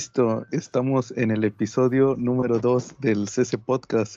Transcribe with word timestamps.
listo, 0.00 0.46
estamos 0.50 1.12
en 1.18 1.30
el 1.30 1.44
episodio 1.44 2.16
número 2.16 2.58
2 2.58 3.00
del 3.00 3.28
CC 3.28 3.58
Podcast 3.58 4.16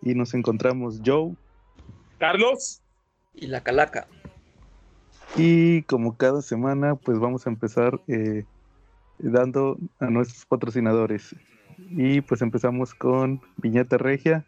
y 0.00 0.14
nos 0.14 0.32
encontramos 0.32 1.02
Joe, 1.04 1.34
Carlos 2.16 2.80
y 3.34 3.48
la 3.48 3.60
calaca. 3.60 4.06
Y 5.36 5.82
como 5.82 6.16
cada 6.16 6.40
semana, 6.40 6.94
pues 6.94 7.18
vamos 7.18 7.46
a 7.46 7.50
empezar 7.50 8.00
eh, 8.08 8.46
dando 9.18 9.76
a 10.00 10.06
nuestros 10.06 10.46
patrocinadores. 10.46 11.36
Y 11.90 12.22
pues 12.22 12.40
empezamos 12.40 12.94
con 12.94 13.42
Viñeta 13.58 13.98
Regia 13.98 14.46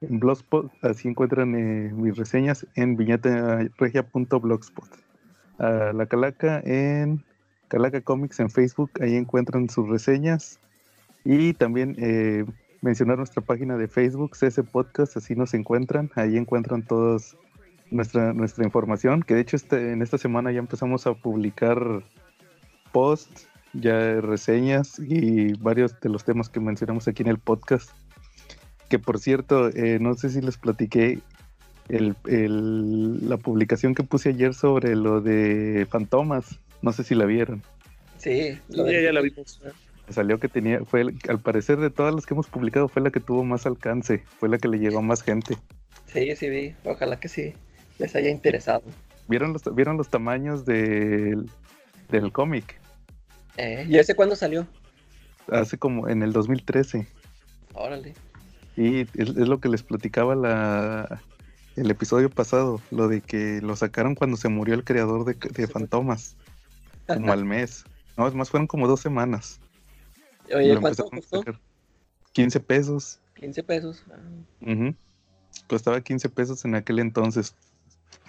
en 0.00 0.18
Blogspot. 0.18 0.72
Así 0.82 1.06
encuentran 1.06 1.54
eh, 1.54 1.92
mis 1.94 2.16
reseñas 2.16 2.66
en 2.74 2.96
viñetaregia.blogspot. 2.96 4.88
A 5.60 5.92
la 5.92 6.06
calaca 6.06 6.60
en 6.64 7.24
Calaca 7.70 8.00
Comics 8.00 8.40
en 8.40 8.50
Facebook, 8.50 8.90
ahí 9.00 9.14
encuentran 9.14 9.70
sus 9.70 9.88
reseñas. 9.88 10.58
Y 11.24 11.54
también 11.54 11.94
eh, 11.98 12.44
mencionar 12.82 13.16
nuestra 13.16 13.42
página 13.42 13.76
de 13.76 13.86
Facebook, 13.86 14.32
CS 14.36 14.62
Podcast, 14.70 15.16
así 15.16 15.36
nos 15.36 15.54
encuentran, 15.54 16.10
ahí 16.16 16.36
encuentran 16.36 16.82
todos 16.82 17.36
nuestra, 17.90 18.32
nuestra 18.32 18.64
información, 18.64 19.22
que 19.22 19.34
de 19.34 19.42
hecho 19.42 19.56
este, 19.56 19.92
en 19.92 20.02
esta 20.02 20.18
semana 20.18 20.50
ya 20.50 20.58
empezamos 20.58 21.06
a 21.06 21.14
publicar 21.14 22.02
posts, 22.90 23.48
ya 23.72 24.20
reseñas 24.20 24.98
y 24.98 25.52
varios 25.54 25.98
de 26.00 26.08
los 26.08 26.24
temas 26.24 26.48
que 26.48 26.58
mencionamos 26.58 27.06
aquí 27.06 27.22
en 27.22 27.28
el 27.28 27.38
podcast. 27.38 27.90
Que 28.88 28.98
por 28.98 29.20
cierto, 29.20 29.68
eh, 29.68 29.98
no 30.00 30.14
sé 30.14 30.30
si 30.30 30.40
les 30.40 30.56
platiqué 30.56 31.20
la 31.88 33.36
publicación 33.36 33.94
que 33.94 34.02
puse 34.02 34.30
ayer 34.30 34.54
sobre 34.54 34.96
lo 34.96 35.20
de 35.20 35.86
Fantomas 35.88 36.58
no 36.82 36.92
sé 36.92 37.04
si 37.04 37.14
la 37.14 37.24
vieron. 37.24 37.62
Sí, 38.18 38.58
ya, 38.68 39.12
la 39.12 39.20
vimos. 39.20 39.60
Salió 40.08 40.38
que 40.40 40.48
tenía, 40.48 40.84
fue 40.84 41.04
al 41.28 41.40
parecer 41.40 41.78
de 41.78 41.90
todas 41.90 42.14
las 42.14 42.26
que 42.26 42.34
hemos 42.34 42.48
publicado, 42.48 42.88
fue 42.88 43.00
la 43.00 43.10
que 43.10 43.20
tuvo 43.20 43.44
más 43.44 43.64
alcance, 43.64 44.24
fue 44.38 44.48
la 44.48 44.58
que 44.58 44.68
le 44.68 44.78
llegó 44.78 44.98
a 44.98 45.02
más 45.02 45.22
gente. 45.22 45.56
Sí, 46.06 46.34
sí 46.34 46.48
vi, 46.48 46.74
ojalá 46.84 47.18
que 47.20 47.28
sí 47.28 47.54
les 47.98 48.16
haya 48.16 48.30
interesado. 48.30 48.82
¿Vieron 49.28 49.52
los, 49.52 49.62
¿vieron 49.74 49.96
los 49.96 50.08
tamaños 50.08 50.64
del, 50.64 51.48
del 52.08 52.32
cómic? 52.32 52.80
Eh, 53.56 53.86
¿Y 53.88 53.98
ese 53.98 54.16
cuándo 54.16 54.34
salió? 54.34 54.66
Hace 55.52 55.78
como 55.78 56.08
en 56.08 56.22
el 56.22 56.32
2013. 56.32 57.06
Órale. 57.74 58.14
Y 58.76 59.02
es, 59.02 59.08
es 59.14 59.48
lo 59.48 59.60
que 59.60 59.68
les 59.68 59.82
platicaba 59.82 60.34
la, 60.34 61.22
el 61.76 61.90
episodio 61.90 62.30
pasado, 62.30 62.80
lo 62.90 63.08
de 63.08 63.20
que 63.20 63.60
lo 63.62 63.76
sacaron 63.76 64.14
cuando 64.14 64.36
se 64.36 64.48
murió 64.48 64.74
el 64.74 64.84
creador 64.84 65.24
de, 65.24 65.34
de 65.34 65.66
Fantomas 65.68 66.36
como 67.14 67.32
al 67.32 67.44
mes. 67.44 67.84
No, 68.16 68.26
es 68.26 68.34
más, 68.34 68.50
fueron 68.50 68.66
como 68.66 68.86
dos 68.86 69.00
semanas. 69.00 69.60
Oye, 70.54 70.76
¿cuánto 70.78 71.04
costó? 71.04 71.42
15 72.32 72.60
pesos. 72.60 73.20
15 73.36 73.62
pesos. 73.62 74.04
Ah. 74.10 74.92
Costaba 75.68 76.00
15 76.00 76.28
pesos 76.28 76.64
en 76.64 76.74
aquel 76.74 76.98
entonces. 76.98 77.54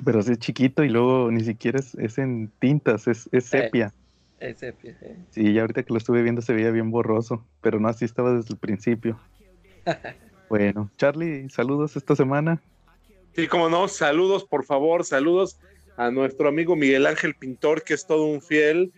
Pero 0.05 0.19
así 0.19 0.31
es 0.31 0.39
chiquito 0.39 0.83
y 0.83 0.89
luego 0.89 1.31
ni 1.31 1.43
siquiera 1.43 1.79
es, 1.79 2.17
en 2.17 2.51
tintas, 2.59 3.07
es, 3.07 3.27
es 3.31 3.45
sepia. 3.45 3.93
es 4.39 4.59
sepia, 4.59 4.95
sí. 4.99 5.07
Sí, 5.31 5.53
ya 5.53 5.61
ahorita 5.61 5.83
que 5.83 5.93
lo 5.93 5.97
estuve 5.97 6.21
viendo 6.21 6.41
se 6.41 6.53
veía 6.53 6.71
bien 6.71 6.91
borroso, 6.91 7.45
pero 7.61 7.79
no, 7.79 7.87
así 7.87 8.05
estaba 8.05 8.33
desde 8.33 8.53
el 8.53 8.59
principio. 8.59 9.19
bueno, 10.49 10.89
Charlie, 10.97 11.49
saludos 11.49 11.95
esta 11.95 12.15
semana. 12.15 12.61
Sí, 13.35 13.47
como 13.47 13.69
no, 13.69 13.87
saludos, 13.87 14.43
por 14.45 14.65
favor, 14.65 15.03
saludos 15.03 15.59
a 15.97 16.11
nuestro 16.11 16.49
amigo 16.49 16.75
Miguel 16.75 17.05
Ángel 17.05 17.35
Pintor, 17.35 17.83
que 17.83 17.93
es 17.93 18.05
todo 18.05 18.25
un 18.25 18.41
fiel 18.41 18.91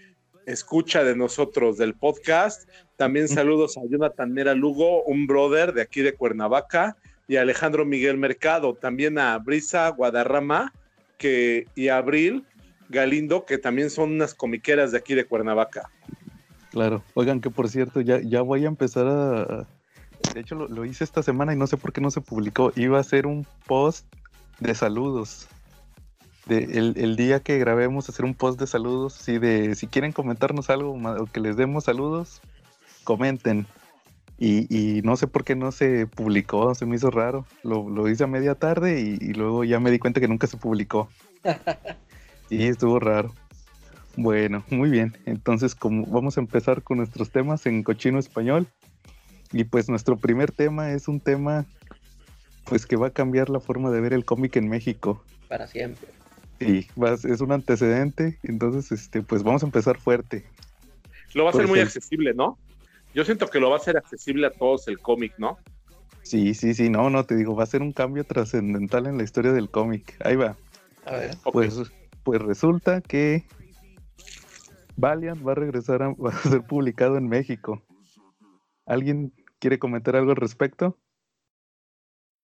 escucha 0.45 1.03
de 1.03 1.15
nosotros 1.15 1.77
del 1.77 1.93
podcast. 1.93 2.67
También 2.97 3.27
saludos 3.27 3.77
a 3.77 3.81
Jonathan 3.89 4.31
Mera 4.31 4.53
Lugo, 4.53 5.03
un 5.03 5.27
brother 5.27 5.73
de 5.73 5.81
aquí 5.81 6.01
de 6.01 6.13
Cuernavaca, 6.13 6.97
y 7.27 7.37
a 7.37 7.41
Alejandro 7.41 7.85
Miguel 7.85 8.17
Mercado, 8.17 8.73
también 8.73 9.17
a 9.17 9.37
Brisa 9.37 9.87
Guadarrama 9.89 10.73
que, 11.17 11.67
y 11.75 11.87
a 11.87 11.97
Abril 11.97 12.45
Galindo, 12.89 13.45
que 13.45 13.57
también 13.57 13.89
son 13.89 14.11
unas 14.11 14.33
comiqueras 14.33 14.91
de 14.91 14.97
aquí 14.97 15.15
de 15.15 15.25
Cuernavaca. 15.25 15.89
Claro, 16.71 17.03
oigan 17.13 17.39
que 17.39 17.49
por 17.49 17.69
cierto, 17.69 18.01
ya, 18.01 18.19
ya 18.19 18.41
voy 18.41 18.65
a 18.65 18.67
empezar 18.67 19.07
a... 19.07 19.67
De 20.33 20.39
hecho, 20.39 20.55
lo, 20.55 20.67
lo 20.67 20.85
hice 20.85 21.03
esta 21.03 21.21
semana 21.21 21.53
y 21.53 21.57
no 21.57 21.67
sé 21.67 21.77
por 21.77 21.93
qué 21.93 22.01
no 22.01 22.09
se 22.09 22.21
publicó. 22.21 22.71
Iba 22.75 22.97
a 22.97 23.01
hacer 23.01 23.27
un 23.27 23.45
post 23.67 24.05
de 24.59 24.73
saludos 24.73 25.47
el, 26.47 27.15
día 27.15 27.39
que 27.41 27.57
grabemos 27.57 28.09
hacer 28.09 28.25
un 28.25 28.33
post 28.33 28.59
de 28.59 28.67
saludos, 28.67 29.13
sí, 29.13 29.37
de 29.39 29.75
si 29.75 29.87
quieren 29.87 30.11
comentarnos 30.11 30.69
algo 30.69 30.93
o 30.93 31.25
que 31.27 31.39
les 31.39 31.55
demos 31.55 31.85
saludos, 31.85 32.41
comenten. 33.03 33.65
Y, 34.39 35.01
no 35.03 35.15
sé 35.15 35.27
por 35.27 35.45
qué 35.45 35.55
no 35.55 35.71
se 35.71 36.05
publicó, 36.05 36.75
se 36.75 36.85
me 36.85 36.97
hizo 36.97 37.09
raro. 37.11 37.45
Lo, 37.63 38.09
hice 38.09 38.25
a 38.25 38.27
media 38.27 38.55
tarde 38.55 38.99
y, 38.99 39.33
luego 39.33 39.63
ya 39.63 39.79
me 39.79 39.91
di 39.91 39.99
cuenta 39.99 40.19
que 40.19 40.27
nunca 40.27 40.47
se 40.47 40.57
publicó. 40.57 41.07
y 42.49 42.63
estuvo 42.63 42.99
raro. 42.99 43.33
Bueno, 44.17 44.63
muy 44.69 44.89
bien. 44.89 45.17
Entonces, 45.25 45.75
como 45.75 46.05
vamos 46.07 46.37
a 46.37 46.41
empezar 46.41 46.83
con 46.83 46.97
nuestros 46.97 47.31
temas 47.31 47.65
en 47.65 47.83
cochino 47.83 48.19
español. 48.19 48.67
Y 49.53 49.63
pues 49.65 49.87
nuestro 49.87 50.17
primer 50.17 50.51
tema 50.51 50.91
es 50.91 51.07
un 51.07 51.19
tema 51.19 51.65
pues 52.65 52.85
que 52.85 52.95
va 52.95 53.07
a 53.07 53.11
cambiar 53.11 53.49
la 53.49 53.59
forma 53.59 53.91
de 53.91 54.01
ver 54.01 54.13
el 54.13 54.25
cómic 54.25 54.55
en 54.55 54.67
México. 54.67 55.23
Para 55.47 55.67
siempre. 55.67 56.09
Sí, 56.65 56.87
es 57.29 57.41
un 57.41 57.51
antecedente, 57.51 58.39
entonces 58.43 58.91
este, 58.91 59.21
pues 59.21 59.43
vamos 59.43 59.63
a 59.63 59.65
empezar 59.65 59.99
fuerte. 59.99 60.45
Lo 61.33 61.45
va 61.45 61.49
a 61.49 61.53
ser 61.53 61.67
muy 61.67 61.79
accesible, 61.79 62.33
¿no? 62.33 62.57
Yo 63.13 63.25
siento 63.25 63.47
que 63.47 63.59
lo 63.59 63.69
va 63.69 63.77
a 63.77 63.79
ser 63.79 63.97
accesible 63.97 64.47
a 64.47 64.51
todos 64.51 64.87
el 64.87 64.99
cómic, 64.99 65.33
¿no? 65.37 65.57
Sí, 66.23 66.53
sí, 66.53 66.73
sí, 66.73 66.89
no, 66.89 67.09
no, 67.09 67.25
te 67.25 67.35
digo, 67.35 67.55
va 67.55 67.63
a 67.63 67.67
ser 67.67 67.81
un 67.81 67.91
cambio 67.91 68.23
trascendental 68.23 69.07
en 69.07 69.17
la 69.17 69.23
historia 69.23 69.51
del 69.51 69.69
cómic. 69.69 70.15
Ahí 70.23 70.35
va. 70.35 70.55
A 71.05 71.17
ver. 71.17 71.37
Pues, 71.51 71.91
pues 72.23 72.41
resulta 72.41 73.01
que 73.01 73.43
Valiant 74.95 75.45
va 75.45 75.51
a 75.51 75.55
regresar 75.55 76.01
a, 76.01 76.09
va 76.13 76.31
a 76.31 76.37
ser 76.37 76.63
publicado 76.63 77.17
en 77.17 77.27
México. 77.27 77.81
¿Alguien 78.85 79.33
quiere 79.59 79.79
comentar 79.79 80.15
algo 80.15 80.31
al 80.31 80.37
respecto? 80.37 80.97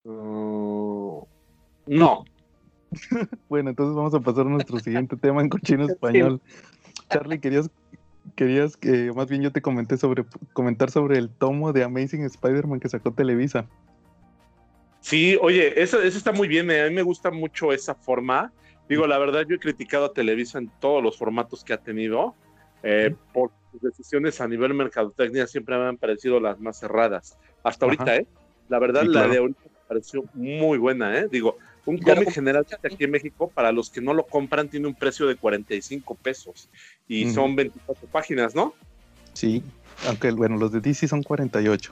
Uh, 0.04 1.26
no. 1.88 2.26
bueno, 3.50 3.70
entonces 3.70 3.96
vamos 3.96 4.14
a 4.14 4.20
pasar 4.20 4.48
a 4.48 4.50
nuestro 4.50 4.80
siguiente 4.80 5.16
tema 5.18 5.42
en 5.42 5.50
cochino 5.50 5.86
español. 5.90 6.42
Charlie, 7.10 7.40
querías, 7.40 7.70
querías 8.36 8.78
que 8.78 9.12
más 9.14 9.28
bien 9.28 9.42
yo 9.42 9.52
te 9.52 9.62
comenté 9.62 9.98
sobre 9.98 10.26
comentar 10.54 10.92
sobre 10.92 11.18
el 11.18 11.30
tomo 11.30 11.74
de 11.74 11.84
Amazing 11.84 12.24
Spider-Man 12.26 12.80
que 12.80 12.90
sacó 12.90 13.12
Televisa. 13.12 13.68
Sí, 15.02 15.38
oye, 15.42 15.82
eso, 15.82 16.02
eso 16.02 16.18
está 16.18 16.32
muy 16.32 16.48
bien, 16.48 16.70
eh, 16.72 16.82
a 16.82 16.90
mí 16.90 16.96
me 16.96 17.04
gusta 17.04 17.32
mucho 17.32 17.72
esa 17.72 17.96
forma. 17.96 18.52
Digo, 18.90 19.08
la 19.08 19.18
verdad, 19.18 19.46
yo 19.48 19.56
he 19.56 19.60
criticado 19.60 20.06
a 20.06 20.14
Televisa 20.14 20.58
en 20.58 20.70
todos 20.80 21.02
los 21.02 21.18
formatos 21.18 21.64
que 21.64 21.74
ha 21.74 21.78
tenido, 21.78 22.36
eh, 22.84 23.16
por 23.34 23.52
sus 23.72 23.82
decisiones 23.82 24.42
a 24.42 24.48
nivel 24.48 24.74
mercadotecnia 24.74 25.48
siempre 25.48 25.78
me 25.78 25.86
han 25.86 25.98
parecido 25.98 26.40
las 26.40 26.60
más 26.60 26.80
cerradas. 26.80 27.38
Hasta 27.64 27.86
ahorita, 27.86 28.16
¿eh? 28.18 28.28
La 28.68 28.80
verdad, 28.80 29.04
la 29.04 29.28
de 29.28 29.38
ahorita 29.38 29.62
me 29.64 29.88
pareció 29.88 30.24
muy 30.34 30.78
buena, 30.78 31.18
¿eh? 31.18 31.28
Digo, 31.30 31.58
Un 31.90 31.98
cómic 31.98 32.30
generalmente 32.30 32.78
aquí 32.84 33.04
en 33.04 33.10
México, 33.10 33.50
para 33.50 33.72
los 33.72 33.90
que 33.90 34.00
no 34.00 34.14
lo 34.14 34.28
compran, 34.28 34.70
tiene 34.70 34.86
un 34.86 34.94
precio 34.94 35.26
de 35.26 35.36
45 35.36 36.14
pesos 36.14 36.70
y 37.08 37.32
son 37.32 37.56
24 37.56 38.08
páginas, 38.10 38.54
¿no? 38.54 38.76
Sí, 39.34 39.64
aunque 40.06 40.30
bueno, 40.30 40.58
los 40.58 40.72
de 40.72 40.82
DC 40.82 41.08
son 41.08 41.24
48. 41.24 41.92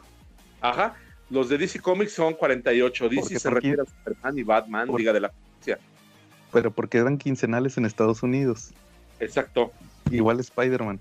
Ajá. 0.62 0.96
Los 1.32 1.50
de 1.50 1.58
DC 1.58 1.80
Comics 1.80 2.14
son 2.14 2.36
48. 2.36 3.10
DC 3.10 3.22
Porque 3.22 3.40
se 3.40 3.50
refiere 3.50 3.82
a 3.82 3.86
Superman 3.86 4.38
y 4.38 4.44
Batman, 4.44 4.88
Por- 4.88 5.00
Liga 5.00 5.14
de 5.14 5.22
la 5.22 5.30
Justicia. 5.30 5.80
Pero 6.52 6.70
porque 6.70 7.00
eran 7.00 7.18
quincenales 7.18 7.76
en 7.80 7.86
Estados 7.86 8.22
Unidos. 8.22 8.70
Exacto. 9.20 9.72
Igual 10.12 10.40
Spider-Man. 10.40 11.00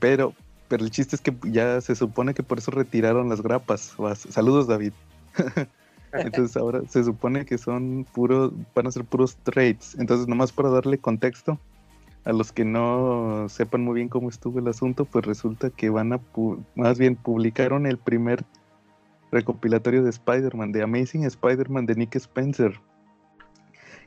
Pero, 0.00 0.34
pero 0.68 0.84
el 0.84 0.90
chiste 0.90 1.16
es 1.16 1.20
que 1.20 1.34
ya 1.44 1.82
se 1.82 1.94
supone 1.96 2.32
que 2.32 2.42
por 2.42 2.56
eso 2.56 2.70
retiraron 2.70 3.28
las 3.28 3.42
grapas. 3.42 3.94
Saludos, 4.30 4.66
David. 4.68 4.94
Entonces 6.12 6.56
ahora 6.56 6.82
se 6.88 7.04
supone 7.04 7.44
que 7.46 7.56
son 7.58 8.06
puros, 8.12 8.52
van 8.74 8.86
a 8.86 8.90
ser 8.92 9.04
puros 9.04 9.36
trades. 9.36 9.96
Entonces, 9.98 10.28
nomás 10.28 10.52
para 10.52 10.68
darle 10.68 10.98
contexto 10.98 11.58
a 12.24 12.32
los 12.32 12.52
que 12.52 12.64
no 12.64 13.46
sepan 13.48 13.82
muy 13.82 13.94
bien 13.94 14.08
cómo 14.08 14.28
estuvo 14.28 14.58
el 14.58 14.68
asunto, 14.68 15.04
pues 15.06 15.24
resulta 15.24 15.70
que 15.70 15.90
van 15.90 16.12
a, 16.12 16.20
más 16.76 16.98
bien 16.98 17.16
publicaron 17.16 17.86
el 17.86 17.98
primer 17.98 18.44
recopilatorio 19.30 20.04
de 20.04 20.10
Spider-Man, 20.10 20.72
de 20.72 20.82
Amazing 20.82 21.24
Spider-Man 21.24 21.86
de 21.86 21.94
Nick 21.96 22.14
Spencer, 22.16 22.78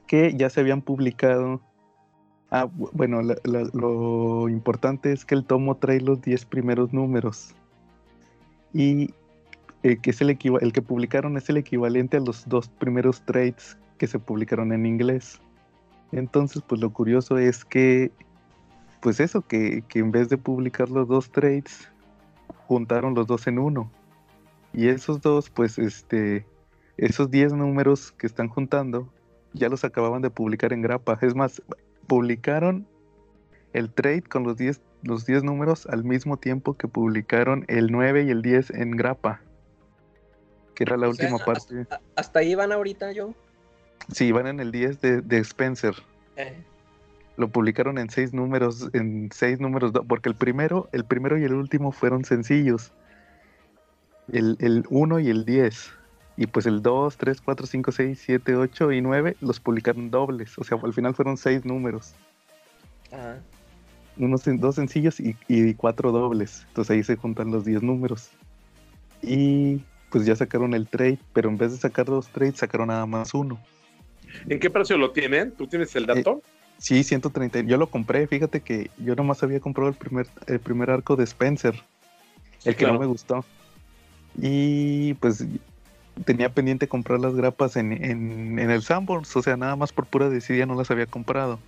que 0.08 0.34
ya 0.36 0.50
se 0.50 0.60
habían 0.62 0.82
publicado. 0.82 1.60
Ah, 2.52 2.68
bu- 2.68 2.92
bueno, 2.94 3.22
la- 3.24 3.40
lo 3.74 4.48
importante 4.48 5.12
es 5.12 5.26
que 5.26 5.34
el 5.36 5.44
tomo 5.44 5.76
trae 5.76 6.00
los 6.00 6.22
10 6.22 6.46
primeros 6.46 6.94
números. 6.94 7.56
Y 8.72 9.14
eh, 9.86 9.98
que 9.98 10.10
es 10.10 10.20
el, 10.20 10.32
el 10.32 10.74
que 10.74 10.82
publicaron 10.82 11.38
es 11.38 11.48
el 11.48 11.58
equivalente 11.58 12.18
a 12.18 12.20
los 12.20 12.50
dos 12.50 12.70
primeros 12.70 13.22
trades 13.22 13.78
que 14.00 14.08
se 14.08 14.18
publicaron 14.18 14.74
en 14.74 14.88
inglés. 14.88 15.40
Entonces, 16.12 16.64
pues 16.68 16.82
lo 16.82 16.92
curioso 16.92 17.38
es 17.38 17.64
que, 17.64 18.12
pues 19.00 19.20
eso, 19.20 19.44
que, 19.44 19.84
que 19.88 20.00
en 20.00 20.10
vez 20.10 20.30
de 20.30 20.40
publicar 20.40 20.90
los 20.90 21.08
dos 21.08 21.30
trades, 21.30 21.92
juntaron 22.66 23.14
los 23.14 23.28
dos 23.28 23.46
en 23.46 23.60
uno. 23.60 23.92
Y 24.74 24.88
esos 24.88 25.22
dos, 25.22 25.52
pues 25.52 25.78
este, 25.78 26.48
esos 26.98 27.30
10 27.30 27.54
números 27.54 28.12
que 28.12 28.26
están 28.26 28.48
juntando, 28.50 29.08
ya 29.54 29.70
los 29.70 29.84
acababan 29.84 30.24
de 30.24 30.32
publicar 30.32 30.74
en 30.74 30.82
grapa. 30.82 31.20
Es 31.22 31.36
más, 31.36 31.62
publicaron 32.08 32.88
el 33.74 33.94
trade 33.94 34.24
con 34.24 34.46
los 34.46 34.58
10 34.58 34.82
los 35.04 35.28
10 35.28 35.44
números 35.44 35.86
al 35.86 36.04
mismo 36.04 36.38
tiempo 36.38 36.74
que 36.74 36.88
publicaron 36.88 37.66
el 37.68 37.92
9 37.92 38.24
y 38.24 38.32
el 38.32 38.42
10 38.42 38.72
en 38.72 38.90
grapa. 38.98 39.45
Que 40.76 40.84
era 40.84 40.98
la 40.98 41.08
O 41.10 41.14
sea, 41.14 41.26
última 41.28 41.44
parte. 41.44 41.86
A- 41.90 42.00
Hasta 42.16 42.40
ahí 42.40 42.54
van 42.56 42.72
ahorita, 42.72 43.12
yo. 43.14 43.34
Sí, 44.12 44.32
van 44.32 44.48
en 44.48 44.60
el 44.60 44.72
10 44.72 45.02
de, 45.02 45.22
de 45.22 45.38
Spencer. 45.40 45.96
Eh, 46.36 46.54
Lo 47.38 47.48
publicaron 47.48 47.98
en 47.98 48.10
seis 48.10 48.34
números, 48.34 48.90
en 48.94 49.30
seis 49.34 49.60
números, 49.60 49.92
porque 50.08 50.30
el 50.30 50.36
primero, 50.36 50.88
el 50.92 51.06
primero 51.06 51.38
y 51.38 51.44
el 51.44 51.54
último 51.54 51.92
fueron 51.92 52.24
sencillos. 52.26 52.92
El, 54.32 54.58
el 54.60 54.86
1 54.90 55.20
y 55.20 55.30
el 55.30 55.46
10. 55.46 55.92
Y 56.38 56.48
pues 56.48 56.66
el 56.66 56.82
2, 56.82 57.16
3, 57.18 57.42
4, 57.42 57.66
5, 57.66 57.92
6, 57.94 58.22
7, 58.26 58.56
8 58.56 58.92
y 58.92 59.02
9 59.02 59.38
los 59.40 59.60
publicaron 59.60 60.12
dobles. 60.12 60.58
O 60.58 60.64
sea, 60.64 60.78
al 60.84 60.94
final 60.94 61.16
fueron 61.16 61.38
seis 61.38 61.64
números. 61.66 62.14
ajá. 63.12 63.38
Unos, 64.18 64.44
dos 64.46 64.76
sencillos 64.76 65.20
y, 65.20 65.36
y 65.50 65.74
cuatro 65.74 66.12
dobles. 66.14 66.66
Entonces 66.70 66.92
ahí 66.96 67.04
se 67.04 67.16
juntan 67.18 67.52
los 67.52 67.66
10 67.66 67.84
números. 67.84 68.30
Y 69.22 69.82
pues 70.16 70.26
ya 70.26 70.34
sacaron 70.34 70.74
el 70.74 70.88
trade, 70.88 71.20
pero 71.34 71.50
en 71.50 71.58
vez 71.58 71.74
de 71.74 71.78
sacar 71.78 72.06
dos 72.06 72.30
trades, 72.30 72.56
sacaron 72.56 72.88
nada 72.88 73.06
más 73.06 73.34
uno. 73.34 73.60
¿En 74.48 74.62
qué 74.62 74.70
precio 74.70 74.98
lo 74.98 75.12
tienen? 75.12 75.52
¿Tú 75.52 75.68
tienes 75.68 75.94
el 75.98 76.06
dato? 76.06 76.42
Sí, 76.78 77.04
130. 77.04 77.64
Yo 77.64 77.76
lo 77.76 77.88
compré, 77.88 78.26
fíjate 78.26 78.62
que 78.62 78.90
yo 78.98 79.14
nomás 79.18 79.44
había 79.44 79.60
comprado 79.60 79.90
el 79.90 79.98
primer, 79.98 80.28
el 80.48 80.62
primer 80.62 80.90
arco 80.90 81.18
de 81.18 81.26
Spencer, 81.26 81.76
el 82.64 82.76
que 82.76 82.86
claro. 82.86 82.94
no 82.94 83.02
me 83.02 83.08
gustó. 83.08 83.44
Y 84.42 85.16
pues 85.16 85.46
tenía 86.24 86.48
pendiente 86.48 86.88
comprar 86.88 87.20
las 87.20 87.36
grapas 87.36 87.76
en, 87.76 87.92
en, 87.92 88.58
en 88.58 88.72
el 88.72 88.84
Sanborns, 88.84 89.36
o 89.36 89.42
sea, 89.42 89.58
nada 89.58 89.76
más 89.76 89.92
por 89.92 90.06
pura 90.06 90.30
desidia 90.30 90.66
no 90.66 90.76
las 90.76 90.90
había 90.92 91.08
comprado. 91.08 91.60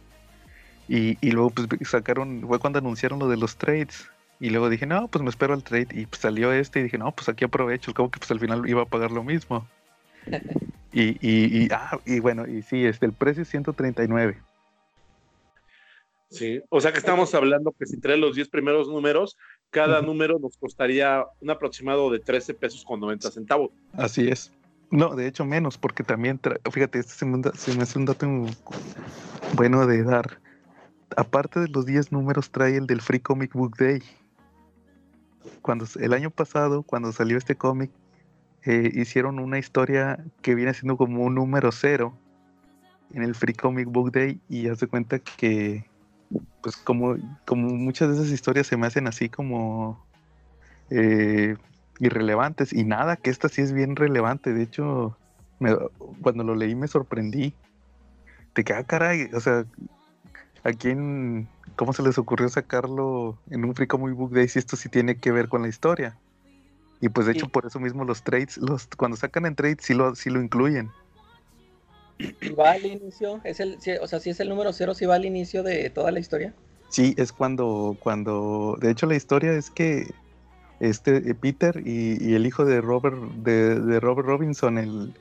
Y, 0.87 1.17
y 1.19 1.31
luego 1.31 1.49
pues 1.49 1.67
sacaron, 1.89 2.45
fue 2.47 2.59
cuando 2.59 2.79
anunciaron 2.79 3.19
lo 3.19 3.27
de 3.27 3.35
los 3.35 3.57
trades. 3.57 4.09
Y 4.39 4.49
luego 4.51 4.69
dije, 4.69 4.85
no, 4.85 5.07
pues 5.07 5.23
me 5.23 5.29
espero 5.29 5.53
al 5.53 5.63
trade. 5.63 5.87
Y 5.91 6.05
pues 6.05 6.21
salió 6.21 6.51
este 6.51 6.79
y 6.79 6.83
dije, 6.83 6.97
no, 6.97 7.11
pues 7.11 7.29
aquí 7.29 7.45
aprovecho. 7.45 7.93
Como 7.93 8.11
que 8.11 8.19
pues 8.19 8.31
al 8.31 8.39
final 8.39 8.67
iba 8.69 8.83
a 8.83 8.85
pagar 8.85 9.11
lo 9.11 9.23
mismo. 9.23 9.67
y, 10.93 11.17
y, 11.21 11.63
y, 11.63 11.67
ah, 11.71 11.99
y 12.05 12.19
bueno, 12.19 12.47
y 12.47 12.61
sí, 12.61 12.85
este, 12.85 13.05
el 13.05 13.13
precio 13.13 13.43
es 13.43 13.49
139. 13.49 14.37
Sí. 16.29 16.61
O 16.69 16.81
sea 16.81 16.91
que 16.91 16.99
estamos 16.99 17.33
hablando 17.33 17.73
que 17.77 17.85
si 17.85 17.99
trae 17.99 18.17
los 18.17 18.35
10 18.35 18.49
primeros 18.49 18.89
números, 18.89 19.37
cada 19.69 20.01
número 20.01 20.39
nos 20.39 20.57
costaría 20.57 21.25
un 21.39 21.49
aproximado 21.49 22.11
de 22.11 22.19
13 22.19 22.53
pesos 22.53 22.83
con 22.83 22.99
90 22.99 23.31
centavos. 23.31 23.71
Así 23.93 24.27
es. 24.27 24.51
No, 24.89 25.15
de 25.15 25.27
hecho 25.27 25.45
menos, 25.45 25.77
porque 25.77 26.03
también, 26.03 26.39
fíjate, 26.71 26.99
este 26.99 27.13
se 27.13 27.25
me, 27.25 27.41
se 27.55 27.75
me 27.75 27.83
hace 27.83 27.99
un 27.99 28.05
dato 28.05 28.27
bueno 29.53 29.85
de 29.85 30.03
dar. 30.03 30.39
Aparte 31.15 31.59
de 31.59 31.67
los 31.67 31.85
10 31.85 32.11
números, 32.11 32.51
trae 32.51 32.77
el 32.77 32.87
del 32.87 33.01
Free 33.01 33.19
Comic 33.19 33.53
Book 33.53 33.77
Day. 33.77 34.01
Cuando 35.61 35.85
el 35.99 36.13
año 36.13 36.31
pasado, 36.31 36.83
cuando 36.83 37.11
salió 37.11 37.37
este 37.37 37.55
cómic, 37.55 37.91
eh, 38.63 38.91
hicieron 38.93 39.39
una 39.39 39.59
historia 39.59 40.23
que 40.41 40.55
viene 40.55 40.73
siendo 40.73 40.97
como 40.97 41.23
un 41.23 41.35
número 41.35 41.71
cero 41.71 42.13
en 43.13 43.23
el 43.23 43.35
Free 43.35 43.53
Comic 43.53 43.87
Book 43.87 44.11
Day 44.11 44.39
y 44.49 44.67
haz 44.67 44.79
de 44.79 44.87
cuenta 44.87 45.19
que, 45.19 45.85
pues 46.61 46.75
como, 46.77 47.15
como 47.45 47.69
muchas 47.69 48.09
de 48.09 48.15
esas 48.15 48.31
historias 48.31 48.67
se 48.67 48.77
me 48.77 48.87
hacen 48.87 49.07
así 49.07 49.29
como 49.29 50.05
eh, 50.89 51.55
irrelevantes 51.99 52.73
y 52.73 52.83
nada, 52.83 53.15
que 53.15 53.29
esta 53.29 53.49
sí 53.49 53.61
es 53.61 53.71
bien 53.71 53.95
relevante. 53.95 54.53
De 54.53 54.63
hecho, 54.63 55.17
cuando 56.21 56.43
lo 56.43 56.55
leí 56.55 56.75
me 56.75 56.87
sorprendí. 56.87 57.53
Te 58.53 58.63
queda 58.63 58.83
caray, 58.83 59.29
o 59.33 59.39
sea, 59.39 59.65
¿a 60.67 60.73
quién, 60.73 61.47
cómo 61.75 61.93
se 61.93 62.03
les 62.03 62.17
ocurrió 62.17 62.49
sacarlo 62.49 63.37
en 63.49 63.63
un 63.63 63.73
Free 63.73 63.87
Comic 63.87 64.15
Book 64.15 64.33
Day 64.33 64.47
si 64.47 64.59
esto 64.59 64.75
sí 64.75 64.89
tiene 64.89 65.17
que 65.17 65.31
ver 65.31 65.47
con 65.47 65.61
la 65.61 65.69
historia? 65.69 66.17
Y 66.99 67.09
pues 67.09 67.27
de 67.27 67.33
hecho 67.33 67.47
por 67.47 67.65
eso 67.65 67.79
mismo 67.79 68.03
los 68.03 68.23
trades, 68.23 68.57
los, 68.57 68.87
cuando 68.97 69.15
sacan 69.15 69.45
en 69.45 69.55
trades 69.55 69.77
sí 69.81 69.93
lo, 69.93 70.15
sí 70.15 70.29
lo 70.29 70.41
incluyen. 70.41 70.89
¿Y 72.17 72.49
va 72.49 72.71
al 72.71 72.85
inicio? 72.85 73.39
¿Es 73.43 73.59
el, 73.59 73.77
o 74.01 74.07
sea, 74.07 74.19
si 74.19 74.31
es 74.31 74.39
el 74.39 74.49
número 74.49 74.73
cero, 74.73 74.93
si 74.93 75.05
va 75.05 75.15
al 75.15 75.25
inicio 75.25 75.63
de 75.63 75.89
toda 75.89 76.11
la 76.11 76.19
historia? 76.19 76.53
Sí, 76.89 77.13
es 77.17 77.31
cuando, 77.31 77.95
cuando, 77.99 78.77
de 78.81 78.91
hecho 78.91 79.05
la 79.05 79.15
historia 79.15 79.53
es 79.53 79.69
que 79.69 80.13
este 80.79 81.17
eh, 81.17 81.35
Peter 81.35 81.81
y, 81.85 82.17
y 82.21 82.33
el 82.33 82.45
hijo 82.45 82.65
de 82.65 82.81
Robert, 82.81 83.17
de, 83.17 83.79
de 83.79 83.99
Robert 83.99 84.27
Robinson, 84.27 84.77
el 84.77 85.13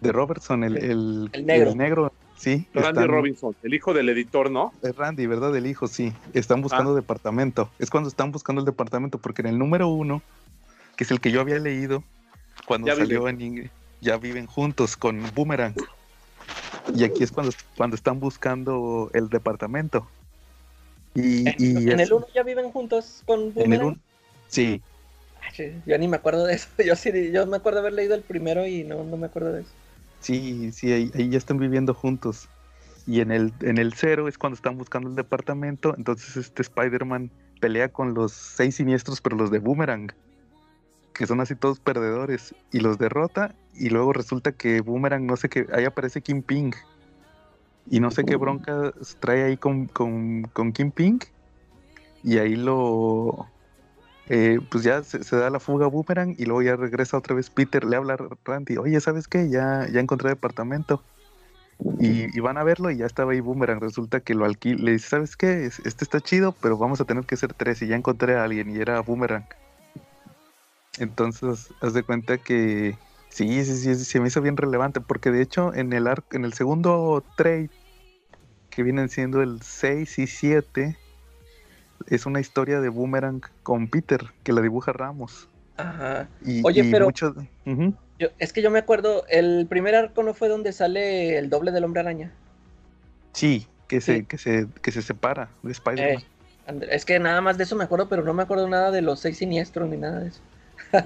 de 0.00 0.12
Robertson, 0.12 0.64
el, 0.64 0.76
el, 0.78 1.30
El 1.32 1.46
negro. 1.76 2.10
Sí, 2.40 2.66
Randy 2.72 2.88
están- 2.88 3.08
Robinson, 3.08 3.54
el 3.62 3.74
hijo 3.74 3.92
del 3.94 4.08
editor, 4.08 4.50
¿no? 4.50 4.72
es 4.82 4.96
Randy, 4.96 5.26
¿verdad? 5.26 5.54
El 5.54 5.66
hijo, 5.66 5.86
sí, 5.86 6.12
están 6.32 6.62
buscando 6.62 6.94
departamento. 6.94 7.70
Es 7.78 7.90
cuando 7.90 8.08
están 8.08 8.32
buscando 8.32 8.60
el 8.60 8.66
departamento, 8.66 9.18
porque 9.18 9.42
en 9.42 9.48
el 9.48 9.58
número 9.58 9.88
uno, 9.88 10.22
que 10.96 11.04
es 11.04 11.10
el 11.10 11.20
que 11.20 11.30
yo 11.30 11.40
había 11.40 11.58
leído, 11.58 12.02
cuando 12.66 12.86
Ya 12.88 12.96
salió 12.96 13.20
viven. 13.24 13.34
en 13.36 13.40
inglés, 13.46 13.70
ya 14.00 14.16
viven 14.16 14.46
juntos 14.46 14.96
con 14.96 15.22
Boomerang. 15.34 15.74
Y 16.94 17.04
aquí 17.04 17.22
es 17.22 17.30
cuando, 17.30 17.52
cuando 17.76 17.94
están 17.96 18.18
buscando 18.20 19.10
el 19.12 19.28
departamento. 19.28 20.08
Y, 21.14 21.48
En, 21.48 21.54
y 21.58 21.90
en 21.90 22.00
es- 22.00 22.08
el 22.08 22.14
1 22.14 22.26
ya 22.34 22.42
viven 22.42 22.70
juntos 22.70 23.22
con 23.26 23.40
en 23.40 23.48
el 23.48 23.52
Boomerang. 23.54 23.86
un- 23.88 24.00
sí, 24.48 24.80
Ah, 25.42 25.50
sí, 25.54 25.72
Yo 25.86 25.96
ni 25.98 26.06
me 26.06 26.16
acuerdo 26.16 26.44
de 26.46 26.54
eso. 26.54 26.68
Yo 26.86 26.94
sí, 26.96 27.32
yo 27.32 27.46
me 27.46 27.56
acuerdo 27.56 27.76
de 27.78 27.86
haber 27.88 27.92
leído 27.94 28.14
el 28.14 28.22
primero 28.22 28.66
y 28.66 28.84
no, 28.84 29.02
no 29.04 29.16
me 29.16 29.26
acuerdo 29.26 29.52
de 29.52 29.62
eso. 29.62 29.70
Sí, 30.20 30.72
sí, 30.72 30.92
ahí, 30.92 31.10
ahí 31.14 31.28
ya 31.28 31.38
están 31.38 31.58
viviendo 31.58 31.94
juntos. 31.94 32.48
Y 33.06 33.20
en 33.20 33.32
el, 33.32 33.52
en 33.60 33.78
el 33.78 33.94
cero 33.94 34.28
es 34.28 34.38
cuando 34.38 34.54
están 34.54 34.78
buscando 34.78 35.08
el 35.08 35.16
departamento. 35.16 35.94
Entonces 35.96 36.36
este 36.36 36.62
Spider-Man 36.62 37.30
pelea 37.60 37.88
con 37.88 38.14
los 38.14 38.32
seis 38.32 38.76
siniestros, 38.76 39.20
pero 39.20 39.36
los 39.36 39.50
de 39.50 39.58
Boomerang. 39.58 40.12
Que 41.12 41.26
son 41.26 41.40
así 41.40 41.54
todos 41.54 41.80
perdedores. 41.80 42.54
Y 42.72 42.80
los 42.80 42.98
derrota. 42.98 43.54
Y 43.74 43.90
luego 43.90 44.12
resulta 44.12 44.52
que 44.52 44.80
Boomerang, 44.80 45.26
no 45.26 45.36
sé 45.36 45.48
qué, 45.48 45.66
ahí 45.72 45.84
aparece 45.84 46.20
Kim 46.20 46.42
Ping. 46.42 46.72
Y 47.90 48.00
no 48.00 48.10
sé 48.10 48.24
qué 48.24 48.36
bronca 48.36 48.92
trae 49.18 49.44
ahí 49.44 49.56
con, 49.56 49.86
con, 49.86 50.42
con 50.52 50.72
Kim 50.72 50.90
Ping. 50.90 51.18
Y 52.22 52.38
ahí 52.38 52.54
lo... 52.54 53.48
eh, 54.30 54.58
pues 54.70 54.84
ya 54.84 55.02
se, 55.02 55.36
da 55.36 55.50
la 55.50 55.60
fuga 55.60 55.86
a 55.86 55.88
Boomerang 55.88 56.34
y 56.38 56.44
luego 56.46 56.62
ya 56.62 56.76
regresa 56.76 57.18
otra 57.18 57.34
vez 57.34 57.50
Peter, 57.50 57.84
le 57.84 57.96
habla 57.96 58.14
a 58.14 58.18
Randy, 58.44 58.78
oye, 58.78 59.00
¿sabes 59.00 59.28
qué? 59.28 59.50
Ya, 59.50 59.86
ya 59.92 60.00
encontré 60.00 60.30
departamento. 60.30 61.02
Y, 61.98 62.34
y 62.36 62.40
van 62.40 62.56
a 62.58 62.64
verlo 62.64 62.90
y 62.90 62.96
ya 62.98 63.06
estaba 63.06 63.32
ahí 63.32 63.40
Boomerang. 63.40 63.80
Resulta 63.80 64.20
que 64.20 64.34
lo 64.34 64.44
alquila. 64.44 64.82
Le 64.84 64.92
dice, 64.92 65.08
¿sabes 65.08 65.36
qué? 65.36 65.64
Es- 65.66 65.80
Este 65.80 66.04
está 66.04 66.20
chido, 66.20 66.54
pero 66.62 66.78
vamos 66.78 67.00
a 67.00 67.04
tener 67.04 67.24
que 67.24 67.36
ser 67.36 67.52
tres. 67.54 67.82
Y 67.82 67.88
ya 67.88 67.96
encontré 67.96 68.36
a 68.36 68.44
alguien 68.44 68.70
y 68.70 68.78
era 68.78 69.00
Boomerang. 69.00 69.44
Entonces, 70.98 71.72
haz 71.80 71.94
de 71.94 72.02
cuenta 72.02 72.38
que, 72.38 72.96
Sí, 73.30 73.64
sí, 73.64 73.76
sí, 73.76 73.94
se 74.04 74.20
me 74.20 74.26
hizo 74.26 74.42
bien 74.42 74.56
relevante, 74.56 75.00
porque 75.00 75.30
de 75.30 75.40
hecho 75.40 75.72
en 75.72 75.92
el 75.92 76.08
arco, 76.08 76.36
en 76.36 76.44
el 76.44 76.52
segundo 76.52 77.24
trade, 77.36 77.70
que 78.70 78.82
vienen 78.82 79.08
siendo 79.08 79.40
el 79.40 79.62
6 79.62 80.18
y 80.18 80.26
7, 80.26 80.96
es 82.06 82.26
una 82.26 82.40
historia 82.40 82.80
de 82.80 82.88
Boomerang 82.88 83.40
con 83.62 83.88
Peter, 83.88 84.26
que 84.42 84.52
la 84.52 84.60
dibuja 84.60 84.92
Ramos. 84.92 85.48
Ajá. 85.76 86.28
Y, 86.44 86.62
Oye, 86.64 86.82
y 86.84 86.90
pero- 86.90 87.06
mucho-. 87.06 87.34
Yo- 88.18 88.28
es 88.38 88.52
que 88.52 88.60
yo 88.62 88.70
me 88.70 88.78
acuerdo, 88.78 89.24
el 89.28 89.66
primer 89.68 89.94
arco 89.94 90.22
no 90.22 90.34
fue 90.34 90.48
donde 90.48 90.72
sale 90.72 91.38
el 91.38 91.48
doble 91.48 91.70
del 91.72 91.84
hombre 91.84 92.00
araña. 92.00 92.30
Sí, 93.32 93.66
que 93.88 94.00
se, 94.00 94.18
Sí. 94.18 94.24
que 94.24 94.36
se, 94.38 94.66
que 94.82 94.92
se 94.92 95.00
separa 95.02 95.48
de 95.62 95.72
Spider-Man. 95.72 96.22
Eh, 96.66 96.86
es 96.90 97.04
que 97.04 97.18
nada 97.18 97.40
más 97.40 97.56
de 97.56 97.64
eso 97.64 97.76
me 97.76 97.84
acuerdo, 97.84 98.08
pero 98.08 98.22
no 98.22 98.34
me 98.34 98.42
acuerdo 98.42 98.68
nada 98.68 98.90
de 98.90 99.00
los 99.02 99.20
seis 99.20 99.38
siniestros 99.38 99.88
ni 99.88 99.96
nada 99.96 100.20
de 100.20 100.28
eso. 100.28 100.40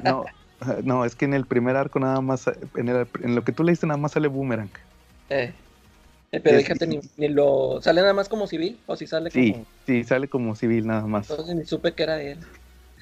No, 0.03 0.25
no, 0.83 1.05
es 1.05 1.15
que 1.15 1.25
en 1.25 1.35
el 1.35 1.47
primer 1.47 1.77
arco 1.77 2.01
nada 2.01 2.21
más, 2.21 2.49
en, 2.77 2.89
el- 2.89 3.07
en 3.23 3.35
lo 3.37 3.45
que 3.45 3.53
tú 3.53 3.63
leíste 3.63 3.87
nada 3.87 3.97
más 3.99 4.13
sale 4.13 4.27
Boomerang. 4.29 4.71
Eh, 5.31 5.53
pero 6.41 6.57
Es- 6.59 6.65
fíjate, 6.65 6.87
ni, 6.87 7.01
ni 7.17 7.29
lo. 7.29 7.81
¿Sale 7.83 8.01
nada 8.01 8.13
más 8.15 8.29
como 8.29 8.47
civil? 8.47 8.81
¿O 8.87 8.97
si 8.97 9.07
sale 9.07 9.31
Sí, 9.31 9.53
como.? 9.53 9.67
sí, 9.87 10.05
sale 10.05 10.29
como 10.29 10.55
civil 10.55 10.87
nada 10.87 11.07
más. 11.07 11.31
Entonces 11.31 11.55
ni 11.57 11.65
supe 11.65 11.93
que 11.95 12.03
era 12.03 12.21
él. 12.23 12.39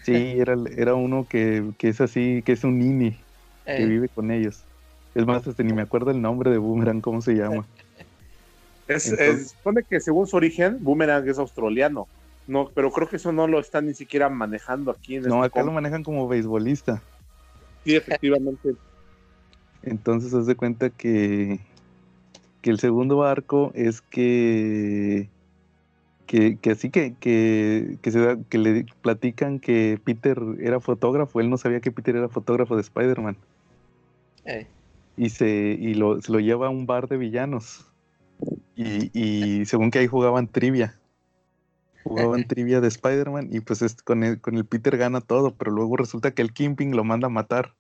Sí, 0.03 0.15
era, 0.15 0.57
era 0.77 0.95
uno 0.95 1.27
que, 1.29 1.71
que 1.79 1.89
es 1.89 2.01
así, 2.01 2.43
que 2.45 2.53
es 2.53 2.65
un 2.65 2.79
nini, 2.79 3.25
que 3.65 3.85
Eh, 3.85 3.87
vive 3.87 4.09
con 4.09 4.31
ellos. 4.33 4.65
Es 5.15 5.25
más, 5.27 5.47
hasta 5.47 5.63
ni 5.63 5.73
me 5.73 5.83
acuerdo 5.83 6.11
el 6.11 6.21
nombre 6.21 6.51
de 6.51 6.59
Boomerang, 6.59 7.01
cómo 7.01 7.21
se 7.21 7.35
llama. 7.35 7.69
Es, 8.89 9.07
Entonces- 9.07 9.41
es- 9.43 9.51
supone 9.53 9.85
que 9.89 10.01
según 10.01 10.27
su 10.27 10.37
origen, 10.37 10.79
Boomerang 10.81 11.27
es 11.29 11.39
australiano. 11.39 12.09
No, 12.49 12.69
pero 12.75 12.91
creo 12.91 13.09
que 13.09 13.17
eso 13.17 13.31
no 13.31 13.47
lo 13.47 13.61
están 13.61 13.87
ni 13.87 13.95
siquiera 13.95 14.29
manejando 14.29 14.91
aquí 14.91 15.15
en 15.15 15.23
No, 15.23 15.37
este 15.37 15.47
acá 15.47 15.63
lo 15.63 15.71
manejan 15.73 16.03
como 16.03 16.27
beisbolista. 16.27 17.01
Sí, 17.85 17.95
efectivamente. 17.95 18.75
Entonces, 19.83 20.35
haz 20.35 20.47
de 20.47 20.57
cuenta 20.57 20.91
que, 20.91 21.61
que 22.63 22.71
el 22.71 22.79
segundo 22.79 23.25
arco 23.25 23.73
es 23.75 24.01
que, 24.01 25.29
que, 26.27 26.57
que 26.57 26.71
así 26.71 26.91
que, 26.91 27.15
que, 27.21 27.99
que, 28.01 28.11
se 28.11 28.21
da- 28.21 28.39
que 28.49 28.59
le 28.59 28.87
platican 29.03 29.59
que 29.61 30.01
Peter 30.03 30.41
era 30.61 30.81
fotógrafo. 30.81 31.41
Él 31.41 31.51
no 31.51 31.59
sabía 31.59 31.81
que 31.81 31.93
Peter 31.93 32.17
era 32.17 32.29
fotógrafo 32.29 32.77
de 32.77 32.83
Spider-Man. 32.83 33.37
eh, 34.47 34.67
Y, 35.17 35.31
se, 35.31 35.77
y 35.79 35.95
lo, 35.95 36.23
se 36.23 36.33
lo 36.33 36.41
lleva 36.41 36.69
a 36.69 36.71
un 36.71 36.87
bar 36.87 37.09
de 37.09 37.17
villanos. 37.19 37.87
Y, 38.75 39.11
y 39.13 39.67
según 39.67 39.91
que 39.91 39.99
ahí 39.99 40.07
jugaban 40.07 40.49
trivia. 40.49 40.99
Jugaban 42.05 42.47
trivia 42.49 42.81
de 42.81 42.89
Spider-Man 42.89 43.49
y 43.53 43.61
pues 43.61 43.83
es- 43.83 44.03
con, 44.03 44.23
el, 44.25 44.41
con 44.41 44.57
el 44.57 44.65
Peter 44.65 44.97
gana 44.97 45.21
todo, 45.21 45.55
pero 45.55 45.71
luego 45.71 45.97
resulta 45.97 46.33
que 46.33 46.43
el 46.43 46.53
Kingpin 46.53 46.97
lo 46.97 47.05
manda 47.05 47.27
a 47.27 47.31
matar. 47.31 47.75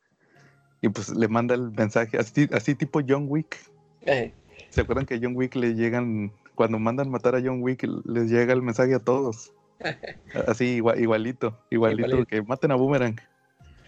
Y 0.80 0.88
pues 0.88 1.10
le 1.10 1.28
manda 1.28 1.54
el 1.54 1.70
mensaje, 1.70 2.18
así, 2.18 2.48
así 2.52 2.74
tipo 2.74 3.00
John 3.06 3.26
Wick. 3.28 3.56
eh, 4.04 4.32
¿Se 4.72 4.80
acuerdan 4.80 5.04
que 5.04 5.14
a 5.14 5.18
John 5.22 5.36
Wick 5.36 5.54
le 5.54 5.74
llegan, 5.74 6.32
cuando 6.54 6.78
mandan 6.78 7.10
matar 7.10 7.34
a 7.36 7.40
John 7.44 7.62
Wick, 7.62 7.86
les 8.06 8.30
llega 8.30 8.54
el 8.54 8.62
mensaje 8.62 8.94
a 8.94 8.98
todos? 9.00 9.52
Así, 10.48 10.78
igua- 10.80 10.98
igualito, 10.98 11.58
igualito, 11.70 12.06
Igualito. 12.08 12.26
que 12.26 12.42
maten 12.42 12.70
a 12.72 12.76
Boomerang. 12.76 13.16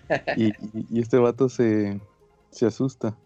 Y, 0.36 0.48
y- 0.48 0.86
y 0.90 1.00
este 1.00 1.16
vato 1.16 1.48
se, 1.48 1.98
se 2.50 2.66
asusta. 2.66 3.16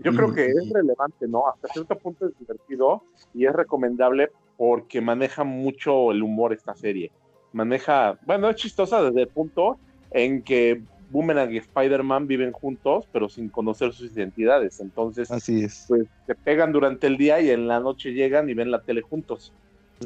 Yo 0.00 0.10
Y- 0.10 0.16
creo 0.16 0.34
que 0.34 0.46
y- 0.46 0.50
es 0.50 0.68
relevante, 0.72 1.28
¿no? 1.28 1.46
Hasta 1.48 1.68
cierto 1.68 1.96
punto 1.96 2.26
es 2.26 2.36
divertido 2.40 3.04
y 3.32 3.46
es 3.46 3.52
recomendable 3.52 4.30
porque 4.56 5.00
maneja 5.00 5.44
mucho 5.44 6.10
el 6.10 6.24
humor 6.24 6.52
esta 6.52 6.74
serie. 6.74 7.12
Maneja, 7.52 8.18
bueno, 8.26 8.50
es 8.50 8.56
chistosa 8.56 9.00
desde 9.04 9.22
el 9.22 9.28
punto 9.28 9.78
en 10.10 10.42
que 10.42 10.82
Boomerang 11.10 11.52
y 11.52 11.58
Spider-Man 11.58 12.26
viven 12.26 12.52
juntos, 12.52 13.06
pero 13.12 13.28
sin 13.28 13.48
conocer 13.48 13.92
sus 13.92 14.12
identidades. 14.16 14.80
Entonces, 14.80 15.30
Así 15.30 15.62
es. 15.62 15.84
pues 15.88 16.06
se 16.26 16.34
pegan 16.34 16.72
durante 16.72 17.06
el 17.06 17.16
día 17.16 17.40
y 17.40 17.50
en 17.50 17.68
la 17.68 17.80
noche 17.80 18.12
llegan 18.12 18.48
y 18.48 18.54
ven 18.54 18.70
la 18.70 18.82
tele 18.82 19.02
juntos, 19.02 19.52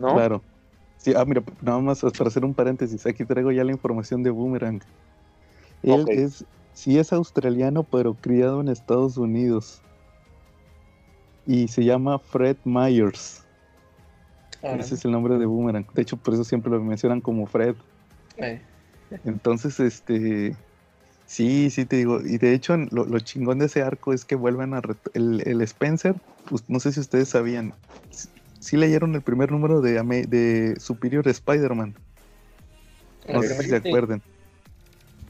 ¿no? 0.01 0.15
Claro. 0.15 0.43
Sí, 0.99 1.15
ah, 1.17 1.25
mira, 1.25 1.43
nada 1.63 1.79
más 1.79 2.03
para 2.03 2.29
hacer 2.29 2.45
un 2.45 2.53
paréntesis, 2.53 3.07
aquí 3.07 3.25
traigo 3.25 3.51
ya 3.51 3.65
la 3.65 3.73
información 3.73 4.23
de 4.23 4.31
Boomerang. 4.31 4.83
Él 5.83 6.05
es, 6.11 6.45
sí 6.75 6.99
es 6.99 7.13
australiano, 7.13 7.85
pero 7.85 8.15
criado 8.15 8.61
en 8.61 8.69
Estados 8.69 9.17
Unidos. 9.17 9.81
Y 11.47 11.69
se 11.69 11.85
llama 11.85 12.19
Fred 12.19 12.59
Myers. 12.65 13.47
ahora, 14.63 14.83
Ese 14.83 14.95
es 14.95 15.05
el 15.07 15.13
nombre 15.13 15.39
de 15.39 15.47
Boomerang. 15.47 15.87
De 15.95 16.03
hecho, 16.03 16.19
por 16.19 16.35
eso 16.35 16.45
siempre 16.45 16.71
lo 16.71 16.83
mencionan 16.83 17.23
como 17.23 17.47
Fred. 17.47 17.77
eh, 18.37 18.61
Entonces, 19.25 19.81
este. 19.81 20.55
Sí, 21.31 21.71
sí 21.71 21.85
te 21.85 21.95
digo. 21.95 22.21
Y 22.21 22.39
de 22.39 22.55
hecho, 22.55 22.77
lo, 22.91 23.05
lo 23.07 23.21
chingón 23.21 23.61
de 23.61 23.67
ese 23.67 23.83
arco 23.83 24.13
es 24.13 24.25
que 24.25 24.35
vuelven 24.35 24.75
a. 24.75 24.83
El, 25.15 25.47
el 25.47 25.61
Spencer, 25.63 26.17
pues, 26.49 26.65
no 26.67 26.81
sé 26.81 26.91
si 26.91 26.99
ustedes 26.99 27.29
sabían. 27.29 27.73
Sí, 28.11 28.29
sí 28.59 28.77
leyeron 28.77 29.15
el 29.15 29.23
primer 29.23 29.53
número 29.53 29.81
de, 29.81 30.03
de 30.27 30.75
Superior 30.81 31.29
Spider-Man. 31.29 31.95
No 33.33 33.43
sé 33.43 33.63
si 33.63 33.69
se 33.69 33.77
acuerdan. 33.77 34.21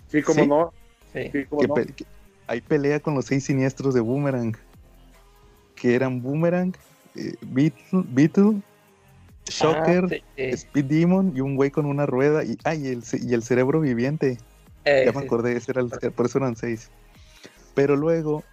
Sí, 0.08 0.22
como 0.22 0.42
¿Sí? 0.42 0.48
no. 0.48 0.72
sí, 1.12 1.20
sí. 1.24 1.30
Sí, 1.32 1.44
cómo 1.50 1.60
Que 1.60 1.68
no. 1.68 1.74
pe- 1.74 1.86
que 1.92 2.06
hay 2.46 2.62
pelea 2.62 3.00
con 3.00 3.14
los 3.14 3.26
seis 3.26 3.44
siniestros 3.44 3.92
de 3.92 4.00
Boomerang. 4.00 4.56
Que 5.74 5.94
eran 5.94 6.22
Boomerang, 6.22 6.74
eh, 7.14 7.34
Beetle, 7.42 8.04
Beetle, 8.06 8.62
Shocker, 9.48 10.04
Ah, 10.04 10.08
sí, 10.08 10.22
sí. 10.34 10.42
Speed 10.54 10.84
Demon 10.86 11.36
y 11.36 11.42
un 11.42 11.56
güey 11.56 11.70
con 11.70 11.84
una 11.84 12.06
rueda. 12.06 12.42
Y, 12.42 12.56
ah, 12.64 12.74
y 12.74 12.86
el, 12.86 13.02
y 13.20 13.34
el 13.34 13.42
cerebro 13.42 13.80
viviente. 13.82 14.38
Eh, 14.84 15.04
Ya 15.06 15.12
me 15.12 15.24
acordé, 15.24 15.56
ese 15.56 15.72
era 15.72 15.82
el- 15.82 15.90
por 16.12 16.26
eso 16.26 16.38
eran 16.38 16.56
seis. 16.56 16.90
Pero 17.74 17.96
luego, 17.96 18.44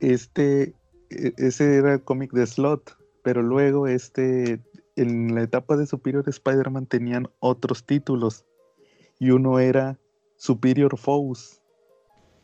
este, 0.00 0.74
e- 1.10 1.34
ese 1.36 1.76
era 1.76 1.94
el 1.94 2.02
cómic 2.02 2.32
de 2.32 2.46
Slot, 2.46 2.96
pero 3.22 3.42
luego, 3.42 3.86
este, 3.86 4.60
en 4.96 5.34
la 5.34 5.42
etapa 5.42 5.76
de 5.76 5.86
Superior 5.86 6.28
Spider-Man 6.28 6.86
tenían 6.86 7.28
otros 7.40 7.84
títulos, 7.84 8.44
y 9.18 9.30
uno 9.30 9.58
era 9.58 9.98
Superior 10.36 10.96
Foes. 10.98 11.60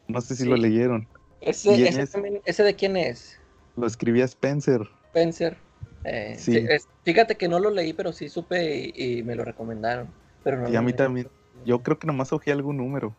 No 0.09 0.21
sé 0.21 0.37
si 0.37 0.45
lo 0.45 0.57
leyeron. 0.57 1.09
Ese, 1.41 1.71
y 1.77 1.81
en 1.83 1.87
ese 1.89 2.03
ese- 2.03 2.13
también- 2.13 2.43
¿ese 2.45 2.63
de 2.63 2.75
quién 2.75 2.97
es? 2.97 3.39
Lo 3.77 3.87
escribía 3.87 4.25
Spencer. 4.25 4.83
Spencer. 5.09 5.57
Eh, 6.05 6.35
Sí. 6.39 6.53
sí, 6.53 6.67
es- 6.69 6.89
fíjate 7.05 7.37
que 7.37 7.49
no 7.49 7.59
lo 7.61 7.71
leí, 7.71 7.93
pero 7.93 8.13
sí 8.13 8.29
supe 8.29 8.93
y, 8.95 9.19
y 9.19 9.23
me 9.23 9.35
lo 9.37 9.45
recomendaron. 9.45 10.13
Pero 10.43 10.59
no 10.59 10.69
Y 10.69 10.73
lo 10.73 10.79
a 10.79 10.83
mí 10.83 10.89
leí. 10.93 10.97
también. 10.97 11.29
Yo 11.65 11.83
creo 11.83 11.99
que 11.99 12.07
nomás 12.07 12.33
ojeé 12.33 12.53
algún 12.53 12.77
número. 12.79 13.15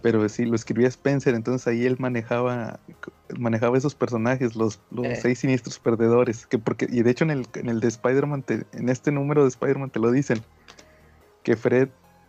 Pero 0.00 0.28
sí, 0.28 0.44
lo 0.44 0.54
escribía 0.54 0.86
Spencer, 0.88 1.34
entonces 1.34 1.66
ahí 1.66 1.84
él 1.84 1.96
manejaba, 1.98 2.78
manejaba 3.36 3.76
esos 3.76 3.96
personajes, 3.96 4.54
los, 4.54 4.80
los 4.92 5.06
Eh. 5.06 5.16
seis 5.16 5.40
siniestros 5.40 5.78
perdedores. 5.80 6.46
Que 6.46 6.58
porque, 6.58 6.86
y 6.88 7.02
de 7.02 7.10
hecho 7.10 7.24
en 7.24 7.32
el, 7.32 7.46
en 7.54 7.68
el 7.68 7.80
de 7.80 7.88
Spider-Man, 7.88 8.44
en 8.48 8.88
este 8.88 9.10
número 9.10 9.42
de 9.42 9.48
Spider-Man 9.48 9.90
te 9.90 9.98
lo 9.98 10.12
dicen, 10.12 10.40
que 11.42 11.56
Fred, 11.56 11.88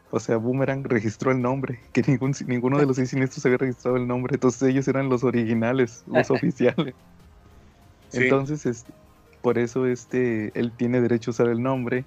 o 0.09 0.19
sea, 0.19 0.37
Boomerang 0.37 0.83
registró 0.83 1.31
el 1.31 1.41
nombre, 1.43 1.79
que 1.91 2.01
ningún, 2.01 2.33
ninguno 2.47 2.79
de 2.79 2.87
los 2.87 2.95
seis 2.95 3.11
siniestros 3.11 3.45
había 3.45 3.59
registrado 3.59 3.97
el 3.97 4.07
nombre, 4.07 4.33
entonces 4.35 4.63
ellos 4.63 4.87
eran 4.87 5.09
los 5.09 5.23
originales, 5.23 6.03
los 6.07 6.31
oficiales. 6.31 6.95
Sí. 8.09 8.23
Entonces, 8.23 8.65
es, 8.65 8.85
por 9.41 9.59
eso 9.59 9.85
este, 9.85 10.51
él 10.59 10.71
tiene 10.75 11.01
derecho 11.01 11.29
a 11.29 11.33
usar 11.33 11.47
el 11.49 11.61
nombre 11.61 12.05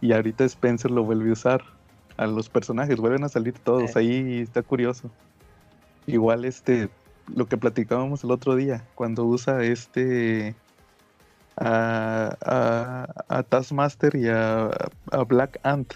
y 0.00 0.12
ahorita 0.12 0.44
Spencer 0.44 0.90
lo 0.90 1.04
vuelve 1.04 1.30
a 1.30 1.32
usar 1.34 1.77
a 2.18 2.26
los 2.26 2.48
personajes, 2.50 2.96
vuelven 2.98 3.24
a 3.24 3.28
salir 3.30 3.54
todos, 3.54 3.96
Eh. 3.96 3.98
ahí 4.00 4.40
está 4.40 4.62
curioso. 4.62 5.10
Igual 6.06 6.44
este, 6.44 6.88
lo 7.34 7.46
que 7.46 7.56
platicábamos 7.56 8.24
el 8.24 8.30
otro 8.30 8.56
día, 8.56 8.84
cuando 8.94 9.24
usa 9.24 9.62
este 9.64 10.54
a, 11.56 12.36
a, 12.44 13.38
a 13.38 13.42
Taskmaster 13.42 14.14
y 14.16 14.28
a, 14.28 14.66
a 15.10 15.24
Black 15.26 15.58
Ant, 15.62 15.94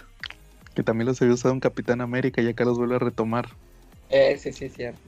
que 0.75 0.83
también 0.83 1.07
los 1.07 1.21
había 1.21 1.35
usado 1.35 1.55
en 1.55 1.61
Capitán 1.61 2.01
América 2.01 2.41
y 2.41 2.49
acá 2.49 2.65
los 2.65 2.79
vuelve 2.79 2.97
a 2.97 2.99
retomar. 2.99 3.49
Eh, 4.11 4.37
sí, 4.39 4.53
sí, 4.53 4.69
cierto. 4.69 5.01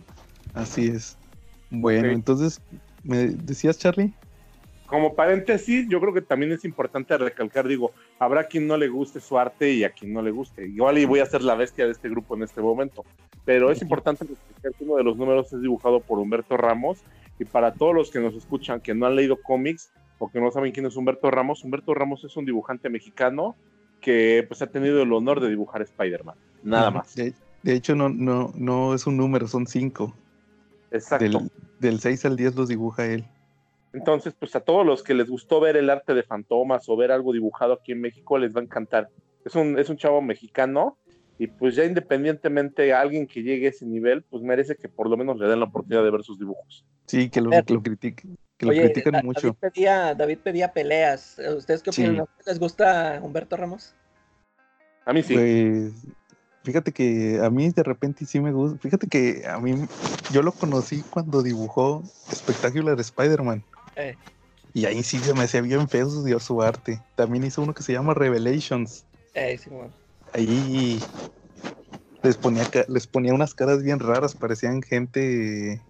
Así 0.54 0.88
es. 0.88 1.16
Bueno, 1.70 2.08
entonces, 2.08 2.60
¿me 3.02 3.28
decías 3.28 3.78
Charlie? 3.78 4.12
Como 4.86 5.14
paréntesis, 5.14 5.88
yo 5.88 6.00
creo 6.00 6.12
que 6.14 6.20
también 6.22 6.52
es 6.52 6.64
importante 6.64 7.16
recalcar, 7.18 7.66
digo, 7.66 7.92
habrá 8.18 8.46
quien 8.46 8.66
no 8.66 8.76
le 8.76 8.88
guste 8.88 9.20
su 9.20 9.38
arte 9.38 9.72
y 9.72 9.84
a 9.84 9.90
quien 9.90 10.12
no 10.12 10.22
le 10.22 10.30
guste. 10.30 10.66
Igual 10.66 10.98
y 10.98 11.04
voy 11.04 11.20
a 11.20 11.26
ser 11.26 11.42
la 11.42 11.54
bestia 11.54 11.86
de 11.86 11.92
este 11.92 12.08
grupo 12.08 12.36
en 12.36 12.42
este 12.42 12.60
momento. 12.60 13.04
Pero 13.44 13.70
es 13.70 13.82
importante 13.82 14.26
que 14.26 14.70
uno 14.80 14.96
de 14.96 15.04
los 15.04 15.16
números 15.16 15.52
es 15.52 15.60
dibujado 15.60 16.00
por 16.00 16.18
Humberto 16.18 16.56
Ramos. 16.56 17.02
Y 17.38 17.44
para 17.44 17.74
todos 17.74 17.94
los 17.94 18.10
que 18.10 18.20
nos 18.20 18.34
escuchan 18.34 18.80
que 18.80 18.94
no 18.94 19.06
han 19.06 19.16
leído 19.16 19.36
cómics 19.42 19.90
o 20.18 20.30
que 20.30 20.40
no 20.40 20.50
saben 20.50 20.72
quién 20.72 20.86
es 20.86 20.96
Humberto 20.96 21.30
Ramos, 21.30 21.64
Humberto 21.64 21.92
Ramos 21.92 22.24
es 22.24 22.36
un 22.36 22.44
dibujante 22.44 22.88
mexicano 22.88 23.56
que 24.00 24.44
pues 24.46 24.62
ha 24.62 24.68
tenido 24.68 25.02
el 25.02 25.12
honor 25.12 25.40
de 25.40 25.48
dibujar 25.48 25.82
Spider-Man. 25.82 26.36
Nada 26.62 26.90
más. 26.90 27.14
De, 27.14 27.34
de 27.62 27.74
hecho, 27.74 27.94
no, 27.94 28.08
no, 28.08 28.52
no 28.54 28.94
es 28.94 29.06
un 29.06 29.16
número, 29.16 29.48
son 29.48 29.66
cinco. 29.66 30.14
Exacto. 30.90 31.24
Del, 31.24 31.50
del 31.80 32.00
6 32.00 32.24
al 32.26 32.36
10 32.36 32.54
los 32.54 32.68
dibuja 32.68 33.06
él. 33.06 33.24
Entonces, 33.94 34.34
pues 34.36 34.54
a 34.56 34.60
todos 34.60 34.84
los 34.84 35.04
que 35.04 35.14
les 35.14 35.30
gustó 35.30 35.60
ver 35.60 35.76
el 35.76 35.88
arte 35.88 36.14
de 36.14 36.24
fantomas 36.24 36.88
o 36.88 36.96
ver 36.96 37.12
algo 37.12 37.32
dibujado 37.32 37.74
aquí 37.74 37.92
en 37.92 38.00
México, 38.00 38.38
les 38.38 38.54
va 38.54 38.60
a 38.60 38.64
encantar. 38.64 39.08
Es 39.44 39.54
un, 39.54 39.78
es 39.78 39.88
un 39.88 39.96
chavo 39.96 40.20
mexicano 40.20 40.98
y 41.38 41.46
pues 41.46 41.76
ya 41.76 41.84
independientemente 41.84 42.92
alguien 42.92 43.26
que 43.26 43.42
llegue 43.42 43.66
a 43.66 43.70
ese 43.70 43.86
nivel, 43.86 44.22
pues 44.22 44.42
merece 44.42 44.74
que 44.76 44.88
por 44.88 45.08
lo 45.08 45.16
menos 45.16 45.38
le 45.38 45.46
den 45.46 45.60
la 45.60 45.66
oportunidad 45.66 46.02
de 46.02 46.10
ver 46.10 46.24
sus 46.24 46.38
dibujos. 46.38 46.84
Sí, 47.06 47.30
que 47.30 47.40
lo, 47.40 47.50
que 47.50 47.72
lo 47.72 47.82
critiquen. 47.82 48.36
Que 48.56 48.66
lo 48.66 48.72
critican 48.72 49.24
mucho. 49.24 49.48
David 49.48 49.58
pedía, 49.60 50.14
David 50.14 50.38
pedía 50.42 50.72
peleas. 50.72 51.38
¿Ustedes 51.56 51.82
qué 51.82 51.90
opinan? 51.90 52.26
¿Les 52.46 52.58
gusta 52.58 53.20
Humberto 53.22 53.56
Ramos? 53.56 53.94
A 55.04 55.12
mí 55.12 55.22
sí. 55.22 55.34
Pues, 55.34 55.92
fíjate 56.64 56.90
que 56.90 57.40
a 57.40 57.50
mí 57.50 57.70
de 57.70 57.82
repente 57.84 58.24
sí 58.26 58.40
me 58.40 58.52
gusta. 58.52 58.78
Fíjate 58.78 59.06
que 59.06 59.46
a 59.46 59.58
mí, 59.58 59.86
yo 60.32 60.42
lo 60.42 60.50
conocí 60.50 61.02
cuando 61.10 61.42
dibujó 61.42 62.02
Spectacular 62.32 62.98
Spider-Man. 62.98 63.62
Eh. 63.96 64.16
Y 64.72 64.86
ahí 64.86 65.02
sí 65.02 65.18
se 65.18 65.34
me 65.34 65.44
hacía 65.44 65.60
bien 65.60 65.88
feo 65.88 66.10
su, 66.10 66.40
su 66.40 66.62
arte. 66.62 67.00
También 67.14 67.44
hizo 67.44 67.62
uno 67.62 67.74
que 67.74 67.82
se 67.82 67.92
llama 67.92 68.14
Revelations. 68.14 69.04
Eh, 69.34 69.56
sí, 69.56 69.70
bueno. 69.70 69.92
Ahí 70.32 71.00
les 72.22 72.36
ponía, 72.36 72.64
les 72.88 73.06
ponía 73.06 73.34
unas 73.34 73.54
caras 73.54 73.82
bien 73.82 74.00
raras, 74.00 74.34
parecían 74.34 74.82
gente 74.82 75.80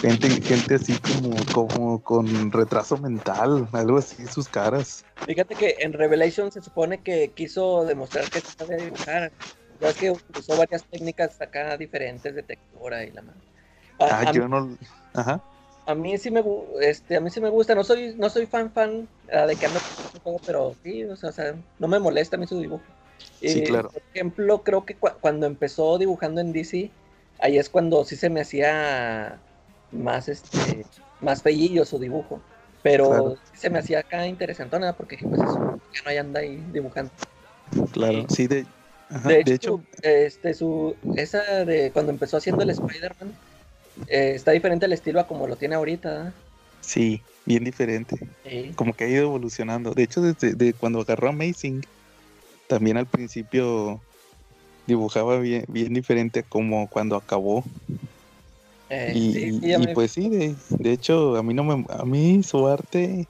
gente, 0.00 0.28
gente 0.42 0.74
así 0.74 0.98
como, 0.98 1.36
como 1.52 2.02
con 2.02 2.52
retraso 2.52 2.96
mental, 2.98 3.68
algo 3.72 3.98
así, 3.98 4.26
sus 4.26 4.48
caras. 4.48 5.04
Fíjate 5.26 5.54
que 5.54 5.76
en 5.80 5.92
Revelation 5.92 6.50
se 6.50 6.62
supone 6.62 7.02
que 7.02 7.32
quiso 7.34 7.84
demostrar 7.84 8.28
que 8.30 8.40
sabía 8.40 8.76
dibujar. 8.76 9.32
Ya 9.80 9.90
es 9.90 9.96
que 9.96 10.10
usó 10.10 10.56
varias 10.56 10.84
técnicas 10.84 11.40
acá 11.40 11.76
diferentes 11.76 12.34
de 12.34 12.42
textura 12.42 13.04
y 13.04 13.12
la 13.12 13.22
mano. 13.22 13.40
Ah, 14.00 14.32
yo 14.32 14.48
no. 14.48 14.76
Ajá. 15.14 15.42
A 15.88 15.94
mí 15.94 16.18
sí 16.18 16.30
me 16.30 16.44
este, 16.82 17.16
a 17.16 17.20
mí 17.20 17.30
sí 17.30 17.40
me 17.40 17.48
gusta, 17.48 17.74
no 17.74 17.82
soy, 17.82 18.14
no 18.18 18.28
soy 18.28 18.44
fan 18.44 18.70
fan 18.70 19.08
ah, 19.32 19.46
de 19.46 19.56
que 19.56 19.64
ando 19.64 19.80
juego, 20.22 20.38
pero 20.44 20.76
sí, 20.84 21.02
o 21.04 21.16
sea, 21.16 21.54
no 21.78 21.88
me 21.88 21.98
molesta 21.98 22.36
a 22.36 22.38
mí 22.38 22.46
su 22.46 22.60
dibujo. 22.60 22.82
Sí, 23.40 23.62
claro. 23.62 23.88
Por 23.88 24.02
ejemplo, 24.12 24.62
creo 24.62 24.84
que 24.84 24.96
cuando 24.96 25.46
empezó 25.46 25.96
dibujando 25.96 26.42
en 26.42 26.52
DC, 26.52 26.90
ahí 27.40 27.56
es 27.56 27.70
cuando 27.70 28.04
sí 28.04 28.16
se 28.16 28.28
me 28.28 28.42
hacía 28.42 29.38
más 29.90 30.28
este 30.28 30.84
más 31.22 31.42
feillillo 31.42 31.86
su 31.86 31.98
dibujo. 31.98 32.38
Pero 32.82 33.38
se 33.54 33.70
me 33.70 33.78
hacía 33.78 34.00
acá 34.00 34.26
interesantona 34.26 34.92
porque 34.92 35.16
pues 35.22 35.40
eso, 35.40 35.80
que 35.90 36.02
no 36.04 36.10
hay 36.10 36.18
anda 36.18 36.40
ahí 36.40 36.62
dibujando. 36.70 37.10
Claro, 37.92 38.26
sí, 38.28 38.46
de, 38.46 38.66
de, 39.24 39.40
hecho, 39.46 39.82
este 40.02 40.52
su 40.52 40.94
esa 41.16 41.64
de 41.64 41.90
cuando 41.92 42.12
empezó 42.12 42.36
haciendo 42.36 42.62
el 42.62 42.68
Spider-Man 42.68 43.32
eh, 44.06 44.32
está 44.34 44.52
diferente 44.52 44.86
el 44.86 44.92
estilo 44.92 45.20
a 45.20 45.26
como 45.26 45.46
lo 45.46 45.56
tiene 45.56 45.74
ahorita. 45.74 46.32
Sí, 46.80 47.22
bien 47.44 47.64
diferente. 47.64 48.16
Como 48.76 48.94
que 48.94 49.04
ha 49.04 49.08
ido 49.08 49.22
evolucionando. 49.22 49.92
De 49.92 50.04
hecho, 50.04 50.20
desde 50.20 50.54
de 50.54 50.72
cuando 50.72 51.00
agarró 51.00 51.30
Amazing, 51.30 51.84
también 52.66 52.96
al 52.96 53.06
principio 53.06 54.00
dibujaba 54.86 55.38
bien, 55.38 55.64
bien 55.68 55.92
diferente 55.92 56.40
a 56.40 56.42
como 56.42 56.88
cuando 56.88 57.16
acabó. 57.16 57.64
Eh, 58.90 59.12
y, 59.14 59.86
pues 59.88 60.12
sí, 60.12 60.30
de, 60.30 60.54
de, 60.70 60.92
hecho, 60.92 61.36
a 61.36 61.42
mí 61.42 61.52
no 61.52 61.64
me, 61.64 61.84
a 61.90 62.04
mí 62.04 62.42
su 62.42 62.66
arte 62.66 63.26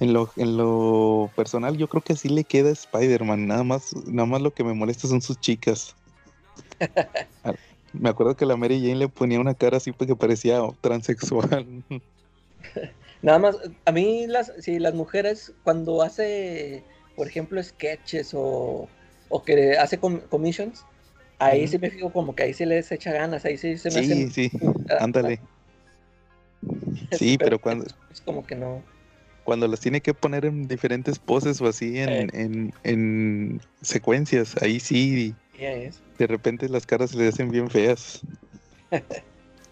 en 0.00 0.12
lo, 0.12 0.30
en 0.36 0.56
lo 0.56 1.30
personal 1.36 1.76
yo 1.76 1.88
creo 1.88 2.02
que 2.02 2.14
así 2.14 2.28
le 2.28 2.44
queda 2.44 2.70
a 2.70 2.72
Spider-Man, 2.72 3.46
nada 3.46 3.62
más, 3.62 3.94
nada 4.06 4.26
más 4.26 4.40
lo 4.40 4.52
que 4.52 4.64
me 4.64 4.72
molesta 4.72 5.06
son 5.06 5.20
sus 5.20 5.38
chicas. 5.38 5.94
Me 7.98 8.08
acuerdo 8.08 8.36
que 8.36 8.46
la 8.46 8.56
Mary 8.56 8.80
Jane 8.80 8.96
le 8.96 9.08
ponía 9.08 9.40
una 9.40 9.54
cara 9.54 9.78
así 9.78 9.92
porque 9.92 10.16
parecía 10.16 10.60
transexual. 10.80 11.66
Nada 13.22 13.38
más, 13.38 13.56
a 13.84 13.92
mí 13.92 14.26
las, 14.26 14.52
si 14.60 14.78
las 14.78 14.94
mujeres 14.94 15.52
cuando 15.62 16.02
hace, 16.02 16.84
por 17.16 17.26
ejemplo, 17.26 17.62
sketches 17.62 18.32
o, 18.34 18.88
o 19.30 19.42
que 19.42 19.78
hace 19.78 19.98
commissions, 19.98 20.84
Ahí 21.38 21.66
sí 21.68 21.78
me 21.78 21.90
fijo 21.90 22.10
como 22.10 22.34
que 22.34 22.44
ahí 22.44 22.54
sí 22.54 22.64
les 22.64 22.90
echa 22.92 23.12
ganas, 23.12 23.44
ahí 23.44 23.58
sí 23.58 23.76
se 23.76 23.90
me 23.90 24.02
Sí, 24.04 24.30
sí, 24.30 24.50
ándale. 25.00 25.40
Sí, 27.12 27.36
pero, 27.36 27.58
cuando... 27.58 27.84
Es 28.10 28.22
como 28.22 28.46
que 28.46 28.54
no. 28.54 28.82
Cuando 29.44 29.68
las 29.68 29.80
tiene 29.80 30.00
que 30.00 30.14
poner 30.14 30.46
en 30.46 30.66
diferentes 30.66 31.18
poses 31.18 31.60
o 31.60 31.66
así 31.66 31.98
en, 31.98 32.30
eh. 32.32 32.70
en, 32.82 33.60
secuencias, 33.82 34.56
ahí 34.62 34.80
sí. 34.80 35.34
De 35.58 36.26
repente 36.26 36.68
las 36.68 36.86
caras 36.86 37.10
se 37.10 37.18
le 37.18 37.28
hacen 37.28 37.50
bien 37.50 37.70
feas. 37.70 38.22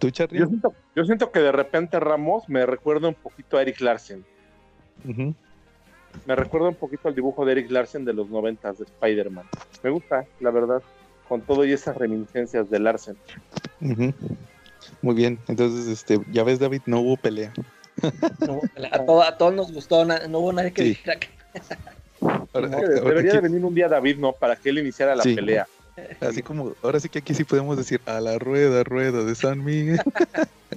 Yo 0.00 0.10
siento, 0.10 0.74
yo 0.96 1.04
siento, 1.04 1.30
que 1.30 1.38
de 1.38 1.52
repente 1.52 2.00
Ramos 2.00 2.48
me 2.48 2.66
recuerda 2.66 3.06
un 3.06 3.14
poquito 3.14 3.56
a 3.56 3.62
Eric 3.62 3.80
Larsen. 3.80 4.24
Me 5.04 6.34
recuerda 6.34 6.70
un 6.70 6.74
poquito 6.74 7.06
al 7.06 7.14
dibujo 7.14 7.44
de 7.44 7.52
Eric 7.52 7.70
Larsen 7.70 8.04
de 8.04 8.12
los 8.12 8.28
noventas 8.28 8.78
de 8.78 8.84
Spider-Man. 8.84 9.46
Me 9.84 9.90
gusta, 9.90 10.26
la 10.40 10.50
verdad 10.50 10.82
con 11.32 11.40
todo 11.40 11.64
y 11.64 11.72
esas 11.72 11.96
reminiscencias 11.96 12.68
del 12.68 12.84
Larsen. 12.84 13.16
Muy 13.80 15.14
bien, 15.14 15.38
entonces, 15.48 15.86
este, 15.86 16.20
ya 16.30 16.44
ves, 16.44 16.58
David, 16.58 16.82
no 16.84 17.00
hubo 17.00 17.16
pelea. 17.16 17.54
A, 19.22 19.36
todos 19.38 19.54
nos 19.54 19.72
gustó, 19.72 20.04
no 20.04 20.38
hubo 20.38 20.52
nadie 20.52 20.74
que 20.74 20.82
dijera 20.82 21.18
que... 21.18 21.28
debería 22.52 23.34
de 23.34 23.40
venir 23.40 23.64
un 23.64 23.74
día 23.74 23.88
David, 23.88 24.18
¿no? 24.18 24.32
Para 24.32 24.56
que 24.56 24.70
él 24.70 24.78
iniciara 24.78 25.14
la 25.14 25.22
pelea. 25.22 25.66
Así 26.20 26.42
como, 26.42 26.74
ahora 26.82 27.00
sí 27.00 27.08
que 27.08 27.18
aquí 27.18 27.34
sí 27.34 27.44
podemos 27.44 27.76
decir, 27.76 28.00
a 28.06 28.20
la 28.20 28.38
rueda, 28.38 28.82
rueda 28.82 29.24
de 29.24 29.34
San 29.34 29.62
Miguel. 29.62 30.00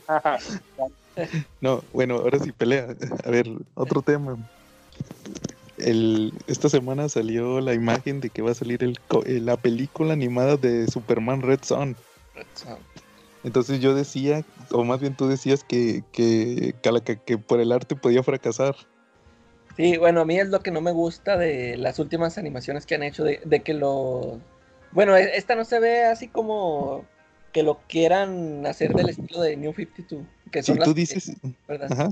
no, 1.61 1.83
bueno, 1.93 2.15
ahora 2.15 2.39
sí 2.39 2.51
pelea. 2.51 2.87
A 3.23 3.29
ver, 3.29 3.47
otro 3.75 4.01
tema 4.01 4.37
el, 5.77 6.33
esta 6.47 6.69
semana 6.69 7.09
salió 7.09 7.59
la 7.61 7.73
imagen 7.73 8.21
de 8.21 8.29
que 8.29 8.41
va 8.41 8.51
a 8.51 8.55
salir 8.55 8.83
el, 8.83 8.99
eh, 9.25 9.39
la 9.39 9.57
película 9.57 10.13
animada 10.13 10.57
de 10.57 10.87
Superman 10.87 11.41
Red 11.41 11.59
Son. 11.63 11.95
Entonces 13.43 13.79
yo 13.79 13.93
decía, 13.93 14.43
o 14.71 14.83
más 14.83 14.99
bien 14.99 15.15
tú 15.15 15.27
decías 15.27 15.63
que, 15.63 16.03
que, 16.11 16.73
que, 17.25 17.37
por 17.37 17.59
el 17.59 17.71
arte 17.71 17.95
podía 17.95 18.23
fracasar. 18.23 18.75
Sí, 19.75 19.97
bueno, 19.97 20.21
a 20.21 20.25
mí 20.25 20.39
es 20.39 20.47
lo 20.49 20.61
que 20.61 20.71
no 20.71 20.81
me 20.81 20.91
gusta 20.91 21.37
de 21.37 21.75
las 21.77 21.99
últimas 21.99 22.37
animaciones 22.37 22.85
que 22.85 22.95
han 22.95 23.03
hecho, 23.03 23.23
de, 23.23 23.61
que 23.63 23.73
lo... 23.73 24.39
Bueno, 24.91 25.15
e, 25.17 25.35
esta 25.35 25.55
no 25.55 25.65
se 25.65 25.79
ve 25.79 26.05
así 26.05 26.27
como 26.29 27.05
que 27.51 27.63
lo 27.63 27.79
quieran 27.87 28.65
hacer 28.65 28.93
del 28.93 29.09
estilo 29.09 29.41
de 29.41 29.57
New 29.57 29.73
52. 29.73 30.25
Que 30.51 30.63
son 30.63 30.79
tú 30.79 30.93
dices... 30.93 31.31
Ajá. 31.89 32.09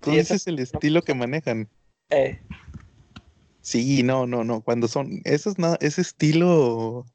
Tú 0.00 0.10
dices 0.10 0.46
el 0.46 0.58
estilo 0.58 1.02
que 1.02 1.14
manejan. 1.14 1.68
Eh. 2.10 2.40
Sí, 3.60 4.02
no, 4.02 4.26
no, 4.26 4.44
no. 4.44 4.60
Cuando 4.60 4.88
son 4.88 5.22
esos, 5.24 5.58
no, 5.58 5.76
ese 5.80 6.02
estilo 6.02 7.06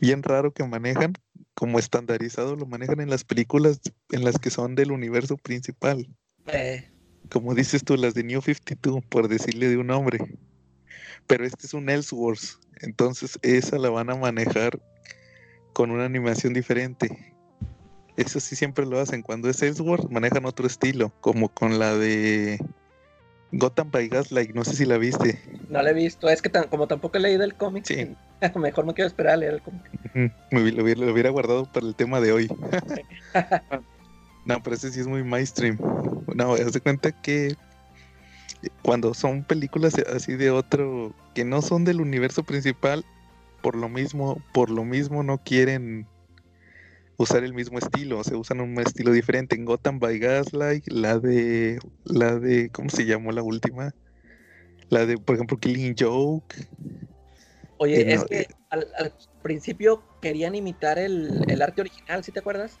bien 0.00 0.22
raro 0.22 0.52
que 0.52 0.64
manejan, 0.64 1.14
como 1.54 1.78
estandarizado, 1.78 2.56
lo 2.56 2.66
manejan 2.66 3.00
en 3.00 3.10
las 3.10 3.24
películas 3.24 3.80
en 4.10 4.24
las 4.24 4.38
que 4.38 4.50
son 4.50 4.74
del 4.74 4.92
universo 4.92 5.36
principal. 5.36 6.08
Eh. 6.46 6.90
Como 7.30 7.54
dices 7.54 7.84
tú, 7.84 7.96
las 7.96 8.14
de 8.14 8.24
New 8.24 8.40
52, 8.40 9.04
por 9.06 9.28
decirle 9.28 9.68
de 9.68 9.76
un 9.76 9.88
nombre. 9.88 10.18
Pero 11.26 11.44
este 11.44 11.66
es 11.66 11.74
un 11.74 11.88
Ellsworth, 11.88 12.60
entonces 12.80 13.38
esa 13.42 13.78
la 13.78 13.90
van 13.90 14.10
a 14.10 14.14
manejar 14.14 14.78
con 15.72 15.90
una 15.90 16.04
animación 16.04 16.52
diferente. 16.52 17.34
Eso 18.16 18.38
sí 18.40 18.54
siempre 18.54 18.86
lo 18.86 19.00
hacen. 19.00 19.22
Cuando 19.22 19.48
es 19.48 19.62
Ellsworth, 19.62 20.10
manejan 20.10 20.44
otro 20.44 20.66
estilo, 20.66 21.12
como 21.20 21.48
con 21.48 21.78
la 21.78 21.96
de 21.96 22.58
Gotham 23.52 23.90
by 23.90 24.08
Gaslight, 24.08 24.54
no 24.54 24.64
sé 24.64 24.76
si 24.76 24.84
la 24.84 24.98
viste. 24.98 25.40
No 25.68 25.82
la 25.82 25.90
he 25.90 25.94
visto, 25.94 26.28
es 26.28 26.42
que 26.42 26.50
como 26.50 26.86
tampoco 26.86 27.18
he 27.18 27.20
leído 27.20 27.44
el 27.44 27.54
cómic, 27.54 27.84
sí. 27.84 28.14
mejor 28.56 28.84
me 28.84 28.94
quiero 28.94 29.08
esperar 29.08 29.34
a 29.34 29.36
leer 29.36 29.54
el 29.54 29.62
cómic. 29.62 29.82
lo, 30.50 31.12
hubiera, 31.12 31.30
guardado 31.30 31.70
para 31.70 31.86
el 31.86 31.94
tema 31.94 32.20
de 32.20 32.32
hoy. 32.32 32.48
no, 34.44 34.62
pero 34.62 34.76
ese 34.76 34.90
sí 34.92 35.00
es 35.00 35.06
muy 35.06 35.22
mainstream. 35.22 35.78
No, 36.34 36.54
haz 36.54 36.72
de 36.72 36.80
cuenta 36.80 37.12
que 37.12 37.54
cuando 38.82 39.14
son 39.14 39.44
películas 39.44 39.94
así 40.14 40.36
de 40.36 40.50
otro, 40.50 41.14
que 41.34 41.44
no 41.44 41.62
son 41.62 41.84
del 41.84 42.00
universo 42.00 42.42
principal, 42.42 43.04
por 43.62 43.76
lo 43.76 43.88
mismo, 43.88 44.42
por 44.52 44.70
lo 44.70 44.84
mismo 44.84 45.22
no 45.22 45.38
quieren 45.38 46.06
usar 47.16 47.44
el 47.44 47.54
mismo 47.54 47.78
estilo, 47.78 48.18
o 48.18 48.24
sea, 48.24 48.36
usan 48.36 48.60
un 48.60 48.78
estilo 48.80 49.12
diferente. 49.12 49.56
En 49.56 49.64
Gotham 49.64 49.98
by 49.98 50.18
Gaslight, 50.18 50.86
la 50.88 51.18
de, 51.18 51.78
la 52.04 52.38
de, 52.38 52.70
¿cómo 52.70 52.90
se 52.90 53.06
llamó 53.06 53.32
la 53.32 53.42
última? 53.42 53.94
La 54.88 55.06
de, 55.06 55.16
por 55.18 55.36
ejemplo, 55.36 55.56
Killing 55.56 55.94
Joke. 55.98 56.54
Oye, 57.78 58.12
es 58.12 58.24
que 58.24 58.40
eh, 58.40 58.48
al, 58.70 58.86
principio 59.42 60.02
querían 60.20 60.54
imitar 60.54 60.98
el, 60.98 61.62
arte 61.62 61.82
original, 61.82 62.24
¿sí 62.24 62.32
te 62.32 62.40
acuerdas? 62.40 62.78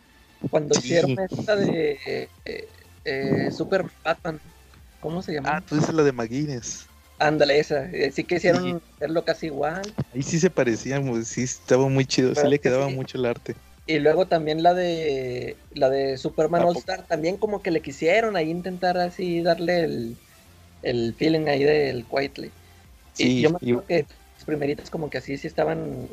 Cuando 0.50 0.78
hicieron 0.78 1.16
esta 1.18 1.56
de 1.56 2.28
eh, 2.44 2.68
eh, 3.04 3.50
Super 3.50 3.84
Batman, 4.02 4.40
¿cómo 5.00 5.22
se 5.22 5.34
llama? 5.34 5.56
Ah, 5.56 5.60
tú 5.60 5.76
dices 5.76 5.94
la 5.94 6.02
de 6.02 6.12
McGuinness. 6.12 6.86
Ándale, 7.18 7.58
esa. 7.58 7.88
Sí 8.12 8.24
que 8.24 8.36
hicieron 8.36 8.80
hacerlo 8.96 9.24
casi 9.24 9.46
igual. 9.46 9.82
Ahí 10.12 10.22
sí 10.22 10.38
se 10.40 10.50
parecían, 10.50 11.24
sí 11.24 11.42
estaba 11.44 11.88
muy 11.88 12.04
chido, 12.06 12.34
sí 12.34 12.46
le 12.48 12.58
quedaba 12.58 12.88
mucho 12.88 13.18
el 13.18 13.26
arte. 13.26 13.54
Y 13.86 13.98
luego 13.98 14.26
también 14.26 14.62
la 14.62 14.74
de 14.74 15.56
la 15.74 15.90
de 15.90 16.16
Superman 16.16 16.62
All 16.62 16.76
Star, 16.76 17.06
también 17.06 17.36
como 17.36 17.62
que 17.62 17.70
le 17.70 17.80
quisieron 17.80 18.34
ahí 18.36 18.50
intentar 18.50 18.96
así 18.96 19.42
darle 19.42 19.84
el, 19.84 20.16
el 20.82 21.14
feeling 21.14 21.46
ahí 21.48 21.64
del 21.64 22.04
Quietly. 22.06 22.50
y 23.18 23.42
yo 23.42 23.50
me 23.50 23.56
acuerdo 23.56 23.86
que 23.86 24.06
primeritas 24.46 24.90
como 24.90 25.10
que 25.10 25.18
así 25.18 25.36
sí 25.36 25.46
estaban 25.46 26.08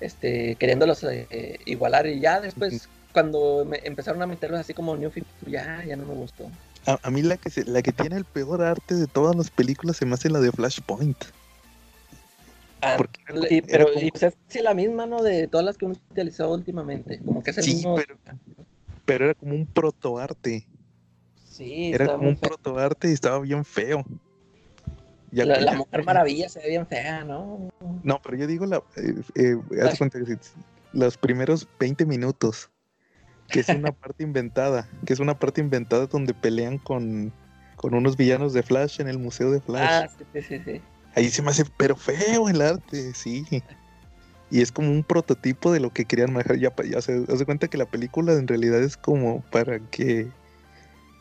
este, 0.00 0.56
queriéndolos 0.56 1.04
eh, 1.04 1.58
igualar 1.66 2.06
y 2.06 2.20
ya 2.20 2.40
después 2.40 2.88
cuando 3.12 3.64
me 3.64 3.80
empezaron 3.84 4.22
a 4.22 4.26
meterlos 4.26 4.60
así 4.60 4.74
como 4.74 4.96
New 4.96 5.10
52, 5.10 5.52
ya, 5.52 5.84
ya 5.84 5.96
no 5.96 6.06
me 6.06 6.14
gustó. 6.14 6.50
A, 6.86 6.98
a 7.02 7.10
mí 7.10 7.22
la 7.22 7.36
que, 7.36 7.50
se- 7.50 7.64
la 7.64 7.82
que 7.82 7.92
tiene 7.92 8.16
el 8.16 8.24
peor 8.24 8.62
arte 8.62 8.94
de 8.94 9.06
todas 9.06 9.36
las 9.36 9.50
películas 9.50 9.96
se 9.96 10.06
me 10.06 10.14
hace 10.14 10.28
la 10.30 10.40
de 10.40 10.50
Flashpoint. 10.50 11.16
Ah, 12.80 12.94
Porque 12.98 13.20
era 13.28 13.38
y- 13.48 13.60
como- 13.60 13.70
pero 13.70 13.88
era 13.92 14.00
y, 14.02 14.10
pues, 14.10 14.22
es 14.24 14.34
casi 14.48 14.60
la 14.62 14.74
misma, 14.74 15.06
¿no? 15.06 15.22
De 15.22 15.46
todas 15.46 15.64
las 15.64 15.78
que 15.78 15.84
uno 15.84 15.94
utilizó 16.10 16.50
últimamente. 16.52 17.20
Como 17.24 17.42
que 17.42 17.50
es 17.50 17.58
el 17.58 17.64
Sí, 17.64 17.74
mismo. 17.76 17.94
pero- 17.96 18.18
Pero 19.04 19.24
era 19.26 19.34
como 19.34 19.54
un 19.54 19.66
protoarte. 19.66 20.66
Sí, 21.48 21.92
Era 21.92 22.06
como 22.06 22.28
un 22.28 22.36
protoarte 22.36 23.08
y 23.10 23.12
estaba 23.12 23.38
bien 23.40 23.64
feo. 23.64 24.04
Ya 25.30 25.44
La, 25.44 25.54
que- 25.58 25.60
la 25.64 25.72
ya- 25.72 25.78
Mujer 25.78 26.04
Maravilla 26.04 26.48
se 26.48 26.60
ve 26.60 26.68
bien 26.70 26.86
fea, 26.86 27.24
¿no? 27.24 27.68
No, 28.02 28.20
pero 28.22 28.36
yo 28.36 28.46
digo 28.46 28.66
la. 28.66 28.78
Eh, 28.96 29.14
eh, 29.34 29.56
cuenta 29.98 30.18
que 30.18 30.26
si- 30.26 30.38
los 30.92 31.16
primeros 31.16 31.66
20 31.78 32.04
minutos, 32.04 32.68
que 33.52 33.60
es 33.60 33.68
una 33.68 33.92
parte 33.92 34.24
inventada, 34.24 34.88
que 35.06 35.12
es 35.12 35.20
una 35.20 35.38
parte 35.38 35.60
inventada 35.60 36.06
donde 36.06 36.34
pelean 36.34 36.78
con, 36.78 37.32
con 37.76 37.94
unos 37.94 38.16
villanos 38.16 38.52
de 38.52 38.62
Flash 38.62 39.00
en 39.00 39.08
el 39.08 39.18
museo 39.18 39.50
de 39.50 39.60
Flash. 39.60 39.88
Ah, 39.88 40.08
sí, 40.32 40.42
sí, 40.42 40.58
sí. 40.64 40.80
Ahí 41.14 41.28
se 41.30 41.42
me 41.42 41.50
hace, 41.50 41.64
pero 41.76 41.94
feo 41.94 42.48
el 42.48 42.62
arte, 42.62 43.12
sí. 43.14 43.44
Y 44.50 44.60
es 44.62 44.72
como 44.72 44.90
un 44.90 45.04
prototipo 45.04 45.72
de 45.72 45.80
lo 45.80 45.90
que 45.90 46.04
querían 46.06 46.32
manejar. 46.32 46.56
Ya, 46.58 46.72
ya 46.90 47.00
se 47.02 47.24
hace 47.28 47.44
cuenta 47.44 47.68
que 47.68 47.78
la 47.78 47.86
película 47.86 48.32
en 48.32 48.48
realidad 48.48 48.82
es 48.82 48.96
como 48.96 49.42
para 49.50 49.78
que 49.78 50.28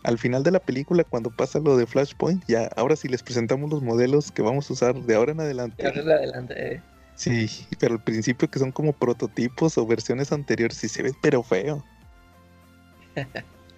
al 0.03 0.17
final 0.17 0.43
de 0.43 0.51
la 0.51 0.59
película, 0.59 1.03
cuando 1.03 1.29
pasa 1.29 1.59
lo 1.59 1.77
de 1.77 1.85
Flashpoint, 1.85 2.43
ya 2.47 2.69
ahora 2.75 2.95
sí 2.95 3.07
les 3.07 3.21
presentamos 3.21 3.69
los 3.69 3.83
modelos 3.83 4.31
que 4.31 4.41
vamos 4.41 4.69
a 4.69 4.73
usar 4.73 4.95
de 4.95 5.15
ahora 5.15 5.33
en 5.33 5.41
adelante. 5.41 5.83
Ya 5.83 5.89
es 5.89 6.05
la 6.05 6.15
adelante. 6.15 6.53
eh. 6.57 6.81
Sí, 7.15 7.47
pero 7.79 7.93
al 7.93 8.03
principio 8.03 8.49
que 8.49 8.57
son 8.57 8.71
como 8.71 8.93
prototipos 8.93 9.77
o 9.77 9.85
versiones 9.85 10.31
anteriores, 10.31 10.77
sí 10.77 10.89
se 10.89 11.03
ve, 11.03 11.11
pero 11.21 11.43
feo. 11.43 11.83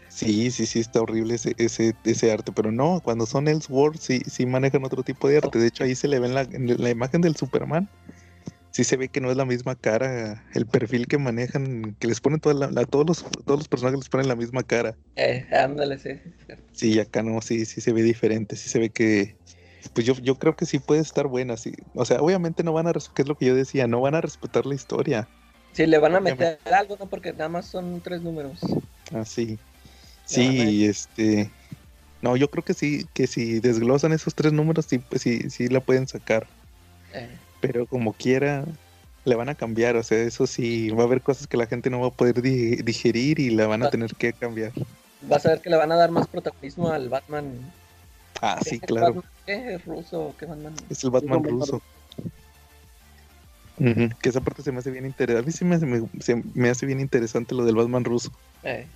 Sí, 0.10 0.52
sí, 0.52 0.68
sí, 0.68 0.80
está 0.80 1.02
horrible 1.02 1.36
ese, 1.36 1.56
ese, 1.58 1.96
ese 2.04 2.32
arte, 2.32 2.52
pero 2.56 2.72
no, 2.72 3.02
cuando 3.04 3.26
son 3.26 3.48
Elseworlds 3.48 4.00
sí, 4.04 4.22
sí 4.28 4.46
manejan 4.46 4.86
otro 4.86 5.02
tipo 5.04 5.28
de 5.28 5.38
arte. 5.38 5.58
De 5.58 5.68
hecho, 5.68 5.84
ahí 5.84 5.96
se 5.96 6.08
le 6.08 6.20
ve 6.20 6.28
en 6.28 6.36
la, 6.36 6.42
en 6.42 6.82
la 6.84 6.90
imagen 6.92 7.22
del 7.22 7.36
Superman, 7.36 7.90
sí 8.70 8.84
se 8.84 8.96
ve 8.96 9.10
que 9.10 9.22
no 9.22 9.32
es 9.32 9.38
la 9.38 9.46
misma 9.46 9.76
cara, 9.76 10.46
el 10.54 10.68
perfil 10.68 11.08
que 11.08 11.18
manejan, 11.18 11.96
que 12.00 12.08
les 12.08 12.22
ponen 12.22 12.40
toda 12.40 12.54
la- 12.54 12.70
la- 12.72 12.86
todos 12.86 13.08
los 13.08 13.24
todos 13.44 13.60
los 13.62 13.68
personajes 13.68 14.00
les 14.00 14.10
ponen 14.10 14.28
la 14.28 14.36
misma 14.36 14.62
cara. 14.62 14.96
Eh, 15.16 15.48
ándale, 15.52 15.98
sí. 15.98 16.12
sí, 16.74 17.00
acá 17.00 17.24
no, 17.24 17.42
sí, 17.42 17.66
sí 17.66 17.82
se 17.82 17.92
ve 17.92 18.04
diferente, 18.04 18.56
sí 18.56 18.70
se 18.70 18.78
ve 18.78 18.92
que, 18.92 19.36
pues 19.94 20.06
yo, 20.06 20.14
yo 20.22 20.36
creo 20.36 20.56
que 20.56 20.68
sí 20.68 20.78
puede 20.78 21.02
estar 21.02 21.26
buena, 21.28 21.58
sí. 21.58 21.74
O 21.96 22.06
sea, 22.06 22.22
obviamente 22.22 22.64
no 22.64 22.72
van 22.74 22.86
a, 22.88 22.94
que 22.94 23.22
es 23.24 23.28
lo 23.28 23.36
que 23.36 23.48
yo 23.48 23.56
decía, 23.56 23.88
no 23.88 24.00
van 24.00 24.14
a 24.14 24.22
respetar 24.22 24.68
la 24.68 24.76
historia. 24.76 25.28
Sí, 25.72 25.88
le 25.88 25.98
van 25.98 26.16
a 26.16 26.20
meter 26.20 26.60
algo, 26.72 26.98
¿no? 27.00 27.10
Porque 27.10 27.32
nada 27.34 27.50
más 27.50 27.66
son 27.66 28.00
tres 28.04 28.22
números. 28.22 28.60
Así. 29.12 29.46
Le 29.46 29.54
van 29.56 29.58
a- 29.58 29.60
Sí, 30.26 30.70
y 30.70 30.86
este. 30.86 31.50
No, 32.22 32.38
yo 32.38 32.50
creo 32.50 32.64
que 32.64 32.74
sí, 32.74 33.06
que 33.14 33.28
si 33.28 33.60
desglosan 33.60 34.14
esos 34.14 34.34
tres 34.34 34.54
números, 34.54 34.86
sí, 34.90 34.98
pues 35.00 35.22
sí, 35.22 35.50
sí 35.50 35.68
la 35.68 35.82
pueden 35.82 36.08
sacar. 36.08 36.48
Eh, 37.14 37.28
Pero 37.60 37.86
como 37.86 38.14
quiera, 38.14 38.66
le 39.26 39.36
van 39.36 39.50
a 39.50 39.56
cambiar. 39.56 39.98
O 39.98 40.04
sea, 40.04 40.20
eso 40.20 40.48
sí, 40.48 40.90
va 40.92 41.04
a 41.04 41.06
haber 41.06 41.22
cosas 41.22 41.48
que 41.48 41.58
la 41.58 41.66
gente 41.68 41.90
no 41.90 42.00
va 42.00 42.08
a 42.08 42.12
poder 42.12 42.42
di- 42.42 42.78
digerir 42.78 43.40
y 43.40 43.50
la 43.50 43.68
van 43.68 43.84
a 43.84 43.88
Ah. 43.88 43.90
tener 43.90 44.16
que 44.16 44.32
cambiar. 44.34 44.72
vas 45.26 45.46
a 45.46 45.50
ver 45.52 45.62
que 45.62 45.70
le 45.70 45.78
van 45.78 45.90
a 45.92 45.96
dar 45.96 46.12
más 46.12 46.28
protagonismo 46.28 46.90
al 46.90 47.08
Batman. 47.10 47.46
Ah, 48.42 48.60
sí, 48.62 48.80
¿Qué 48.82 48.88
claro. 48.88 49.14
Batman? 49.16 49.32
¿Qué 49.46 49.74
es 49.76 49.86
ruso? 49.86 50.36
¿Qué 50.38 50.46
Batman? 50.46 50.74
Es 50.90 51.02
el 51.04 51.12
Batman 51.12 51.42
Batman 51.42 51.60
ruso. 51.62 51.82
Que 53.76 54.30
esa 54.30 54.42
parte 54.42 54.62
se 54.62 54.72
me 54.72 54.80
hace 54.80 54.92
bien 54.92 55.06
interesante. 55.06 55.44
A 55.44 55.46
mí 55.46 55.52
sí 55.52 55.66
me 55.66 55.80
se- 56.22 56.44
me 56.54 56.70
hace 56.70 56.86
bien 56.86 57.00
interesante 57.00 57.56
lo 57.56 57.66
del 57.66 57.76
Batman 57.76 58.04
ruso. 58.06 58.32
Eh, 58.64 58.90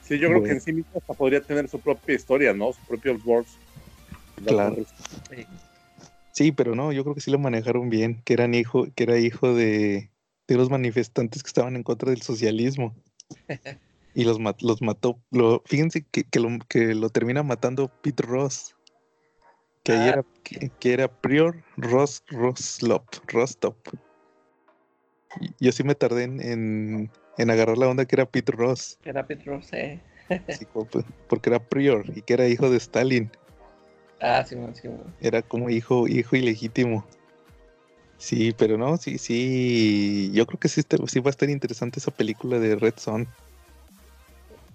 Sí, 0.00 0.18
yo 0.20 0.28
creo 0.28 0.42
que 0.42 0.52
en 0.52 0.60
sí 0.60 0.72
mismo 0.72 0.98
hasta 0.98 1.14
podría 1.14 1.44
tener 1.44 1.68
su 1.68 1.80
propia 1.80 2.14
historia, 2.14 2.54
¿no? 2.54 2.72
Su 2.72 2.84
propio 2.84 3.16
Worlds. 3.24 3.58
Claro. 4.36 4.76
sí. 5.30 5.46
Sí, 6.30 6.52
pero 6.52 6.74
no, 6.74 6.92
yo 6.92 7.02
creo 7.02 7.14
que 7.14 7.20
sí 7.22 7.30
lo 7.30 7.38
manejaron 7.38 7.88
bien, 7.88 8.22
que 8.22 8.34
eran 8.34 8.54
hijo, 8.54 8.86
que 8.94 9.02
era 9.04 9.18
hijo 9.18 9.54
de, 9.54 10.10
de 10.46 10.56
los 10.56 10.70
manifestantes 10.70 11.42
que 11.42 11.48
estaban 11.48 11.76
en 11.76 11.82
contra 11.82 12.10
del 12.10 12.22
socialismo. 12.22 12.94
Y 14.14 14.24
los, 14.24 14.38
mat- 14.38 14.62
los 14.62 14.80
mató. 14.80 15.20
Lo, 15.30 15.62
fíjense 15.66 16.04
que, 16.06 16.24
que 16.24 16.40
lo, 16.40 16.48
que 16.68 16.94
lo 16.94 17.10
termina 17.10 17.42
matando 17.42 17.92
Pete 18.00 18.22
Ross. 18.22 18.75
Que 19.86 19.92
Ah. 19.92 20.08
era, 20.08 20.24
que, 20.42 20.68
que 20.80 20.92
era 20.92 21.06
Prior 21.06 21.62
Ross 21.76 22.20
Roslop, 22.28 23.04
Rostop. 23.28 23.76
Yo 25.60 25.70
sí 25.70 25.84
me 25.84 25.94
tardé 25.94 26.24
en, 26.24 26.40
en, 26.40 27.10
en 27.38 27.50
agarrar 27.50 27.78
la 27.78 27.86
onda 27.88 28.04
que 28.04 28.16
era 28.16 28.26
Pete 28.26 28.50
Ross. 28.50 28.98
Era 29.04 29.24
Pete 29.24 29.44
Ross, 29.44 29.72
eh. 29.72 30.00
sí, 30.48 30.64
como- 30.66 30.88
porque 31.28 31.50
era 31.50 31.60
Prior 31.60 32.04
y 32.16 32.22
que 32.22 32.32
era 32.34 32.48
hijo 32.48 32.68
de 32.68 32.78
Stalin. 32.78 33.30
Ah, 34.20 34.44
sí, 34.44 34.56
sí. 34.74 34.88
Era 35.20 35.40
como 35.42 35.70
hijo, 35.70 36.08
hijo 36.08 36.34
ilegítimo. 36.34 37.06
Sí, 38.18 38.52
pero 38.58 38.76
no, 38.76 38.96
sí, 38.96 39.18
sí. 39.18 40.32
Yo 40.34 40.46
creo 40.46 40.58
que 40.58 40.68
sí, 40.68 40.80
va 41.20 41.28
a 41.28 41.30
estar 41.30 41.48
interesante 41.48 42.00
esa 42.00 42.10
película 42.10 42.58
de 42.58 42.74
Red 42.74 42.94
Son. 42.96 43.28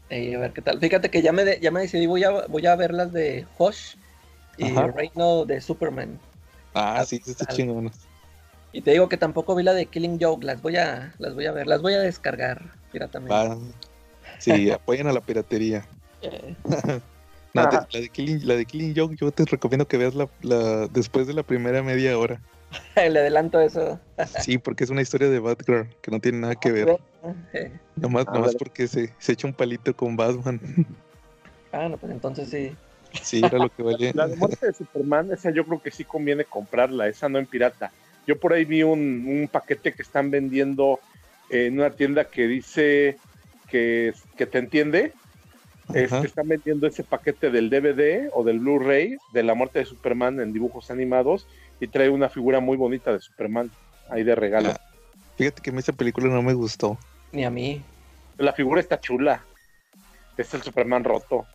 Eh, 0.09 0.35
a 0.35 0.39
ver 0.39 0.53
qué 0.53 0.61
tal. 0.61 0.79
Fíjate 0.79 1.09
que 1.09 1.21
ya 1.21 1.33
me, 1.33 1.43
de- 1.43 1.59
ya 1.59 1.69
me 1.71 1.81
decidí, 1.81 2.05
voy 2.05 2.23
a, 2.23 2.29
voy 2.47 2.65
a 2.65 2.75
ver 2.77 2.93
las 2.93 3.11
de 3.11 3.45
Hush 3.57 3.95
y 4.61 4.77
Ajá. 4.77 4.87
Reino 4.87 5.45
de 5.45 5.59
Superman. 5.61 6.19
Ah, 6.73 6.97
Ah, 6.99 7.05
sí, 7.05 7.19
sí 7.23 7.31
está 7.31 7.47
chingón. 7.47 7.91
Y 8.71 8.81
te 8.81 8.91
digo 8.91 9.09
que 9.09 9.17
tampoco 9.17 9.55
vi 9.55 9.63
la 9.63 9.73
de 9.73 9.85
Killing 9.87 10.17
Joke, 10.21 10.45
las 10.45 10.61
voy 10.61 10.77
a, 10.77 11.13
las 11.17 11.33
voy 11.35 11.45
a 11.45 11.51
ver, 11.51 11.67
las 11.67 11.81
voy 11.81 11.93
a 11.93 11.99
descargar 11.99 12.61
piratamente. 12.91 13.33
Va. 13.33 13.57
Sí, 14.39 14.71
apoyan 14.71 15.07
a 15.07 15.13
la 15.13 15.21
piratería. 15.21 15.85
Eh, 16.21 16.55
No, 17.53 17.63
de- 17.63 17.67
Ajá. 17.67 17.87
la, 17.91 17.99
de 17.99 18.07
Killing, 18.07 18.47
la 18.47 18.55
de 18.55 18.65
Killing 18.65 18.93
Joke, 18.95 19.17
yo 19.19 19.29
te 19.33 19.43
recomiendo 19.43 19.85
que 19.85 19.97
veas 19.97 20.15
la, 20.15 20.29
la 20.41 20.87
después 20.87 21.27
de 21.27 21.33
la 21.33 21.43
primera 21.43 21.83
media 21.83 22.17
hora. 22.17 22.39
le 22.95 23.19
adelanto 23.19 23.59
eso. 23.59 23.99
Sí, 24.39 24.57
porque 24.57 24.85
es 24.85 24.89
una 24.89 25.01
historia 25.01 25.29
de 25.29 25.39
Batgirl 25.39 25.93
que 26.01 26.11
no 26.11 26.21
tiene 26.21 26.37
nada 26.37 26.55
que 26.55 26.71
ver. 26.71 26.97
Eh, 27.51 27.77
Nomás, 27.97 28.23
Ah, 28.29 28.31
nomás 28.35 28.47
vale. 28.53 28.57
porque 28.57 28.87
se, 28.87 29.13
se 29.19 29.33
echa 29.33 29.47
un 29.47 29.53
palito 29.53 29.93
con 29.93 30.15
Batman. 30.15 30.61
ah, 31.73 31.89
no, 31.89 31.97
pues 31.97 32.13
entonces 32.13 32.49
sí. 32.49 32.73
Sí, 33.21 33.41
era 33.43 33.57
lo 33.57 33.69
que 33.69 33.83
valía. 33.83 34.11
La 34.13 34.27
de 34.27 34.35
muerte 34.35 34.67
de 34.67 34.73
Superman, 34.73 35.31
esa 35.31 35.51
yo 35.51 35.65
creo 35.65 35.81
que 35.81 35.91
sí 35.91 36.03
conviene 36.03 36.45
comprarla, 36.45 37.07
esa 37.07 37.29
no 37.29 37.39
en 37.39 37.45
pirata. 37.45 37.91
Yo 38.27 38.39
por 38.39 38.53
ahí 38.53 38.65
vi 38.65 38.83
un, 38.83 39.25
un 39.27 39.49
paquete 39.51 39.93
que 39.93 40.01
están 40.01 40.31
vendiendo 40.31 40.99
en 41.49 41.79
una 41.79 41.91
tienda 41.91 42.25
que 42.25 42.47
dice 42.47 43.17
que, 43.67 44.13
que 44.37 44.45
te 44.45 44.57
entiende. 44.59 45.13
Es 45.93 46.11
que 46.13 46.27
están 46.27 46.47
vendiendo 46.47 46.87
ese 46.87 47.03
paquete 47.03 47.51
del 47.51 47.69
DVD 47.69 48.29
o 48.33 48.45
del 48.45 48.59
Blu-ray 48.59 49.17
de 49.33 49.43
la 49.43 49.55
muerte 49.55 49.79
de 49.79 49.85
Superman 49.85 50.39
en 50.39 50.53
dibujos 50.53 50.89
animados 50.89 51.47
y 51.81 51.87
trae 51.87 52.09
una 52.09 52.29
figura 52.29 52.61
muy 52.61 52.77
bonita 52.77 53.11
de 53.11 53.19
Superman 53.19 53.69
ahí 54.09 54.23
de 54.23 54.35
regalo. 54.35 54.69
Ah. 54.69 54.79
Fíjate 55.37 55.61
que 55.61 55.69
a 55.71 55.73
mí 55.73 55.79
esa 55.79 55.91
película 55.91 56.27
no 56.27 56.41
me 56.41 56.53
gustó. 56.53 56.97
Ni 57.33 57.43
a 57.43 57.49
mí. 57.49 57.81
La 58.37 58.53
figura 58.53 58.79
está 58.79 59.01
chula. 59.01 59.43
Es 60.37 60.53
el 60.53 60.61
Superman 60.61 61.03
roto 61.03 61.45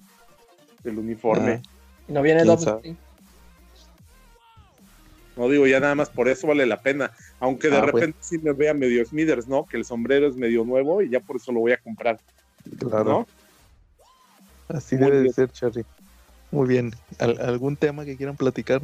del 0.86 0.98
uniforme. 0.98 1.60
Ah. 1.64 1.68
No 2.08 2.22
viene. 2.22 2.42
Spin. 2.42 2.96
No 5.36 5.48
digo 5.50 5.66
ya 5.66 5.80
nada 5.80 5.94
más 5.94 6.08
por 6.08 6.28
eso 6.28 6.46
vale 6.46 6.64
la 6.64 6.80
pena. 6.80 7.10
Aunque 7.40 7.68
de 7.68 7.76
Ah, 7.76 7.80
pues. 7.82 7.92
repente 7.94 8.18
sí 8.20 8.38
me 8.38 8.52
vea 8.52 8.72
medio 8.72 9.04
Smithers, 9.04 9.46
¿no? 9.48 9.66
Que 9.66 9.76
el 9.76 9.84
sombrero 9.84 10.26
es 10.28 10.36
medio 10.36 10.64
nuevo 10.64 11.02
y 11.02 11.10
ya 11.10 11.20
por 11.20 11.36
eso 11.36 11.52
lo 11.52 11.60
voy 11.60 11.72
a 11.72 11.76
comprar, 11.76 12.18
Claro. 12.78 13.04
¿no? 13.04 13.26
Así 14.74 14.96
Muy 14.96 15.04
debe 15.04 15.16
de 15.18 15.22
bien. 15.24 15.34
ser, 15.34 15.50
Charlie. 15.52 15.84
Muy 16.50 16.66
bien. 16.68 16.92
¿Al- 17.18 17.38
¿Algún 17.40 17.76
tema 17.76 18.04
que 18.04 18.16
quieran 18.16 18.36
platicar? 18.36 18.80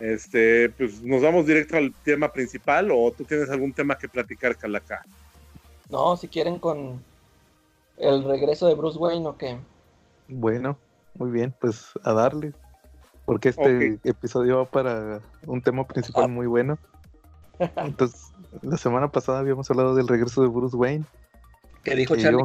Este, 0.00 0.68
pues 0.70 1.00
nos 1.02 1.22
vamos 1.22 1.46
directo 1.46 1.76
al 1.76 1.94
tema 2.02 2.32
principal 2.32 2.90
o 2.90 3.12
tú 3.12 3.24
tienes 3.24 3.48
algún 3.50 3.72
tema 3.72 3.96
que 3.96 4.08
platicar, 4.08 4.56
Calaca. 4.56 5.04
No, 5.90 6.16
si 6.16 6.26
quieren 6.26 6.58
con 6.58 7.00
el 7.98 8.24
regreso 8.24 8.66
de 8.66 8.74
Bruce 8.74 8.98
Wayne 8.98 9.28
o 9.28 9.36
qué. 9.38 9.58
Bueno, 10.32 10.78
muy 11.14 11.30
bien, 11.30 11.54
pues 11.60 11.92
a 12.02 12.12
darle. 12.12 12.52
Porque 13.24 13.50
este 13.50 14.00
episodio 14.04 14.58
va 14.58 14.64
para 14.70 15.20
un 15.46 15.62
tema 15.62 15.86
principal 15.86 16.24
Ah. 16.24 16.28
muy 16.28 16.46
bueno. 16.46 16.78
Entonces, 17.76 18.32
la 18.62 18.76
semana 18.76 19.08
pasada 19.10 19.38
habíamos 19.38 19.70
hablado 19.70 19.94
del 19.94 20.08
regreso 20.08 20.42
de 20.42 20.48
Bruce 20.48 20.76
Wayne. 20.76 21.04
Que 21.84 21.94
dijo 21.94 22.16
Charlie. 22.16 22.44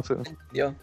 Yo. 0.52 0.74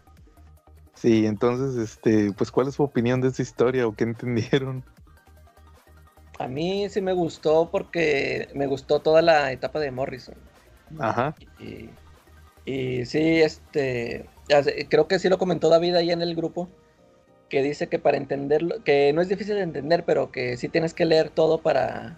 Sí, 0.93 1.25
entonces, 1.25 1.75
este, 1.75 2.31
pues, 2.31 2.51
¿cuál 2.51 2.69
es 2.69 2.75
su 2.75 2.83
opinión 2.83 3.19
de 3.19 3.27
esta 3.27 3.41
historia 3.41 3.85
o 3.85 3.93
qué 3.93 4.05
entendieron? 4.05 4.83
A 6.39 6.47
mí 6.47 6.87
sí 6.89 7.01
me 7.01 7.13
gustó 7.13 7.69
porque 7.69 8.49
me 8.55 8.65
gustó 8.65 8.99
toda 9.01 9.21
la 9.21 9.51
etapa 9.51 9.79
de 9.79 9.91
Morrison. 9.91 10.35
Ajá. 10.99 11.35
Y, 11.59 11.89
y 12.65 13.05
sí, 13.05 13.41
este, 13.41 14.25
creo 14.89 15.07
que 15.07 15.19
sí 15.19 15.29
lo 15.29 15.37
comentó 15.37 15.69
David 15.69 15.95
ahí 15.95 16.11
en 16.11 16.21
el 16.21 16.35
grupo, 16.35 16.69
que 17.49 17.61
dice 17.61 17.87
que 17.87 17.99
para 17.99 18.17
entenderlo, 18.17 18.83
que 18.83 19.13
no 19.13 19.21
es 19.21 19.29
difícil 19.29 19.55
de 19.55 19.61
entender, 19.61 20.03
pero 20.03 20.31
que 20.31 20.57
sí 20.57 20.69
tienes 20.69 20.93
que 20.93 21.05
leer 21.05 21.29
todo 21.29 21.59
para, 21.59 22.17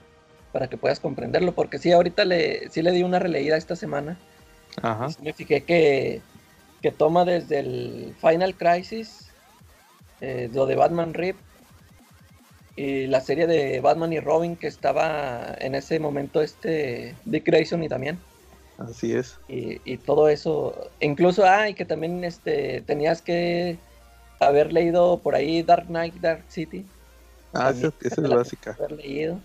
para 0.51 0.67
que 0.67 0.77
puedas 0.77 0.99
comprenderlo, 0.99 1.53
porque 1.53 1.79
sí, 1.79 1.91
ahorita 1.91 2.25
le, 2.25 2.69
sí 2.69 2.81
le 2.81 2.91
di 2.91 3.03
una 3.03 3.19
releída 3.19 3.57
esta 3.57 3.75
semana. 3.75 4.17
Ajá. 4.81 5.07
me 5.23 5.33
fijé 5.33 5.61
que, 5.61 6.21
que 6.81 6.91
toma 6.91 7.25
desde 7.25 7.59
el 7.59 8.15
Final 8.21 8.55
Crisis, 8.55 9.31
eh, 10.21 10.49
lo 10.53 10.65
de 10.65 10.75
Batman 10.75 11.13
Rip, 11.13 11.35
y 12.75 13.07
la 13.07 13.21
serie 13.21 13.47
de 13.47 13.79
Batman 13.81 14.13
y 14.13 14.19
Robin 14.19 14.55
que 14.55 14.67
estaba 14.67 15.55
en 15.59 15.73
ese 15.73 15.99
momento 15.99 16.43
este 16.43 17.15
Dick 17.25 17.45
Grayson 17.45 17.83
y 17.83 17.89
también. 17.89 18.19
Así 18.77 19.13
es. 19.13 19.39
Y, 19.47 19.81
y 19.83 19.97
todo 19.97 20.29
eso, 20.29 20.91
incluso, 20.99 21.43
ah, 21.43 21.67
y 21.67 21.73
que 21.73 21.85
también 21.85 22.23
este, 22.23 22.81
tenías 22.81 23.23
que 23.23 23.79
haber 24.39 24.73
leído 24.73 25.19
por 25.19 25.35
ahí 25.35 25.63
Dark 25.63 25.87
Knight, 25.87 26.15
Dark 26.15 26.43
City. 26.49 26.85
Ah, 27.53 27.71
esa, 27.71 27.93
esa 28.01 28.21
es 28.21 28.27
la 28.29 28.35
básica. 28.35 28.75
haber 28.77 28.91
leído. 28.93 29.39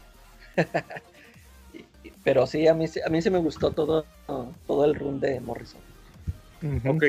Pero 2.25 2.47
sí, 2.47 2.69
a 2.69 2.75
mí, 2.75 2.87
a 3.05 3.09
mí 3.09 3.23
sí 3.23 3.31
me 3.31 3.39
gustó 3.39 3.73
todo, 3.73 4.07
todo 4.67 4.85
el 4.85 4.95
run 4.95 5.19
de 5.19 5.41
Morrison. 5.41 5.81
Ujú. 6.63 6.91
Ok, 6.91 7.05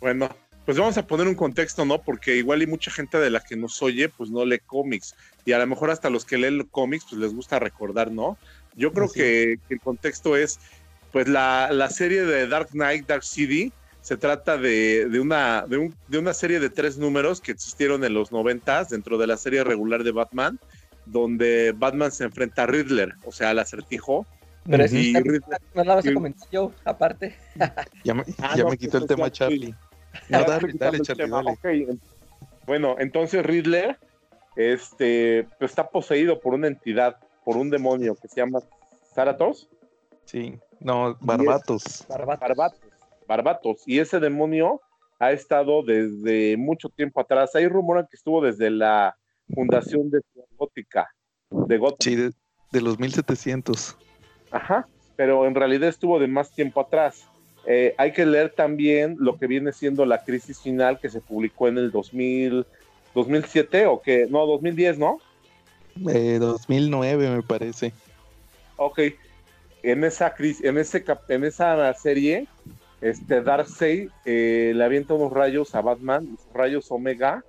bueno, 0.00 0.30
pues 0.64 0.78
vamos 0.78 0.96
a 0.96 1.06
poner 1.06 1.26
un 1.26 1.34
contexto, 1.34 1.84
¿no? 1.84 2.00
Porque 2.02 2.36
igual 2.36 2.62
y 2.62 2.66
mucha 2.66 2.90
gente 2.90 3.18
de 3.18 3.28
la 3.28 3.40
que 3.40 3.56
nos 3.56 3.82
oye, 3.82 4.08
pues 4.08 4.30
no 4.30 4.44
lee 4.44 4.60
cómics. 4.64 5.14
Y 5.44 5.52
a 5.52 5.58
lo 5.58 5.66
mejor 5.66 5.90
hasta 5.90 6.10
los 6.10 6.24
que 6.24 6.38
leen 6.38 6.62
cómics, 6.70 7.06
pues 7.10 7.20
les 7.20 7.34
gusta 7.34 7.58
recordar, 7.58 8.10
¿no? 8.10 8.38
Yo 8.76 8.92
creo 8.92 9.10
que, 9.10 9.58
que 9.68 9.74
el 9.74 9.80
contexto 9.80 10.36
es, 10.36 10.58
pues 11.12 11.28
la, 11.28 11.70
la 11.72 11.90
serie 11.90 12.24
de 12.24 12.46
Dark 12.46 12.68
Knight, 12.68 13.06
Dark 13.06 13.24
City, 13.24 13.72
se 14.02 14.16
trata 14.16 14.56
de, 14.56 15.06
de 15.08 15.20
una, 15.20 15.66
de, 15.66 15.76
un- 15.78 15.94
de 16.08 16.18
una 16.18 16.32
serie 16.34 16.58
de 16.60 16.70
tres 16.70 16.96
números 16.98 17.40
que 17.40 17.52
existieron 17.52 18.02
en 18.04 18.14
los 18.14 18.32
noventas 18.32 18.88
dentro 18.88 19.18
de 19.18 19.26
la 19.26 19.36
serie 19.36 19.62
regular 19.64 20.02
de 20.04 20.12
Batman, 20.12 20.58
donde 21.06 21.72
Batman 21.76 22.10
se 22.12 22.24
enfrenta 22.24 22.62
a 22.62 22.66
Riddler, 22.66 23.14
o 23.24 23.32
sea, 23.32 23.50
al 23.50 23.58
acertijo. 23.58 24.26
Pero 24.64 24.84
Y 24.84 25.08
está- 25.08 25.20
Riddler- 25.20 25.60
no 25.74 25.84
la 25.84 25.94
vas 25.96 26.06
a 26.06 26.10
y- 26.10 26.14
yo, 26.50 26.72
aparte. 26.84 27.36
Ya 28.04 28.14
me, 28.14 28.24
Ah, 28.38 28.54
ya 28.56 28.64
no, 28.64 28.70
me 28.70 28.76
quitó 28.78 28.98
el 28.98 29.04
pues, 29.06 29.16
tema 29.16 29.30
Charlie. 29.30 29.74
No, 30.28 30.44
dale, 30.44 30.72
dale, 30.74 31.00
Charlie, 31.00 31.24
tema. 31.24 31.42
dale. 31.42 31.50
Ok, 31.92 31.98
Bueno, 32.66 32.96
entonces 32.98 33.44
Riddler 33.44 33.98
este, 34.56 35.46
pues, 35.58 35.70
está 35.70 35.88
poseído 35.88 36.40
por 36.40 36.54
una 36.54 36.66
entidad, 36.66 37.16
por 37.44 37.56
un 37.56 37.70
demonio 37.70 38.14
que 38.16 38.28
se 38.28 38.36
llama 38.40 38.60
Zaratos, 39.14 39.68
Sí. 40.24 40.58
No, 40.78 41.16
Barbatos. 41.20 42.04
Barbato. 42.08 42.40
Barbatos, 42.40 42.80
Barbatos. 43.30 43.84
Y 43.86 44.00
ese 44.00 44.18
demonio 44.18 44.80
ha 45.20 45.30
estado 45.30 45.84
desde 45.84 46.56
mucho 46.56 46.88
tiempo 46.88 47.20
atrás. 47.20 47.54
Hay 47.54 47.68
rumores 47.68 48.06
que 48.10 48.16
estuvo 48.16 48.42
desde 48.42 48.70
la 48.70 49.16
fundación 49.54 50.10
de 50.10 50.20
Gótica, 50.56 51.08
de 51.48 51.78
Gotham. 51.78 51.98
Sí, 52.00 52.16
de, 52.16 52.32
de 52.72 52.80
los 52.80 52.98
1700. 52.98 53.96
Ajá, 54.50 54.84
pero 55.14 55.46
en 55.46 55.54
realidad 55.54 55.88
estuvo 55.88 56.18
de 56.18 56.26
más 56.26 56.50
tiempo 56.50 56.80
atrás. 56.80 57.28
Eh, 57.66 57.94
hay 57.98 58.12
que 58.12 58.26
leer 58.26 58.50
también 58.50 59.14
lo 59.20 59.38
que 59.38 59.46
viene 59.46 59.70
siendo 59.70 60.04
la 60.04 60.24
crisis 60.24 60.58
final 60.58 60.98
que 60.98 61.08
se 61.08 61.20
publicó 61.20 61.68
en 61.68 61.78
el 61.78 61.92
2000, 61.92 62.66
2007 63.14 63.86
o 63.86 64.02
que, 64.02 64.26
no, 64.28 64.44
2010, 64.44 64.98
¿no? 64.98 65.20
Eh, 66.12 66.38
2009 66.40 67.30
me 67.30 67.42
parece. 67.42 67.92
Ok, 68.74 69.00
en 69.82 70.04
esa 70.04 70.34
crisis, 70.34 70.64
en 70.64 70.78
ese 70.78 71.04
en 71.28 71.44
esa 71.44 71.94
serie, 71.94 72.46
este 73.00 73.42
Darkseid 73.42 74.10
eh, 74.24 74.72
le 74.74 74.84
avienta 74.84 75.14
unos 75.14 75.32
rayos 75.32 75.74
a 75.74 75.80
Batman, 75.80 76.26
unos 76.26 76.46
rayos 76.52 76.90
Omega, 76.90 77.44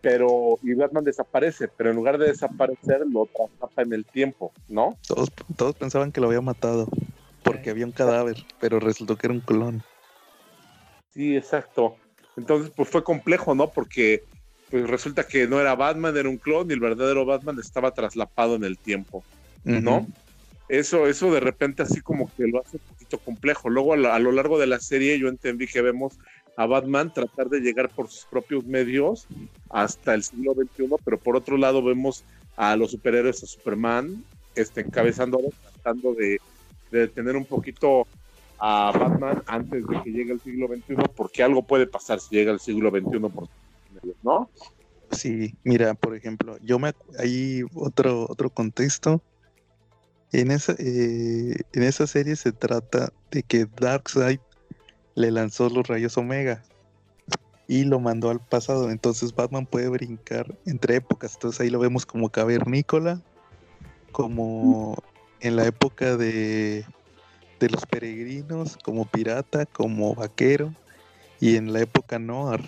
pero 0.00 0.58
y 0.62 0.74
Batman 0.74 1.04
desaparece, 1.04 1.68
pero 1.68 1.90
en 1.90 1.96
lugar 1.96 2.18
de 2.18 2.26
desaparecer 2.26 3.06
lo 3.10 3.26
traslapa 3.26 3.82
en 3.82 3.92
el 3.92 4.04
tiempo, 4.04 4.52
¿no? 4.68 4.96
Todos, 5.06 5.30
todos 5.56 5.76
pensaban 5.76 6.12
que 6.12 6.20
lo 6.20 6.28
había 6.28 6.40
matado 6.40 6.88
porque 7.42 7.70
había 7.70 7.86
un 7.86 7.92
cadáver, 7.92 8.36
pero 8.60 8.80
resultó 8.80 9.16
que 9.16 9.26
era 9.26 9.34
un 9.34 9.40
clon. 9.40 9.82
Sí, 11.14 11.36
exacto. 11.36 11.96
Entonces, 12.36 12.72
pues 12.76 12.88
fue 12.88 13.02
complejo, 13.02 13.54
¿no? 13.54 13.70
Porque 13.70 14.22
pues 14.70 14.88
resulta 14.88 15.26
que 15.26 15.46
no 15.46 15.60
era 15.60 15.74
Batman, 15.74 16.16
era 16.16 16.28
un 16.28 16.36
clon 16.36 16.70
y 16.70 16.74
el 16.74 16.80
verdadero 16.80 17.24
Batman 17.24 17.58
estaba 17.58 17.92
traslapado 17.92 18.54
en 18.54 18.64
el 18.64 18.78
tiempo, 18.78 19.24
¿no? 19.64 20.06
Eso, 20.68 21.06
eso 21.06 21.32
de 21.32 21.40
repente 21.40 21.82
así 21.82 22.00
como 22.02 22.30
que 22.36 22.46
lo 22.46 22.60
hace 22.60 22.76
un 22.76 22.97
complejo. 23.16 23.70
Luego 23.70 23.94
a, 23.94 24.18
lo 24.18 24.32
largo 24.32 24.58
de 24.58 24.66
la 24.66 24.78
serie 24.80 25.18
yo 25.18 25.28
entendí 25.28 25.66
que 25.66 25.80
vemos 25.80 26.18
a 26.56 26.66
Batman 26.66 27.14
tratar 27.14 27.48
de 27.48 27.60
llegar 27.60 27.88
por 27.88 28.08
sus 28.08 28.26
propios 28.26 28.66
medios 28.66 29.26
hasta 29.70 30.12
el 30.12 30.22
siglo 30.22 30.52
XXI, 30.52 30.96
pero 31.04 31.18
por 31.18 31.36
otro 31.36 31.56
lado 31.56 31.82
vemos 31.82 32.24
a 32.56 32.76
los 32.76 32.90
superhéroes, 32.90 33.42
a 33.42 33.46
Superman, 33.46 34.22
este, 34.54 34.82
encabezando, 34.82 35.38
tratando 35.72 36.12
de, 36.14 36.40
de 36.90 36.98
detener 37.00 37.36
un 37.36 37.46
poquito 37.46 38.06
a 38.58 38.92
Batman 38.92 39.42
antes 39.46 39.86
de 39.86 40.02
que 40.02 40.10
llegue 40.10 40.32
el 40.32 40.40
siglo 40.40 40.66
XXI, 40.66 40.96
porque 41.14 41.42
algo 41.42 41.62
puede 41.62 41.86
pasar 41.86 42.20
si 42.20 42.34
llega 42.34 42.52
el 42.52 42.60
siglo 42.60 42.90
XXI, 42.90 43.20
por 43.20 43.48
¿no? 44.22 44.50
Sí, 45.10 45.54
mira, 45.64 45.94
por 45.94 46.14
ejemplo, 46.14 46.58
yo 46.62 46.78
me 46.78 46.92
hay 47.18 47.62
otro 47.74 48.26
otro 48.28 48.50
contexto. 48.50 49.22
En 50.32 50.50
esa 50.50 50.74
eh, 50.78 51.56
en 51.72 51.82
esa 51.82 52.06
serie 52.06 52.36
se 52.36 52.52
trata 52.52 53.12
de 53.30 53.42
que 53.42 53.66
Darkseid 53.80 54.40
le 55.14 55.30
lanzó 55.30 55.68
los 55.70 55.86
rayos 55.88 56.16
Omega 56.16 56.62
y 57.66 57.84
lo 57.84 58.00
mandó 58.00 58.30
al 58.30 58.40
pasado. 58.40 58.90
Entonces 58.90 59.34
Batman 59.34 59.66
puede 59.66 59.88
brincar 59.88 60.54
entre 60.66 60.96
épocas. 60.96 61.34
Entonces 61.34 61.60
ahí 61.60 61.70
lo 61.70 61.78
vemos 61.78 62.04
como 62.06 62.30
cavernícola, 62.30 63.22
como 64.12 64.96
en 65.40 65.56
la 65.56 65.66
época 65.66 66.16
de 66.16 66.84
de 67.58 67.68
los 67.68 67.86
peregrinos, 67.86 68.76
como 68.82 69.04
pirata, 69.04 69.66
como 69.66 70.14
vaquero 70.14 70.72
y 71.40 71.56
en 71.56 71.72
la 71.72 71.80
época 71.80 72.18
Noir. 72.18 72.62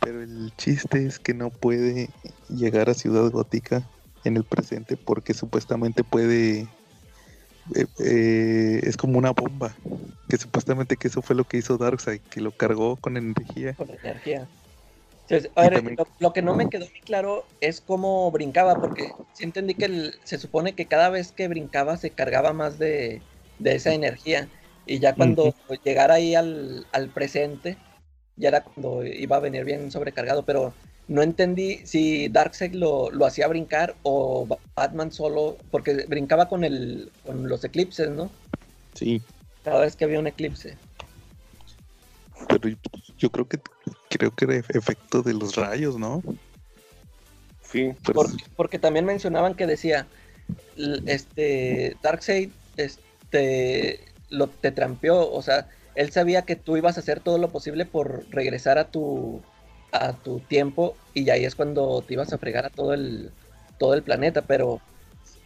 Pero 0.00 0.22
el 0.22 0.52
chiste 0.56 1.06
es 1.06 1.18
que 1.18 1.34
no 1.34 1.50
puede 1.50 2.10
llegar 2.48 2.90
a 2.90 2.94
Ciudad 2.94 3.30
Gótica 3.30 3.88
en 4.24 4.36
el 4.36 4.44
presente 4.44 4.96
porque 4.96 5.34
supuestamente 5.34 6.04
puede... 6.04 6.68
eh, 7.74 7.86
eh, 7.98 8.80
es 8.82 8.96
como 8.96 9.18
una 9.18 9.32
bomba. 9.32 9.76
Que 10.28 10.36
supuestamente 10.38 10.96
que 10.96 11.08
eso 11.08 11.22
fue 11.22 11.36
lo 11.36 11.44
que 11.44 11.58
hizo 11.58 11.76
Darkseid, 11.76 12.20
que 12.30 12.40
lo 12.40 12.52
cargó 12.52 12.96
con 12.96 13.16
energía. 13.16 13.74
con 13.74 13.90
energía. 13.90 14.48
A 15.56 15.62
ver, 15.62 15.74
también- 15.74 15.96
lo, 15.98 16.06
lo 16.18 16.32
que 16.32 16.42
no 16.42 16.54
me 16.54 16.68
quedó 16.68 16.84
muy 16.84 17.00
claro 17.00 17.46
es 17.60 17.80
cómo 17.80 18.30
brincaba, 18.30 18.74
porque 18.76 19.10
sí 19.32 19.44
entendí 19.44 19.74
que 19.74 19.86
el- 19.86 20.14
se 20.24 20.38
supone 20.38 20.74
que 20.74 20.86
cada 20.86 21.08
vez 21.08 21.32
que 21.32 21.48
brincaba 21.48 21.96
se 21.96 22.10
cargaba 22.14 22.52
más 22.52 22.78
de, 22.78 23.22
de 23.58 23.74
esa 23.74 23.94
energía. 23.94 24.50
Y 24.86 24.98
ya 24.98 25.16
cuando 25.16 25.54
llegara 25.82 26.14
ahí 26.14 26.34
al, 26.34 26.86
al 26.92 27.10
presente, 27.10 27.78
ya 28.36 28.48
era 28.48 28.64
cuando 28.64 29.04
iba 29.04 29.36
a 29.36 29.40
venir 29.40 29.64
bien 29.64 29.90
sobrecargado. 29.90 30.44
Pero 30.44 30.74
no 31.08 31.22
entendí 31.22 31.80
si 31.86 32.28
Darkseid 32.28 32.72
lo, 32.74 33.10
lo 33.10 33.26
hacía 33.26 33.46
brincar 33.48 33.94
o 34.02 34.46
Ba- 34.46 34.58
Batman 34.74 35.12
solo, 35.12 35.58
porque 35.70 36.06
brincaba 36.08 36.48
con, 36.48 36.64
el, 36.64 37.10
con 37.24 37.48
los 37.48 37.62
eclipses, 37.64 38.10
¿no? 38.10 38.30
Sí, 38.94 39.20
Cada 39.62 39.80
vez 39.80 39.96
que 39.96 40.04
había 40.04 40.18
un 40.18 40.26
eclipse. 40.26 40.76
pero 42.48 42.68
yo- 42.68 42.76
yo 43.18 43.30
creo 43.30 43.48
que 43.48 43.58
creo 44.10 44.34
que 44.34 44.44
era 44.44 44.54
efe- 44.54 44.76
efecto 44.78 45.22
de 45.22 45.34
los 45.34 45.56
rayos, 45.56 45.98
¿no? 45.98 46.22
Sí. 47.62 47.92
Pero 48.04 48.14
Porque, 48.14 48.44
porque 48.56 48.78
también 48.78 49.04
mencionaban 49.04 49.54
que 49.54 49.66
decía, 49.66 50.06
este, 51.06 51.96
Darkseid, 52.02 52.50
este, 52.76 54.04
lo, 54.30 54.48
te 54.48 54.70
trampeó, 54.70 55.30
o 55.32 55.42
sea, 55.42 55.68
él 55.94 56.10
sabía 56.12 56.42
que 56.42 56.56
tú 56.56 56.76
ibas 56.76 56.96
a 56.96 57.00
hacer 57.00 57.20
todo 57.20 57.38
lo 57.38 57.50
posible 57.50 57.86
por 57.86 58.26
regresar 58.30 58.78
a 58.78 58.90
tu, 58.90 59.42
a 59.94 60.12
tu 60.12 60.40
tiempo 60.40 60.96
y 61.14 61.30
ahí 61.30 61.44
es 61.44 61.54
cuando 61.54 62.02
te 62.02 62.14
ibas 62.14 62.32
a 62.32 62.38
fregar 62.38 62.66
a 62.66 62.70
todo 62.70 62.94
el, 62.94 63.30
todo 63.78 63.94
el 63.94 64.02
planeta, 64.02 64.42
pero 64.42 64.80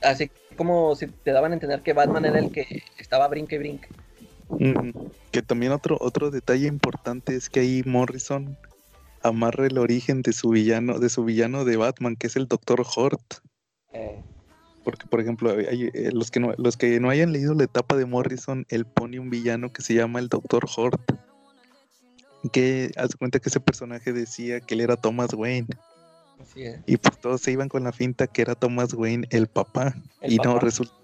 así 0.02 0.30
como 0.56 0.96
si 0.96 1.06
te 1.06 1.32
daban 1.32 1.52
a 1.52 1.54
entender 1.54 1.82
que 1.82 1.92
Batman 1.92 2.24
era 2.24 2.38
el 2.38 2.50
que 2.50 2.82
estaba 2.98 3.28
brinque 3.28 3.56
y 3.56 3.58
brinque. 3.58 3.88
Que 5.30 5.42
también 5.42 5.72
otro, 5.72 5.98
otro 6.00 6.30
detalle 6.30 6.66
importante 6.66 7.34
es 7.36 7.50
que 7.50 7.60
ahí 7.60 7.82
Morrison 7.84 8.56
amarra 9.22 9.66
el 9.66 9.78
origen 9.78 10.22
de 10.22 10.32
su 10.32 10.48
villano, 10.48 10.98
de 10.98 11.10
su 11.10 11.24
villano 11.24 11.64
de 11.64 11.76
Batman, 11.76 12.16
que 12.16 12.28
es 12.28 12.36
el 12.36 12.48
Doctor 12.48 12.84
Hort. 12.96 13.34
Eh, 13.92 14.22
Porque, 14.84 15.06
por 15.06 15.20
ejemplo, 15.20 15.50
hay- 15.50 15.90
eh, 15.92 16.10
los, 16.12 16.30
que 16.30 16.40
no, 16.40 16.54
los 16.56 16.78
que 16.78 16.98
no 16.98 17.10
hayan 17.10 17.32
leído 17.32 17.52
la 17.54 17.64
etapa 17.64 17.96
de 17.96 18.06
Morrison, 18.06 18.64
él 18.70 18.86
pone 18.86 19.20
un 19.20 19.28
villano 19.28 19.70
que 19.70 19.82
se 19.82 19.92
llama 19.94 20.18
el 20.18 20.28
Doctor 20.28 20.64
Hort. 20.74 21.12
Que 22.52 22.90
hace 22.96 23.16
cuenta 23.18 23.38
que 23.40 23.48
ese 23.48 23.60
personaje 23.60 24.12
decía 24.12 24.60
que 24.60 24.74
él 24.74 24.80
era 24.80 24.96
Thomas 24.96 25.34
Wayne. 25.34 25.66
así 26.40 26.62
es. 26.62 26.80
Y 26.86 26.96
pues 26.96 27.18
todos 27.18 27.40
se 27.40 27.50
iban 27.52 27.68
con 27.68 27.84
la 27.84 27.92
finta 27.92 28.26
que 28.26 28.42
era 28.42 28.54
Thomas 28.54 28.94
Wayne 28.94 29.26
el 29.30 29.48
papá. 29.48 29.94
El 30.20 30.34
y 30.34 30.36
no, 30.36 30.58
resulta. 30.58 30.94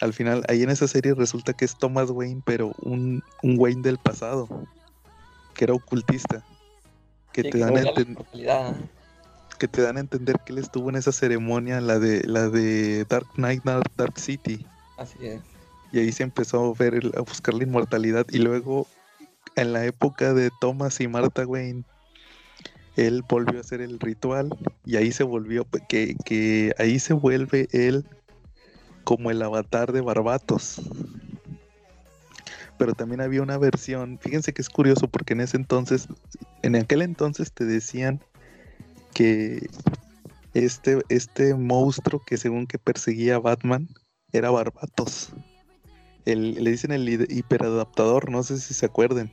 Al 0.00 0.12
final, 0.12 0.44
ahí 0.48 0.62
en 0.62 0.70
esa 0.70 0.86
serie 0.88 1.14
resulta 1.14 1.52
que 1.54 1.64
es 1.64 1.78
Thomas 1.78 2.10
Wayne, 2.10 2.42
pero 2.44 2.72
un, 2.82 3.22
un 3.42 3.58
Wayne 3.58 3.82
del 3.82 3.98
pasado. 3.98 4.48
Que 5.54 5.64
era 5.64 5.74
ocultista. 5.74 6.44
que 7.32 7.42
Sí, 7.42 7.50
te 7.50 7.58
dan 7.58 7.68
a 7.68 7.72
vuelve 7.72 7.88
a 7.88 7.92
la 7.92 7.98
enten- 8.00 8.08
inmortalidad. 8.10 8.76
que 9.58 9.68
te 9.68 9.80
dan 9.82 9.96
a 9.96 10.00
entender 10.00 10.36
que 10.44 10.52
él 10.52 10.58
estuvo 10.58 10.90
en 10.90 10.96
esa 10.96 11.12
ceremonia, 11.12 11.80
la 11.80 11.98
de 11.98 12.24
la 12.26 12.48
de 12.50 13.04
Dark 13.06 13.26
Knight, 13.36 13.62
Dark, 13.64 13.90
Dark 13.96 14.18
City, 14.18 14.66
Así 14.98 15.16
es. 15.26 15.40
y 15.92 15.98
ahí 16.00 16.12
se 16.12 16.24
empezó 16.24 16.62
a 16.62 16.74
ver 16.78 17.00
a 17.16 17.20
buscar 17.20 17.54
la 17.54 17.64
inmortalidad 17.64 18.26
y 18.30 18.38
luego 18.38 18.86
en 19.54 19.72
la 19.72 19.84
época 19.84 20.34
de 20.34 20.50
Thomas 20.60 21.00
y 21.00 21.08
Martha 21.08 21.46
Wayne 21.46 21.84
él 22.96 23.22
volvió 23.28 23.58
a 23.58 23.60
hacer 23.60 23.80
el 23.80 24.00
ritual 24.00 24.56
y 24.84 24.96
ahí 24.96 25.12
se 25.12 25.22
volvió 25.22 25.66
que, 25.88 26.74
ahí 26.78 26.98
se 26.98 27.12
vuelve 27.12 27.68
él 27.72 28.06
como 29.04 29.30
el 29.30 29.42
avatar 29.42 29.92
de 29.92 30.00
Barbatos. 30.00 30.80
Pero 32.78 32.94
también 32.94 33.20
había 33.20 33.42
una 33.42 33.58
versión, 33.58 34.18
fíjense 34.18 34.52
que 34.52 34.62
es 34.62 34.68
curioso 34.68 35.08
porque 35.08 35.34
en 35.34 35.42
ese 35.42 35.56
entonces, 35.56 36.08
en 36.62 36.76
aquel 36.76 37.02
entonces 37.02 37.52
te 37.52 37.64
decían 37.64 38.20
que 39.14 39.68
este, 40.54 41.02
este 41.08 41.54
monstruo 41.54 42.22
que 42.26 42.36
según 42.36 42.66
que 42.66 42.78
perseguía 42.78 43.36
a 43.36 43.40
Batman 43.40 43.88
era 44.32 44.50
Barbatos. 44.50 45.32
El, 46.26 46.62
le 46.62 46.70
dicen 46.70 46.92
el 46.92 47.08
hiperadaptador, 47.08 48.30
no 48.30 48.42
sé 48.42 48.58
si 48.58 48.74
se 48.74 48.86
acuerden. 48.86 49.32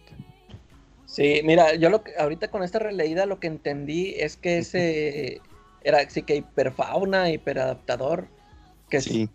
Sí, 1.06 1.42
mira, 1.44 1.76
yo 1.76 1.90
lo 1.90 2.04
que 2.04 2.14
ahorita 2.18 2.50
con 2.50 2.64
esta 2.64 2.80
releída 2.80 3.26
lo 3.26 3.40
que 3.40 3.48
entendí 3.48 4.16
es 4.18 4.38
que 4.38 4.60
ese 4.60 5.42
era 5.84 6.10
sí 6.10 6.24
que 6.24 6.38
hiperfauna, 6.38 7.30
hiperadaptador, 7.30 8.28
que 8.90 9.02
Sí, 9.02 9.30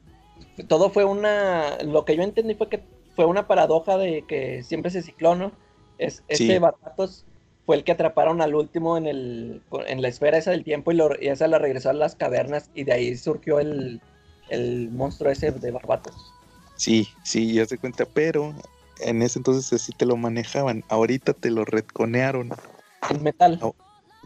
todo 0.67 0.91
fue 0.91 1.05
una, 1.05 1.79
lo 1.83 2.05
que 2.05 2.17
yo 2.17 2.23
entendí 2.23 2.55
fue 2.55 2.69
que 2.69 2.83
fue 3.15 3.27
una 3.27 3.47
paradoja 3.47 3.99
de 3.99 4.25
que 4.27 4.63
siempre 4.63 4.91
se 4.91 5.03
cicló, 5.03 5.35
¿no? 5.35 5.53
Es, 5.99 6.17
Sí. 6.29 6.45
este 6.45 6.59
Barbatos 6.59 7.27
fue 7.67 7.77
el 7.77 7.85
que 7.85 7.93
atraparon 7.93 8.41
al 8.41 8.55
último 8.55 8.97
en 8.97 9.07
el, 9.07 9.63
en 9.87 10.01
la 10.01 10.09
esfera 10.09 10.39
esa 10.39 10.53
del 10.53 10.65
tiempo 10.65 10.93
y, 10.93 10.95
lo, 10.97 11.11
y 11.21 11.29
esa 11.29 11.49
la 11.49 11.59
regresó 11.59 11.91
a 11.91 11.93
las 11.93 12.17
cavernas 12.17 12.71
y 12.75 12.85
de 12.85 12.93
ahí 12.93 13.17
surgió 13.17 13.61
el, 13.61 14.01
el 14.49 14.91
monstruo 14.91 15.31
ese 15.31 15.51
de 15.51 15.71
Barbatos. 15.71 16.33
Sí, 16.79 17.09
sí, 17.23 17.53
ya 17.53 17.67
se 17.67 17.77
cuenta, 17.77 18.07
pero 18.07 18.55
en 19.01 19.23
ese 19.23 19.39
entonces 19.39 19.73
así 19.73 19.93
te 19.93 20.07
lo 20.07 20.17
manejaban. 20.17 20.85
Ahorita 20.89 21.35
te 21.35 21.51
lo 21.51 21.65
retconearon. 21.65 22.51
El 23.11 23.21
metal. 23.21 23.59
Oh. 23.63 23.75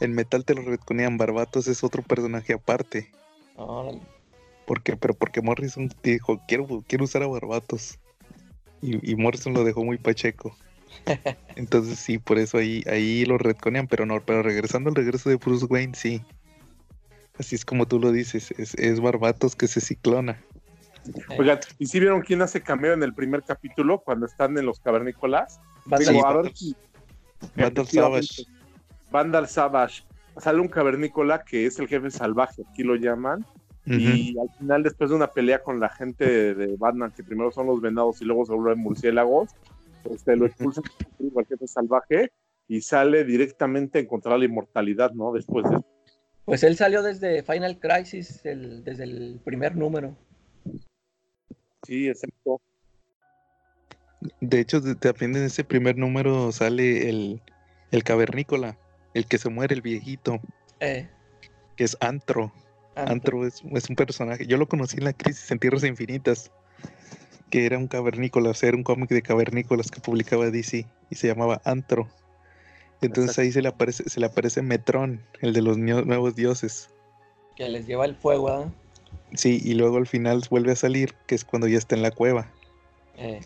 En 0.01 0.15
metal 0.15 0.45
te 0.45 0.55
lo 0.55 0.63
retconean. 0.63 1.19
Barbatos 1.19 1.67
es 1.67 1.83
otro 1.83 2.03
personaje 2.03 2.53
aparte. 2.53 3.11
Órale. 3.57 4.01
¿Por 4.67 4.83
qué? 4.83 4.97
Pero 4.97 5.15
porque 5.15 5.43
Morrison 5.43 5.93
dijo, 6.03 6.41
quiero, 6.47 6.85
quiero 6.87 7.05
usar 7.05 7.23
a 7.23 7.27
Barbatos. 7.27 7.99
Y, 8.81 9.11
y 9.13 9.17
Morrison 9.17 9.55
lo 9.55 9.65
dejó 9.65 9.85
muy 9.85 9.99
pacheco. 9.99 10.57
Entonces 11.57 11.99
sí, 11.99 12.19
por 12.19 12.39
eso 12.39 12.59
ahí, 12.59 12.83
ahí 12.87 13.25
lo 13.25 13.39
retconean, 13.39 13.87
pero 13.87 14.07
no, 14.07 14.21
pero 14.25 14.43
regresando 14.43 14.91
al 14.91 14.97
regreso 14.97 15.29
de 15.29 15.37
Bruce 15.37 15.67
Wayne, 15.67 15.95
sí. 15.95 16.23
Así 17.39 17.55
es 17.55 17.65
como 17.65 17.87
tú 17.87 17.99
lo 17.99 18.13
dices, 18.13 18.53
es, 18.59 18.75
es 18.75 19.01
Barbatos 19.01 19.57
que 19.57 19.69
se 19.69 19.81
ciclona. 19.81 20.43
Oigan, 21.39 21.59
¿y 21.79 21.87
si 21.87 21.99
vieron 22.01 22.21
quién 22.23 22.43
hace 22.43 22.61
cameo 22.63 22.93
en 22.93 23.03
el 23.03 23.15
primer 23.15 23.43
capítulo 23.43 24.01
cuando 24.01 24.27
están 24.27 24.57
en 24.59 24.67
los 24.67 24.81
cavernícolas? 24.81 25.61
Vandal- 25.87 26.09
Digo, 26.15 26.27
a 26.27 26.33
Vandal- 26.33 26.43
ver 26.45 26.57
si- 26.57 26.77
Vandal 27.57 27.73
efectivamente, 27.73 28.27
Savage. 28.27 28.51
Vandal 29.11 29.49
Savage. 29.49 30.05
Sale 30.39 30.61
un 30.61 30.69
cavernícola 30.69 31.45
que 31.45 31.67
es 31.67 31.79
el 31.79 31.89
jefe 31.89 32.11
salvaje, 32.11 32.63
aquí 32.71 32.83
lo 32.83 32.95
llaman. 32.97 33.45
Y 33.85 34.39
al 34.39 34.49
final, 34.59 34.85
después 34.85 35.11
de 35.11 35.17
una 35.17 35.27
pelea 35.27 35.61
con 35.61 35.81
la 35.81 35.89
gente 35.89 36.55
de, 36.55 36.77
Batman, 36.77 37.11
que 37.11 37.25
primero 37.25 37.51
son 37.51 37.67
los 37.67 37.81
venados 37.81 38.23
y 38.23 38.25
luego 38.25 38.47
se 38.47 38.53
vuelven 38.53 38.79
murciélagos, 38.79 39.51
este, 40.09 40.37
lo 40.37 40.47
expulsan 40.47 40.85
al 41.37 41.47
jefe 41.47 41.67
salvaje 41.67 42.31
y 42.69 42.81
sale 42.81 43.25
directamente 43.25 43.99
a 43.99 44.03
encontrar 44.03 44.39
la 44.39 44.45
inmortalidad, 44.45 45.11
¿no? 45.13 45.33
Después 45.33 45.69
de 45.69 45.79
Pues 46.45 46.63
él 46.63 46.77
salió 46.77 47.03
desde 47.03 47.43
Final 47.43 47.81
Crisis, 47.81 48.47
el- 48.47 48.85
desde 48.85 49.03
el 49.05 49.41
primer 49.45 49.75
número. 49.77 50.17
Sí, 51.85 52.09
exacto. 52.09 52.61
De 54.41 54.61
hecho, 54.61 54.81
de- 54.81 54.95
también 54.95 55.37
en 55.37 55.45
ese 55.45 55.65
primer 55.65 55.97
número 55.99 56.53
sale 56.53 57.09
el, 57.09 57.41
el 57.91 58.05
cavernícola, 58.05 58.79
el 59.15 59.27
que 59.27 59.39
se 59.39 59.49
muere, 59.49 59.75
el 59.75 59.83
viejito, 59.83 60.41
Eh, 60.81 61.09
que 61.77 61.85
es 61.85 61.97
Antro. 62.01 62.53
Antro 62.95 63.47
es, 63.47 63.63
es 63.73 63.89
un 63.91 63.97
personaje. 63.97 64.47
Yo 64.47 64.59
lo 64.59 64.69
conocí 64.69 64.99
en 64.99 65.05
la 65.05 65.13
crisis 65.13 65.51
en 65.51 65.59
Tierras 65.59 65.83
Infinitas, 65.85 66.51
que 67.51 67.67
era 67.67 67.79
un 67.79 67.89
cavernícola, 67.89 68.51
o 68.51 68.55
sea, 68.55 68.69
era 68.69 68.77
un 68.79 68.85
cómic 68.85 69.11
de 69.11 69.23
cavernícolas 69.23 69.91
que 69.91 70.01
publicaba 70.01 70.51
DC 70.51 70.87
y 71.11 71.15
se 71.17 71.27
llamaba 71.27 71.61
Antro. 71.65 72.09
Entonces 73.01 73.37
ahí 73.39 73.51
se 73.51 73.63
le 73.63 73.69
aparece, 73.69 74.09
se 74.09 74.21
le 74.21 74.27
aparece 74.27 74.63
Metrón, 74.63 75.21
el 75.41 75.53
de 75.53 75.63
los 75.63 75.77
nuevos 75.79 76.37
dioses. 76.37 76.89
que 77.57 77.69
les 77.69 77.87
lleva 77.87 78.05
el 78.07 78.15
fuego, 78.15 78.49
¿ah? 78.49 78.71
Sí, 79.35 79.61
y 79.65 79.75
luego 79.75 79.97
al 79.97 80.07
final 80.07 80.43
vuelve 80.51 80.73
a 80.73 80.77
salir, 80.77 81.15
que 81.27 81.35
es 81.35 81.45
cuando 81.45 81.67
ya 81.69 81.79
está 81.79 81.95
en 81.95 82.03
la 82.03 82.11
cueva. 82.11 82.51
Eh, 83.17 83.41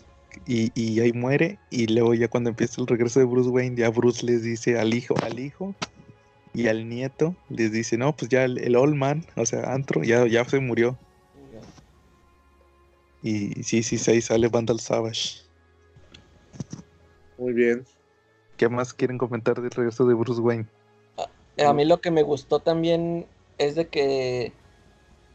Y, 0.45 0.71
y 0.79 0.99
ahí 0.99 1.13
muere, 1.13 1.57
y 1.71 1.87
luego 1.87 2.13
ya 2.13 2.27
cuando 2.27 2.51
empieza 2.51 2.79
el 2.79 2.87
regreso 2.87 3.19
de 3.19 3.25
Bruce 3.25 3.49
Wayne, 3.49 3.75
ya 3.75 3.89
Bruce 3.89 4.23
les 4.25 4.43
dice 4.43 4.77
al 4.77 4.93
hijo, 4.93 5.15
al 5.23 5.39
hijo 5.39 5.73
y 6.53 6.67
al 6.67 6.87
nieto, 6.87 7.35
les 7.49 7.71
dice, 7.71 7.97
no, 7.97 8.15
pues 8.15 8.29
ya 8.29 8.43
el, 8.43 8.59
el 8.59 8.75
old 8.75 8.95
man, 8.95 9.25
o 9.35 9.45
sea, 9.45 9.73
Antro, 9.73 10.03
ya, 10.03 10.27
ya 10.27 10.45
se 10.45 10.59
murió. 10.59 10.97
Y 13.23 13.63
sí, 13.63 13.81
sí, 13.81 13.97
sí, 13.97 14.11
ahí 14.11 14.21
sale 14.21 14.47
Vandal 14.47 14.79
Savage. 14.79 15.41
Muy 17.37 17.53
bien. 17.53 17.83
¿Qué 18.57 18.69
más 18.69 18.93
quieren 18.93 19.17
comentar 19.17 19.59
del 19.59 19.71
regreso 19.71 20.05
de 20.05 20.13
Bruce 20.13 20.41
Wayne? 20.41 20.65
A 21.65 21.73
mí 21.73 21.85
lo 21.85 21.99
que 21.99 22.11
me 22.11 22.21
gustó 22.21 22.59
también 22.59 23.25
es 23.57 23.75
de 23.75 23.87
que 23.87 24.53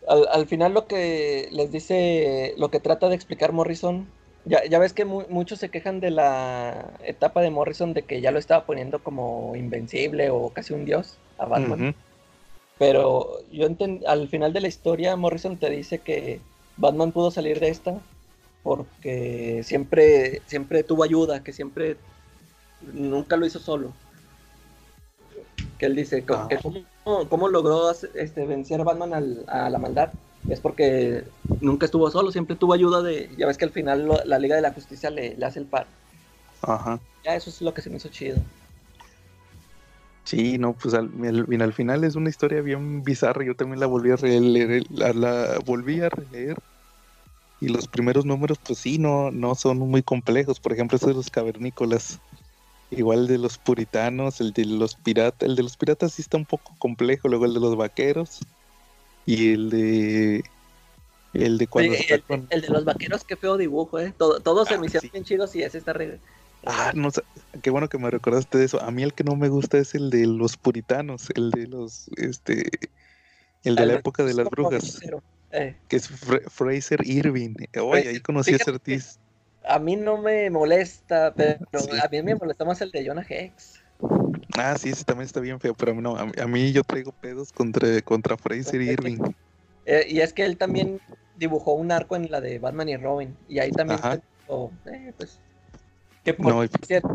al, 0.09 0.27
al 0.31 0.47
final 0.47 0.73
lo 0.75 0.87
que 0.87 1.49
les 1.53 1.71
dice, 1.73 2.55
lo 2.57 2.71
que 2.71 2.81
trata 2.81 3.09
de 3.09 3.15
explicar 3.15 3.53
Morrison, 3.53 4.07
ya, 4.45 4.65
ya 4.65 4.79
ves 4.79 4.93
que 4.93 5.05
mu- 5.05 5.25
muchos 5.29 5.59
se 5.61 5.69
quejan 5.69 6.01
de 6.01 6.11
la 6.11 6.91
etapa 7.05 7.43
de 7.43 7.51
Morrison 7.51 7.95
de 7.95 8.03
que 8.03 8.21
ya 8.21 8.31
lo 8.33 8.39
estaba 8.39 8.67
poniendo 8.67 8.99
como 9.03 9.55
invencible 9.57 10.31
o 10.31 10.51
casi 10.51 10.75
un 10.75 10.85
dios 10.85 11.17
a 11.39 11.47
Batman. 11.47 11.95
Pero 12.79 13.39
yo 13.53 13.69
al 14.07 14.29
final 14.29 14.53
de 14.53 14.61
la 14.61 14.69
historia 14.69 15.15
Morrison 15.15 15.57
te 15.57 15.71
dice 15.71 15.99
que 16.01 16.41
Batman 16.77 17.13
pudo 17.13 17.31
salir 17.31 17.61
de 17.61 17.69
esta 17.69 18.01
porque 18.65 19.63
siempre, 19.65 20.41
siempre 20.47 20.83
tuvo 20.83 21.05
ayuda, 21.05 21.45
que 21.45 21.53
siempre 21.53 21.97
nunca 22.81 23.37
lo 23.37 23.47
hizo 23.47 23.59
solo. 23.61 23.93
Que 25.79 25.87
él 25.87 25.95
dice 25.97 26.25
Ah. 26.29 26.47
que 26.49 26.57
cómo, 27.05 27.49
logró 27.49 27.91
este, 27.91 28.47
vencer 28.47 28.81
a 28.81 28.85
Batman 28.85 29.15
al- 29.15 29.45
a 29.49 29.71
la 29.71 29.79
maldad. 29.79 30.13
Es 30.49 30.61
porque 30.61 31.25
nunca 31.61 31.87
estuvo 31.87 32.11
solo, 32.11 32.31
siempre 32.33 32.57
tuvo 32.57 32.75
ayuda 32.75 33.03
de... 33.03 33.35
Ya 33.37 33.47
ves 33.47 33.59
que 33.59 33.65
al 33.65 33.71
final 33.73 34.07
lo- 34.07 34.25
la 34.25 34.39
Liga 34.39 34.57
de 34.57 34.63
la 34.63 34.73
Justicia 34.73 35.11
le, 35.11 35.37
le 35.37 35.47
hace 35.47 35.61
el 35.61 35.67
par. 35.67 35.87
Ajá. 36.63 37.01
Ya 37.25 37.35
eso 37.37 37.51
es 37.51 37.61
lo 37.63 37.73
que 37.75 37.83
se 37.83 37.91
me 37.91 37.97
hizo 37.97 38.09
chido. 38.09 38.39
Sí, 40.25 40.57
no, 40.59 40.75
pues 40.77 40.95
al, 40.95 41.11
al- 41.25 41.63
al 41.63 41.73
final 41.73 42.05
es 42.05 42.15
una 42.17 42.31
historia 42.31 42.63
bien 42.63 43.03
bizarra. 43.03 43.45
Yo 43.45 43.55
también 43.57 43.81
la 43.81 43.87
volví 43.87 44.11
a 44.11 44.17
releer, 44.17 44.85
la, 44.91 45.13
la 45.13 45.59
volví 45.65 46.01
a 46.01 46.09
releer. 46.09 46.57
Y 47.61 47.69
los 47.69 47.89
primeros 47.89 48.25
números, 48.27 48.59
pues 48.59 48.81
sí, 48.81 48.99
no, 48.99 49.31
no 49.31 49.55
son 49.55 49.79
muy 49.79 50.03
complejos. 50.03 50.61
Por 50.61 50.73
ejemplo, 50.73 50.97
ese 50.97 51.07
de 51.09 51.15
los 51.15 51.31
cavernícolas. 51.31 52.21
Igual 52.97 53.21
el 53.21 53.27
de 53.27 53.39
los 53.39 53.59
puritanos, 53.59 54.41
el 54.41 54.53
de 54.53 54.65
los 54.67 54.95
piratas. 54.95 55.49
El 55.49 55.57
de 55.57 55.63
los 55.63 55.77
piratas 55.77 56.13
sí 56.15 56.23
está 56.23 56.37
un 56.37 56.45
poco 56.47 56.75
complejo. 56.79 57.29
Luego 57.29 57.47
el 57.47 57.55
de 57.55 57.61
los 57.61 57.77
vaqueros. 57.77 58.41
Y 59.27 59.53
el 59.53 59.71
de. 59.71 60.45
El 61.33 61.57
de 61.57 61.67
cuando 61.67 61.93
Oye, 61.93 62.07
el, 62.13 62.23
con- 62.23 62.47
el 62.51 62.61
de 62.61 62.69
los 62.69 62.85
vaqueros, 62.85 63.25
qué 63.25 63.37
feo 63.37 63.57
dibujo, 63.57 63.99
¿eh? 63.99 64.13
Todo, 64.19 64.41
todos 64.41 64.69
se 64.69 64.75
Ah, 64.75 64.79
me 64.79 64.87
hicieron 64.87 65.03
sí. 65.03 65.11
bien 65.13 65.25
chidos 65.25 65.57
y 65.57 65.63
ese 65.63 65.79
está 65.79 65.95
re... 65.95 66.21
Ah, 66.67 66.93
no 66.95 67.11
sé, 67.11 67.23
qué 67.63 67.71
bueno 67.71 67.89
que 67.89 67.97
me 67.99 68.11
recordaste 68.11 68.59
de 68.59 68.67
eso. 68.67 68.81
A 68.83 68.91
mí 68.91 69.03
el 69.03 69.15
que 69.15 69.25
no 69.25 69.35
me 69.35 69.49
gusta 69.49 69.79
es 69.79 69.95
el 69.95 70.11
de 70.11 70.27
los 70.27 70.59
puritanos, 70.59 71.29
el 71.35 71.51
de 71.51 71.67
los, 71.69 72.09
este, 72.19 72.69
el 73.65 73.77
de 73.77 73.87
la 73.87 73.95
época 73.95 74.25
de 74.25 74.35
las 74.35 74.49
brujas. 74.51 75.01
Eh, 75.53 75.75
que 75.89 75.97
es 75.97 76.07
Fra- 76.09 76.43
Fraser 76.51 77.01
Irving. 77.07 77.55
Oye, 77.81 78.09
ahí 78.11 78.21
conocí 78.21 78.53
a 78.53 78.57
ese 78.57 78.65
fíjate 78.67 78.85
que- 78.85 78.93
artista. 78.95 79.21
A 79.65 79.79
mí 79.79 79.97
no 79.97 80.19
me 80.19 80.51
molesta, 80.51 81.33
pero 81.35 81.59
Sí. 81.81 81.91
a 82.03 82.09
mí 82.09 82.23
me 82.23 82.35
molesta 82.35 82.65
más 82.65 82.81
el 82.81 82.91
de 82.91 83.07
Jonah 83.07 83.27
Hex. 83.29 83.81
Ah, 84.57 84.77
sí, 84.77 84.91
ese 84.91 85.05
también 85.05 85.27
está 85.27 85.41
bien 85.41 85.61
feo, 85.61 85.75
pero 85.75 85.93
a 85.93 85.95
mí 85.95 86.03
no, 86.03 86.17
a 86.17 86.23
a 86.43 86.47
mí 86.47 86.73
yo 86.73 86.83
traigo 86.85 87.13
pedos 87.13 87.53
contra, 87.53 88.01
contra 88.03 88.37
Fraser 88.37 88.81
Irving. 88.83 89.19
Eh, 89.85 90.07
y 90.09 90.21
es 90.21 90.33
que 90.33 90.45
él 90.45 90.57
también 90.59 91.01
dibujó 91.37 91.73
un 91.75 91.91
arco 91.91 92.17
en 92.17 92.31
la 92.31 92.41
de 92.41 92.59
Batman 92.59 92.89
y 92.89 92.97
Robin. 92.97 93.37
Y 93.49 93.59
ahí 93.59 93.71
también 93.73 94.01
dibujó, 94.47 94.73
eh, 94.87 95.13
pues, 95.17 95.41
que 96.23 96.35
por 96.35 96.47
No, 96.47 96.65
y- 96.65 96.69
cierto, 96.87 97.09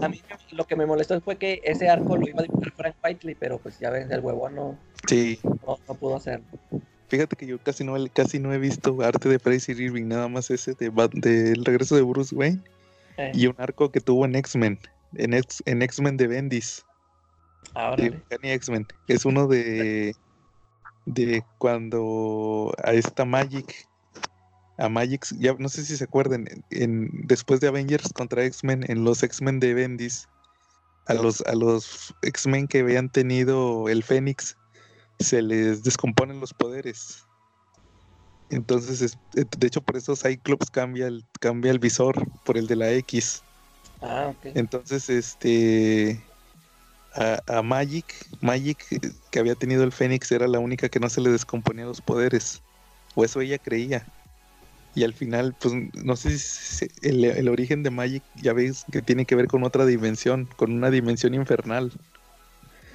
a 0.00 0.08
mí 0.08 0.22
lo 0.52 0.64
que 0.64 0.76
me 0.76 0.86
molestó 0.86 1.20
fue 1.20 1.36
que 1.36 1.60
ese 1.64 1.88
arco 1.88 2.16
lo 2.16 2.26
iba 2.28 2.40
a 2.40 2.44
dibujar 2.44 2.72
Frank 2.76 2.96
Whiteley, 3.04 3.34
pero 3.34 3.58
pues 3.58 3.78
ya 3.78 3.90
ves, 3.90 4.10
el 4.10 4.20
huevón 4.20 4.54
no, 4.54 4.78
sí, 5.06 5.38
no, 5.44 5.78
no 5.86 5.94
pudo 5.94 6.16
hacerlo. 6.16 6.46
Fíjate 7.08 7.36
que 7.36 7.46
yo 7.46 7.58
casi 7.58 7.84
no, 7.84 7.94
casi 8.12 8.38
no 8.38 8.52
he 8.52 8.58
visto 8.58 9.00
arte 9.02 9.28
de 9.28 9.38
Fraser 9.38 9.80
Irving, 9.80 10.06
nada 10.06 10.28
más 10.28 10.50
ese 10.50 10.74
de, 10.74 10.90
del 10.90 11.64
regreso 11.64 11.96
de 11.96 12.02
Bruce 12.02 12.34
Wayne 12.34 12.62
Eh, 13.16 13.32
y 13.34 13.46
un 13.46 13.54
arco 13.58 13.90
que 13.90 14.00
tuvo 14.00 14.24
en 14.24 14.34
X-Men, 14.34 14.78
en 15.14 15.82
X-Men 15.82 16.16
de 16.16 16.26
Bendis. 16.26 16.84
Ahora. 17.74 18.04
de 18.04 18.54
X-Men. 18.54 18.86
Es 19.08 19.24
uno 19.24 19.46
de, 19.46 20.14
de 21.06 21.42
cuando 21.58 22.74
a 22.84 22.92
esta 22.92 23.24
Magic, 23.24 23.88
a 24.78 24.88
Magic, 24.88 25.26
ya 25.38 25.54
no 25.58 25.68
sé 25.68 25.84
si 25.84 25.96
se 25.96 26.04
acuerdan, 26.04 26.46
en, 26.70 27.10
después 27.26 27.60
de 27.60 27.68
Avengers 27.68 28.12
contra 28.12 28.44
X-Men, 28.44 28.84
en 28.88 29.04
los 29.04 29.22
X-Men 29.22 29.60
de 29.60 29.74
Bendis, 29.74 30.28
a 31.06 31.14
los, 31.14 31.40
a 31.42 31.54
los 31.54 32.14
X-Men 32.22 32.66
que 32.66 32.80
habían 32.80 33.10
tenido 33.10 33.88
el 33.88 34.02
Fénix, 34.02 34.56
se 35.18 35.42
les 35.42 35.82
descomponen 35.82 36.40
los 36.40 36.52
poderes. 36.54 37.24
Entonces, 38.50 39.00
es- 39.00 39.18
eh, 39.36 39.44
de 39.58 39.66
hecho, 39.66 39.80
por 39.80 39.96
eso 39.96 40.14
Cyclops 40.16 40.70
cambia 40.70 41.06
el, 41.06 41.24
cambia 41.40 41.70
el 41.70 41.78
visor 41.78 42.26
por 42.44 42.56
el 42.56 42.66
de 42.66 42.76
la 42.76 42.92
X. 42.92 43.42
Ah, 44.00 44.32
ok. 44.34 44.46
Entonces, 44.54 45.08
este. 45.08 46.28
A, 47.14 47.40
a 47.46 47.62
Magic, 47.62 48.12
Magic, 48.40 48.84
eh, 48.90 49.00
que 49.30 49.38
había 49.38 49.54
tenido 49.54 49.84
el 49.84 49.92
Fénix, 49.92 50.30
era 50.32 50.48
la 50.48 50.58
única 50.58 50.88
que 50.88 50.98
no 50.98 51.08
se 51.08 51.20
le 51.20 51.30
descomponía 51.30 51.84
los 51.84 52.00
poderes. 52.00 52.60
O 53.14 53.24
eso 53.24 53.40
ella 53.40 53.58
creía. 53.58 54.06
Y 54.96 55.04
al 55.04 55.12
final, 55.12 55.54
pues 55.58 55.74
no 56.04 56.16
sé 56.16 56.38
si 56.38 56.86
el, 57.02 57.24
el 57.24 57.48
origen 57.48 57.82
de 57.82 57.90
Magic, 57.90 58.22
ya 58.36 58.52
ves 58.52 58.84
que 58.90 59.02
tiene 59.02 59.24
que 59.26 59.34
ver 59.34 59.46
con 59.48 59.64
otra 59.64 59.86
dimensión, 59.86 60.48
con 60.56 60.72
una 60.72 60.90
dimensión 60.90 61.34
infernal. 61.34 61.92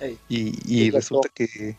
Ey. 0.02 0.18
Y, 0.30 0.54
y 0.66 0.92
resulta 0.92 1.30
que, 1.34 1.78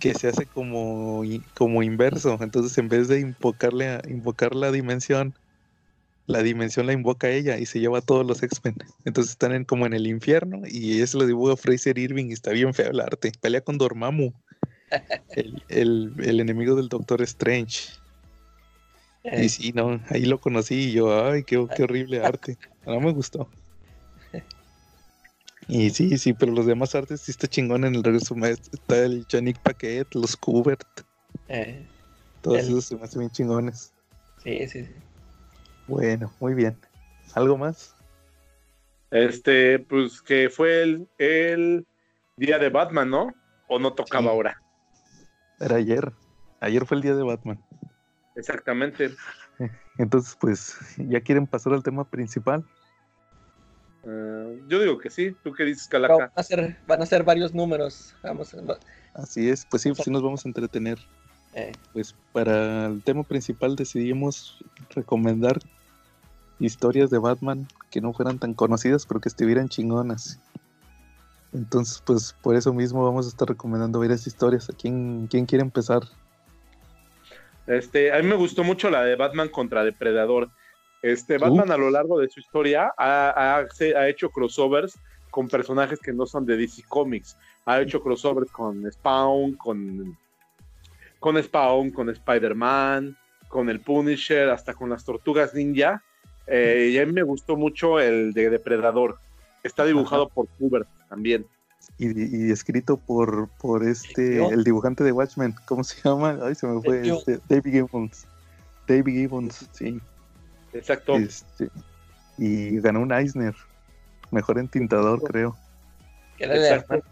que 0.00 0.14
se 0.14 0.28
hace 0.28 0.46
como, 0.46 1.22
como 1.54 1.82
inverso. 1.82 2.38
Entonces, 2.40 2.76
en 2.78 2.88
vez 2.88 3.08
de 3.08 3.20
invocarle 3.20 3.88
a, 3.88 4.02
invocar 4.08 4.54
la 4.54 4.72
dimensión, 4.72 5.34
la 6.26 6.42
dimensión 6.42 6.86
la 6.86 6.92
invoca 6.92 7.26
a 7.26 7.30
ella 7.30 7.58
y 7.58 7.66
se 7.66 7.80
lleva 7.80 7.98
a 7.98 8.02
todos 8.02 8.26
los 8.26 8.42
X-Men. 8.42 8.76
Entonces 9.04 9.32
están 9.32 9.52
en, 9.52 9.64
como 9.64 9.86
en 9.86 9.92
el 9.94 10.06
infierno 10.06 10.62
y 10.66 11.00
eso 11.00 11.18
lo 11.18 11.26
dibuja 11.26 11.56
Fraser 11.56 11.98
Irving 11.98 12.26
y 12.30 12.32
está 12.32 12.50
bien 12.52 12.72
feo 12.74 12.90
el 12.90 13.00
arte. 13.00 13.32
Pelea 13.40 13.60
con 13.60 13.78
Dormammu, 13.78 14.32
el, 15.36 15.62
el- 15.68 16.12
el 16.18 16.40
enemigo 16.40 16.74
del 16.74 16.88
Doctor 16.88 17.22
Strange. 17.22 17.90
Eh, 19.24 19.44
Y 19.44 19.48
sí, 19.48 19.72
no, 19.72 20.00
ahí 20.08 20.24
lo 20.24 20.40
conocí 20.40 20.74
y 20.88 20.92
yo, 20.92 21.24
ay, 21.26 21.44
qué, 21.44 21.64
qué 21.76 21.82
horrible 21.82 22.20
arte. 22.24 22.56
No 22.86 23.00
me 23.00 23.12
gustó. 23.12 23.50
Y 25.72 25.90
sí, 25.90 26.18
sí, 26.18 26.32
pero 26.32 26.50
los 26.50 26.66
demás 26.66 26.96
artes 26.96 27.20
sí 27.20 27.30
está 27.30 27.46
chingón 27.46 27.84
en 27.84 27.94
el 27.94 28.02
regreso 28.02 28.34
maestro. 28.34 28.70
Está 28.72 29.04
el 29.04 29.24
Yannick 29.28 29.60
Paquet, 29.60 30.12
los 30.16 30.36
Kubert, 30.36 30.82
eh, 31.46 31.86
todos 32.42 32.58
El- 32.58 32.66
esos 32.70 32.84
se 32.86 32.96
me 32.96 33.04
hacen 33.04 33.20
bien 33.20 33.30
chingones. 33.30 33.92
sí, 34.42 34.66
sí, 34.66 34.84
sí. 34.84 34.90
Bueno, 35.86 36.32
muy 36.40 36.54
bien. 36.54 36.76
¿Algo 37.34 37.56
más? 37.56 37.94
Este, 39.12 39.78
pues 39.78 40.20
que 40.22 40.50
fue 40.50 40.82
el, 40.82 41.08
el 41.18 41.86
día 42.36 42.58
de 42.58 42.68
Batman, 42.68 43.08
¿no? 43.08 43.32
¿O 43.68 43.78
no 43.78 43.92
tocaba 43.92 44.24
Sí. 44.24 44.28
ahora? 44.28 44.62
Era 45.60 45.76
ayer. 45.76 46.12
Ayer 46.60 46.84
fue 46.84 46.96
el 46.96 47.02
día 47.04 47.14
de 47.14 47.22
Batman. 47.22 47.60
Exactamente. 48.34 49.10
Entonces, 49.98 50.36
pues, 50.40 50.76
¿ya 50.96 51.20
quieren 51.20 51.46
pasar 51.46 51.74
al 51.74 51.82
tema 51.84 52.04
principal? 52.08 52.64
Eh, 54.06 54.62
yo 54.68 54.80
digo 54.80 54.98
que 54.98 55.10
sí. 55.10 55.36
¿Tú 55.42 55.52
qué 55.52 55.64
dices, 55.64 55.88
Calaca? 55.88 56.16
van 56.16 56.30
a 56.34 56.42
ser, 56.42 56.76
van 56.86 57.02
a 57.02 57.06
ser 57.06 57.22
varios 57.22 57.54
números. 57.54 58.14
Vamos, 58.22 58.54
Así 59.14 59.48
es, 59.48 59.66
pues 59.66 59.82
sí, 59.82 59.92
sí 59.94 60.10
nos 60.10 60.22
vamos 60.22 60.44
a 60.44 60.48
entretener. 60.48 60.98
eh, 61.54 61.72
Pues 61.92 62.14
para 62.32 62.86
el 62.86 63.02
tema 63.02 63.24
principal 63.24 63.76
decidimos 63.76 64.58
recomendar 64.94 65.58
historias 66.58 67.10
de 67.10 67.18
Batman 67.18 67.66
que 67.90 68.00
no 68.00 68.12
fueran 68.12 68.38
tan 68.38 68.54
conocidas, 68.54 69.06
pero 69.06 69.20
que 69.20 69.28
estuvieran 69.28 69.68
chingonas. 69.68 70.38
Entonces, 71.52 72.02
pues 72.06 72.34
por 72.42 72.54
eso 72.54 72.72
mismo 72.72 73.04
vamos 73.04 73.26
a 73.26 73.30
estar 73.30 73.48
recomendando 73.48 73.98
varias 73.98 74.26
historias. 74.26 74.70
¿A 74.70 74.72
quién, 74.72 75.26
quién 75.28 75.46
quiere 75.46 75.62
empezar? 75.62 76.02
Este, 77.66 78.12
a 78.12 78.18
mí 78.18 78.28
me 78.28 78.36
gustó 78.36 78.62
mucho 78.64 78.88
la 78.90 79.02
de 79.02 79.16
Batman 79.16 79.48
contra 79.48 79.84
Depredador. 79.84 80.50
Este, 81.02 81.38
Batman 81.38 81.70
a 81.70 81.76
lo 81.76 81.90
largo 81.90 82.18
de 82.18 82.28
su 82.28 82.40
historia 82.40 82.92
ha, 82.96 83.30
ha- 83.58 83.66
ha 83.96 84.08
hecho 84.08 84.30
crossovers 84.30 84.98
con 85.30 85.48
personajes 85.48 85.98
que 86.00 86.12
no 86.12 86.26
son 86.26 86.44
de 86.44 86.56
DC 86.56 86.82
Comics. 86.88 87.36
Ha 87.64 87.80
hecho 87.80 88.02
crossovers 88.02 88.50
con 88.50 88.90
Spawn, 88.90 89.54
con, 89.54 90.18
con 91.18 91.42
Spawn, 91.42 91.90
con 91.90 92.10
Spider-Man, 92.10 93.16
con 93.48 93.68
el 93.70 93.80
Punisher, 93.80 94.50
hasta 94.50 94.74
con 94.74 94.90
las 94.90 95.04
Tortugas 95.04 95.54
Ninja. 95.54 96.02
Eh, 96.46 96.90
y 96.92 96.98
a 96.98 97.06
mí 97.06 97.12
me 97.12 97.22
gustó 97.22 97.56
mucho 97.56 98.00
el 98.00 98.32
de 98.32 98.50
Depredador. 98.50 99.18
Está 99.62 99.84
dibujado 99.84 100.28
por 100.28 100.48
Hubert 100.58 100.88
también. 101.08 101.46
Y, 101.98 102.46
y 102.46 102.50
escrito 102.50 102.96
por, 102.96 103.48
por 103.60 103.84
este, 103.84 104.36
¿Yo? 104.36 104.50
el 104.50 104.64
dibujante 104.64 105.04
de 105.04 105.12
Watchmen, 105.12 105.54
¿cómo 105.66 105.84
se 105.84 106.00
llama? 106.02 106.38
Ay, 106.42 106.54
se 106.54 106.66
me 106.66 106.80
fue, 106.82 106.98
Dave 107.02 107.16
este, 107.18 107.38
David 107.48 107.72
Gibbons. 107.72 108.26
David 108.88 109.12
Gibbons, 109.12 109.68
sí. 109.72 110.00
Exacto. 110.72 111.16
Este, 111.16 111.68
y 112.38 112.78
ganó 112.80 113.00
un 113.00 113.12
Eisner, 113.12 113.54
mejor 114.30 114.58
entintador, 114.58 115.22
creo. 115.22 115.56
era 116.38 116.54
Exacto. 116.56 117.02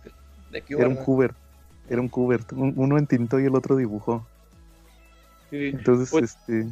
de 0.51 0.63
Q, 0.63 0.79
Era 0.79 0.89
un. 0.89 0.97
Kubert, 0.97 1.37
era 1.89 2.01
un. 2.01 2.11
Un- 2.13 2.75
uno 2.77 2.99
entintó 2.99 3.39
y 3.41 3.45
el 3.47 3.55
otro 3.55 3.77
dibujó. 3.77 4.27
Sí. 5.51 5.67
Entonces, 5.75 6.11
Pues- 6.11 6.25
este, 6.37 6.67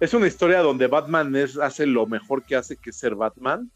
es 0.00 0.14
una 0.14 0.26
historia 0.26 0.60
donde 0.60 0.86
Batman 0.86 1.34
es, 1.36 1.58
hace 1.58 1.86
lo 1.86 2.06
mejor 2.06 2.42
que 2.42 2.56
hace, 2.56 2.76
que 2.76 2.90
es 2.90 2.96
ser 2.96 3.14
Batman. 3.14 3.70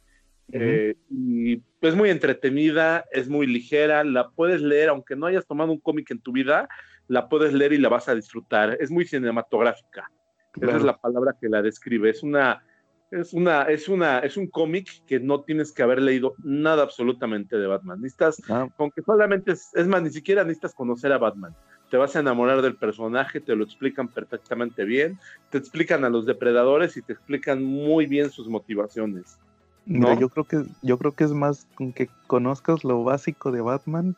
Eh, 0.52 0.94
y 1.10 1.62
es 1.80 1.94
muy 1.94 2.10
entretenida, 2.10 3.04
es 3.12 3.28
muy 3.28 3.46
ligera, 3.46 4.04
la 4.04 4.28
puedes 4.28 4.60
leer, 4.60 4.90
aunque 4.90 5.16
no 5.16 5.26
hayas 5.26 5.46
tomado 5.46 5.72
un 5.72 5.80
cómic 5.80 6.10
en 6.10 6.20
tu 6.20 6.32
vida, 6.32 6.68
la 7.08 7.28
puedes 7.28 7.52
leer 7.54 7.72
y 7.72 7.78
la 7.78 7.88
vas 7.88 8.08
a 8.08 8.14
disfrutar. 8.14 8.76
Es 8.78 8.90
muy 8.90 9.06
cinematográfica. 9.06 10.10
Esa 10.56 10.60
claro, 10.60 10.78
es 10.78 10.84
la 10.84 10.96
palabra 10.96 11.36
que 11.40 11.48
la 11.48 11.62
describe. 11.62 12.10
Es 12.10 12.22
una, 12.22 12.62
es 13.10 13.32
una, 13.32 13.62
es 13.62 13.88
una, 13.88 14.18
es 14.20 14.36
un 14.36 14.48
cómic 14.48 15.04
que 15.06 15.20
no 15.20 15.42
tienes 15.42 15.72
que 15.72 15.82
haber 15.82 16.00
leído 16.00 16.34
nada 16.42 16.82
absolutamente 16.82 17.56
de 17.56 17.66
Batman. 17.66 18.00
Necesitas, 18.00 18.42
ah, 18.48 18.68
aunque 18.78 19.02
solamente 19.02 19.52
es, 19.52 19.70
es 19.74 19.86
más, 19.86 20.02
ni 20.02 20.10
siquiera 20.10 20.42
necesitas 20.42 20.74
conocer 20.74 21.12
a 21.12 21.18
Batman. 21.18 21.54
Te 21.90 21.96
vas 21.96 22.16
a 22.16 22.20
enamorar 22.20 22.62
del 22.62 22.76
personaje, 22.76 23.40
te 23.40 23.54
lo 23.54 23.64
explican 23.64 24.08
perfectamente 24.08 24.84
bien, 24.84 25.18
te 25.50 25.58
explican 25.58 26.04
a 26.04 26.08
los 26.08 26.26
depredadores 26.26 26.96
y 26.96 27.02
te 27.02 27.12
explican 27.12 27.62
muy 27.62 28.06
bien 28.06 28.30
sus 28.30 28.48
motivaciones. 28.48 29.38
mira, 29.84 30.14
¿no? 30.14 30.20
yo 30.20 30.28
creo 30.28 30.44
que 30.44 30.64
yo 30.82 30.98
creo 30.98 31.12
que 31.12 31.24
es 31.24 31.32
más 31.32 31.66
con 31.74 31.92
que 31.92 32.08
conozcas 32.26 32.84
lo 32.84 33.04
básico 33.04 33.52
de 33.52 33.60
Batman 33.60 34.16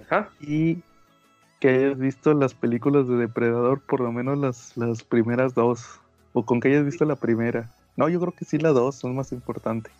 Ajá. 0.00 0.30
y 0.40 0.78
que 1.66 1.72
hayas 1.72 1.98
visto 1.98 2.32
las 2.32 2.54
películas 2.54 3.08
de 3.08 3.16
Depredador, 3.16 3.80
por 3.80 3.98
lo 3.98 4.12
menos 4.12 4.38
las, 4.38 4.76
las 4.76 5.02
primeras 5.02 5.52
dos, 5.52 5.84
o 6.32 6.44
con 6.44 6.60
que 6.60 6.68
hayas 6.68 6.84
visto 6.84 7.04
la 7.04 7.16
primera. 7.16 7.68
No, 7.96 8.08
yo 8.08 8.20
creo 8.20 8.32
que 8.32 8.44
sí 8.44 8.56
la 8.56 8.68
dos 8.68 8.94
son 8.94 9.16
más 9.16 9.32
importante. 9.32 9.90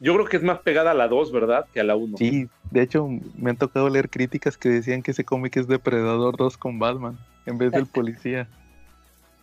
Yo 0.00 0.12
creo 0.12 0.26
que 0.26 0.36
es 0.36 0.42
más 0.42 0.58
pegada 0.58 0.90
a 0.90 0.94
la 0.94 1.08
2, 1.08 1.32
¿verdad? 1.32 1.64
Que 1.72 1.80
a 1.80 1.84
la 1.84 1.96
1. 1.96 2.18
Sí, 2.18 2.50
de 2.70 2.82
hecho 2.82 3.08
me 3.38 3.48
han 3.48 3.56
tocado 3.56 3.88
leer 3.88 4.10
críticas 4.10 4.58
que 4.58 4.68
decían 4.68 5.02
que 5.02 5.12
ese 5.12 5.24
cómic 5.24 5.56
es 5.56 5.66
Depredador 5.66 6.36
2 6.36 6.58
con 6.58 6.78
Batman 6.78 7.16
en 7.46 7.56
vez 7.56 7.72
del 7.72 7.86
policía. 7.86 8.46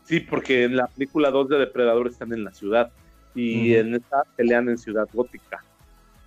Sí, 0.03 0.19
porque 0.19 0.65
en 0.65 0.75
la 0.75 0.85
película 0.85 1.31
2 1.31 1.49
de 1.49 1.57
Depredador 1.57 2.09
están 2.09 2.31
en 2.33 2.43
la 2.43 2.51
ciudad 2.53 2.91
y 3.33 3.73
en 3.73 3.95
esta 3.95 4.21
pelean 4.35 4.69
en 4.69 4.77
Ciudad 4.77 5.07
Gótica. 5.11 5.63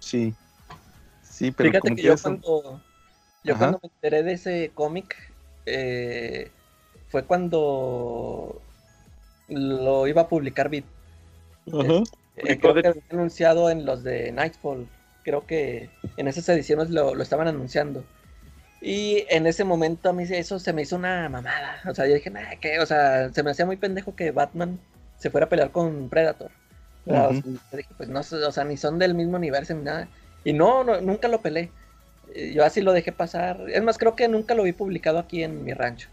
Sí. 0.00 0.34
Sí, 1.22 1.52
pero 1.52 1.70
Fíjate 1.70 1.90
que 1.90 1.94
que 1.94 2.02
yo 2.02 2.14
eso- 2.14 2.22
cuando, 2.40 2.80
yo 3.47 3.55
Ajá. 3.55 3.59
cuando 3.59 3.80
me 3.82 3.88
enteré 3.88 4.22
de 4.24 4.32
ese 4.32 4.70
cómic 4.74 5.16
eh, 5.66 6.51
fue 7.09 7.24
cuando 7.24 8.61
lo 9.49 10.07
iba 10.07 10.22
a 10.22 10.28
publicar. 10.28 10.66
Ajá. 10.66 12.03
Eh, 12.36 12.59
creo 12.59 12.74
que 12.74 12.88
había 12.88 13.03
anunciado 13.11 13.70
en 13.70 13.86
los 13.86 14.03
de 14.03 14.32
Nightfall. 14.32 14.88
Creo 15.22 15.47
que 15.47 15.88
en 16.16 16.28
esas 16.28 16.49
ediciones 16.49 16.90
lo, 16.90 17.14
lo 17.14 17.22
estaban 17.22 17.49
anunciando. 17.49 18.05
Y 18.80 19.24
en 19.30 19.47
ese 19.47 19.64
momento 19.64 20.11
a 20.11 20.12
mí 20.12 20.24
eso 20.28 20.59
se 20.59 20.72
me 20.72 20.82
hizo 20.82 20.97
una 20.97 21.28
mamada. 21.28 21.80
O 21.88 21.94
sea, 21.94 22.07
yo 22.07 22.14
dije, 22.14 22.30
nah, 22.30 22.57
¿qué? 22.61 22.80
O 22.80 22.86
sea, 22.86 23.32
se 23.32 23.42
me 23.42 23.53
hacía 23.53 23.64
muy 23.64 23.76
pendejo 23.76 24.14
que 24.14 24.32
Batman 24.32 24.78
se 25.18 25.30
fuera 25.30 25.47
a 25.47 25.49
pelear 25.49 25.70
con 25.70 26.09
Predator. 26.09 26.51
O 27.07 27.11
sea, 27.11 27.28
dije, 27.72 27.88
pues 27.97 28.09
no, 28.09 28.22
sé, 28.22 28.36
o 28.36 28.53
sea, 28.53 28.64
ni 28.64 28.76
son 28.76 28.99
del 28.99 29.14
mismo 29.14 29.36
universo 29.36 29.74
ni 29.74 29.82
nada. 29.82 30.09
Y 30.44 30.53
no, 30.53 30.84
no, 30.84 31.01
nunca 31.01 31.28
lo 31.28 31.40
peleé. 31.40 31.70
Eh, 32.37 32.53
Yo 32.55 32.64
así 32.64 32.80
lo 32.80 32.93
dejé 32.93 33.12
pasar. 33.12 33.64
Es 33.68 33.82
más, 33.82 33.99
creo 33.99 34.14
que 34.14 34.28
nunca 34.28 34.55
lo 34.55 34.62
vi 34.64 34.72
publicado 34.72 35.18
aquí 35.18 35.43
en 35.43 35.64
mi 35.64 35.72
rancho. 35.72 36.09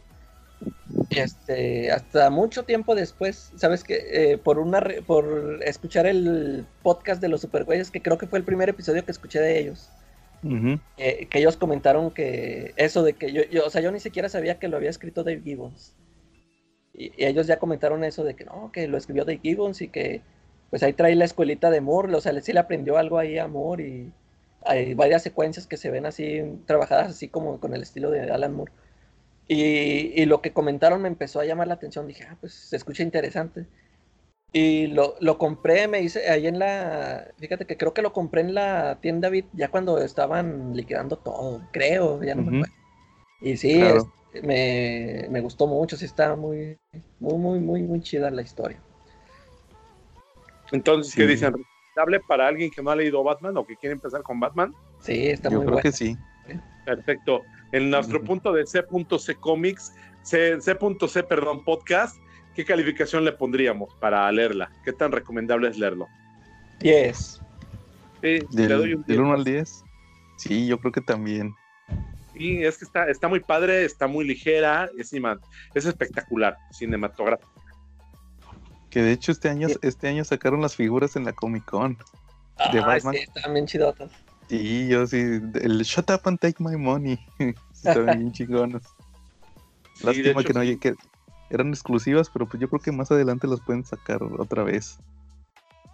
Y 1.09 1.19
este, 1.19 1.91
hasta 1.91 2.29
mucho 2.29 2.63
tiempo 2.63 2.95
después, 2.95 3.51
sabes 3.55 3.83
que 3.83 4.39
por 4.43 4.59
una 4.59 4.79
re- 4.79 5.01
por 5.01 5.59
escuchar 5.63 6.05
el 6.07 6.65
podcast 6.81 7.21
de 7.21 7.27
los 7.29 7.41
Supergüeyes, 7.41 7.91
que 7.91 8.01
creo 8.01 8.17
que 8.17 8.27
fue 8.27 8.39
el 8.39 8.45
primer 8.45 8.69
episodio 8.69 9.03
que 9.03 9.11
escuché 9.11 9.39
de 9.39 9.59
ellos, 9.59 9.89
eh, 10.97 11.27
que 11.29 11.39
ellos 11.39 11.57
comentaron 11.57 12.11
que 12.11 12.73
eso 12.77 13.03
de 13.03 13.13
que 13.13 13.31
yo, 13.31 13.43
yo, 13.51 13.65
o 13.65 13.69
sea, 13.69 13.81
yo 13.81 13.91
ni 13.91 13.99
siquiera 13.99 14.29
sabía 14.29 14.59
que 14.59 14.67
lo 14.67 14.77
había 14.77 14.89
escrito 14.89 15.23
Dave 15.23 15.41
Gibbons. 15.41 15.93
Y, 16.93 17.11
y 17.17 17.25
ellos 17.25 17.47
ya 17.47 17.57
comentaron 17.59 18.03
eso 18.03 18.23
de 18.23 18.35
que 18.35 18.45
no, 18.45 18.71
que 18.71 18.87
lo 18.87 18.97
escribió 18.97 19.25
Dave 19.25 19.39
Gibbons 19.41 19.81
y 19.81 19.87
que 19.89 20.21
pues 20.69 20.83
ahí 20.83 20.93
trae 20.93 21.15
la 21.15 21.25
escuelita 21.25 21.69
de 21.71 21.81
Moore, 21.81 22.15
o 22.15 22.21
sea, 22.21 22.39
sí 22.41 22.51
le 22.53 22.59
aprendió 22.59 22.97
algo 22.97 23.17
ahí 23.19 23.37
a 23.37 23.47
Moore 23.47 23.83
y, 23.87 24.11
hay 24.65 24.93
varias 24.93 25.23
secuencias 25.23 25.67
que 25.67 25.77
se 25.77 25.91
ven 25.91 26.05
así 26.05 26.41
trabajadas 26.65 27.09
así 27.09 27.27
como 27.27 27.59
con 27.59 27.73
el 27.73 27.81
estilo 27.81 28.11
de 28.11 28.31
Alan 28.31 28.53
Moore. 28.53 28.71
Y, 29.47 30.21
y 30.21 30.25
lo 30.25 30.41
que 30.41 30.53
comentaron 30.53 31.01
me 31.01 31.09
empezó 31.09 31.39
a 31.39 31.45
llamar 31.45 31.67
la 31.67 31.73
atención. 31.73 32.07
Dije, 32.07 32.25
ah, 32.29 32.37
pues 32.39 32.53
se 32.53 32.75
escucha 32.75 33.03
interesante. 33.03 33.65
Y 34.53 34.85
lo, 34.87 35.15
lo, 35.19 35.39
compré, 35.39 35.87
me 35.87 36.01
hice 36.01 36.29
ahí 36.29 36.45
en 36.45 36.59
la. 36.59 37.27
Fíjate 37.39 37.65
que 37.65 37.75
creo 37.75 37.93
que 37.95 38.03
lo 38.03 38.13
compré 38.13 38.41
en 38.41 38.53
la 38.53 38.99
tienda 39.01 39.29
Bit 39.29 39.47
ya 39.53 39.69
cuando 39.69 39.97
estaban 39.97 40.75
liquidando 40.75 41.17
todo, 41.17 41.67
creo, 41.71 42.23
ya 42.23 42.35
no 42.35 42.43
me 42.43 42.57
acuerdo. 42.57 42.75
Y 43.41 43.57
sí, 43.57 43.81
me, 44.43 45.27
me, 45.31 45.41
gustó 45.41 45.65
mucho, 45.65 45.97
sí 45.97 46.05
está 46.05 46.35
muy, 46.35 46.77
muy, 47.19 47.37
muy, 47.37 47.59
muy, 47.59 47.81
muy 47.81 48.01
chida 48.01 48.29
la 48.29 48.43
historia. 48.43 48.79
Entonces, 50.71 51.15
¿qué 51.15 51.25
dicen? 51.25 51.55
¿Recomendable 51.95 52.19
para 52.27 52.47
alguien 52.47 52.71
que 52.71 52.81
no 52.81 52.89
ha 52.89 52.95
leído 52.95 53.23
Batman 53.23 53.55
o 53.57 53.65
que 53.65 53.75
quiere 53.75 53.93
empezar 53.93 54.23
con 54.23 54.39
Batman? 54.39 54.73
Sí, 54.99 55.27
está 55.27 55.49
Yo 55.49 55.57
muy 55.57 55.65
creo 55.65 55.73
bueno. 55.75 55.83
que 55.83 55.91
sí. 55.91 56.17
Perfecto. 56.85 57.43
En 57.71 57.89
nuestro 57.89 58.23
punto 58.23 58.51
de 58.51 58.65
C.C 58.65 59.35
Comics, 59.35 59.93
C- 60.23 60.59
C.C, 60.59 61.23
perdón, 61.23 61.63
podcast, 61.63 62.17
¿qué 62.55 62.65
calificación 62.65 63.23
le 63.23 63.31
pondríamos 63.33 63.93
para 63.99 64.31
leerla? 64.31 64.71
¿Qué 64.83 64.91
tan 64.93 65.11
recomendable 65.11 65.69
es 65.69 65.77
leerlo? 65.77 66.07
10. 66.79 67.17
Sí, 67.17 67.41
Del, 68.21 68.49
le 68.51 68.67
doy 68.75 68.93
un 68.95 69.01
del 69.03 69.17
10. 69.17 69.19
1 69.19 69.33
al 69.33 69.43
10. 69.43 69.83
Sí, 70.37 70.67
yo 70.67 70.79
creo 70.79 70.91
que 70.91 71.01
también. 71.01 71.53
Sí, 72.33 72.63
es 72.63 72.79
que 72.79 72.85
está, 72.85 73.07
está 73.07 73.27
muy 73.27 73.39
padre, 73.39 73.85
está 73.85 74.07
muy 74.07 74.25
ligera, 74.25 74.89
es, 74.97 75.13
es 75.75 75.85
espectacular, 75.85 76.57
cinematográfico. 76.71 77.51
Que 78.93 79.01
de 79.01 79.11
hecho 79.11 79.31
este 79.31 79.49
año, 79.49 79.69
Sí. 79.69 79.75
este 79.81 80.07
año 80.07 80.23
sacaron 80.23 80.61
las 80.61 80.75
figuras 80.75 81.15
en 81.15 81.25
la 81.25 81.33
Comic 81.33 81.65
Con. 81.65 81.97
De 82.71 82.77
Ay, 82.77 82.81
Batman. 82.81 83.15
sí, 83.15 83.21
están 83.21 83.53
bien 83.53 83.65
chidotas. 83.65 84.11
Sí, 84.47 84.87
yo 84.87 85.07
sí. 85.07 85.17
El 85.17 85.81
Shut 85.81 86.11
Up 86.11 86.21
and 86.25 86.39
Take 86.39 86.57
My 86.63 86.75
Money. 86.77 87.17
Estaban 87.73 88.19
bien 88.19 88.31
chingonas. 88.33 88.83
Sí, 89.95 90.05
Lástima 90.05 90.41
hecho, 90.41 90.47
que 90.47 90.53
no 90.53 90.61
sí. 90.61 90.77
que 90.77 90.93
eran 91.49 91.69
exclusivas, 91.69 92.29
pero 92.29 92.47
pues 92.47 92.61
yo 92.61 92.69
creo 92.69 92.79
que 92.81 92.91
más 92.91 93.11
adelante 93.11 93.47
las 93.47 93.61
pueden 93.61 93.83
sacar 93.83 94.21
otra 94.21 94.63
vez. 94.63 94.99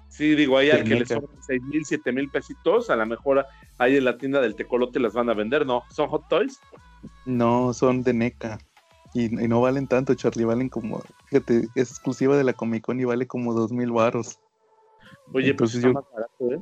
Sí, 0.09 0.35
digo, 0.35 0.57
ahí 0.57 0.69
al 0.71 0.83
que 0.83 0.95
le 0.95 1.05
sobran 1.05 1.29
6 1.45 1.61
mil, 1.63 1.85
7 1.85 2.11
mil 2.11 2.29
pesitos, 2.29 2.89
a 2.89 2.95
lo 2.97 3.05
mejor 3.05 3.45
ahí 3.77 3.95
en 3.95 4.03
la 4.03 4.17
tienda 4.17 4.41
del 4.41 4.55
tecolote 4.55 4.99
las 4.99 5.13
van 5.13 5.29
a 5.29 5.33
vender, 5.33 5.65
¿no? 5.65 5.83
¿Son 5.91 6.09
Hot 6.09 6.27
Toys? 6.27 6.59
No, 7.25 7.73
son 7.73 8.03
de 8.03 8.13
NECA. 8.13 8.57
Y, 9.13 9.25
y 9.25 9.47
no 9.47 9.61
valen 9.61 9.87
tanto, 9.87 10.13
Charlie. 10.15 10.43
Valen 10.43 10.67
como. 10.67 11.01
Fíjate, 11.29 11.69
es 11.75 11.91
exclusiva 11.91 12.35
de 12.37 12.43
la 12.43 12.53
Comic 12.53 12.83
Con 12.85 12.99
y 12.99 13.05
vale 13.05 13.27
como 13.27 13.53
dos 13.53 13.71
mil 13.71 13.91
baros. 13.91 14.39
Oye, 15.31 15.53
pues 15.53 15.75
está 15.75 15.87
yo- 15.87 15.93
más 15.93 16.05
barato, 16.11 16.51
¿eh? 16.51 16.61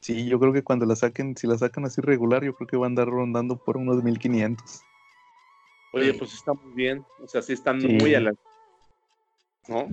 Sí, 0.00 0.26
yo 0.28 0.38
creo 0.38 0.52
que 0.52 0.62
cuando 0.62 0.86
la 0.86 0.96
saquen, 0.96 1.36
si 1.36 1.46
la 1.46 1.58
sacan 1.58 1.84
así 1.84 2.00
regular, 2.00 2.44
yo 2.44 2.54
creo 2.54 2.66
que 2.68 2.76
va 2.76 2.86
a 2.86 2.88
andar 2.88 3.08
rondando 3.08 3.56
por 3.56 3.76
unos 3.76 4.02
1500. 4.02 4.82
Oye, 5.92 6.14
pues 6.14 6.34
está 6.34 6.52
muy 6.52 6.72
bien. 6.72 7.04
O 7.22 7.26
sea, 7.26 7.42
sí 7.42 7.52
están 7.52 7.80
Sí. 7.80 7.88
muy 7.88 8.14
a 8.14 8.20
la... 8.20 8.32
¿No? 9.68 9.88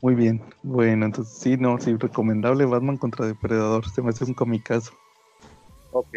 Muy 0.00 0.14
bien. 0.14 0.42
Bueno, 0.62 1.06
entonces 1.06 1.36
sí, 1.38 1.56
no, 1.56 1.78
sí, 1.80 1.94
recomendable 1.96 2.64
Batman 2.64 2.96
contra 2.96 3.26
Depredador. 3.26 3.88
Se 3.88 4.02
me 4.02 4.10
hace 4.10 4.24
un 4.24 4.34
comicazo. 4.34 4.92
Ok. 5.92 6.08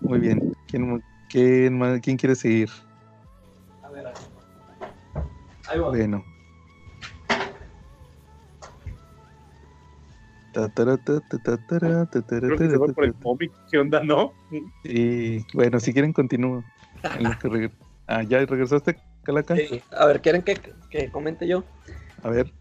Muy 0.00 0.18
bien. 0.18 0.52
¿Quién, 0.66 1.02
quién, 1.28 2.00
quién 2.00 2.16
quiere 2.16 2.34
seguir? 2.34 2.70
A 3.82 3.90
ver, 3.90 4.06
ahí 5.68 5.78
va. 5.78 5.88
Bueno. 5.90 6.24
Creo 10.52 10.68
que 10.68 10.72
se 11.38 11.58
tara, 11.66 12.06
fue 12.78 12.86
ta, 12.88 12.92
por 12.94 13.04
el 13.04 13.14
cómic. 13.14 13.52
¿Qué 13.70 13.78
onda, 13.78 14.02
no? 14.02 14.32
Y 14.84 15.44
bueno, 15.54 15.80
si 15.80 15.92
quieren 15.92 16.12
continúo. 16.12 16.64
Ah, 18.06 18.22
ya 18.22 18.38
regresaste, 18.44 18.98
Calaca. 19.22 19.56
Sí, 19.56 19.82
A 19.92 20.06
ver, 20.06 20.20
¿quieren 20.20 20.42
que, 20.42 20.56
que 20.90 21.10
comente 21.10 21.46
yo? 21.46 21.64
A 22.22 22.30
ver, 22.30 22.52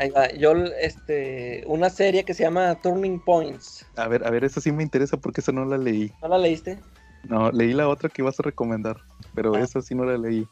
Ahí 0.00 0.10
va. 0.10 0.28
Yo, 0.32 0.52
este, 0.80 1.62
una 1.66 1.88
serie 1.88 2.24
que 2.24 2.34
se 2.34 2.42
llama 2.42 2.74
Turning 2.76 3.20
Points. 3.20 3.86
a 3.96 4.08
ver, 4.08 4.26
a 4.26 4.30
ver, 4.30 4.42
esa 4.44 4.60
sí 4.60 4.72
me 4.72 4.82
interesa 4.82 5.16
porque 5.16 5.40
esa 5.40 5.52
no 5.52 5.64
la 5.64 5.78
leí. 5.78 6.12
¿No 6.20 6.28
la 6.28 6.38
leíste? 6.38 6.80
No, 7.28 7.52
leí 7.52 7.72
la 7.72 7.88
otra 7.88 8.08
que 8.08 8.22
ibas 8.22 8.40
a 8.40 8.42
recomendar, 8.42 8.96
pero 9.34 9.54
Ah. 9.54 9.60
esa 9.60 9.80
sí 9.80 9.94
no 9.94 10.04
la 10.04 10.18
leí. 10.18 10.48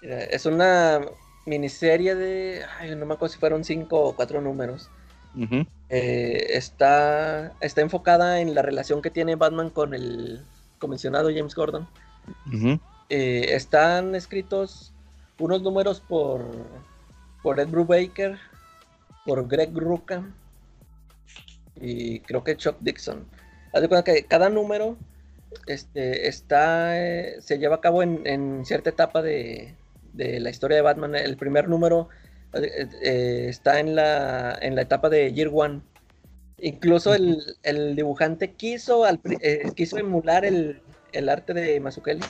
Mira, 0.00 0.22
Es 0.24 0.46
una 0.46 1.00
miniserie 1.46 2.14
de, 2.14 2.62
ay, 2.78 2.94
no 2.94 3.04
me 3.06 3.14
acuerdo 3.14 3.32
si 3.32 3.40
fueron 3.40 3.64
cinco 3.64 4.00
o 4.00 4.14
cuatro 4.14 4.40
números. 4.40 4.88
Eh, 5.90 6.46
está, 6.50 7.52
está 7.60 7.80
enfocada 7.80 8.40
en 8.40 8.54
la 8.54 8.62
relación 8.62 9.02
que 9.02 9.10
tiene 9.10 9.36
Batman 9.36 9.70
con 9.70 9.94
el 9.94 10.44
comisionado 10.78 11.30
James 11.34 11.54
Gordon. 11.54 11.88
Eh, 13.08 13.46
están 13.54 14.14
escritos 14.14 14.92
unos 15.38 15.62
números 15.62 16.00
por, 16.00 16.44
por 17.42 17.60
Ed 17.60 17.68
Brubaker, 17.68 18.38
por 19.24 19.46
Greg 19.46 19.70
Rucka 19.74 20.24
y 21.80 22.20
creo 22.20 22.42
que 22.42 22.56
Chuck 22.56 22.76
Dixon. 22.80 23.24
Haz 23.72 23.82
de 23.82 23.88
cuenta 23.88 24.12
que 24.12 24.24
cada 24.24 24.48
número 24.48 24.96
este, 25.66 26.28
está, 26.28 26.98
eh, 26.98 27.36
se 27.40 27.58
lleva 27.58 27.76
a 27.76 27.80
cabo 27.80 28.02
en, 28.02 28.26
en 28.26 28.64
cierta 28.66 28.90
etapa 28.90 29.22
de, 29.22 29.74
de 30.12 30.40
la 30.40 30.50
historia 30.50 30.76
de 30.76 30.82
Batman. 30.82 31.14
El 31.14 31.36
primer 31.36 31.68
número 31.68 32.08
eh, 32.54 32.88
eh, 33.02 33.46
está 33.48 33.80
en 33.80 33.94
la, 33.94 34.58
en 34.60 34.74
la 34.74 34.82
etapa 34.82 35.08
de 35.08 35.32
Year 35.32 35.50
One. 35.52 35.80
Incluso 36.60 37.14
el, 37.14 37.38
el 37.62 37.94
dibujante 37.94 38.52
quiso, 38.52 39.04
al 39.04 39.20
eh, 39.40 39.70
quiso 39.76 39.96
emular 39.98 40.44
el, 40.44 40.82
el 41.12 41.28
arte 41.28 41.54
de 41.54 41.78
Mazzucchelli. 41.78 42.24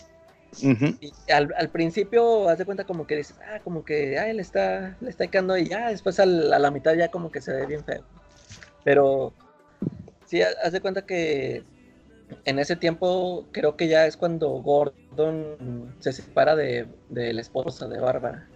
ujú. 0.63 0.97
Y 1.01 1.13
al, 1.33 1.55
al 1.57 1.71
principio, 1.71 2.49
haz 2.49 2.59
de 2.59 2.65
cuenta 2.67 2.85
como 2.85 3.07
que 3.07 3.17
dices, 3.17 3.37
ah, 3.47 3.61
como 3.65 3.85
que, 3.85 4.19
ah, 4.19 4.31
le 4.33 4.43
está, 4.43 4.97
le 5.01 5.09
está 5.09 5.27
quedando 5.29 5.57
y 5.57 5.69
ya, 5.69 5.89
después 5.91 6.21
al- 6.21 6.53
a 6.53 6.59
la 6.59 6.71
mitad 6.71 6.95
ya 6.95 7.09
como 7.11 7.31
que 7.31 7.41
se 7.41 7.53
ve 7.55 7.67
bien 7.67 7.85
feo. 7.85 8.03
Pero, 8.85 9.33
sí, 10.27 10.43
ha- 10.43 10.49
haz 10.63 10.73
de 10.73 10.81
cuenta 10.81 11.07
que 11.07 11.63
en 12.45 12.59
ese 12.59 12.77
tiempo 12.77 13.47
creo 13.53 13.77
que 13.77 13.89
ya 13.89 14.07
es 14.07 14.17
cuando 14.19 14.51
Gordon 14.51 15.95
se 16.01 16.13
separa 16.13 16.55
de, 16.55 16.87
de 17.09 17.33
la 17.33 17.41
esposa 17.41 17.89
de 17.89 17.99
Bárbara. 17.99 18.47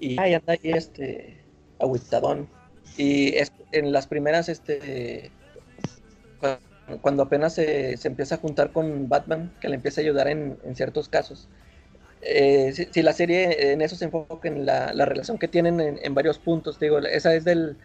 Y 0.00 0.18
ahí 0.20 0.34
anda 0.34 0.52
ahí 0.52 0.70
este, 0.70 1.38
agüitadón. 1.78 2.48
Y 2.96 3.36
es 3.36 3.52
en 3.72 3.92
las 3.92 4.06
primeras, 4.06 4.48
este, 4.48 5.30
cua- 6.40 6.58
cuando 7.00 7.22
apenas 7.24 7.54
se, 7.54 7.96
se 7.96 8.08
empieza 8.08 8.36
a 8.36 8.38
juntar 8.38 8.72
con 8.72 9.08
Batman, 9.08 9.52
que 9.60 9.68
le 9.68 9.76
empieza 9.76 10.00
a 10.00 10.04
ayudar 10.04 10.28
en, 10.28 10.58
en 10.64 10.76
ciertos 10.76 11.08
casos. 11.08 11.48
Eh, 12.22 12.72
si, 12.72 13.02
la 13.02 13.12
serie 13.12 13.72
en 13.72 13.80
eso 13.80 13.94
se 13.94 14.06
enfoca 14.06 14.48
en 14.48 14.66
la, 14.66 14.92
la 14.92 15.04
relación 15.04 15.38
que 15.38 15.46
tienen 15.48 15.80
en, 15.80 16.14
varios 16.14 16.38
puntos, 16.38 16.80
digo, 16.80 16.98
esa 16.98 17.34
es 17.34 17.44
del, 17.44 17.76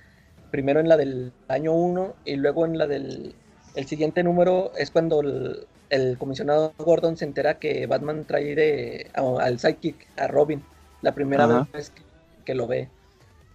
primero 0.49 0.79
en 0.79 0.89
la 0.89 0.97
del 0.97 1.31
año 1.47 1.73
1 1.73 2.15
y 2.25 2.35
luego 2.37 2.65
en 2.65 2.77
la 2.77 2.87
del 2.87 3.35
el 3.75 3.87
siguiente 3.87 4.23
número 4.23 4.71
es 4.77 4.91
cuando 4.91 5.21
el, 5.21 6.17
comisionado 6.17 6.73
Gordon 6.77 7.17
se 7.17 7.25
entera 7.25 7.59
que 7.59 7.87
Batman 7.87 8.25
trae 8.25 8.55
de, 8.55 9.11
al 9.13 9.59
sidekick, 9.59 10.07
a 10.17 10.27
Robin, 10.27 10.63
la 11.03 11.13
primera 11.13 11.43
Ajá. 11.43 11.67
vez 11.71 11.91
que, 11.91 12.01
que 12.45 12.55
lo 12.55 12.65
ve, 12.65 12.89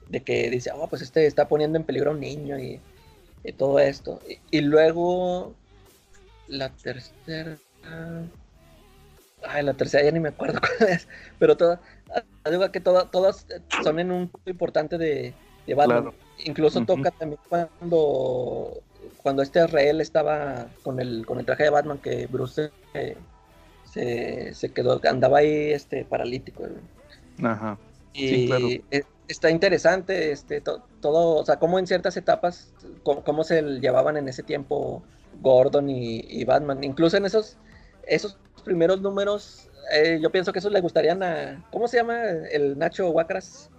de 0.08 0.22
que 0.22 0.48
dice, 0.50 0.70
oh, 0.72 0.86
pues 0.86 1.02
este 1.02 1.26
está 1.26 1.48
poniendo 1.48 1.78
en 1.78 1.84
peligro 1.84 2.10
a 2.10 2.14
un 2.14 2.20
niño 2.20 2.58
y, 2.58 2.80
y 3.42 3.52
todo 3.52 3.80
esto. 3.80 4.20
Y, 4.28 4.58
y 4.58 4.60
luego 4.60 5.54
la 6.46 6.68
tercera... 6.70 7.56
Ay, 9.46 9.62
la 9.62 9.74
tercera 9.74 10.04
ya 10.04 10.10
ni 10.10 10.20
me 10.20 10.30
acuerdo 10.30 10.60
cuál 10.78 10.90
es, 10.90 11.08
pero 11.38 11.56
todas, 11.56 11.78
ah, 12.12 12.50
digo 12.50 12.70
que 12.72 12.80
todas, 12.80 13.10
todas 13.10 13.46
son 13.84 14.00
en 14.00 14.10
un 14.10 14.28
punto 14.28 14.50
importante 14.50 14.98
de, 14.98 15.32
de 15.66 15.74
Batman. 15.74 16.02
Claro. 16.02 16.16
Incluso 16.44 16.84
toca 16.84 17.12
también 17.12 17.40
cuando, 17.48 18.82
cuando 19.22 19.42
este 19.42 19.64
Israel 19.64 20.00
estaba 20.00 20.66
con 20.82 21.00
el, 21.00 21.24
con 21.24 21.38
el 21.38 21.46
traje 21.46 21.64
de 21.64 21.70
Batman, 21.70 21.98
que 21.98 22.26
Bruce 22.26 22.70
se, 22.92 23.16
se, 23.84 24.54
se 24.54 24.72
quedó, 24.72 25.00
andaba 25.08 25.38
ahí 25.38 25.70
este, 25.70 26.04
paralítico. 26.04 26.64
¿no? 26.64 26.97
Ajá. 27.42 27.78
Y 28.12 28.28
Sí, 28.28 28.46
claro. 28.46 28.66
está 29.28 29.50
interesante 29.50 30.32
este, 30.32 30.60
to- 30.60 30.82
todo, 31.00 31.36
o 31.36 31.44
sea, 31.44 31.58
cómo 31.58 31.78
en 31.78 31.86
ciertas 31.86 32.16
etapas, 32.16 32.72
cómo, 33.02 33.22
cómo 33.22 33.44
se 33.44 33.62
llevaban 33.62 34.16
en 34.16 34.28
ese 34.28 34.42
tiempo 34.42 35.02
Gordon 35.40 35.88
y, 35.90 36.20
y 36.28 36.44
Batman. 36.44 36.82
Incluso 36.82 37.16
en 37.16 37.26
esos, 37.26 37.56
esos 38.06 38.38
primeros 38.64 39.00
números, 39.00 39.68
eh, 39.92 40.18
yo 40.20 40.30
pienso 40.30 40.52
que 40.52 40.58
esos 40.58 40.72
le 40.72 40.80
gustarían 40.80 41.22
a, 41.22 41.64
¿cómo 41.70 41.86
se 41.88 41.98
llama? 41.98 42.20
El 42.50 42.78
Nacho 42.78 43.08
Huacras. 43.10 43.70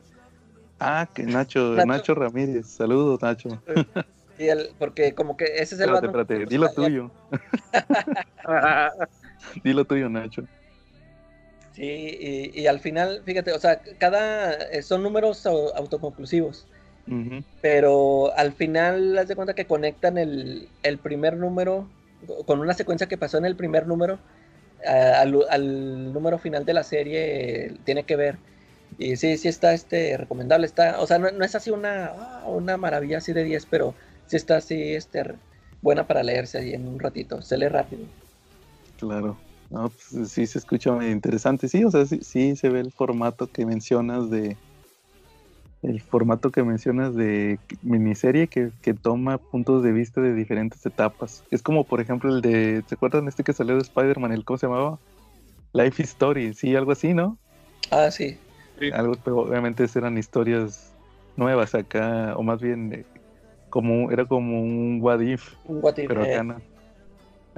Ah, 0.80 1.10
que 1.14 1.24
Nacho, 1.24 1.74
Nacho. 1.74 1.86
Nacho, 1.88 2.16
Ramírez. 2.16 2.68
Saludos, 2.68 3.22
Nacho. 3.22 3.49
Y 4.38 4.47
el- 4.47 4.70
porque 4.80 5.14
como 5.14 5.36
que 5.36 5.43
ese 5.45 5.64
es 5.64 5.72
el 5.74 5.89
Espérate, 5.89 6.07
Batman. 6.07 6.22
espérate. 6.22 6.45
gustaría- 6.68 7.10
tuyo. 7.10 7.12
Dilo 9.64 9.86
tuyo, 9.86 10.07
Nacho. 10.10 10.43
Sí, 11.80 11.86
y, 12.56 12.62
y 12.62 12.68
al 12.68 12.80
final, 12.82 13.24
fíjate, 13.26 13.54
o 13.54 13.60
sea, 13.60 13.82
cada, 14.00 14.54
eh, 14.54 14.82
son 14.84 15.04
números 15.04 15.46
au- 15.46 15.72
autoconclusivos. 15.76 16.68
Pero 17.62 18.34
al 18.38 18.54
final 18.54 19.18
haz 19.18 19.28
de 19.30 19.36
cuenta 19.36 19.56
que 19.56 19.68
conectan 19.68 20.18
el, 20.18 20.70
el 20.84 21.00
primer 21.00 21.38
número 21.38 21.90
con 22.48 22.60
una 22.62 22.74
secuencia 22.76 23.08
que 23.08 23.18
pasó 23.18 23.38
en 23.40 23.46
el 23.46 23.56
primer 23.58 23.88
número, 23.88 24.20
al, 24.86 26.14
número 26.14 26.40
final 26.40 26.66
de 26.66 26.74
la 26.74 26.84
serie 26.84 27.74
tiene 27.86 28.06
que 28.06 28.16
ver. 28.18 28.40
Y 28.98 29.18
sí, 29.18 29.38
sí 29.38 29.48
está 29.50 29.74
este 29.74 30.18
recomendable. 30.18 30.66
Está, 30.68 31.00
o 31.02 31.08
sea, 31.08 31.20
no, 31.20 31.28
es 31.46 31.56
así 31.56 31.72
una, 31.72 32.44
una 32.48 32.78
maravilla 32.78 33.20
así 33.20 33.34
de 33.34 33.44
10, 33.46 33.66
pero 33.68 33.96
sí 34.28 34.38
está 34.38 34.58
así 34.58 34.96
este, 34.96 35.24
buena 35.82 36.08
para 36.08 36.24
leerse 36.24 36.60
ahí 36.60 36.74
en 36.74 36.88
un 36.88 37.00
ratito. 37.00 37.42
Se 37.42 37.58
lee 37.58 37.70
rápido. 37.70 38.08
Claro. 38.98 39.49
No, 39.70 39.90
pues, 39.90 40.32
sí 40.32 40.48
se 40.48 40.60
escucha 40.60 40.92
muy 40.92 41.08
interesante. 41.08 41.68
Sí, 41.68 41.84
o 41.84 41.92
sea, 41.92 42.06
sí, 42.06 42.56
se 42.56 42.70
ve 42.70 42.80
el 42.80 42.92
formato 42.92 43.48
que 43.48 43.66
mencionas 43.66 44.30
de. 44.30 44.58
El 45.82 46.02
formato 46.02 46.52
que 46.52 46.62
mencionas 46.64 47.16
de 47.16 47.58
miniserie 47.84 48.48
que, 48.48 48.72
que 48.82 48.94
toma 48.94 49.38
puntos 49.38 49.82
de 49.82 49.94
vista 49.94 50.20
de 50.20 50.34
diferentes 50.34 50.86
etapas. 50.86 51.46
Es 51.52 51.62
como, 51.62 51.86
por 51.86 52.02
ejemplo, 52.02 52.36
el 52.36 52.42
de. 52.42 52.84
¿Se 52.88 52.96
acuerdan 52.96 53.28
este 53.28 53.44
que 53.44 53.54
salió 53.54 53.76
de 53.76 53.82
Spider-Man? 53.82 54.32
El, 54.32 54.44
¿Cómo 54.44 54.58
se 54.58 54.68
llamaba? 54.68 55.00
Life 55.74 56.02
Story, 56.02 56.54
sí, 56.54 56.76
algo 56.76 56.92
así, 56.92 57.14
¿no? 57.14 57.38
Ah, 57.92 58.10
sí. 58.12 58.38
Algo, 58.94 59.14
pero 59.24 59.40
obviamente 59.40 59.86
eran 59.96 60.18
historias 60.18 60.94
nuevas 61.36 61.76
acá, 61.76 62.34
o 62.36 62.44
más 62.44 62.62
bien 62.62 62.94
eh, 62.94 63.06
como 63.70 64.12
era 64.12 64.26
como 64.26 64.62
un 64.62 65.00
what 65.02 65.20
if. 65.20 65.54
Un 65.66 65.80
what 65.84 65.98
if. 65.98 66.08
Pero 66.08 66.24
acá 66.24 66.40
eh. 66.40 66.44
no. 66.44 66.62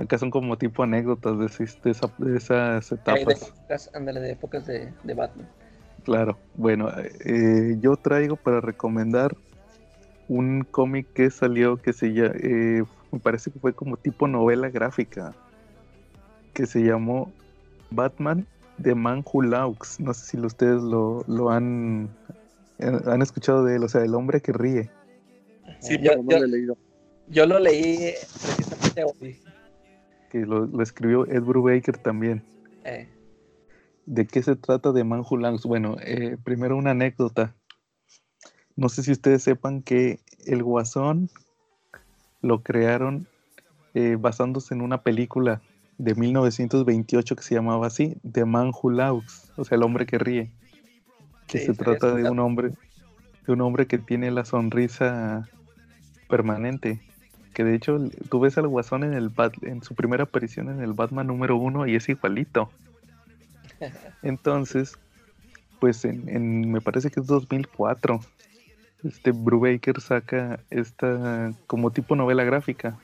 Acá 0.02 0.18
son 0.18 0.32
como 0.32 0.58
tipo 0.58 0.82
anécdotas 0.82 1.38
de, 1.38 1.46
de, 1.84 2.38
esas 2.38 2.92
etapas. 2.92 3.26
De 3.26 3.34
épocas, 3.34 3.92
ándale, 3.94 4.20
de 4.20 4.32
épocas 4.32 4.66
de, 4.66 4.92
de, 5.04 5.14
Batman. 5.14 5.48
Claro, 6.04 6.40
bueno, 6.56 6.90
eh, 7.24 7.78
yo 7.80 7.96
traigo 7.98 8.36
para 8.36 8.62
recomendar 8.62 9.36
un 10.28 10.64
cómic 10.64 11.08
que 11.14 11.30
salió 11.30 11.78
que 11.78 11.94
se 11.94 12.14
llama, 12.14 12.34
eh, 12.42 12.84
me 13.12 13.20
parece 13.20 13.52
que 13.52 13.60
fue 13.60 13.74
como 13.74 13.96
tipo 13.96 14.28
novela 14.28 14.70
gráfica, 14.70 15.36
que 16.54 16.66
se 16.66 16.80
llamó 16.80 17.32
Batman 17.92 18.48
de 18.78 18.96
Man 18.96 19.24
Who 19.32 19.44
Laughs. 19.44 20.00
No 20.00 20.16
sé 20.16 20.26
si 20.26 20.40
ustedes 20.40 20.82
lo, 20.82 21.24
lo 21.28 21.52
han, 21.52 22.10
eh, 22.80 22.92
han 23.06 23.22
escuchado 23.22 23.64
de 23.66 23.76
él, 23.76 23.84
o 23.84 23.88
sea, 23.88 24.04
el 24.04 24.16
hombre 24.16 24.42
que 24.42 24.52
ríe. 24.52 24.90
Sí, 25.80 26.00
yo, 26.02 26.14
lo 26.16 26.38
he 26.38 26.48
leído. 26.48 26.76
Yo 27.28 27.46
lo 27.46 27.60
leí 27.60 28.14
precisamente 28.42 29.04
hoy 29.04 29.38
que 30.32 30.46
lo, 30.46 30.82
escribió 30.82 31.28
Ed 31.28 31.42
Brubaker 31.42 31.98
también. 31.98 32.44
Eh. 32.86 33.10
¿De 34.06 34.26
qué 34.26 34.42
se 34.42 34.56
trata 34.56 34.94
de 34.94 35.04
Manhulangs? 35.04 35.66
Bueno, 35.66 35.98
eh, 36.02 36.38
primero 36.44 36.78
una 36.78 36.92
anécdota. 36.92 37.54
No 38.78 38.88
sé 38.88 39.04
si 39.04 39.12
ustedes 39.12 39.44
sepan 39.44 39.82
que 39.82 40.22
el 40.46 40.64
Guasón 40.64 41.30
lo 42.42 42.64
crearon 42.64 43.28
eh, 43.94 44.16
basándose 44.18 44.74
en 44.74 44.82
una 44.82 45.04
película 45.04 45.62
de 45.98 46.16
1928 46.16 47.36
que 47.36 47.44
se 47.44 47.54
llamaba 47.54 47.88
así, 47.88 48.16
The 48.30 48.46
Man 48.46 48.72
Who 48.72 48.92
Laughs, 48.92 49.52
o 49.58 49.66
sea, 49.66 49.76
el 49.76 49.84
hombre 49.84 50.06
que 50.06 50.18
ríe. 50.18 50.52
Que 51.48 51.60
se 51.60 51.74
trata 51.74 52.16
de 52.16 52.30
un 52.30 52.40
hombre, 52.40 52.72
de 53.46 53.54
un 53.54 53.60
hombre 53.60 53.86
que 53.86 53.98
tiene 53.98 54.32
la 54.32 54.46
sonrisa 54.46 55.50
permanente 56.30 57.02
que 57.54 57.64
de 57.64 57.76
hecho 57.76 58.00
tú 58.30 58.40
ves 58.40 58.58
al 58.58 58.68
Guasón 58.68 59.04
en 59.04 59.14
el 59.14 59.32
en 59.62 59.84
su 59.84 59.96
primera 59.96 60.24
aparición 60.24 60.70
en 60.70 60.82
el 60.82 60.94
Batman 60.94 61.28
número 61.28 61.56
uno 61.58 61.88
y 61.88 61.96
es 61.96 62.08
igualito. 62.10 62.70
Entonces, 64.24 64.98
pues 65.80 66.06
en, 66.06 66.72
me 66.72 66.82
parece 66.82 67.10
que 67.10 67.20
es 67.20 67.28
2004, 67.28 68.22
este 69.04 69.32
Brubaker 69.32 70.00
saca 70.00 70.60
esta 70.70 71.52
como 71.68 71.92
tipo 71.92 72.16
novela 72.16 72.44
gráfica, 72.44 72.98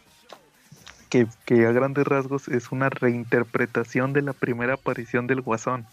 que, 1.09 1.27
que, 1.45 1.65
a 1.65 1.71
grandes 1.71 2.05
rasgos 2.05 2.47
es 2.47 2.71
una 2.71 2.89
reinterpretación 2.89 4.13
de 4.13 4.21
la 4.21 4.33
primera 4.33 4.75
aparición 4.75 5.25
del 5.27 5.41
Guasón 5.41 5.85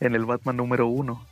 en 0.00 0.14
el 0.14 0.24
Batman 0.24 0.56
número 0.56 0.86
uno 0.86 1.24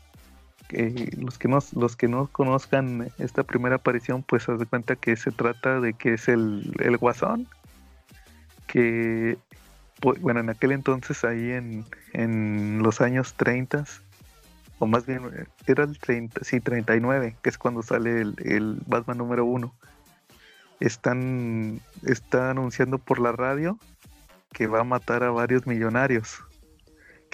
los 1.17 1.39
que 1.39 1.49
no 1.49 1.59
los 1.75 1.97
que 1.97 2.09
no 2.09 2.29
conozcan 2.29 3.11
esta 3.19 3.43
primera 3.43 3.77
aparición 3.77 4.23
pues 4.23 4.45
se 4.45 4.53
de 4.53 4.67
cuenta 4.67 4.97
que 4.97 5.17
se 5.17 5.31
trata 5.31 5.81
de 5.81 5.95
que 5.95 6.15
es 6.15 6.29
el, 6.29 6.75
el 6.81 6.97
guasón 6.97 7.47
que 8.67 9.39
pues, 10.01 10.21
bueno 10.21 10.41
en 10.41 10.51
aquel 10.51 10.73
entonces 10.73 11.25
ahí 11.25 11.53
en, 11.53 11.85
en 12.13 12.83
los 12.83 13.01
años 13.01 13.35
30 13.35 13.85
o 14.79 14.87
más 14.87 15.07
bien 15.07 15.47
era 15.67 15.85
el 15.85 15.99
30 15.99 16.45
sí 16.45 16.61
39 16.61 17.37
que 17.43 17.51
es 17.51 17.59
cuando 17.59 17.83
sale 17.83 18.21
el, 18.21 18.35
el 18.45 18.83
Batman 18.87 19.19
número 19.19 19.45
uno. 19.45 19.75
Están 20.81 21.81
está 22.05 22.51
anunciando 22.51 22.99
por 22.99 23.21
la 23.21 23.33
radio 23.33 23.79
que 24.53 24.67
va 24.67 24.81
a 24.81 24.85
matar 24.85 25.23
a 25.23 25.31
varios 25.31 25.67
millonarios 25.67 26.43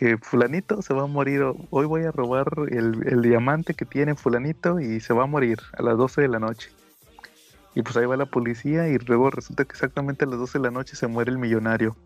que 0.00 0.16
fulanito 0.16 0.80
se 0.80 0.94
va 0.94 1.02
a 1.02 1.06
morir, 1.06 1.42
hoy 1.68 1.84
voy 1.84 2.04
a 2.04 2.10
robar 2.10 2.48
el, 2.70 3.20
diamante 3.20 3.74
que 3.74 3.84
tiene 3.84 4.14
fulanito 4.14 4.80
y 4.80 4.98
se 5.00 5.12
va 5.12 5.24
a 5.24 5.26
morir 5.26 5.58
a 5.76 5.82
las 5.82 5.98
12 5.98 6.22
de 6.22 6.28
la 6.28 6.38
noche. 6.38 6.70
Y 7.74 7.82
pues 7.82 7.98
ahí 7.98 8.06
va 8.06 8.16
la 8.16 8.24
policía 8.24 8.88
y 8.88 8.96
luego 8.96 9.28
resulta 9.28 9.66
que 9.66 9.72
exactamente 9.72 10.24
a 10.24 10.28
las 10.28 10.38
12 10.38 10.56
de 10.56 10.62
la 10.62 10.70
noche 10.70 10.96
se 10.96 11.06
muere 11.06 11.30
el 11.30 11.36
millonario. 11.36 11.98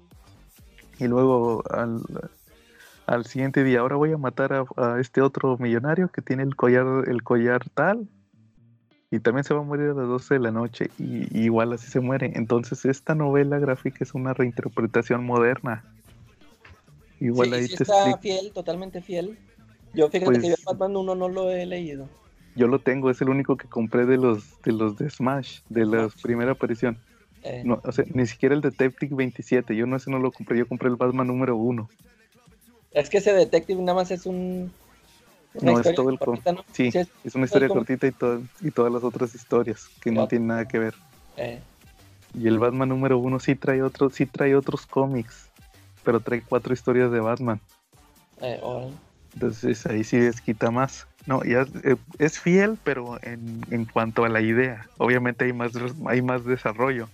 Y 0.99 1.07
luego 1.07 1.63
al, 3.07 3.25
siguiente 3.27 3.63
día, 3.63 3.79
ahora 3.79 3.95
voy 3.95 4.11
a 4.11 4.19
matar 4.19 4.67
a, 4.77 4.99
este 4.99 5.23
otro 5.23 5.57
millonario 5.59 6.09
que 6.09 6.21
tiene 6.21 6.43
el 6.43 6.57
collar, 6.57 7.09
el 7.09 7.23
collar 7.23 7.63
tal. 7.75 8.09
Y 9.13 9.21
también 9.21 9.45
se 9.45 9.55
va 9.55 9.61
a 9.61 9.63
morir 9.63 9.91
a 9.91 9.95
las 9.95 10.09
12 10.09 10.35
de 10.35 10.41
la 10.41 10.51
noche. 10.51 10.91
Y 10.99 11.45
igual 11.45 11.73
así 11.73 11.89
se 11.89 12.01
muere. 12.01 12.33
Entonces 12.35 12.87
esta 12.87 13.15
novela 13.15 13.61
gráfica 13.61 13.99
es 14.01 14.15
una 14.15 14.35
reinterpretación 14.35 15.25
moderna 15.25 15.85
Igual 17.25 17.55
ahí 17.55 17.69
te 17.69 17.83
está 17.83 18.19
fiel, 18.19 18.53
totalmente 18.53 19.01
fiel. 19.01 19.39
Yo 19.95 20.11
fíjate 20.11 20.27
pues 20.27 20.43
que 20.43 20.49
yo 20.51 20.55
Batman 20.67 20.95
1 20.95 21.15
no 21.15 21.29
lo 21.29 21.51
he 21.51 21.65
leído. 21.65 22.07
Yo 22.55 22.69
lo 22.69 22.81
tengo, 22.81 23.11
es 23.11 23.21
el 23.23 23.31
único 23.31 23.57
que 23.57 23.67
compré 23.67 24.05
de 24.05 24.19
los 24.19 24.61
de 24.63 24.73
los 24.73 24.99
de 24.99 25.09
Smash, 25.09 25.61
de 25.71 25.87
la 25.87 26.11
primera 26.23 26.53
aparición. 26.53 26.99
Eh. 27.43 27.63
No, 27.65 27.81
o 27.83 27.93
sea, 27.93 28.05
ni 28.13 28.27
siquiera 28.27 28.55
el 28.55 28.61
Detective 28.61 29.15
27, 29.15 29.75
yo 29.75 29.87
no 29.87 29.97
ese 29.97 30.11
no 30.11 30.19
lo 30.19 30.33
compré, 30.33 30.59
yo 30.59 30.69
compré 30.69 30.91
el 30.91 30.97
Batman 30.97 31.27
número 31.27 31.57
1. 31.57 31.89
Es 32.93 33.09
que 33.09 33.19
ese 33.19 33.33
Detective 33.33 33.81
nada 33.81 33.97
más 33.97 34.11
es 34.11 34.27
un 34.27 34.71
no, 35.63 35.81
es 35.81 35.95
todo 35.95 36.11
el 36.11 36.19
cortita, 36.19 36.57
sí, 36.73 36.91
es, 36.93 37.35
una 37.35 37.47
historia 37.47 37.69
cortita 37.69 38.07
y, 38.07 38.15
y 38.61 38.71
todas 38.71 38.93
las 38.93 39.03
otras 39.03 39.35
historias 39.35 39.89
que 40.03 40.11
no, 40.11 40.29
tienen 40.29 40.49
nada 40.49 40.69
que 40.69 40.79
ver. 40.79 40.95
Eh. 41.39 41.61
Y 42.39 42.49
el 42.49 42.59
Batman 42.59 42.91
número 42.91 43.17
1 43.19 43.41
sí 43.41 43.55
trae 43.55 43.83
otros, 43.83 44.15
sí 44.15 44.27
trae 44.27 44.55
otros 44.57 44.85
cómics 44.85 45.49
pero 46.05 46.21
trae 46.21 46.43
cuatro 46.43 46.73
historias 46.73 47.11
de 47.11 47.21
Batman. 47.21 47.61
Eh, 48.41 48.61
Entonces 49.35 49.87
ahí 49.87 50.05
sí 50.05 50.19
desquita 50.19 50.71
más. 50.71 51.07
No, 51.27 51.43
ya 51.43 51.67
eh, 51.83 51.97
es 52.19 52.39
fiel, 52.39 52.79
pero 52.85 53.19
en, 53.23 53.87
cuanto 53.87 54.25
a 54.25 54.29
la 54.29 54.43
idea, 54.43 54.87
obviamente 54.99 55.47
hay 55.47 55.53
más, 55.53 55.73
hay 56.07 56.21
más 56.21 56.45
desarrollo. 56.45 57.09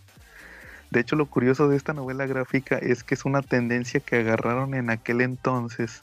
De 0.90 0.98
hecho, 0.98 1.14
lo 1.14 1.26
curioso 1.26 1.68
de 1.68 1.76
esta 1.76 1.92
novela 1.92 2.26
gráfica 2.26 2.76
es 2.76 3.04
que 3.04 3.14
es 3.14 3.24
una 3.24 3.42
tendencia 3.42 4.00
que 4.00 4.16
agarraron 4.16 4.74
en 4.74 4.90
aquel 4.90 5.20
entonces 5.20 6.02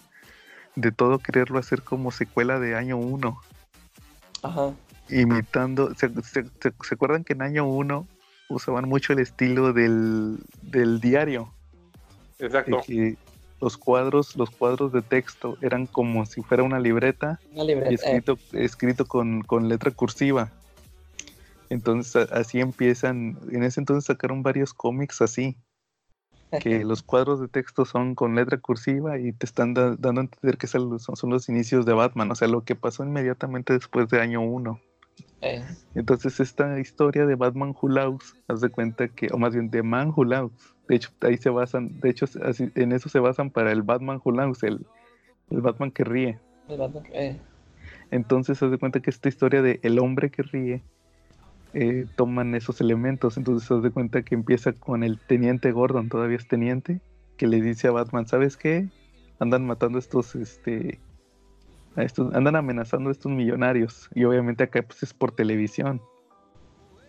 de 0.76 0.92
todo 0.92 1.20
quererlo 1.20 1.60
hacer 1.60 1.82
como 1.82 2.12
secuela 2.12 2.60
de 2.60 2.76
año 2.76 2.98
1. 2.98 3.42
Ajá. 4.44 4.72
Imitando, 5.10 5.94
¿se, 5.96 6.10
acuerdan 6.92 7.26
que 7.26 7.34
en 7.34 7.42
año 7.42 7.66
1 7.66 8.08
usaban 8.50 8.88
mucho 8.88 9.12
el 9.12 9.20
estilo 9.20 9.74
del, 9.74 10.38
del 10.62 11.02
diario? 11.02 11.52
Exacto. 12.40 12.82
Que 12.86 13.18
los 13.60 13.78
cuadros, 13.78 14.36
los 14.36 14.50
cuadros 14.52 14.92
de 14.92 15.02
texto 15.02 15.58
eran 15.62 15.88
como 15.88 16.26
si 16.26 16.42
fuera 16.42 16.64
una 16.64 16.80
libreta, 16.80 17.40
escrito, 17.90 18.38
escrito 18.54 19.06
con, 19.06 19.44
letra 19.68 19.92
cursiva. 19.92 20.52
Entonces 21.70 22.32
así 22.32 22.60
empiezan, 22.60 23.38
en 23.52 23.64
ese 23.64 23.82
entonces 23.82 24.06
sacaron 24.06 24.44
varios 24.44 24.74
cómics 24.74 25.22
así, 25.22 25.58
que 26.62 26.86
los 26.86 27.04
cuadros 27.04 27.42
de 27.42 27.48
texto 27.48 27.84
son 27.84 28.16
con 28.16 28.36
letra 28.36 28.58
cursiva 28.58 29.18
y 29.20 29.34
te 29.34 29.46
están 29.46 29.74
dando 29.74 30.22
a 30.22 30.24
entender 30.24 30.58
que 30.58 30.68
son, 30.68 31.00
son, 31.00 31.30
los 31.30 31.50
inicios 31.50 31.86
de 31.86 31.94
Batman, 31.94 32.32
o 32.32 32.36
sea, 32.36 32.48
lo 32.48 32.64
que 32.64 32.76
pasó 32.76 33.04
inmediatamente 33.04 33.74
después 33.74 34.08
de 34.10 34.22
año 34.22 34.42
1. 34.42 34.80
Eh. 35.42 35.66
Entonces 35.96 36.40
esta 36.40 36.80
historia 36.80 37.26
de 37.26 37.36
Batman 37.36 37.76
Who 37.80 38.20
haz 38.48 38.62
de 38.62 38.70
cuenta 38.70 39.08
que, 39.08 39.28
o 39.32 39.38
más 39.38 39.54
bien 39.54 39.70
de 39.70 39.84
Man 39.84 40.14
Who 40.16 40.26
de 40.88 40.96
hecho 40.96 41.10
ahí 41.22 41.38
se 41.38 41.50
basan, 41.50 42.00
de 42.00 42.10
hecho 42.10 42.26
en 42.76 42.92
eso 42.92 43.10
se 43.10 43.20
basan 43.20 43.50
para 43.50 43.72
el 43.72 43.82
Batman 43.84 44.22
Who 44.24 44.34
el, 44.62 44.86
el 45.50 45.62
Batman 45.62 45.92
que 45.92 46.04
ríe. 46.04 46.40
Eh. 47.14 47.38
Entonces 48.12 48.62
haz 48.62 48.72
de 48.72 48.78
cuenta 48.78 49.00
que 49.00 49.10
esta 49.10 49.30
historia 49.30 49.62
de 49.62 49.80
el 49.84 50.00
hombre 50.00 50.30
que 50.30 50.44
ríe 50.44 50.84
eh, 51.74 52.06
toman 52.16 52.56
esos 52.56 52.82
elementos, 52.82 53.38
entonces 53.38 53.70
haz 53.70 53.84
de 53.84 53.92
cuenta 53.92 54.22
que 54.24 54.36
empieza 54.36 54.74
con 54.74 55.04
el 55.04 55.20
teniente 55.20 55.72
Gordon, 55.72 56.10
todavía 56.10 56.38
es 56.38 56.48
teniente, 56.48 57.02
que 57.38 57.48
le 57.48 57.62
dice 57.62 57.88
a 57.88 57.92
Batman, 57.92 58.28
¿sabes 58.28 58.58
qué? 58.58 58.88
Andan 59.40 59.66
matando 59.68 60.00
estos, 60.00 60.36
este, 60.36 61.00
andan 62.34 62.56
amenazando 62.56 63.10
a 63.10 63.12
estos 63.12 63.32
millonarios 63.32 64.10
y 64.16 64.24
obviamente 64.24 64.64
acá 64.64 64.82
pues 64.82 65.04
es 65.04 65.14
por 65.14 65.32
televisión. 65.34 66.02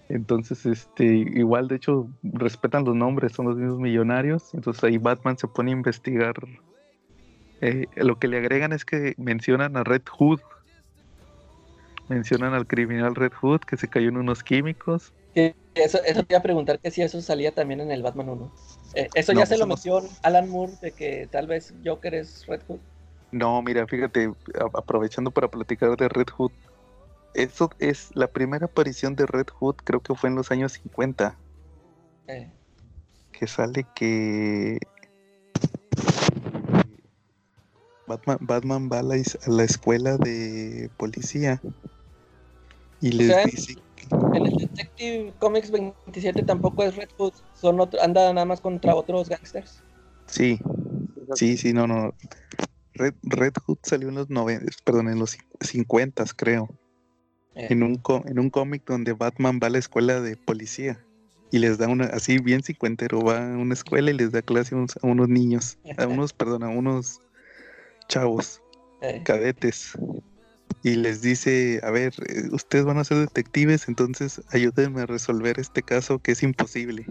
Entonces, 0.09 0.65
este, 0.65 1.05
igual 1.05 1.69
de 1.69 1.77
hecho 1.77 2.09
respetan 2.23 2.85
los 2.85 2.95
nombres, 2.95 3.33
son 3.33 3.47
los 3.47 3.57
mismos 3.57 3.79
millonarios. 3.79 4.55
Entonces 4.55 4.83
ahí 4.85 4.97
Batman 4.99 5.37
se 5.37 5.49
pone 5.49 5.71
a 5.71 5.75
investigar. 5.75 6.35
Eh, 7.61 7.87
lo 7.97 8.19
que 8.19 8.29
le 8.29 8.39
agregan 8.39 8.73
es 8.73 8.85
que 8.85 9.15
mencionan 9.19 9.77
a 9.77 9.85
Red 9.85 10.03
Hood. 10.19 10.41
Mencionan 12.09 12.55
al 12.55 12.67
criminal 12.67 13.15
Red 13.15 13.33
Hood 13.41 13.61
que 13.61 13.77
se 13.77 13.89
cayó 13.89 14.09
en 14.09 14.17
unos 14.17 14.43
químicos. 14.43 15.13
Eso, 15.75 16.03
eso 16.05 16.23
te 16.23 16.35
iba 16.35 16.39
a 16.39 16.43
preguntar 16.43 16.79
que 16.79 16.91
si 16.91 17.03
eso 17.03 17.21
salía 17.21 17.53
también 17.53 17.81
en 17.81 17.91
el 17.91 18.03
Batman 18.03 18.31
1. 18.31 18.53
Eh, 18.95 19.09
eso 19.15 19.33
ya 19.33 19.45
se 19.45 19.59
lo 19.59 19.67
metió 19.67 20.01
Alan 20.23 20.49
Moore 20.49 20.73
de 20.81 20.93
que 20.93 21.29
tal 21.31 21.47
vez 21.47 21.75
Joker 21.85 22.15
es 22.15 22.47
Red 22.47 22.63
Hood. 22.67 22.81
No, 23.31 23.61
mira, 23.61 23.87
fíjate, 23.87 24.33
aprovechando 24.73 25.31
para 25.31 25.49
platicar 25.49 25.95
de 25.97 26.09
Red 26.09 26.29
Hood, 26.37 26.51
eso 27.35 27.71
es 27.79 28.11
la 28.15 28.29
primera 28.29 28.67
aparición 28.67 29.17
de 29.17 29.27
Red 29.27 29.49
Hood, 29.59 29.77
creo 29.85 30.01
que 30.01 30.15
fue 30.15 30.31
en 30.31 30.37
los 30.37 30.51
años 30.51 30.73
50. 30.73 31.39
Eh. 32.29 32.51
Que 33.33 33.47
sale 33.47 33.87
que 33.95 34.79
Batman, 38.07 38.89
va 38.91 38.99
a 38.99 39.03
la, 39.03 39.65
escuela 39.65 40.17
de 40.17 40.91
policía 40.97 41.61
y 43.01 43.13
les 43.13 43.45
dice 43.45 43.77
en 44.11 44.47
el 44.47 44.57
Detective 44.57 45.35
Comics 45.39 45.71
27 45.71 46.43
tampoco 46.43 46.83
es 46.83 46.97
Red 46.97 47.11
Hood, 47.19 47.35
son 47.55 47.81
anda 48.01 48.33
nada 48.33 48.47
más 48.47 48.61
contra 48.61 48.95
otros 48.95 49.29
gangsters. 49.29 49.83
Sí, 50.27 50.59
sí, 51.35 51.57
sí, 51.57 51.73
no, 51.73 51.87
no. 51.87 52.15
Red, 52.95 53.15
Red 53.23 53.53
Hood 53.65 53.79
salió 53.83 54.09
en 54.09 54.17
los 54.17 54.31
90, 54.31 54.67
perdón, 54.85 55.09
en 55.09 55.19
los 55.19 55.37
50 55.61 56.25
creo. 56.37 56.69
Eh. 57.59 57.67
En 57.71 57.83
un, 57.83 58.01
en 58.27 58.39
un 58.39 58.51
cómic 58.51 58.85
donde 58.87 59.13
Batman 59.13 59.59
va 59.63 59.67
a 59.67 59.71
la 59.71 59.79
escuela 59.79 60.21
de 60.21 60.37
policía 60.37 61.05
y 61.51 61.59
les 61.59 61.77
da 61.77 61.89
una, 61.89 62.05
así 62.05 62.39
bien 62.39 62.63
cincuentero, 62.63 63.21
va 63.21 63.53
a 63.53 63.57
una 63.57 63.75
escuela 63.75 64.11
y 64.11 64.15
les 64.15 64.31
da 64.33 64.43
clase 64.43 64.77
a 64.77 65.07
unos, 65.07 65.29
niños, 65.29 65.77
a 65.97 66.07
unos, 66.07 66.33
perdón, 66.33 66.63
a 66.63 66.69
unos 66.69 67.21
chavos, 68.09 68.63
eh. 69.03 69.23
cadetes 69.25 69.95
y 70.83 70.95
les 70.95 71.21
dice, 71.21 71.81
a 71.83 71.91
ver, 71.91 72.15
eh, 72.29 72.49
ustedes 72.53 72.85
van 72.85 72.99
a 72.99 73.05
ser 73.05 73.19
detectives, 73.19 73.89
entonces 73.89 74.41
ayúdenme 74.51 75.03
a 75.03 75.07
resolver 75.07 75.59
este 75.59 75.83
caso 75.83 76.21
que 76.21 76.33
es 76.33 76.43
imposible. 76.43 77.07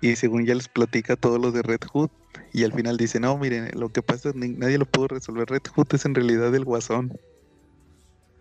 Y 0.00 0.16
según 0.16 0.46
ya 0.46 0.54
les 0.54 0.68
platica 0.68 1.16
todo 1.16 1.38
lo 1.38 1.52
de 1.52 1.62
Red 1.62 1.82
Hood, 1.92 2.08
y 2.52 2.64
al 2.64 2.72
final 2.72 2.96
dice, 2.96 3.20
no, 3.20 3.36
miren, 3.36 3.70
lo 3.78 3.90
que 3.90 4.00
pasa 4.00 4.30
es 4.30 4.34
que 4.34 4.48
nadie 4.48 4.78
lo 4.78 4.86
pudo 4.86 5.08
resolver, 5.08 5.48
Red 5.48 5.62
Hood 5.74 5.88
es 5.92 6.06
en 6.06 6.14
realidad 6.14 6.54
el 6.54 6.64
guasón. 6.64 7.18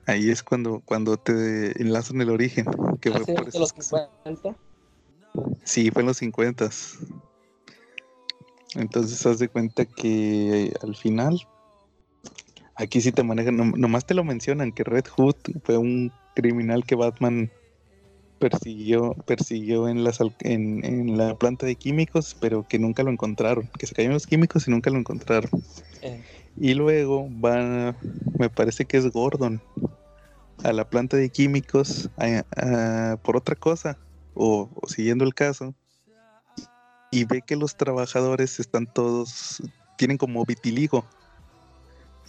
Ahí 0.10 0.30
es 0.30 0.44
cuando, 0.44 0.82
cuando 0.86 1.18
te 1.18 1.82
enlazan 1.82 2.22
el 2.22 2.30
origen. 2.30 2.66
Que 3.00 3.12
fue 3.12 3.26
por 3.26 3.56
los 3.56 3.70
50? 3.70 4.56
Sí, 5.64 5.92
fue 5.92 6.02
en 6.02 6.08
los 6.08 6.18
50. 6.18 6.70
Entonces 8.76 9.26
haz 9.26 9.40
de 9.40 9.48
cuenta 9.50 9.86
que 9.86 10.74
al 10.82 10.96
final 10.96 11.40
Aquí 12.80 13.02
sí 13.02 13.12
te 13.12 13.24
manejan, 13.24 13.58
nomás 13.58 14.06
te 14.06 14.14
lo 14.14 14.24
mencionan, 14.24 14.72
que 14.72 14.86
Red 14.86 15.04
Hood 15.18 15.36
fue 15.66 15.78
un 15.78 16.14
criminal 16.34 16.86
que 16.86 16.96
Batman 16.96 17.52
persiguió, 18.40 19.16
persiguió 19.26 19.90
en, 19.90 20.08
en, 20.46 21.18
la 21.18 21.36
planta 21.36 21.66
de 21.66 21.76
químicos, 21.76 22.38
pero 22.40 22.66
que 22.66 22.80
nunca 22.80 23.04
lo 23.04 23.12
encontraron, 23.12 23.70
que 23.78 23.86
se 23.86 23.94
cayeron 23.94 24.14
los 24.14 24.28
químicos 24.28 24.66
y 24.66 24.72
nunca 24.72 24.90
lo 24.92 24.98
encontraron. 24.98 25.52
Eh. 26.02 26.24
Y 26.56 26.74
luego 26.74 27.28
va, 27.44 27.98
me 28.38 28.50
parece 28.50 28.86
que 28.86 28.96
es 28.96 29.12
Gordon, 29.12 29.62
a 30.64 30.74
la 30.74 30.90
planta 30.90 31.18
de 31.18 31.30
químicos 31.30 32.10
por 33.24 33.38
otra 33.38 33.56
cosa, 33.56 33.98
o, 34.34 34.70
siguiendo 34.88 35.24
el 35.26 35.34
caso, 35.34 35.74
y 37.12 37.26
ve 37.26 37.42
que 37.42 37.56
los 37.56 37.76
trabajadores 37.76 38.60
están 38.60 38.86
todos, 38.86 39.62
tienen 39.98 40.18
como 40.18 40.46
vitiligo 40.46 41.06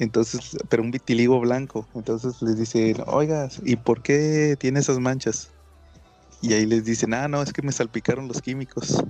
entonces, 0.01 0.57
pero 0.71 0.83
un 0.83 0.91
vitiligo 0.91 1.39
blanco. 1.41 1.87
Entonces 1.95 2.41
les 2.41 2.59
dice, 2.59 2.97
oiga, 3.07 3.49
¿y 3.63 3.77
por 3.77 4.03
qué 4.03 4.57
tiene 4.59 4.81
esas 4.81 4.99
manchas? 4.99 5.51
Y 6.41 6.55
ahí 6.55 6.65
les 6.65 6.87
dicen, 6.87 7.13
ah, 7.13 7.29
no, 7.29 7.43
es 7.43 7.53
que 7.53 7.61
me 7.61 7.71
salpicaron 7.71 8.27
los 8.27 8.41
químicos. 8.41 9.05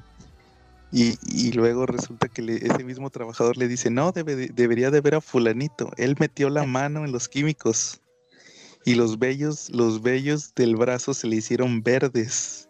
Y, 0.93 1.53
luego 1.53 1.87
resulta 1.87 2.27
que 2.27 2.43
ese 2.43 2.83
mismo 2.83 3.11
trabajador 3.11 3.57
le 3.57 3.69
dice, 3.69 3.91
no, 3.91 4.11
debería 4.11 4.91
de 4.91 5.01
ver 5.01 5.15
a 5.15 5.21
fulanito. 5.21 5.93
Él 5.97 6.17
metió 6.19 6.51
la 6.51 6.65
mano 6.65 7.05
en 7.05 7.13
los 7.13 7.29
químicos. 7.29 8.01
Y 8.85 8.95
los 8.95 9.19
vellos, 9.19 9.71
los 9.71 10.03
vellos 10.03 10.55
del 10.55 10.77
brazo 10.77 11.15
se 11.15 11.27
le 11.27 11.37
hicieron 11.37 11.83
verdes. 11.83 12.69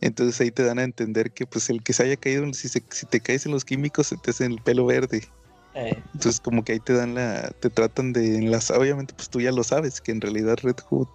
Entonces 0.00 0.40
ahí 0.40 0.50
te 0.50 0.64
dan 0.64 0.78
a 0.78 0.84
entender 0.84 1.32
que 1.32 1.46
pues 1.46 1.68
el 1.68 1.82
que 1.82 1.92
se 1.92 2.04
haya 2.04 2.16
caído, 2.16 2.50
si, 2.54 2.68
si 2.68 3.06
te 3.06 3.20
caes 3.20 3.44
en 3.44 3.52
los 3.52 3.64
químicos, 3.64 4.06
se 4.06 4.16
te 4.16 4.30
hace 4.30 4.46
el 4.46 4.60
pelo 4.62 4.86
verde. 4.86 5.28
Eh. 5.74 6.02
Entonces 6.14 6.40
como 6.40 6.64
que 6.64 6.72
ahí 6.72 6.80
te 6.80 6.94
dan 6.94 7.14
la, 7.14 7.50
te 7.60 7.70
tratan 7.70 8.12
de 8.12 8.38
enlazar, 8.38 8.78
obviamente 8.78 9.14
pues 9.14 9.28
tú 9.28 9.40
ya 9.40 9.52
lo 9.52 9.62
sabes, 9.62 10.00
que 10.00 10.12
en 10.12 10.20
realidad 10.20 10.58
Red 10.62 10.78
Hood 10.88 11.06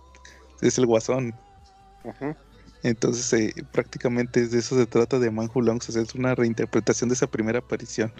es 0.61 0.77
el 0.77 0.85
guasón. 0.85 1.33
Entonces 2.83 3.33
eh, 3.33 3.53
prácticamente 3.71 4.47
de 4.47 4.59
eso 4.59 4.77
se 4.77 4.85
trata 4.85 5.19
de 5.19 5.31
Manhu 5.31 5.61
Longs, 5.61 5.89
es 5.89 6.15
una 6.15 6.35
reinterpretación 6.35 7.09
de 7.09 7.15
esa 7.15 7.27
primera 7.27 7.59
aparición. 7.59 8.13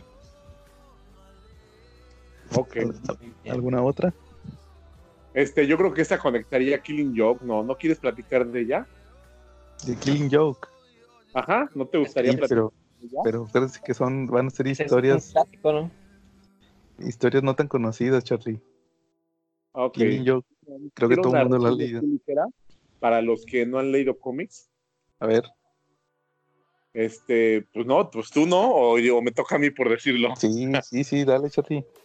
Ok. 2.54 2.78
¿Alguna 3.50 3.82
otra? 3.82 4.14
Este, 5.36 5.68
yo 5.68 5.78
creo 5.78 5.94
que 5.94 6.02
esta 6.02 6.18
conectaría 6.18 6.78
a 6.78 6.82
Killing 6.82 7.14
Joke, 7.16 7.44
¿no? 7.44 7.62
¿No 7.62 7.76
quieres 7.78 8.00
platicar 8.00 8.48
de 8.48 8.62
ella? 8.62 8.88
De 9.86 9.94
Killing 9.98 10.30
Joke. 10.32 10.70
Ajá, 11.34 11.70
¿no 11.76 11.86
te 11.86 11.98
gustaría 11.98 12.32
platicar? 12.32 12.70
Pero, 13.22 13.46
pero 13.52 13.68
que 13.84 13.94
son, 13.94 14.28
van 14.28 14.48
a 14.48 14.50
ser 14.50 14.68
historias. 14.68 15.34
¿no? 15.62 15.92
Historias 17.00 17.44
no 17.44 17.54
tan 17.54 17.68
conocidas, 17.68 18.24
Charlie. 18.24 18.62
Ok. 19.74 19.98
yo 20.24 20.46
creo 20.94 21.10
que 21.10 21.18
todo 21.18 21.36
el 21.36 21.42
mundo 21.42 21.58
lo 21.58 21.68
ha 21.68 21.72
leído. 21.72 22.02
Para 23.02 23.22
los 23.22 23.46
que 23.46 23.66
no 23.66 23.78
han 23.78 23.92
leído 23.92 24.18
cómics. 24.18 24.72
A 25.20 25.28
ver. 25.28 25.44
Este, 26.94 27.68
pues 27.74 27.86
no, 27.86 28.10
pues 28.10 28.30
tú 28.30 28.46
no, 28.46 28.74
o, 28.74 28.98
yo, 28.98 29.22
me 29.22 29.32
toca 29.32 29.58
a 29.58 29.60
mí 29.60 29.70
por 29.70 29.90
decirlo. 29.90 30.34
Sí, 30.38 30.72
sí, 30.82 31.04
sí, 31.04 31.26
dale, 31.26 31.50
Charlie. 31.50 31.86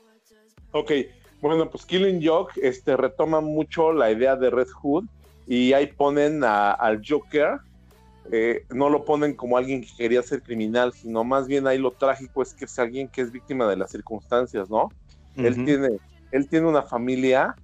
Ok, 0.72 0.92
bueno, 1.40 1.68
pues 1.70 1.84
Killing 1.86 2.20
Joke 2.24 2.52
este, 2.62 2.96
retoma 2.96 3.40
mucho 3.40 3.92
la 3.92 4.10
idea 4.10 4.36
de 4.36 4.50
Red 4.50 4.68
Hood 4.68 5.04
y 5.46 5.72
ahí 5.72 5.86
ponen 5.86 6.44
al 6.44 7.02
Joker 7.06 7.60
eh, 8.32 8.64
no 8.70 8.88
lo 8.88 9.04
ponen 9.04 9.34
como 9.34 9.56
alguien 9.56 9.80
que 9.80 9.88
quería 9.96 10.22
ser 10.22 10.42
criminal, 10.42 10.92
sino 10.92 11.24
más 11.24 11.48
bien 11.48 11.66
ahí 11.66 11.78
lo 11.78 11.90
trágico 11.90 12.42
es 12.42 12.54
que 12.54 12.66
es 12.66 12.78
alguien 12.78 13.08
que 13.08 13.22
es 13.22 13.32
víctima 13.32 13.66
de 13.66 13.76
las 13.76 13.90
circunstancias, 13.90 14.70
¿no? 14.70 14.90
Él 15.36 15.64
tiene, 15.64 15.88
él 16.30 16.48
tiene 16.48 16.66
una 16.66 16.82
familia, 16.82 17.56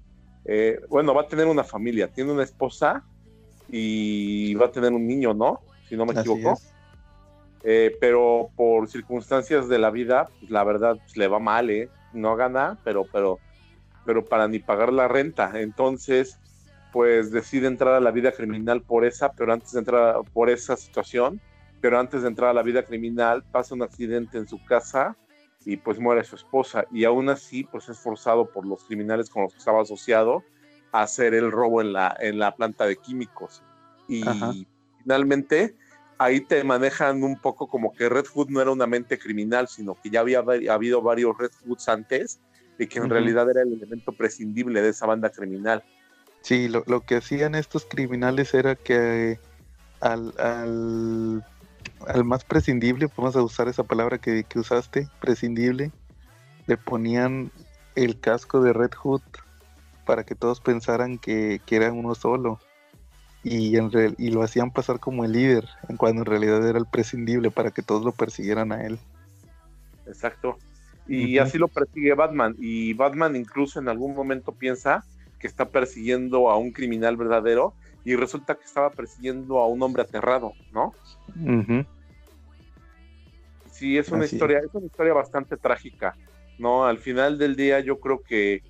eh, 0.44 0.80
bueno, 0.88 1.14
va 1.14 1.22
a 1.22 1.28
tener 1.28 1.46
una 1.46 1.62
familia, 1.62 2.08
tiene 2.08 2.32
una 2.32 2.42
esposa 2.42 3.04
y 3.68 4.54
va 4.54 4.66
a 4.66 4.72
tener 4.72 4.92
un 4.92 5.06
niño, 5.06 5.34
¿no? 5.34 5.60
Si 5.88 5.96
no 5.96 6.06
me 6.06 6.18
equivoco. 6.18 6.58
Eh, 7.62 7.96
pero 8.00 8.50
por 8.56 8.88
circunstancias 8.88 9.68
de 9.68 9.78
la 9.78 9.90
vida, 9.90 10.28
pues 10.40 10.50
la 10.50 10.64
verdad 10.64 10.96
pues, 10.96 11.16
le 11.16 11.28
va 11.28 11.38
mal, 11.38 11.70
¿eh? 11.70 11.90
No 12.12 12.34
gana, 12.34 12.78
pero, 12.82 13.04
pero, 13.12 13.38
pero 14.06 14.24
para 14.24 14.48
ni 14.48 14.60
pagar 14.60 14.92
la 14.92 15.08
renta. 15.08 15.50
Entonces, 15.60 16.38
pues 16.92 17.30
decide 17.30 17.66
entrar 17.66 17.94
a 17.94 18.00
la 18.00 18.10
vida 18.10 18.32
criminal 18.32 18.80
por 18.80 19.04
esa, 19.04 19.32
pero 19.32 19.52
antes 19.52 19.72
de 19.72 19.80
entrar 19.80 20.22
por 20.32 20.48
esa 20.48 20.76
situación, 20.76 21.40
pero 21.82 21.98
antes 21.98 22.22
de 22.22 22.28
entrar 22.28 22.50
a 22.50 22.54
la 22.54 22.62
vida 22.62 22.84
criminal 22.84 23.44
pasa 23.44 23.74
un 23.74 23.82
accidente 23.82 24.38
en 24.38 24.48
su 24.48 24.64
casa 24.64 25.16
y 25.64 25.76
pues 25.76 25.98
muere 25.98 26.24
su 26.24 26.36
esposa 26.36 26.86
y 26.90 27.04
aún 27.04 27.28
así 27.28 27.64
pues 27.64 27.88
es 27.88 27.98
forzado 27.98 28.50
por 28.50 28.64
los 28.64 28.84
criminales 28.84 29.28
con 29.28 29.42
los 29.42 29.52
que 29.52 29.58
estaba 29.58 29.82
asociado 29.82 30.42
a 30.92 31.02
hacer 31.02 31.34
el 31.34 31.50
robo 31.50 31.82
en 31.82 31.92
la, 31.92 32.16
en 32.20 32.38
la 32.38 32.54
planta 32.54 32.86
de 32.86 32.96
químicos. 32.96 33.62
Y 34.08 34.22
finalmente 35.02 35.76
ahí 36.18 36.40
te 36.40 36.64
manejan 36.64 37.22
un 37.22 37.38
poco 37.38 37.68
como 37.68 37.92
que 37.92 38.08
Red 38.08 38.26
Hood 38.26 38.48
no 38.48 38.60
era 38.62 38.70
una 38.70 38.86
mente 38.86 39.18
criminal, 39.18 39.68
sino 39.68 40.00
que 40.00 40.08
ya 40.08 40.20
había 40.20 40.38
habido 40.38 41.02
varios 41.02 41.36
Red 41.36 41.50
Hoods 41.66 41.88
antes 41.88 42.40
y 42.78 42.86
que 42.86 42.98
en 42.98 43.10
realidad 43.10 43.48
era 43.50 43.62
el 43.62 43.72
elemento 43.72 44.12
prescindible 44.12 44.82
de 44.82 44.90
esa 44.90 45.06
banda 45.06 45.30
criminal. 45.30 45.82
Sí, 46.42 46.68
lo, 46.68 47.00
que 47.00 47.16
hacían 47.16 47.54
estos 47.54 47.86
criminales 47.86 48.54
era 48.54 48.76
que 48.76 49.40
al, 50.00 50.32
al, 50.38 52.24
más 52.24 52.44
prescindible, 52.44 53.08
vamos 53.16 53.34
a 53.34 53.42
usar 53.42 53.68
esa 53.68 53.82
palabra 53.82 54.18
que, 54.18 54.44
usaste, 54.54 55.08
prescindible, 55.20 55.90
le 56.66 56.76
ponían 56.76 57.50
el 57.94 58.20
casco 58.20 58.60
de 58.60 58.72
Red 58.72 58.92
Hood 58.94 59.22
para 60.04 60.24
que 60.24 60.34
todos 60.34 60.60
pensaran 60.60 61.18
que, 61.18 61.60
que 61.66 61.76
era 61.76 61.92
uno 61.92 62.14
solo. 62.14 62.60
Y, 63.42 63.76
en 63.76 63.90
y 64.18 64.30
lo 64.30 64.42
hacían 64.42 64.72
pasar 64.72 64.98
como 64.98 65.24
el 65.24 65.32
líder, 65.32 65.68
cuando 65.98 66.22
en 66.22 66.26
realidad 66.26 66.66
era 66.68 66.78
el 66.78 66.86
prescindible 66.86 67.50
para 67.50 67.70
que 67.70 67.82
todos 67.82 68.04
lo 68.04 68.12
persiguieran 68.12 68.72
a 68.72 68.84
él. 68.84 68.98
Exacto. 70.06 70.58
Y 71.08 71.38
así 71.38 71.58
lo 71.58 71.68
persigue 71.68 72.14
Batman. 72.14 72.56
Y 72.58 72.92
Batman 72.94 73.36
incluso 73.36 73.78
en 73.78 73.88
algún 73.88 74.14
momento 74.14 74.52
piensa 74.52 75.04
que 75.38 75.46
está 75.46 75.68
persiguiendo 75.68 76.50
a 76.50 76.56
un 76.56 76.72
criminal 76.72 77.16
verdadero 77.16 77.74
y 78.04 78.16
resulta 78.16 78.54
que 78.54 78.64
estaba 78.64 78.90
persiguiendo 78.90 79.58
a 79.58 79.66
un 79.66 79.82
hombre 79.82 80.02
aterrado, 80.02 80.52
¿no? 80.72 80.94
Sí, 83.70 83.98
es 83.98 84.08
una 84.10 84.24
historia, 84.24 84.60
es. 84.60 84.72
una 84.72 84.86
historia 84.86 85.12
bastante 85.12 85.56
trágica, 85.56 86.16
¿no? 86.58 86.86
Al 86.86 86.98
final 86.98 87.36
del 87.36 87.56
día 87.56 87.80
yo 87.80 88.00
creo 88.00 88.22
que, 88.22 88.62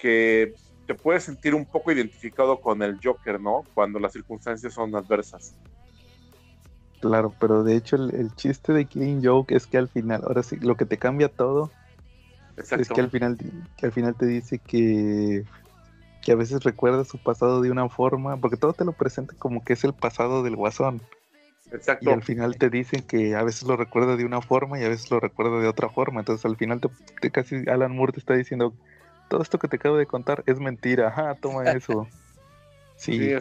que 0.00 0.54
te 0.86 0.94
puedes 0.94 1.24
sentir 1.24 1.54
un 1.54 1.66
poco 1.66 1.92
identificado 1.92 2.60
con 2.60 2.82
el 2.82 2.98
Joker, 3.02 3.40
¿no? 3.40 3.64
Cuando 3.74 3.98
las 3.98 4.12
circunstancias 4.12 4.72
son 4.72 4.94
adversas. 4.96 5.54
Claro, 7.00 7.32
pero 7.38 7.62
de 7.62 7.76
hecho 7.76 7.96
el, 7.96 8.34
chiste 8.34 8.72
de 8.72 8.86
Killing 8.86 9.24
Joke 9.24 9.54
es 9.54 9.66
que 9.66 9.78
al 9.78 9.88
final, 9.88 10.22
ahora 10.24 10.42
sí, 10.42 10.56
lo 10.56 10.76
que 10.76 10.84
te 10.84 10.98
cambia 10.98 11.28
todo 11.28 11.70
es 12.56 12.88
que 12.88 13.00
al 13.00 13.10
final, 13.10 13.38
que 13.76 13.86
al 13.86 13.92
final 13.92 14.16
te 14.16 14.26
dice 14.26 14.58
que, 14.58 15.44
que 16.22 16.32
a 16.32 16.34
veces 16.34 16.64
recuerda 16.64 17.04
su 17.04 17.18
pasado 17.18 17.60
de 17.60 17.70
una 17.70 17.88
forma, 17.88 18.36
porque 18.36 18.56
todo 18.56 18.72
te 18.72 18.84
lo 18.84 18.92
presenta 18.92 19.34
como 19.38 19.64
que 19.64 19.74
es 19.74 19.84
el 19.84 19.92
pasado 19.92 20.42
del 20.42 20.56
guasón. 20.56 21.00
Exacto. 21.70 22.10
Y 22.10 22.12
al 22.12 22.22
final 22.22 22.56
te 22.56 22.70
dicen 22.70 23.02
que 23.02 23.36
a 23.36 23.42
veces 23.42 23.62
lo 23.64 23.76
recuerda 23.76 24.16
de 24.16 24.24
una 24.24 24.40
forma 24.40 24.80
y 24.80 24.84
a 24.84 24.88
veces 24.88 25.10
lo 25.10 25.20
recuerda 25.20 25.60
de 25.60 25.68
otra 25.68 25.88
forma. 25.90 26.20
Entonces 26.20 26.44
al 26.46 26.56
final 26.56 26.80
te, 27.20 27.30
casi 27.30 27.68
Alan 27.68 27.94
Moore 27.94 28.12
te 28.12 28.20
está 28.20 28.34
diciendo, 28.34 28.74
todo 29.28 29.42
esto 29.42 29.58
que 29.58 29.68
te 29.68 29.76
acabo 29.76 29.96
de 29.96 30.06
contar 30.06 30.42
es 30.46 30.58
mentira. 30.58 31.08
Ajá, 31.08 31.34
toma 31.34 31.64
eso. 31.64 32.08
Sí. 32.96 33.32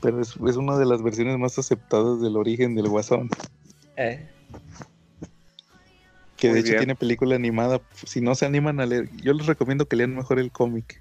Pero 0.00 0.20
es, 0.20 0.36
una 0.36 0.76
de 0.76 0.86
las 0.86 1.02
versiones 1.02 1.38
más 1.38 1.58
aceptadas 1.58 2.20
del 2.20 2.36
origen 2.36 2.74
del 2.74 2.88
Guasón. 2.88 3.30
Eh. 3.96 4.28
Que 6.36 6.52
de 6.52 6.60
hecho 6.60 6.76
tiene 6.76 6.94
película 6.94 7.34
animada. 7.34 7.80
Si 8.04 8.20
no 8.20 8.34
se 8.34 8.46
animan 8.46 8.80
a 8.80 8.86
leer, 8.86 9.10
yo 9.16 9.32
les 9.32 9.46
recomiendo 9.46 9.86
que 9.86 9.96
lean 9.96 10.14
mejor 10.14 10.38
el 10.38 10.52
cómic. 10.52 11.00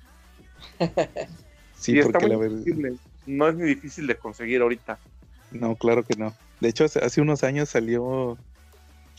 Sí, 1.77 1.99
porque 2.01 2.27
la 2.27 2.37
verdad 2.37 2.63
no 3.25 3.47
es 3.47 3.55
ni 3.55 3.63
difícil 3.63 4.07
de 4.07 4.15
conseguir 4.15 4.61
ahorita. 4.61 4.97
No, 5.51 5.75
claro 5.75 6.03
que 6.03 6.15
no. 6.15 6.33
De 6.59 6.69
hecho, 6.69 6.85
hace, 6.85 7.21
unos 7.21 7.43
años 7.43 7.69
salió 7.69 8.37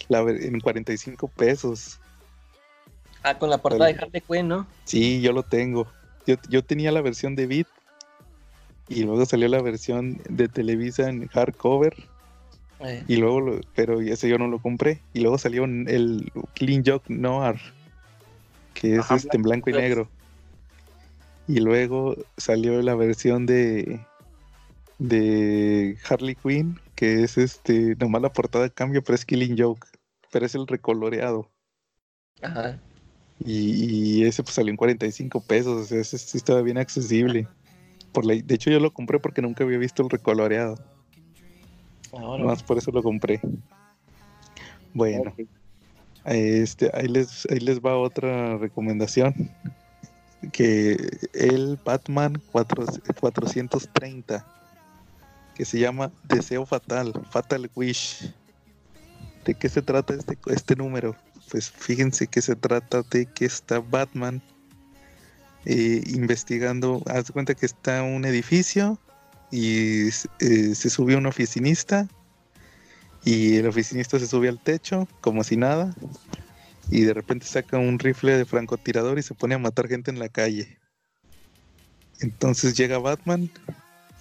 la, 0.09 0.21
en 0.21 0.59
45 0.61 1.29
pesos. 1.29 2.01
Ah, 3.23 3.39
con 3.39 3.51
la 3.51 3.59
portada 3.59 3.87
de 3.87 3.99
Harley 3.99 4.21
Quinn, 4.21 4.49
¿no? 4.49 4.67
Sí, 4.85 5.21
yo 5.21 5.33
lo 5.33 5.43
tengo. 5.43 5.87
Yo, 6.49 6.65
tenía 6.65 6.91
la 6.91 7.03
versión 7.03 7.37
de 7.37 7.47
Beat 7.47 7.69
y 8.89 9.05
luego 9.05 9.25
salió 9.27 9.49
la 9.49 9.63
versión 9.63 10.21
de 10.29 10.49
Televisa 10.49 11.09
en 11.09 11.27
hardcover. 11.29 11.95
Eh. 12.81 13.05
Y 13.09 13.17
luego, 13.17 13.61
pero 13.75 14.01
ese 14.01 14.29
yo 14.29 14.39
no 14.39 14.49
lo 14.49 14.61
compré. 14.61 15.01
Y 15.13 15.21
luego 15.21 15.39
salió 15.39 15.65
el 15.65 16.31
Clean 16.55 16.83
Joke 16.85 17.09
Noir, 17.09 17.57
que 18.75 18.97
es 18.97 19.11
este 19.11 19.37
en 19.37 19.43
blanco 19.43 19.71
y 19.71 19.73
negro. 19.73 20.09
Y 21.49 21.61
luego 21.61 22.17
salió 22.37 22.81
la 22.83 22.95
versión 22.95 23.47
de 23.47 24.01
de 24.99 25.99
Harley 26.09 26.37
Quinn, 26.37 26.79
que 26.95 27.23
es 27.23 27.37
este, 27.37 27.97
nomás 27.97 28.23
la 28.23 28.33
portada 28.33 28.69
cambia, 28.69 29.01
pero 29.03 29.15
es 29.15 29.25
Killing 29.25 29.57
Joke, 29.59 29.87
pero 30.31 30.47
es 30.47 30.55
el 30.55 30.67
recoloreado. 30.67 31.51
Ajá. 32.43 32.79
Y, 33.45 34.25
ese 34.25 34.43
pues 34.43 34.55
salió 34.55 34.71
en 34.71 34.77
45 34.77 35.43
pesos, 35.43 35.83
o 35.83 35.85
sea, 35.85 36.01
ese 36.01 36.17
sí 36.17 36.39
estaba 36.39 36.63
bien 36.63 36.79
accesible. 36.79 37.47
Por 38.17 38.25
de 38.25 38.55
hecho 38.55 38.71
yo 38.71 38.81
lo 38.81 38.95
compré 38.95 39.21
porque 39.21 39.43
nunca 39.43 39.63
había 39.63 39.77
visto 39.77 40.03
el 40.03 40.09
recoloreado. 40.09 40.79
Ahora. 42.15 42.45
Más 42.45 42.63
por 42.63 42.79
eso 42.79 42.91
lo 42.91 43.03
compré. 43.03 43.43
Bueno. 44.95 45.35
Este, 46.25 46.91
ahí 46.95 47.09
les, 47.09 47.45
ahí 47.51 47.61
les 47.61 47.79
va 47.79 47.99
otra 47.99 48.57
recomendación 48.57 49.51
que 50.51 50.97
el 51.35 51.79
Batman 51.85 52.41
430, 52.53 54.47
que 55.55 55.67
se 55.67 55.79
llama 55.79 56.11
Deseo 56.25 56.65
Fatal, 56.65 57.13
Fatal 57.31 57.71
Wish. 57.75 58.33
¿De 59.45 59.55
qué 59.55 59.69
se 59.69 59.83
trata 59.83 60.15
este, 60.15 60.39
este 60.47 60.75
número? 60.75 61.15
Pues 61.51 61.71
fíjense 61.71 62.29
que 62.29 62.41
se 62.41 62.57
trata 62.57 63.03
de 63.03 63.27
que 63.27 63.45
está 63.45 63.81
Batman 63.81 64.41
eh, 65.67 66.03
investigando, 66.07 67.03
haz 67.07 67.31
cuenta 67.33 67.55
que 67.55 67.67
está 67.67 68.03
un 68.03 68.25
edificio 68.25 68.99
y 69.51 70.09
eh, 70.39 70.75
se 70.75 70.91
sube 70.91 71.17
un 71.17 71.27
oficinista 71.27 72.09
y 73.25 73.57
el 73.57 73.67
oficinista 73.67 74.19
se 74.19 74.29
sube 74.29 74.49
al 74.49 74.61
techo 74.61 75.09
como 75.21 75.43
si 75.43 75.57
nada 75.57 75.93
y 76.89 77.03
de 77.03 77.15
repente 77.15 77.47
saca 77.47 77.79
un 77.79 77.99
rifle 77.99 78.37
de 78.37 78.45
francotirador 78.45 79.19
y 79.19 79.23
se 79.23 79.35
pone 79.35 79.57
a 79.57 79.59
matar 79.59 79.89
gente 79.89 80.11
en 80.11 80.21
la 80.21 80.29
calle. 80.29 80.79
Entonces 82.21 82.77
llega 82.77 82.99
Batman 82.99 83.51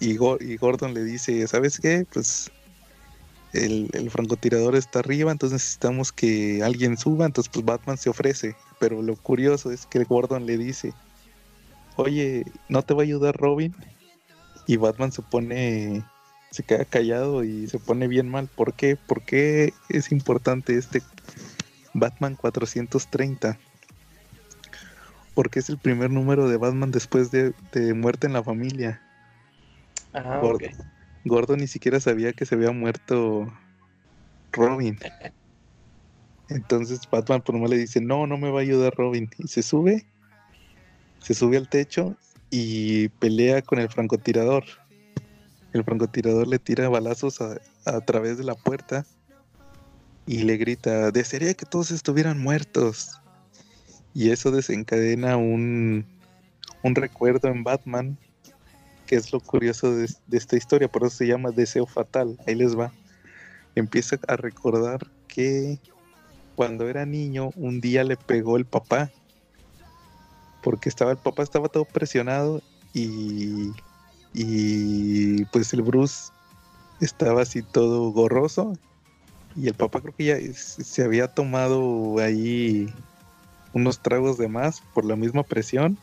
y, 0.00 0.16
Gordon 0.16 0.94
le 0.94 1.04
dice, 1.04 1.46
¿sabes 1.46 1.78
qué? 1.78 2.06
Pues 2.12 2.50
el, 3.52 4.10
francotirador 4.10 4.74
está 4.74 4.98
arriba, 4.98 5.32
entonces 5.32 5.54
necesitamos 5.54 6.12
que 6.12 6.62
alguien 6.62 6.96
suba, 6.98 7.24
entonces 7.24 7.50
pues 7.52 7.64
Batman 7.64 7.96
se 7.96 8.10
ofrece. 8.10 8.56
Pero 8.78 9.00
lo 9.00 9.16
curioso 9.16 9.70
es 9.70 9.86
que 9.86 10.04
Gordon 10.04 10.44
le 10.44 10.58
dice, 10.58 10.92
oye, 11.96 12.44
¿no 12.68 12.82
te 12.82 12.94
va 12.94 13.02
a 13.02 13.04
ayudar 13.04 13.36
Robin? 13.36 13.74
Y 14.66 14.76
Batman 14.76 15.12
se 15.12 15.22
pone, 15.22 16.04
se 16.50 16.62
queda 16.62 16.84
callado 16.84 17.44
y 17.44 17.68
se 17.68 17.78
pone 17.78 18.08
bien 18.08 18.28
mal. 18.28 18.48
¿Por 18.48 18.74
qué? 18.74 18.96
¿Por 18.96 19.22
qué 19.22 19.72
es 19.88 20.12
importante 20.12 20.76
este 20.76 21.02
Batman 21.98 22.36
430. 22.36 23.58
Porque 25.34 25.58
es 25.58 25.68
el 25.68 25.78
primer 25.78 26.10
número 26.10 26.48
de 26.48 26.56
Batman 26.56 26.90
después 26.90 27.30
de, 27.30 27.54
Muerte 27.94 28.26
en 28.26 28.32
la 28.32 28.42
Familia. 28.42 29.02
Ah, 30.12 30.40
Gordo, 31.24 31.56
ni 31.56 31.66
siquiera 31.66 32.00
sabía 32.00 32.32
que 32.32 32.46
se 32.46 32.54
había 32.54 32.70
muerto 32.70 33.52
Robin. 34.52 34.98
Entonces 36.48 37.00
Batman 37.10 37.42
por 37.42 37.54
nomás 37.54 37.70
le 37.70 37.78
dice, 37.78 38.00
no, 38.00 38.26
no 38.26 38.38
me 38.38 38.50
va 38.50 38.60
a 38.60 38.62
ayudar 38.62 38.94
Robin. 38.94 39.28
Y 39.38 39.48
se 39.48 39.62
sube, 39.62 40.06
se 41.26 41.34
sube 41.34 41.56
al 41.56 41.68
techo 41.68 42.14
y 42.50 43.08
pelea 43.08 43.60
con 43.60 43.80
el 43.80 43.88
francotirador. 43.88 44.62
El 45.72 45.82
francotirador 45.82 46.46
le 46.46 46.60
tira 46.60 46.88
balazos 46.88 47.40
a, 47.40 48.00
través 48.02 48.38
de 48.38 48.44
la 48.44 48.54
puerta 48.54 49.04
y 50.24 50.44
le 50.44 50.56
grita, 50.56 51.10
desearía 51.10 51.54
que 51.54 51.66
todos 51.66 51.90
estuvieran 51.90 52.38
muertos. 52.38 53.20
Y 54.14 54.30
eso 54.30 54.52
desencadena 54.52 55.36
un, 55.36 56.06
un 56.84 56.94
recuerdo 56.94 57.48
en 57.48 57.64
Batman, 57.64 58.16
que 59.08 59.16
es 59.16 59.32
lo 59.32 59.40
curioso 59.40 59.96
de, 59.96 60.08
esta 60.30 60.56
historia, 60.56 60.86
por 60.86 61.02
eso 61.02 61.16
se 61.16 61.26
llama 61.26 61.50
Deseo 61.50 61.86
Fatal, 61.86 62.38
ahí 62.46 62.54
les 62.54 62.78
va. 62.78 62.92
Empieza 63.74 64.16
a 64.28 64.36
recordar 64.36 65.10
que 65.26 65.80
cuando 66.54 66.88
era 66.88 67.04
niño 67.04 67.50
un 67.56 67.80
día 67.80 68.04
le 68.04 68.16
pegó 68.16 68.56
el 68.56 68.64
papá, 68.64 69.10
porque 70.66 70.88
estaba 70.88 71.12
el 71.12 71.16
papá 71.16 71.44
estaba 71.44 71.68
todo 71.68 71.84
presionado 71.84 72.60
y, 72.92 73.70
y 74.34 75.44
pues 75.44 75.72
el 75.72 75.82
Bruce 75.82 76.32
estaba 77.00 77.42
así 77.42 77.62
todo 77.62 78.10
gorroso 78.10 78.76
y 79.54 79.68
el 79.68 79.74
papá 79.74 80.00
creo 80.00 80.14
que 80.16 80.24
ya 80.24 80.38
se 80.52 81.04
había 81.04 81.28
tomado 81.28 82.18
ahí 82.18 82.92
unos 83.74 84.00
tragos 84.00 84.38
de 84.38 84.48
más 84.48 84.80
por 84.92 85.04
la 85.04 85.14
misma 85.14 85.44
presión 85.44 85.96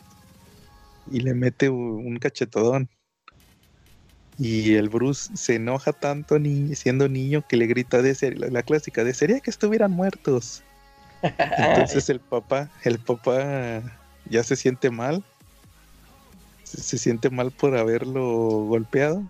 y 1.11 1.19
le 1.19 1.33
mete 1.33 1.69
un 1.69 2.17
cachetodón. 2.17 2.87
Y 4.39 4.75
el 4.75 4.87
Bruce 4.87 5.29
se 5.35 5.55
enoja 5.55 5.91
tanto 5.91 6.39
ni, 6.39 6.73
siendo 6.75 7.09
niño 7.09 7.43
que 7.45 7.57
le 7.57 7.67
grita 7.67 8.01
de 8.01 8.15
la, 8.37 8.47
la 8.47 8.63
clásica, 8.63 9.03
desearía 9.03 9.41
que 9.41 9.49
estuvieran 9.49 9.91
muertos. 9.91 10.63
Entonces 11.21 12.07
el 12.09 12.21
papá, 12.21 12.69
el 12.85 12.97
papá 12.97 13.83
ya 14.29 14.43
se 14.43 14.55
siente 14.55 14.89
mal. 14.89 15.23
se 16.63 16.97
siente 16.97 17.29
mal 17.29 17.51
por 17.51 17.77
haberlo 17.77 18.23
golpeado 18.65 19.23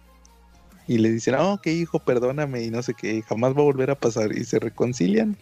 y 0.87 0.97
le 0.97 1.11
dicen, 1.11 1.35
oh, 1.35 1.59
qué 1.61 1.71
hijo, 1.71 1.99
perdóname 1.99 2.63
y 2.63 2.69
no 2.69 2.83
sé 2.83 2.93
qué, 2.93 3.21
jamás 3.21 3.55
va 3.55 3.61
a 3.61 3.65
volver 3.65 3.91
a 3.91 3.95
pasar 3.95 4.35
y 4.35 4.43
se 4.43 4.59
reconcilian. 4.59 5.37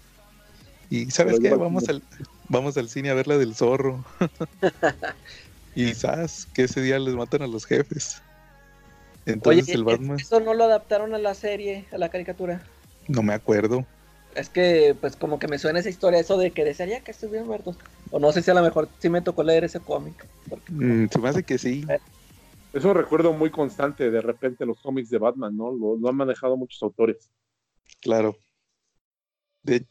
Y 0.89 1.09
sabes 1.09 1.39
qué, 1.39 1.53
vamos 1.55 1.87
al, 1.89 2.03
vamos 2.49 2.77
al 2.77 2.89
cine 2.89 3.09
a 3.09 3.13
ver 3.13 3.27
la 3.27 3.37
del 3.37 3.55
zorro. 3.55 4.03
y 5.75 5.93
sabes 5.93 6.47
que 6.53 6.63
ese 6.63 6.81
día 6.81 6.99
les 6.99 7.15
matan 7.15 7.41
a 7.41 7.47
los 7.47 7.65
jefes. 7.65 8.21
Entonces 9.25 9.69
el 9.69 9.83
Batman... 9.83 10.19
¿Eso 10.19 10.39
no 10.39 10.53
lo 10.53 10.65
adaptaron 10.65 11.13
a 11.13 11.17
la 11.17 11.33
serie, 11.33 11.85
a 11.91 11.97
la 11.97 12.09
caricatura? 12.09 12.61
No 13.07 13.23
me 13.23 13.33
acuerdo. 13.33 13.85
Es 14.35 14.49
que, 14.49 14.95
pues, 14.99 15.15
como 15.15 15.39
que 15.39 15.47
me 15.47 15.59
suena 15.59 15.79
esa 15.79 15.89
historia, 15.89 16.19
eso 16.19 16.37
de 16.37 16.51
que 16.51 16.63
desearía 16.63 17.01
que 17.01 17.11
estuvieran 17.11 17.47
muertos. 17.47 17.77
O 18.11 18.19
no 18.19 18.31
sé 18.31 18.41
si 18.41 18.51
a 18.51 18.53
lo 18.53 18.61
mejor 18.61 18.89
sí 18.99 19.09
me 19.09 19.21
tocó 19.21 19.43
leer 19.43 19.63
ese 19.63 19.79
cómic. 19.79 20.25
Mm, 20.69 21.07
se 21.07 21.19
me 21.19 21.29
hace 21.29 21.43
que 21.43 21.57
sí. 21.57 21.85
Eh, 21.89 21.99
es 22.73 22.85
un 22.85 22.95
recuerdo 22.95 23.33
muy 23.33 23.49
constante 23.49 24.09
de 24.09 24.21
repente 24.21 24.65
los 24.65 24.79
cómics 24.79 25.09
de 25.09 25.17
Batman, 25.17 25.55
¿no? 25.55 25.71
Lo, 25.71 26.07
han 26.07 26.15
manejado 26.15 26.55
muchos 26.55 26.81
autores. 26.83 27.29
Claro. 28.01 28.37
De, 29.63 29.85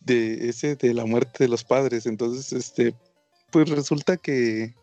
ese 0.49 0.77
de 0.77 0.95
la 0.95 1.05
muerte 1.05 1.45
de 1.45 1.49
los 1.49 1.63
padres. 1.65 2.07
Entonces, 2.07 2.53
este, 2.53 2.95
pues 3.51 3.69
resulta 3.69 4.17
que, 4.17 4.75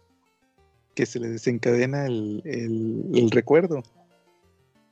que 0.94 1.06
se 1.06 1.20
le 1.20 1.30
desencadena 1.30 2.06
el, 2.06 2.42
el, 2.46 3.32
recuerdo. 3.32 3.82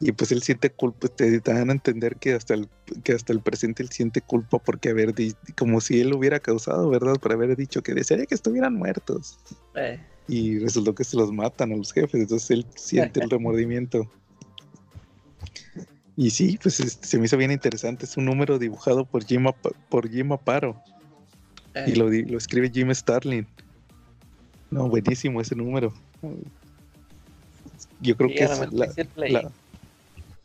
Y 0.05 0.11
pues 0.11 0.31
él 0.31 0.43
siente 0.43 0.69
culpa, 0.69 1.07
te, 1.07 1.39
dan 1.39 1.69
a 1.69 1.73
entender 1.73 2.17
que 2.17 2.33
hasta 2.33 2.53
el, 2.53 2.69
que 3.03 3.13
hasta 3.13 3.33
el 3.33 3.39
presente 3.39 3.81
él 3.81 3.89
siente 3.89 4.21
culpa 4.21 4.59
porque 4.59 4.89
haber 4.89 5.15
como 5.57 5.81
si 5.81 5.99
él 5.99 6.13
hubiera 6.13 6.39
causado, 6.39 6.91
¿verdad? 6.91 7.15
Por 7.15 7.31
haber 7.31 7.55
dicho 7.55 7.81
que 7.81 7.95
desearía 7.95 8.27
que 8.27 8.35
estuvieran 8.35 8.75
muertos. 8.75 9.39
Eh. 9.73 9.99
Y 10.27 10.59
resultó 10.59 10.93
que 10.93 11.03
se 11.03 11.17
los 11.17 11.31
matan 11.31 11.71
a 11.71 11.75
los 11.75 11.91
jefes, 11.91 12.21
entonces 12.21 12.51
él 12.51 12.67
siente 12.75 13.19
el 13.19 13.29
remordimiento. 13.31 14.07
Y 16.15 16.29
sí, 16.29 16.59
pues 16.61 16.75
se 16.75 17.17
me 17.17 17.25
hizo 17.25 17.37
bien 17.37 17.49
interesante. 17.49 18.05
Es 18.05 18.15
un 18.15 18.25
número 18.25 18.59
dibujado 18.59 19.05
por 19.05 19.25
Jim, 19.25 19.47
por 19.89 20.07
Jim 20.07 20.31
Aparo. 20.31 20.79
Y 21.87 21.95
lo, 21.95 22.11
lo 22.11 22.37
escribe 22.37 22.69
Jim 22.69 22.93
Starlin. 22.93 23.47
No, 24.69 24.87
buenísimo 24.87 25.41
ese 25.41 25.55
número. 25.55 25.91
Yo 28.01 28.15
creo 28.15 28.29
que 28.29 28.43
es 28.43 28.71
la, 28.71 29.51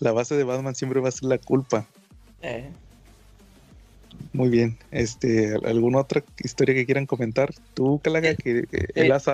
base 0.01 0.35
de 0.37 0.45
Batman 0.45 0.75
siempre 0.75 1.01
va 1.01 1.09
a 1.09 1.13
ser 1.13 1.25
la 1.25 1.39
culpa. 1.39 1.87
Eh. 2.43 2.71
Muy 4.33 4.49
bien. 4.49 4.79
Este, 4.91 5.55
¿Alguna 5.65 5.99
otra 5.99 6.23
historia 6.43 6.75
que 6.75 6.87
quieran 6.87 7.07
comentar? 7.07 7.53
¿Tú, 7.75 8.01
Calaga, 8.03 8.35
que, 8.35 8.65
el 8.95 9.13
As 9.13 9.27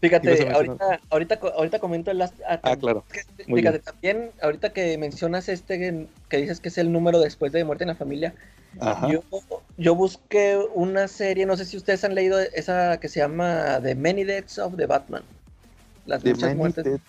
Fíjate, 0.00 0.50
ahorita, 0.50 1.00
ahorita, 1.10 1.40
ahorita 1.54 1.78
comento 1.78 2.10
el 2.10 2.18
Last 2.18 2.34
Ah, 2.48 2.76
claro. 2.76 3.04
fíjate, 3.46 3.78
también, 3.78 4.30
ahorita 4.42 4.72
que 4.72 4.98
mencionas 4.98 5.48
este, 5.48 6.08
que 6.28 6.36
dices 6.36 6.58
que 6.58 6.70
es 6.70 6.78
el 6.78 6.90
número 6.90 7.20
después 7.20 7.52
de 7.52 7.62
Muerte 7.64 7.84
en 7.84 7.88
la 7.88 7.94
Familia, 7.94 8.34
yo, 9.08 9.22
yo, 9.76 9.94
busqué 9.94 10.58
una 10.74 11.06
serie, 11.06 11.46
no 11.46 11.56
sé 11.56 11.64
si 11.64 11.76
ustedes 11.76 12.02
han 12.02 12.16
leído 12.16 12.40
esa 12.40 12.98
que 12.98 13.08
se 13.08 13.20
llama 13.20 13.78
The 13.80 13.94
Many 13.94 14.24
Deaths 14.24 14.58
of 14.58 14.76
the 14.76 14.86
Batman. 14.86 15.22
Las 16.06 16.24
muchas 16.24 16.56
muertes. 16.56 17.00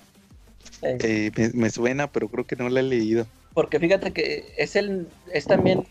Eh, 0.83 1.31
me, 1.53 1.69
suena, 1.69 2.11
pero 2.11 2.27
creo 2.29 2.45
que 2.45 2.55
no 2.55 2.69
la 2.69 2.81
he 2.81 2.83
leído. 2.83 3.25
Porque 3.53 3.79
fíjate 3.79 4.11
que 4.11 4.53
es 4.57 4.75
el, 4.75 5.07
es 5.31 5.45
también, 5.45 5.85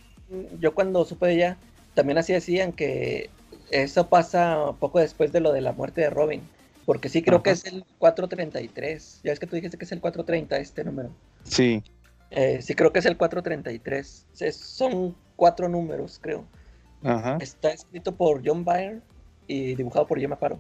yo 0.61 0.75
cuando 0.75 1.05
supe 1.05 1.27
de 1.27 1.35
ella, 1.35 1.57
también 1.95 2.19
así 2.19 2.33
decían 2.33 2.73
que 2.73 3.31
eso 3.71 4.09
pasa 4.09 4.73
poco 4.79 4.99
después 4.99 5.33
de 5.33 5.41
lo 5.41 5.53
de 5.53 5.61
la 5.61 5.73
muerte 5.73 6.01
de 6.01 6.11
Robin. 6.11 6.43
Porque 6.85 7.09
sí 7.09 7.23
creo 7.23 7.43
que 7.43 7.51
es 7.51 7.65
el 7.65 7.85
433. 7.99 9.21
Ya 9.23 9.33
es 9.33 9.39
que 9.39 9.47
tú 9.47 9.55
dijiste 9.55 9.79
que 9.79 9.85
es 9.85 9.93
el 9.93 10.01
430 10.01 10.57
este 10.57 10.85
número. 10.85 11.11
Sí. 11.45 11.83
Eh, 12.31 12.61
sí 12.61 12.75
creo 12.75 12.93
que 12.93 12.99
es 12.99 13.07
el 13.07 13.17
433. 13.17 14.27
son 14.53 15.15
cuatro 15.37 15.69
números, 15.69 16.19
creo. 16.21 16.45
Ajá. 17.05 17.39
Está 17.41 17.71
escrito 17.71 18.15
por 18.15 18.43
John 18.45 18.65
Byrne 18.65 19.01
y 19.47 19.75
dibujado 19.75 20.07
por 20.07 20.19
Jim 20.19 20.35
Paro. 20.39 20.59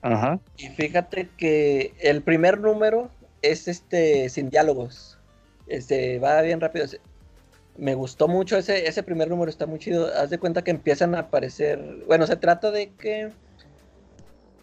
Ajá. 0.00 0.40
Y 0.56 0.68
fíjate 0.68 1.28
que 1.36 1.94
el 2.00 2.22
primer 2.22 2.58
número 2.58 3.08
es 3.42 3.68
este 3.68 4.28
sin 4.28 4.50
diálogos. 4.50 5.18
Este 5.66 6.18
va 6.18 6.40
bien 6.42 6.60
rápido. 6.60 6.86
Me 7.76 7.94
gustó 7.94 8.28
mucho 8.28 8.56
ese, 8.58 8.86
ese 8.86 9.02
primer 9.02 9.28
número, 9.28 9.50
está 9.50 9.66
muy 9.66 9.78
chido. 9.78 10.10
Haz 10.14 10.30
de 10.30 10.38
cuenta 10.38 10.62
que 10.62 10.70
empiezan 10.70 11.14
a 11.14 11.20
aparecer. 11.20 12.04
Bueno, 12.06 12.26
se 12.26 12.36
trata 12.36 12.70
de 12.70 12.90
que 12.90 13.32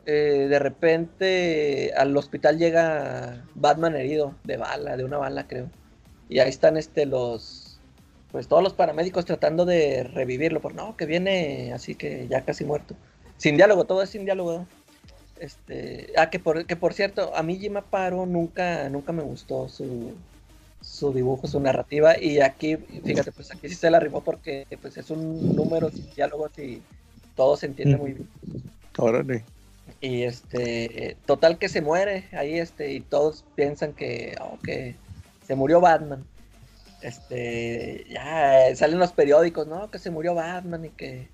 eh, 0.06 0.48
de 0.50 0.60
repente 0.60 1.94
al 1.96 2.16
hospital 2.16 2.58
llega 2.58 3.46
Batman 3.56 3.96
herido 3.96 4.36
de 4.44 4.58
bala, 4.58 4.98
de 4.98 5.04
una 5.04 5.18
bala 5.18 5.48
creo. 5.48 5.70
Y 6.30 6.40
ahí 6.40 6.50
están 6.50 6.78
este 6.78 7.06
los 7.06 7.80
pues 8.32 8.48
todos 8.48 8.64
los 8.64 8.74
paramédicos 8.74 9.26
tratando 9.26 9.66
de 9.66 10.04
revivirlo, 10.04 10.62
por 10.62 10.76
no, 10.76 10.96
que 10.96 11.06
viene 11.06 11.74
así 11.74 11.96
que 11.96 12.28
ya 12.28 12.46
casi 12.46 12.64
muerto. 12.64 12.96
Sin 13.38 13.56
diálogo, 13.56 13.86
todo 13.86 14.04
es 14.04 14.10
sin 14.10 14.26
diálogo. 14.26 14.68
Este, 15.40 16.12
ah, 16.18 16.30
que 16.30 16.40
por, 16.40 16.66
que 16.66 16.76
por 16.76 16.94
cierto, 16.94 17.36
a 17.36 17.44
mí 17.44 17.58
Jim 17.58 17.76
Paro 17.90 18.26
nunca, 18.26 18.90
nunca 18.90 19.14
me 19.14 19.24
gustó 19.24 19.70
su, 19.70 20.14
su 20.82 21.14
dibujo, 21.14 21.48
su 21.48 21.60
narrativa. 21.60 22.20
Y 22.20 22.42
aquí, 22.42 22.78
fíjate, 22.78 23.32
pues 23.32 23.52
aquí 23.52 23.70
sí 23.70 23.76
se 23.76 23.90
la 23.90 23.98
arribó 23.98 24.22
porque 24.22 24.66
pues 24.82 24.98
es 24.98 25.10
un 25.10 25.56
número 25.56 25.90
sin 25.90 26.10
diálogos 26.14 26.58
y 26.60 26.82
todo 27.36 27.56
se 27.56 27.68
entiende 27.68 27.98
muy 27.98 28.14
bien. 28.14 28.30
Órale. 28.98 29.44
Y 30.02 30.24
este, 30.24 31.18
total 31.26 31.58
que 31.58 31.70
se 31.70 31.82
muere 31.82 32.26
ahí, 32.32 32.60
este, 32.60 32.94
y 32.94 33.02
todos 33.02 33.44
piensan 33.56 33.94
que, 33.94 34.38
oh, 34.42 34.58
que 34.64 34.96
se 35.48 35.56
murió 35.56 35.82
Batman. 35.82 36.24
Este, 37.02 38.06
ya 38.10 38.76
salen 38.76 39.00
los 39.00 39.14
periódicos, 39.14 39.68
¿no? 39.68 39.90
Que 39.90 40.00
se 40.00 40.12
murió 40.12 40.36
Batman 40.36 40.86
y 40.86 40.90
que 40.90 41.30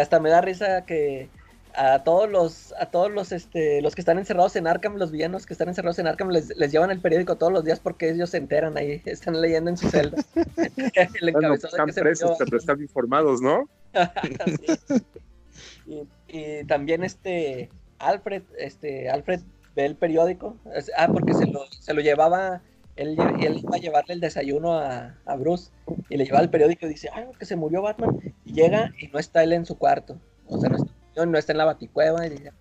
hasta 0.00 0.20
me 0.20 0.30
da 0.30 0.40
risa 0.40 0.84
que 0.84 1.28
a 1.74 2.02
todos 2.04 2.30
los, 2.30 2.74
a 2.78 2.86
todos 2.86 3.10
los, 3.10 3.32
este, 3.32 3.82
los 3.82 3.94
que 3.94 4.00
están 4.00 4.18
encerrados 4.18 4.56
en 4.56 4.66
Arkham, 4.66 4.96
los 4.96 5.10
villanos 5.10 5.46
que 5.46 5.54
están 5.54 5.68
encerrados 5.68 5.98
en 5.98 6.06
Arkham, 6.06 6.30
les, 6.30 6.48
llevan 6.70 6.90
el 6.90 7.00
periódico 7.00 7.36
todos 7.36 7.52
los 7.52 7.64
días 7.64 7.80
porque 7.80 8.10
ellos 8.10 8.30
se 8.30 8.38
enteran 8.38 8.76
ahí, 8.76 9.02
están 9.06 9.40
leyendo 9.40 9.70
en 9.70 9.76
su 9.76 9.88
celda. 9.88 10.22
están 10.94 11.88
presos, 11.88 12.36
pero 12.38 12.56
están 12.56 12.80
informados, 12.80 13.40
¿no? 13.40 13.68
y, 16.28 16.64
también 16.64 17.04
este 17.04 17.70
Alfred, 17.98 18.42
este 18.58 19.10
Alfred 19.10 19.40
ve 19.74 19.86
el 19.86 19.96
periódico, 19.96 20.56
ah, 20.96 21.08
porque 21.08 21.34
se 21.34 21.46
lo, 21.46 21.66
se 21.66 21.94
lo 21.94 22.00
llevaba, 22.00 22.62
él, 22.96 23.16
él, 23.40 23.58
iba 23.58 23.76
a 23.76 23.80
llevarle 23.80 24.14
el 24.14 24.20
desayuno 24.20 24.78
a, 24.78 25.16
a, 25.24 25.36
Bruce 25.36 25.70
y 26.10 26.16
le 26.16 26.24
llevaba 26.24 26.42
el 26.42 26.50
periódico 26.50 26.86
y 26.86 26.90
dice, 26.90 27.08
ay, 27.12 27.26
que 27.38 27.46
se 27.46 27.56
murió 27.56 27.82
Batman, 27.82 28.18
y 28.44 28.52
llega 28.52 28.92
y 28.98 29.08
no 29.08 29.18
está 29.18 29.42
él 29.42 29.52
en 29.52 29.64
su 29.64 29.78
cuarto, 29.78 30.18
o 30.46 30.58
sea, 30.58 30.70
no 30.70 30.76
está, 30.76 30.92
no 31.14 31.38
está 31.38 31.52
en 31.52 31.58
la 31.58 31.64
baticueva, 31.64 32.26
y, 32.26 32.30
dice, 32.30 32.52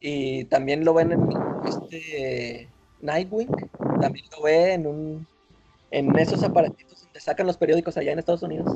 y 0.00 0.44
también 0.44 0.84
lo 0.84 0.94
ven 0.94 1.12
en 1.12 1.28
este 1.68 2.68
Nightwing, 3.00 3.48
también 4.00 4.24
lo 4.36 4.42
ve 4.42 4.74
en 4.74 4.86
un 4.86 5.26
en 5.92 6.16
esos 6.18 6.42
aparatitos 6.44 7.02
donde 7.02 7.20
sacan 7.20 7.46
los 7.46 7.56
periódicos 7.56 7.96
allá 7.96 8.12
en 8.12 8.20
Estados 8.20 8.42
Unidos, 8.42 8.72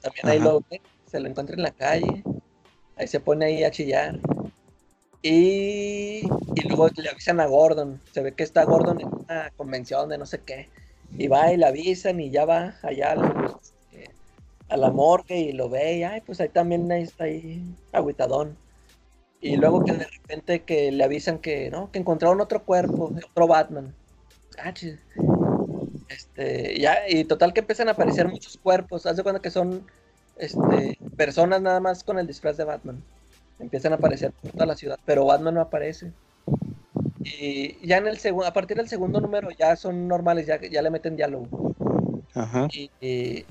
también 0.00 0.28
ahí 0.28 0.38
lo 0.38 0.62
ve 0.70 0.80
se 1.06 1.20
lo 1.20 1.28
encuentra 1.28 1.56
en 1.56 1.62
la 1.62 1.70
calle, 1.70 2.22
ahí 2.96 3.08
se 3.08 3.20
pone 3.20 3.46
ahí 3.46 3.64
a 3.64 3.70
chillar. 3.70 4.18
Y, 5.22 6.20
y 6.20 6.68
luego 6.68 6.88
le 6.96 7.08
avisan 7.08 7.40
a 7.40 7.46
Gordon, 7.46 8.00
se 8.12 8.22
ve 8.22 8.32
que 8.32 8.44
está 8.44 8.64
Gordon 8.64 9.00
en 9.00 9.08
una 9.08 9.50
convención 9.56 10.08
de 10.08 10.18
no 10.18 10.26
sé 10.26 10.40
qué, 10.40 10.68
y 11.16 11.26
va 11.28 11.52
y 11.52 11.56
le 11.56 11.66
avisan 11.66 12.20
y 12.20 12.30
ya 12.30 12.44
va 12.44 12.74
allá 12.82 13.12
a 13.12 13.58
la 14.76 14.90
morgue 14.90 15.38
y 15.38 15.52
lo 15.52 15.68
ve 15.68 15.98
y 15.98 16.02
ay, 16.02 16.20
pues 16.20 16.40
ahí 16.40 16.48
también 16.48 16.90
está 16.92 17.24
ahí 17.24 17.62
aguitadón. 17.92 18.56
Y 19.40 19.56
luego 19.56 19.84
que 19.84 19.92
de 19.92 20.04
repente 20.04 20.62
que 20.62 20.90
le 20.90 21.04
avisan 21.04 21.38
que, 21.38 21.70
¿no? 21.70 21.90
Que 21.92 21.98
encontraron 21.98 22.40
otro 22.40 22.64
cuerpo, 22.64 23.12
otro 23.30 23.46
Batman. 23.46 23.94
Ah, 24.58 24.74
este, 26.08 26.78
ya, 26.80 27.08
y 27.08 27.24
total 27.24 27.52
que 27.52 27.60
empiezan 27.60 27.88
a 27.88 27.92
aparecer 27.92 28.28
muchos 28.28 28.56
cuerpos. 28.56 29.06
Haz 29.06 29.16
de 29.16 29.22
cuenta 29.22 29.40
que 29.40 29.50
son 29.50 29.86
este, 30.36 30.98
personas 31.16 31.62
nada 31.62 31.80
más 31.80 32.02
con 32.02 32.18
el 32.18 32.26
disfraz 32.26 32.56
de 32.56 32.64
Batman. 32.64 33.02
Empiezan 33.60 33.92
a 33.92 33.96
aparecer 33.96 34.32
por 34.32 34.50
toda 34.52 34.66
la 34.66 34.76
ciudad, 34.76 34.98
pero 35.04 35.24
Batman 35.24 35.54
no 35.54 35.60
aparece. 35.60 36.12
Y 37.22 37.86
ya 37.86 37.98
en 37.98 38.06
el 38.06 38.18
segundo, 38.18 38.46
a 38.46 38.52
partir 38.52 38.76
del 38.76 38.88
segundo 38.88 39.20
número 39.20 39.50
ya 39.50 39.76
son 39.76 40.08
normales, 40.08 40.46
ya, 40.46 40.60
ya 40.60 40.82
le 40.82 40.90
meten 40.90 41.16
diálogo. 41.16 41.74
Ajá. 42.34 42.68
Y, 42.72 43.44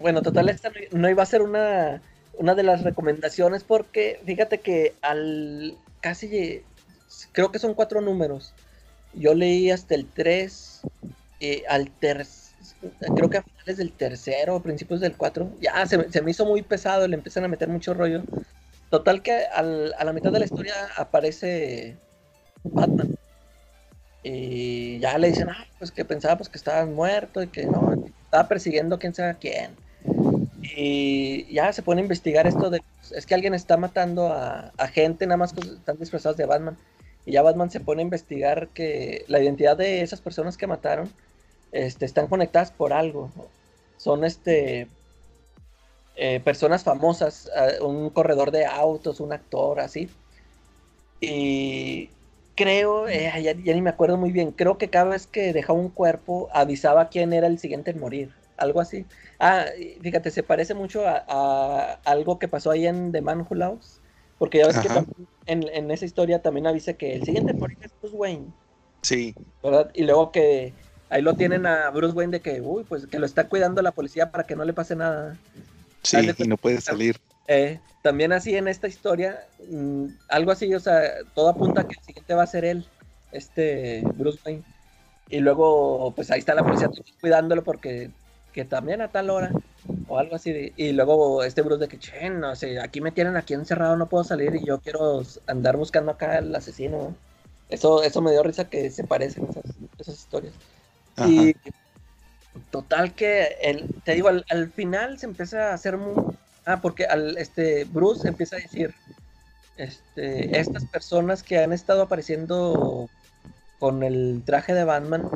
bueno, 0.00 0.22
total, 0.22 0.48
esta 0.48 0.70
no 0.92 1.08
iba 1.08 1.22
a 1.22 1.26
ser 1.26 1.42
una, 1.42 2.02
una 2.36 2.54
de 2.54 2.62
las 2.62 2.82
recomendaciones 2.82 3.64
porque 3.64 4.20
fíjate 4.24 4.58
que 4.58 4.94
al 5.02 5.76
casi, 6.00 6.62
creo 7.32 7.50
que 7.50 7.58
son 7.58 7.74
cuatro 7.74 8.00
números. 8.00 8.54
Yo 9.14 9.34
leí 9.34 9.70
hasta 9.70 9.94
el 9.94 10.06
3, 10.06 10.82
y 11.40 11.62
al 11.68 11.90
tercer 11.90 12.38
creo 13.14 13.30
que 13.30 13.38
a 13.38 13.42
finales 13.42 13.76
del 13.76 13.92
tercero, 13.92 14.60
principios 14.60 15.00
del 15.00 15.16
cuatro, 15.16 15.50
ya 15.60 15.86
se, 15.86 16.10
se, 16.10 16.22
me 16.22 16.30
hizo 16.30 16.44
muy 16.44 16.62
pesado, 16.62 17.06
le 17.08 17.16
empiezan 17.16 17.44
a 17.44 17.48
meter 17.48 17.68
mucho 17.68 17.94
rollo. 17.94 18.22
Total 18.90 19.22
que 19.22 19.32
al, 19.46 19.94
a 19.98 20.04
la 20.04 20.12
mitad 20.12 20.32
de 20.32 20.38
la 20.38 20.44
historia 20.44 20.74
aparece 20.96 21.96
Batman. 22.64 23.16
Y 24.22 24.98
ya 24.98 25.16
le 25.18 25.28
dicen, 25.28 25.48
ah, 25.50 25.66
pues 25.78 25.90
que 25.90 26.04
pensábamos 26.04 26.48
que 26.48 26.58
estabas 26.58 26.88
muerto 26.88 27.42
y 27.42 27.48
que 27.48 27.66
no, 27.66 28.04
estaba 28.24 28.48
persiguiendo 28.48 28.98
quién 28.98 29.14
sabe 29.14 29.36
quién. 29.40 29.76
Y 30.60 31.52
ya 31.52 31.72
se 31.72 31.82
pone 31.82 32.00
a 32.00 32.04
investigar 32.04 32.46
esto 32.46 32.70
de, 32.70 32.82
es 33.14 33.26
que 33.26 33.34
alguien 33.34 33.54
está 33.54 33.76
matando 33.76 34.32
a, 34.32 34.72
gente, 34.92 35.26
nada 35.26 35.36
más 35.36 35.54
están 35.56 35.98
disfrazados 35.98 36.36
de 36.36 36.46
Batman. 36.46 36.76
Y 37.24 37.32
ya 37.32 37.42
Batman 37.42 37.70
se 37.70 37.80
pone 37.80 38.02
a 38.02 38.04
investigar 38.04 38.68
que 38.68 39.24
la 39.28 39.40
identidad 39.40 39.76
de 39.76 40.02
esas 40.02 40.20
personas 40.20 40.56
que 40.56 40.66
mataron 40.66 41.10
este, 41.72 42.06
están 42.06 42.26
conectadas 42.26 42.70
por 42.70 42.92
algo. 42.92 43.30
Son 43.98 44.24
este 44.24 44.88
eh, 46.16 46.40
personas 46.40 46.82
famosas, 46.82 47.50
un 47.80 48.10
corredor 48.10 48.50
de 48.50 48.66
autos, 48.66 49.20
un 49.20 49.32
actor, 49.32 49.78
así. 49.78 50.08
Y 51.20 52.10
creo, 52.58 53.06
eh, 53.08 53.30
ya, 53.40 53.54
ni 53.54 53.82
me 53.82 53.90
acuerdo 53.90 54.16
muy 54.16 54.32
bien, 54.32 54.50
creo 54.50 54.78
que 54.78 54.90
cada 54.90 55.10
vez 55.10 55.28
que 55.28 55.52
dejaba 55.52 55.78
un 55.78 55.90
cuerpo 55.90 56.48
avisaba 56.52 57.08
quién 57.08 57.32
era 57.32 57.46
el 57.46 57.60
siguiente 57.60 57.92
en 57.92 58.00
morir, 58.00 58.32
algo 58.58 58.80
así. 58.80 59.06
Ah, 59.38 59.66
fíjate, 60.02 60.30
se 60.30 60.42
parece 60.42 60.74
mucho 60.74 61.02
a, 61.06 62.00
algo 62.04 62.38
que 62.38 62.48
pasó 62.48 62.70
ahí 62.70 62.86
en 62.86 63.12
The 63.12 63.20
Man 63.22 63.46
Who 63.48 63.80
Porque 64.38 64.58
ya 64.58 64.66
ves 64.66 64.78
que 64.78 64.88
Ajá. 64.88 65.04
en, 65.46 65.68
en 65.68 65.90
esa 65.90 66.04
historia 66.04 66.42
también 66.42 66.66
avisa 66.66 66.94
que 66.94 67.14
el 67.14 67.24
siguiente 67.24 67.52
en 67.52 67.58
morir 67.58 67.78
es 67.80 67.92
Bruce 68.00 68.16
Wayne, 68.16 68.46
Sí, 69.02 69.34
¿verdad? 69.62 69.90
Y 69.94 70.04
luego 70.04 70.32
que 70.32 70.74
ahí 71.10 71.22
lo 71.22 71.34
tienen 71.34 71.66
a 71.66 71.90
Bruce 71.90 72.14
Wayne 72.14 72.32
de 72.32 72.40
que, 72.40 72.60
uy, 72.60 72.84
pues 72.84 73.06
que 73.06 73.18
lo 73.18 73.26
está 73.26 73.48
cuidando 73.48 73.82
la 73.82 73.92
policía 73.92 74.30
para 74.30 74.44
que 74.44 74.56
no 74.56 74.64
le 74.64 74.72
pase 74.72 74.96
nada. 74.96 75.38
sí, 76.02 76.30
y 76.36 76.48
no 76.48 76.56
puede 76.56 76.80
salir. 76.80 77.16
Eh, 77.46 77.80
también 78.02 78.32
así 78.32 78.54
en 78.56 78.68
esta 78.68 78.88
historia, 78.88 79.38
mm, 79.70 80.06
algo 80.28 80.52
así, 80.52 80.72
o 80.74 80.80
sea, 80.80 81.00
todo 81.34 81.48
apunta 81.48 81.82
a 81.82 81.84
que 81.88 81.94
el 81.94 82.04
siguiente 82.04 82.34
va 82.34 82.42
a 82.42 82.46
ser 82.46 82.64
él, 82.64 82.86
este 83.32 84.02
Bruce 84.16 84.38
Wayne. 84.44 84.64
Y 85.28 85.40
luego, 85.40 86.12
pues 86.14 86.30
ahí 86.30 86.38
está 86.38 86.54
la 86.54 86.64
policía 86.64 86.90
cuidándolo 87.20 87.62
porque 87.64 88.10
que 88.52 88.64
también 88.64 89.00
a 89.00 89.08
tal 89.08 89.30
hora 89.30 89.50
o 90.06 90.18
algo 90.18 90.36
así. 90.36 90.52
de- 90.52 90.72
y 90.76 90.92
luego 90.92 91.42
este 91.42 91.62
Bruce 91.62 91.80
de 91.80 91.88
que, 91.88 91.98
che, 91.98 92.30
no 92.30 92.54
sé, 92.56 92.80
aquí 92.80 93.00
me 93.00 93.12
tienen 93.12 93.36
aquí 93.36 93.54
encerrado, 93.54 93.96
no 93.96 94.08
puedo 94.08 94.24
salir 94.24 94.54
y 94.56 94.64
yo 94.64 94.80
quiero 94.80 95.22
andar 95.46 95.76
buscando 95.76 96.12
acá 96.12 96.38
al 96.38 96.54
asesino. 96.54 97.14
Eso, 97.68 98.02
eso 98.02 98.22
me 98.22 98.30
dio 98.30 98.42
risa 98.42 98.68
que 98.68 98.90
se 98.90 99.04
parecen 99.04 99.46
esas, 99.50 99.64
esas 99.98 100.14
historias. 100.14 100.54
Ajá. 101.16 101.28
Y 101.28 101.54
total 102.70 103.14
que 103.14 103.56
el, 103.62 103.86
te 104.04 104.14
digo, 104.14 104.28
al, 104.28 104.44
al 104.48 104.70
final 104.72 105.18
se 105.18 105.26
empieza 105.26 105.70
a 105.70 105.74
hacer 105.74 105.96
muy... 105.96 106.14
Ah, 106.64 106.80
porque 106.80 107.04
al, 107.06 107.36
este, 107.38 107.84
Bruce 107.84 108.26
empieza 108.28 108.56
a 108.56 108.60
decir, 108.60 108.94
este, 109.76 110.58
estas 110.58 110.84
personas 110.86 111.42
que 111.42 111.58
han 111.58 111.72
estado 111.72 112.02
apareciendo 112.02 113.08
con 113.78 114.02
el 114.02 114.42
traje 114.44 114.74
de 114.74 114.84
Batman, 114.84 115.30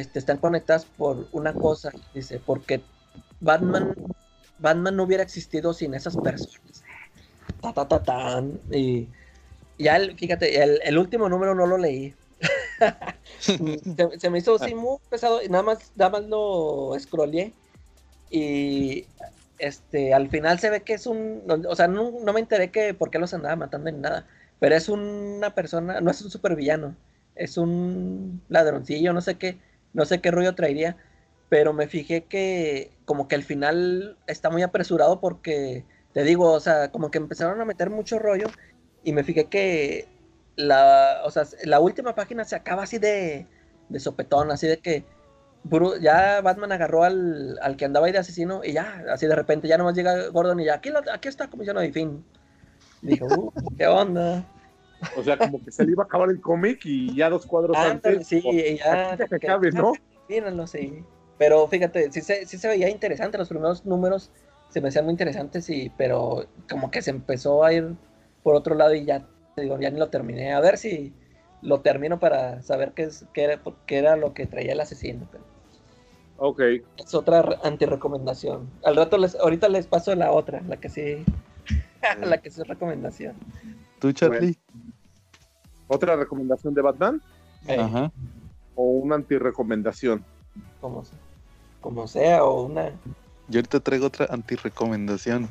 este, 0.00 0.18
están 0.18 0.38
conectadas 0.38 0.86
por 0.86 1.28
una 1.32 1.58
cosa, 1.58 1.92
dice, 2.14 2.40
porque 2.40 2.82
Batman, 3.40 3.96
Batman 4.58 4.96
no 4.96 5.04
hubiera 5.04 5.22
existido 5.22 5.72
sin 5.74 5.94
esas 5.94 6.16
personas. 6.16 6.82
Ta, 7.60 7.72
ta, 7.74 7.88
ta, 7.88 8.02
tan. 8.04 8.60
Y 8.70 9.08
ya, 9.78 9.96
el- 9.96 10.16
fíjate, 10.18 10.62
el, 10.62 10.80
el 10.84 10.98
último 10.98 11.28
número 11.28 11.54
no 11.54 11.66
lo 11.66 11.78
leí. 11.78 12.14
se, 13.96 14.18
se 14.20 14.30
me 14.30 14.38
hizo 14.38 14.54
así 14.56 14.74
muy 14.74 14.98
pesado 15.08 15.42
y 15.42 15.48
nada 15.48 15.62
más, 15.64 15.92
nada 15.96 16.10
más 16.10 16.24
lo 16.28 16.94
scrollé 16.98 17.54
y 18.30 19.08
este 19.58 20.14
al 20.14 20.28
final 20.30 20.58
se 20.58 20.70
ve 20.70 20.82
que 20.82 20.94
es 20.94 21.06
un 21.06 21.42
o 21.68 21.76
sea 21.76 21.88
no, 21.88 22.12
no 22.22 22.32
me 22.32 22.40
enteré 22.40 22.70
que 22.70 22.94
por 22.94 23.10
qué 23.10 23.18
los 23.18 23.34
andaba 23.34 23.56
matando 23.56 23.90
ni 23.90 23.98
nada 23.98 24.26
pero 24.58 24.74
es 24.76 24.88
una 24.88 25.54
persona 25.54 26.00
no 26.00 26.10
es 26.10 26.20
un 26.22 26.30
supervillano 26.30 26.96
es 27.34 27.56
un 27.58 28.42
ladroncillo 28.48 29.12
no 29.12 29.20
sé 29.20 29.38
qué 29.38 29.60
no 29.96 30.04
sé 30.04 30.20
qué 30.20 30.30
rollo 30.30 30.54
traería 30.54 30.96
pero 31.48 31.72
me 31.72 31.88
fijé 31.88 32.24
que 32.24 32.92
como 33.04 33.26
que 33.26 33.34
al 33.34 33.42
final 33.42 34.16
está 34.28 34.50
muy 34.50 34.62
apresurado 34.62 35.20
porque 35.20 35.84
te 36.12 36.22
digo 36.22 36.52
o 36.52 36.60
sea 36.60 36.92
como 36.92 37.10
que 37.10 37.18
empezaron 37.18 37.60
a 37.60 37.64
meter 37.64 37.90
mucho 37.90 38.20
rollo 38.20 38.46
y 39.02 39.12
me 39.12 39.24
fijé 39.24 39.46
que 39.46 40.08
la, 40.56 41.20
o 41.24 41.30
sea, 41.30 41.44
la 41.64 41.80
última 41.80 42.14
página 42.14 42.44
se 42.44 42.56
acaba 42.56 42.82
así 42.82 42.98
de, 42.98 43.46
de 43.88 44.00
sopetón, 44.00 44.50
así 44.50 44.66
de 44.66 44.78
que 44.78 45.04
ya 46.00 46.40
Batman 46.40 46.72
agarró 46.72 47.04
al, 47.04 47.58
al 47.60 47.76
que 47.76 47.84
andaba 47.84 48.06
ahí 48.06 48.12
de 48.12 48.18
asesino 48.18 48.62
y 48.64 48.72
ya, 48.72 49.04
así 49.12 49.26
de 49.26 49.36
repente 49.36 49.68
ya 49.68 49.78
nomás 49.78 49.94
llega 49.94 50.28
Gordon 50.28 50.60
y 50.60 50.64
ya, 50.64 50.74
aquí, 50.74 50.90
aquí 51.12 51.28
está 51.28 51.48
comisionado 51.48 51.84
y 51.84 51.92
fin. 51.92 52.24
Y 53.02 53.08
dije, 53.08 53.24
uh, 53.24 53.52
¿qué 53.76 53.86
onda? 53.86 54.44
O 55.14 55.22
sea, 55.22 55.38
como 55.38 55.62
que 55.62 55.70
se 55.70 55.84
le 55.84 55.92
iba 55.92 56.02
a 56.02 56.06
acabar 56.06 56.30
el 56.30 56.40
cómic 56.40 56.80
y 56.84 57.14
ya 57.14 57.30
dos 57.30 57.46
cuadros 57.46 57.76
Ándale, 57.76 58.16
antes. 58.16 58.28
sí, 58.28 58.40
pues, 58.42 58.56
y 58.56 58.76
ya. 58.78 59.16
que- 59.16 59.36
acabe, 59.36 59.70
¿no? 59.72 59.92
Mírenlo, 60.28 60.66
sí. 60.66 61.02
Pero 61.38 61.66
fíjate, 61.68 62.10
sí 62.12 62.20
se, 62.22 62.46
sí 62.46 62.58
se 62.58 62.68
veía 62.68 62.88
interesante, 62.88 63.36
los 63.38 63.48
primeros 63.48 63.84
números 63.84 64.30
se 64.70 64.80
me 64.80 64.88
hacían 64.88 65.04
muy 65.04 65.12
interesantes, 65.12 65.68
y, 65.70 65.90
pero 65.96 66.46
como 66.68 66.90
que 66.90 67.02
se 67.02 67.10
empezó 67.10 67.64
a 67.64 67.72
ir 67.72 67.94
por 68.42 68.54
otro 68.54 68.74
lado 68.74 68.94
y 68.94 69.04
ya, 69.04 69.26
te 69.54 69.62
digo, 69.62 69.78
ya 69.78 69.90
ni 69.90 69.98
lo 69.98 70.08
terminé. 70.08 70.52
A 70.52 70.60
ver 70.60 70.78
si 70.78 71.12
lo 71.62 71.80
termino 71.80 72.18
para 72.18 72.62
saber 72.62 72.92
qué, 72.92 73.04
es, 73.04 73.24
qué, 73.32 73.44
era, 73.44 73.60
qué 73.86 73.98
era 73.98 74.16
lo 74.16 74.34
que 74.34 74.46
traía 74.46 74.72
el 74.72 74.80
asesino. 74.80 75.26
pero 75.30 75.44
Ok. 76.38 76.60
es 76.98 77.14
otra 77.14 77.42
re- 77.42 77.56
antirecomendación. 77.62 78.68
Al 78.84 78.96
rato 78.96 79.18
les, 79.18 79.34
ahorita 79.36 79.68
les 79.68 79.86
paso 79.86 80.14
la 80.14 80.32
otra, 80.32 80.62
la 80.68 80.76
que 80.78 80.88
sí, 80.88 81.24
la 82.22 82.38
que 82.38 82.50
sí 82.50 82.60
es 82.60 82.68
recomendación. 82.68 83.34
¿Tú, 84.00 84.12
Charlie? 84.12 84.58
¿Otra 85.88 86.16
recomendación 86.16 86.74
de 86.74 86.82
Batman 86.82 87.22
Ajá. 87.68 88.10
o 88.74 88.82
una 88.82 89.16
antirecomendación? 89.16 90.24
como, 90.80 91.04
como 91.80 92.08
sea, 92.08 92.44
o 92.44 92.64
una... 92.64 92.90
Yo 93.48 93.58
ahorita 93.58 93.80
traigo 93.80 94.06
otra 94.06 94.26
antirecomendación. 94.30 95.48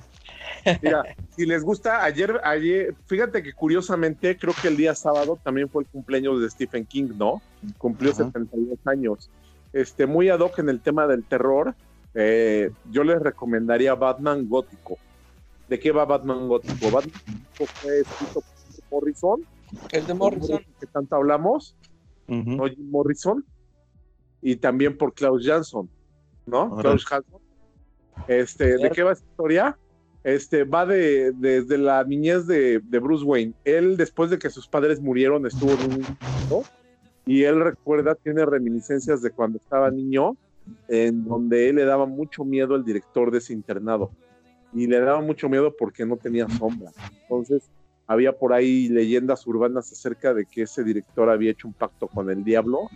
Mira, 0.81 1.03
si 1.35 1.45
les 1.45 1.63
gusta, 1.63 2.03
ayer, 2.03 2.39
ayer, 2.43 2.95
fíjate 3.05 3.43
que 3.43 3.53
curiosamente, 3.53 4.37
creo 4.37 4.53
que 4.59 4.67
el 4.67 4.77
día 4.77 4.95
sábado 4.95 5.39
también 5.43 5.69
fue 5.69 5.83
el 5.83 5.89
cumpleaños 5.89 6.41
de 6.41 6.49
Stephen 6.49 6.85
King, 6.85 7.11
¿no? 7.17 7.41
Cumplió 7.77 8.11
Ajá. 8.11 8.25
72 8.25 8.79
años. 8.85 9.29
Este, 9.73 10.05
muy 10.05 10.29
ad 10.29 10.39
hoc 10.39 10.59
en 10.59 10.69
el 10.69 10.81
tema 10.81 11.07
del 11.07 11.23
terror, 11.23 11.75
eh, 12.13 12.71
yo 12.91 13.03
les 13.03 13.21
recomendaría 13.21 13.93
Batman 13.93 14.47
Gótico. 14.47 14.97
¿De 15.67 15.79
qué 15.79 15.91
va 15.91 16.05
Batman 16.05 16.47
Gótico? 16.47 16.91
Batman 16.91 17.21
Gótico 17.23 17.65
fue 17.81 17.99
escrito 17.99 18.41
por 18.89 19.01
Morrison, 19.01 19.45
Es 19.91 20.07
de 20.07 20.13
Morrison. 20.13 20.59
que 20.79 20.87
tanto 20.87 21.15
hablamos. 21.15 21.75
¿no? 22.27 22.65
Jim 22.65 22.89
Morrison, 22.89 23.45
y 24.41 24.55
también 24.55 24.97
por 24.97 25.13
Klaus 25.13 25.45
Jansson, 25.45 25.89
¿no? 26.45 26.75
Klaus 26.77 27.05
Jansson. 27.05 27.41
Este, 28.27 28.77
¿de 28.77 28.89
qué 28.91 29.03
va 29.03 29.13
esta 29.13 29.25
historia? 29.25 29.77
Este, 30.23 30.63
va 30.63 30.85
de, 30.85 31.31
desde 31.33 31.77
la 31.77 32.03
niñez 32.03 32.47
de, 32.47 32.79
de 32.79 32.99
Bruce 32.99 33.23
Wayne. 33.23 33.53
Él, 33.63 33.97
después 33.97 34.29
de 34.29 34.39
que 34.39 34.49
sus 34.49 34.67
padres 34.67 35.01
murieron, 35.01 35.45
estuvo 35.45 35.71
en 35.71 35.91
un 35.91 35.97
internado, 35.97 36.63
y 37.25 37.43
él 37.43 37.59
recuerda, 37.59 38.15
tiene 38.15 38.45
reminiscencias 38.45 39.21
de 39.21 39.31
cuando 39.31 39.57
estaba 39.57 39.91
niño, 39.91 40.35
en 40.87 41.25
donde 41.25 41.69
él 41.69 41.75
le 41.75 41.85
daba 41.85 42.05
mucho 42.05 42.43
miedo 42.43 42.73
al 42.73 42.85
director 42.85 43.29
de 43.29 43.37
ese 43.37 43.53
internado. 43.53 44.11
Y 44.73 44.87
le 44.87 44.99
daba 44.99 45.21
mucho 45.21 45.47
miedo 45.47 45.75
porque 45.77 46.05
no 46.05 46.17
tenía 46.17 46.49
sombra. 46.49 46.91
Entonces, 47.21 47.69
había 48.07 48.33
por 48.33 48.53
ahí 48.53 48.87
leyendas 48.89 49.45
urbanas 49.47 49.91
acerca 49.91 50.33
de 50.33 50.45
que 50.45 50.63
ese 50.63 50.83
director 50.83 51.29
había 51.29 51.51
hecho 51.51 51.67
un 51.67 51.73
pacto 51.73 52.07
con 52.07 52.29
el 52.29 52.43
diablo. 52.43 52.89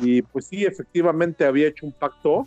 Y 0.00 0.22
pues 0.22 0.46
sí, 0.46 0.64
efectivamente 0.64 1.44
había 1.44 1.68
hecho 1.68 1.86
un 1.86 1.92
pacto. 1.92 2.46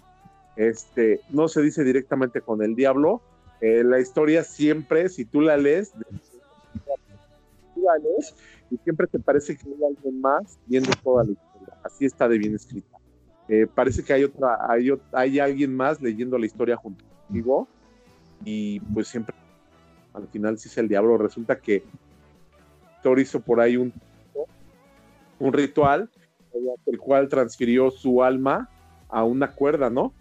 Este, 0.55 1.21
no 1.29 1.47
se 1.47 1.61
dice 1.61 1.83
directamente 1.83 2.41
con 2.41 2.63
el 2.63 2.75
diablo. 2.75 3.21
Eh, 3.61 3.83
la 3.83 3.99
historia 3.99 4.43
siempre, 4.43 5.09
si 5.09 5.25
tú 5.25 5.41
la 5.41 5.57
lees, 5.57 5.91
tú 5.91 7.81
la 7.81 7.97
lees 7.97 8.35
y 8.69 8.77
siempre 8.77 9.07
te 9.07 9.19
parece 9.19 9.55
que 9.55 9.67
hay 9.67 9.95
alguien 9.95 10.21
más 10.21 10.59
viendo 10.65 10.91
toda 11.03 11.23
la 11.23 11.31
historia. 11.31 11.77
Así 11.83 12.05
está 12.05 12.27
de 12.27 12.37
bien 12.37 12.55
escrita. 12.55 12.97
Eh, 13.47 13.65
parece 13.73 14.03
que 14.03 14.13
hay 14.13 14.23
otra, 14.25 14.57
hay, 14.69 14.89
hay 15.13 15.39
alguien 15.39 15.75
más 15.75 16.01
leyendo 16.01 16.37
la 16.37 16.45
historia 16.45 16.75
junto 16.75 17.05
contigo 17.27 17.67
y 18.43 18.79
pues 18.79 19.07
siempre 19.07 19.33
al 20.13 20.27
final 20.27 20.57
sí 20.57 20.67
es 20.67 20.77
el 20.77 20.87
diablo. 20.87 21.17
Resulta 21.17 21.59
que 21.59 21.83
Thor 23.03 23.19
hizo 23.19 23.39
por 23.39 23.59
ahí 23.59 23.77
un, 23.77 23.93
un 25.39 25.53
ritual 25.53 26.09
el 26.85 26.97
cual 26.97 27.29
transfirió 27.29 27.91
su 27.91 28.23
alma 28.23 28.69
a 29.09 29.23
una 29.23 29.51
cuerda, 29.51 29.89
¿no? 29.89 30.13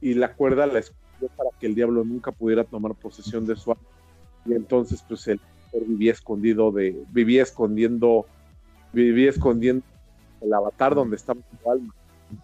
Y 0.00 0.14
la 0.14 0.34
cuerda 0.34 0.66
la 0.66 0.80
escondió 0.80 1.28
para 1.36 1.50
que 1.58 1.66
el 1.66 1.74
diablo 1.74 2.04
nunca 2.04 2.32
pudiera 2.32 2.64
tomar 2.64 2.94
posesión 2.94 3.46
de 3.46 3.56
su 3.56 3.72
alma. 3.72 3.84
Y 4.44 4.54
entonces, 4.54 5.04
pues 5.06 5.28
él 5.28 5.40
vivía 5.86 6.12
escondido 6.12 6.72
de, 6.72 7.04
vivía 7.12 7.42
escondiendo, 7.42 8.26
vivía 8.92 9.30
escondiendo 9.30 9.84
el 10.40 10.52
avatar 10.52 10.94
donde 10.94 11.16
estaba 11.16 11.40
su 11.62 11.70
alma. 11.70 11.94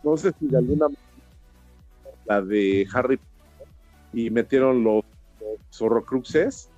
No 0.02 0.16
sé 0.16 0.32
si 0.38 0.46
de 0.46 0.58
alguna 0.58 0.86
manera 0.86 1.02
la 2.26 2.42
de 2.42 2.86
Harry 2.92 3.16
Potter 3.16 3.68
y 4.12 4.30
metieron 4.30 4.84
los, 4.84 5.04
los 5.40 5.82
horrocruxes, 5.82 6.70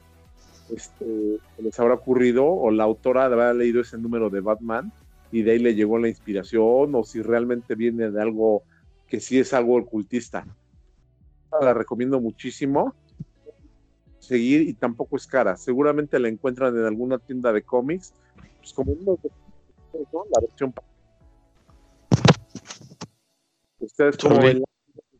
este, 0.74 1.38
les 1.58 1.78
habrá 1.80 1.94
ocurrido, 1.94 2.46
o 2.46 2.70
la 2.70 2.84
autora 2.84 3.24
habrá 3.26 3.52
leído 3.54 3.80
ese 3.80 3.98
número 3.98 4.30
de 4.30 4.40
Batman 4.40 4.92
y 5.32 5.42
de 5.42 5.52
ahí 5.52 5.58
le 5.58 5.74
llegó 5.74 5.98
la 5.98 6.08
inspiración, 6.08 6.94
o 6.94 7.04
si 7.04 7.22
realmente 7.22 7.74
viene 7.74 8.10
de 8.10 8.20
algo 8.20 8.62
que 9.06 9.20
sí 9.20 9.38
es 9.38 9.52
algo 9.52 9.76
ocultista. 9.76 10.46
La 11.60 11.74
recomiendo 11.74 12.20
muchísimo 12.20 12.94
seguir 14.18 14.62
y 14.62 14.74
tampoco 14.74 15.16
es 15.16 15.26
cara. 15.26 15.56
Seguramente 15.56 16.18
la 16.20 16.28
encuentran 16.28 16.76
en 16.76 16.84
alguna 16.84 17.18
tienda 17.18 17.52
de 17.52 17.62
cómics, 17.62 18.12
pues 18.58 18.72
como 18.72 18.92
unos 18.92 19.20
de- 19.22 19.30
¿no? 20.12 20.24
la 20.32 20.40
versión. 20.40 20.72
Ustedes 23.78 24.16
como 24.18 24.36
Sobre- 24.36 24.54
ven 24.54 24.62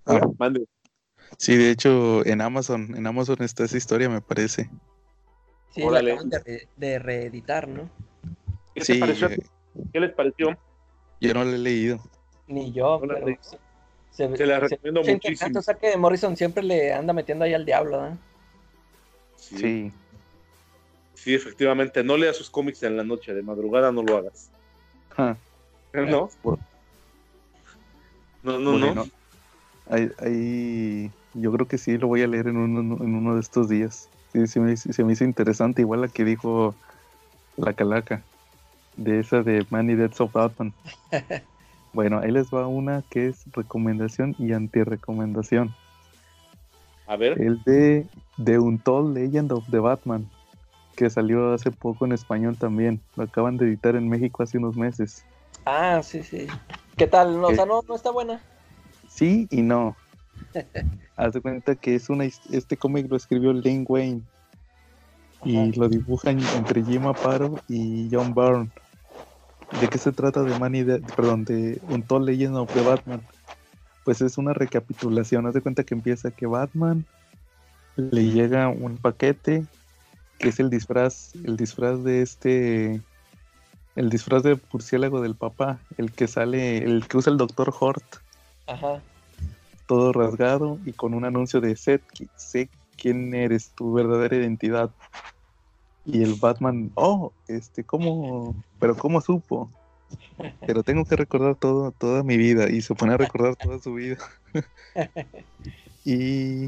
Ah. 0.06 0.20
Sí, 1.38 1.56
de 1.56 1.70
hecho, 1.70 2.24
en 2.26 2.40
Amazon, 2.40 2.94
en 2.96 3.06
Amazon 3.06 3.36
está 3.40 3.64
esa 3.64 3.76
historia, 3.76 4.08
me 4.08 4.20
parece. 4.20 4.68
Sí, 5.70 5.80
la 5.82 5.86
Órale. 5.86 6.12
acaban 6.12 6.30
de, 6.30 6.38
re- 6.40 6.68
de 6.76 6.98
reeditar, 6.98 7.68
¿no? 7.68 7.88
¿Qué 8.74 8.84
Sí, 8.84 8.98
pareció? 8.98 9.28
eh, 9.28 9.38
¿Qué 9.92 10.00
les 10.00 10.12
pareció? 10.12 10.56
yo 11.20 11.34
no 11.34 11.44
lo 11.44 11.50
he 11.52 11.58
leído. 11.58 12.00
Ni 12.46 12.72
yo, 12.72 12.98
No 13.00 13.06
la 13.06 13.20
pero 13.20 13.26
se, 13.40 13.58
se- 14.10 14.36
Se 14.36 14.46
la 14.46 14.60
se- 14.60 14.68
recomiendo 14.68 15.04
se 15.04 15.12
muchísimo. 15.12 15.62
sea 15.62 15.74
que 15.74 15.96
Morrison 15.96 16.36
siempre 16.36 16.62
le 16.62 16.92
anda 16.92 17.12
metiendo 17.12 17.44
ahí 17.44 17.54
al 17.54 17.64
diablo, 17.64 18.06
¿eh? 18.06 18.12
Sí. 19.36 19.92
Sí, 21.14 21.34
efectivamente, 21.34 22.02
no 22.02 22.16
leas 22.16 22.36
sus 22.36 22.50
cómics 22.50 22.82
en 22.82 22.96
la 22.96 23.04
noche, 23.04 23.34
de 23.34 23.42
madrugada 23.42 23.92
no 23.92 24.02
lo 24.02 24.16
hagas. 24.16 24.50
¿No? 25.92 26.30
por- 26.42 26.58
No, 28.42 28.58
no, 28.58 28.78
no. 28.94 29.04
ahí- 29.90 30.10
ahí- 30.18 31.10
yo 31.34 31.52
creo 31.52 31.68
que 31.68 31.76
sí 31.78 31.98
lo 31.98 32.08
voy 32.08 32.22
a 32.22 32.26
leer 32.26 32.48
en 32.48 32.56
uno, 32.56 33.04
en 33.04 33.14
uno 33.14 33.34
de 33.34 33.40
estos 33.40 33.68
días. 33.68 34.08
Sí, 34.32 34.46
se 34.46 34.60
me, 34.60 34.76
se 34.76 35.04
me 35.04 35.12
hizo 35.12 35.24
interesante, 35.24 35.82
igual 35.82 36.02
la 36.02 36.08
que 36.08 36.24
dijo 36.24 36.74
la 37.56 37.72
calaca, 37.72 38.22
de 38.96 39.20
esa 39.20 39.42
de 39.42 39.66
Many 39.70 39.94
Deaths 39.94 40.20
of 40.20 40.32
Batman. 40.32 40.72
bueno, 41.92 42.20
ahí 42.20 42.30
les 42.30 42.50
va 42.50 42.66
una 42.66 43.02
que 43.10 43.28
es 43.28 43.44
recomendación 43.52 44.36
y 44.38 44.52
anti-recomendación. 44.52 45.74
A 47.06 47.16
ver, 47.16 47.40
El 47.40 47.62
de 47.64 48.06
The 48.42 48.58
Untold 48.60 49.16
Legend 49.16 49.50
of 49.52 49.64
the 49.70 49.80
Batman, 49.80 50.30
que 50.96 51.10
salió 51.10 51.52
hace 51.52 51.72
poco 51.72 52.04
en 52.04 52.12
español 52.12 52.56
también. 52.56 53.00
Lo 53.16 53.24
acaban 53.24 53.56
de 53.56 53.66
editar 53.66 53.96
en 53.96 54.08
México 54.08 54.44
hace 54.44 54.58
unos 54.58 54.76
meses. 54.76 55.24
Ah, 55.64 56.00
sí, 56.04 56.22
sí. 56.22 56.46
¿Qué 56.96 57.06
tal? 57.08 57.40
No, 57.40 57.48
o 57.48 57.50
Eh, 57.50 57.56
sea, 57.56 57.66
no, 57.66 57.82
no 57.88 57.94
está 57.96 58.10
buena. 58.10 58.40
Sí 59.08 59.48
y 59.50 59.62
no. 59.62 59.96
Haz 61.16 61.32
de 61.34 61.40
cuenta 61.40 61.74
que 61.74 61.94
es 61.94 62.08
una 62.08 62.24
este 62.24 62.76
cómic 62.76 63.10
lo 63.10 63.16
escribió 63.16 63.52
Lane 63.52 63.84
Wayne 63.86 64.22
y 65.44 65.56
Ajá. 65.56 65.70
lo 65.76 65.88
dibujan 65.88 66.40
entre 66.56 66.84
Jim 66.84 67.06
Aparo 67.06 67.60
y 67.68 68.08
John 68.10 68.34
Byrne. 68.34 68.70
¿De 69.80 69.88
qué 69.88 69.98
se 69.98 70.12
trata 70.12 70.42
de 70.42 70.58
Manny 70.58 70.82
de, 70.82 70.98
perdón, 70.98 71.44
de 71.44 71.80
Untold 71.88 72.26
Legend 72.26 72.56
of 72.56 72.72
the 72.74 72.82
Batman? 72.82 73.22
Pues 74.04 74.20
es 74.20 74.36
una 74.36 74.52
recapitulación. 74.52 75.46
Haz 75.46 75.54
de 75.54 75.60
cuenta 75.60 75.84
que 75.84 75.94
empieza 75.94 76.30
que 76.30 76.46
Batman 76.46 77.04
le 77.96 78.24
llega 78.24 78.68
un 78.68 78.96
paquete 78.96 79.64
que 80.38 80.48
es 80.48 80.58
el 80.58 80.70
disfraz, 80.70 81.34
el 81.44 81.56
disfraz 81.56 82.02
de 82.02 82.22
este, 82.22 83.00
el 83.94 84.08
disfraz 84.08 84.42
de 84.42 84.58
murciélago 84.72 85.20
del 85.20 85.34
papá, 85.34 85.78
el 85.98 86.12
que 86.12 86.26
sale, 86.26 86.78
el 86.78 87.06
que 87.06 87.18
usa 87.18 87.30
el 87.30 87.38
Doctor 87.38 87.72
Hort 87.78 88.20
Ajá. 88.66 89.02
Todo 89.90 90.12
rasgado 90.12 90.78
y 90.86 90.92
con 90.92 91.14
un 91.14 91.24
anuncio 91.24 91.60
de 91.60 91.74
qui- 91.74 92.28
sé 92.36 92.68
quién 92.96 93.34
eres, 93.34 93.72
tu 93.74 93.92
verdadera 93.92 94.36
identidad. 94.36 94.94
Y 96.04 96.22
el 96.22 96.34
Batman, 96.34 96.92
oh, 96.94 97.32
este, 97.48 97.82
¿cómo? 97.82 98.54
Pero 98.78 98.96
¿cómo 98.96 99.20
supo? 99.20 99.68
Pero 100.64 100.84
tengo 100.84 101.04
que 101.04 101.16
recordar 101.16 101.56
todo, 101.56 101.90
toda 101.90 102.22
mi 102.22 102.36
vida. 102.36 102.70
Y 102.70 102.82
se 102.82 102.94
pone 102.94 103.14
a 103.14 103.16
recordar 103.16 103.56
toda 103.56 103.80
su 103.80 103.94
vida. 103.94 104.18
y 106.04 106.66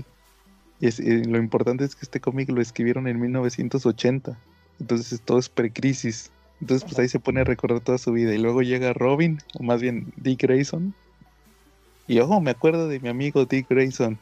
es- 0.81 0.99
eh, 0.99 1.23
lo 1.24 1.39
importante 1.39 1.85
es 1.85 1.94
que 1.94 2.03
este 2.03 2.19
cómic 2.19 2.51
lo 2.51 2.61
escribieron 2.61 3.07
en 3.07 3.20
1980. 3.20 4.36
Entonces 4.81 5.20
todo 5.20 5.39
es 5.39 5.49
precrisis. 5.49 6.32
Entonces 6.61 6.82
pues 6.82 6.99
ahí 6.99 7.09
se 7.09 7.20
pone 7.20 7.43
a 7.43 7.44
recordar 7.44 7.78
toda 7.78 7.99
su 7.99 8.11
vida. 8.11 8.35
Y 8.35 8.39
luego 8.39 8.62
llega 8.62 8.93
Robin, 8.93 9.39
o 9.61 9.62
más 9.62 9.81
bien 9.81 10.12
Dick 10.16 10.43
Grayson. 10.43 10.93
Y 12.06 12.18
ojo, 12.18 12.40
me 12.40 12.50
acuerdo 12.50 12.88
de 12.88 13.00
mi 13.00 13.08
amigo 13.08 13.44
Dick 13.44 13.68
Grayson. 13.68 14.18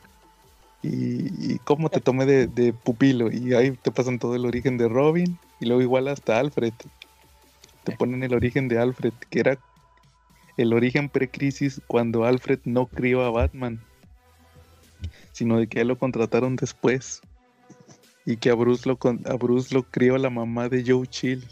Y, 0.82 1.52
y 1.54 1.58
cómo 1.64 1.88
te 1.90 2.00
tomé 2.00 2.26
de, 2.26 2.72
pupilo. 2.72 3.30
Y 3.30 3.54
ahí 3.54 3.72
te 3.72 3.90
pasan 3.90 4.18
todo 4.18 4.34
el 4.34 4.46
origen 4.46 4.78
de 4.78 4.88
Robin. 4.88 5.38
Y 5.60 5.66
luego 5.66 5.82
igual 5.82 6.08
hasta 6.08 6.38
Alfred. 6.38 6.72
Te 7.84 7.96
ponen 7.96 8.22
el 8.22 8.34
origen 8.34 8.68
de 8.68 8.78
Alfred, 8.78 9.12
que 9.30 9.40
era 9.40 9.58
el 10.56 10.72
origen 10.72 11.08
precrisis 11.08 11.80
cuando 11.86 12.24
Alfred 12.24 12.60
no 12.64 12.86
crió 12.86 13.22
a 13.24 13.30
Batman. 13.30 13.80
Sino 15.32 15.58
de 15.58 15.66
que 15.66 15.78
ya 15.78 15.84
lo 15.84 15.98
contrataron 15.98 16.56
después. 16.56 17.20
Y 18.26 18.36
que 18.36 18.50
a 18.50 18.54
Bruce 18.54 18.88
lo, 18.88 18.98
a 19.24 19.34
Bruce 19.34 19.74
lo 19.74 19.82
crió 19.84 20.18
la 20.18 20.30
mamá 20.30 20.68
de 20.68 20.84
Joe 20.86 21.06
Chill. 21.06 21.46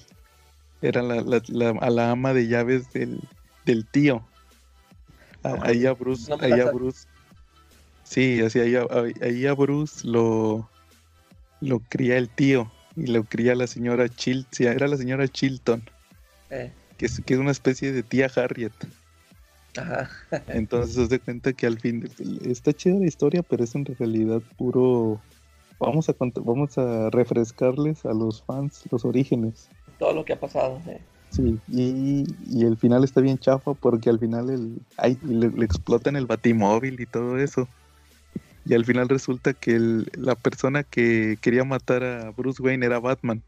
Era 0.81 1.03
la, 1.03 1.23
la- 1.23 1.71
a 1.81 1.91
la 1.91 2.11
ama 2.11 2.35
de 2.35 2.47
llaves 2.47 2.93
del, 2.93 3.21
del 3.65 3.87
tío. 3.87 4.28
A- 5.43 5.55
Ok. 5.55 5.65
Ahí 5.65 5.87
a 5.87 5.93
Bruce, 5.93 6.31
No 6.31 6.39
ahí 6.41 6.61
a. 6.61 6.71
Bruce. 6.71 7.07
Sí, 8.05 8.41
así 8.41 8.59
ahí 8.59 8.75
a, 8.77 8.87
ahí- 9.21 9.47
a 9.47 9.53
Bruce 9.55 10.07
lo, 10.07 10.69
lo 11.61 11.81
cría 11.81 12.17
el 12.17 12.29
tío. 12.29 12.71
Y 12.97 13.07
lo 13.07 13.23
cría 13.23 13.55
la 13.55 13.69
señora 13.69 14.09
Chil, 14.09 14.45
sí, 14.51 14.65
era 14.65 14.89
la 14.89 14.97
señora 14.97 15.29
Chilton, 15.29 15.83
Eh, 16.51 16.73
que 16.97 17.07
es, 17.07 17.23
que 17.25 17.35
es 17.35 17.39
una 17.41 17.53
especie 17.53 17.93
de 17.93 18.03
tía 18.03 18.29
Harriet. 18.35 18.73
ajá. 19.77 20.11
Entonces 20.49 20.95
se 20.97 21.07
da 21.07 21.23
cuenta 21.25 21.53
que 21.53 21.67
al 21.69 21.79
fin 21.79 22.09
está 22.45 22.73
chida 22.73 22.99
la 22.99 23.07
historia, 23.07 23.45
pero 23.45 23.63
es 23.63 23.73
en 23.77 23.85
realidad 23.85 24.41
puro. 24.57 25.21
Vamos 25.79 26.09
a 26.09 26.17
vamos 26.19 26.77
a 26.77 27.09
refrescarles 27.11 28.05
a 28.05 28.13
los 28.13 28.43
fans 28.43 28.83
los 28.91 29.05
orígenes. 29.05 29.69
Todo 30.01 30.13
lo 30.13 30.25
que 30.25 30.33
ha 30.33 30.41
pasado. 30.41 30.81
eh. 30.89 31.01
Sí, 31.39 31.61
y, 31.69 32.25
y 32.49 32.65
el 32.67 32.77
final 32.77 33.05
está 33.05 33.21
bien 33.21 33.39
chafa 33.39 33.73
porque 33.75 34.11
al 34.11 34.19
final 34.19 34.51
el, 34.51 34.81
ay, 34.97 35.21
le, 35.23 35.51
le 35.51 35.65
explotan 35.65 36.17
el 36.17 36.27
batimóvil 36.27 37.01
y 37.01 37.07
todo 37.07 37.39
eso. 37.39 37.69
Y 38.65 38.75
al 38.75 38.85
final 38.85 39.09
resulta 39.09 39.53
que 39.55 39.77
el- 39.77 40.11
la 40.19 40.35
persona 40.35 40.83
que 40.83 41.39
quería 41.41 41.63
matar 41.63 42.03
a 42.03 42.33
Bruce 42.33 42.61
Wayne 42.61 42.85
era 42.85 42.99
Batman. 42.99 43.41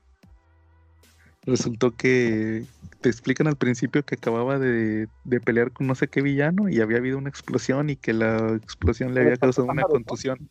Resultó 1.47 1.97
que 1.97 2.65
te 3.01 3.09
explican 3.09 3.49
al 3.49 3.57
principio 3.57 4.05
que 4.05 4.15
acababa 4.15 4.61
de, 4.61 5.09
de 5.25 5.41
pelear 5.41 5.73
con 5.73 5.89
no 5.89 5.97
sé 5.97 6.07
qué 6.07 6.23
villano 6.23 6.69
y 6.69 6.81
había 6.81 6.99
habido 6.99 7.19
una 7.19 7.29
explosión 7.29 7.91
y 7.91 7.97
que 7.97 8.12
la 8.12 8.55
explosión 8.55 9.15
le 9.15 9.23
había 9.23 9.37
causado 9.37 9.67
una 9.67 9.83
contusión. 9.83 10.49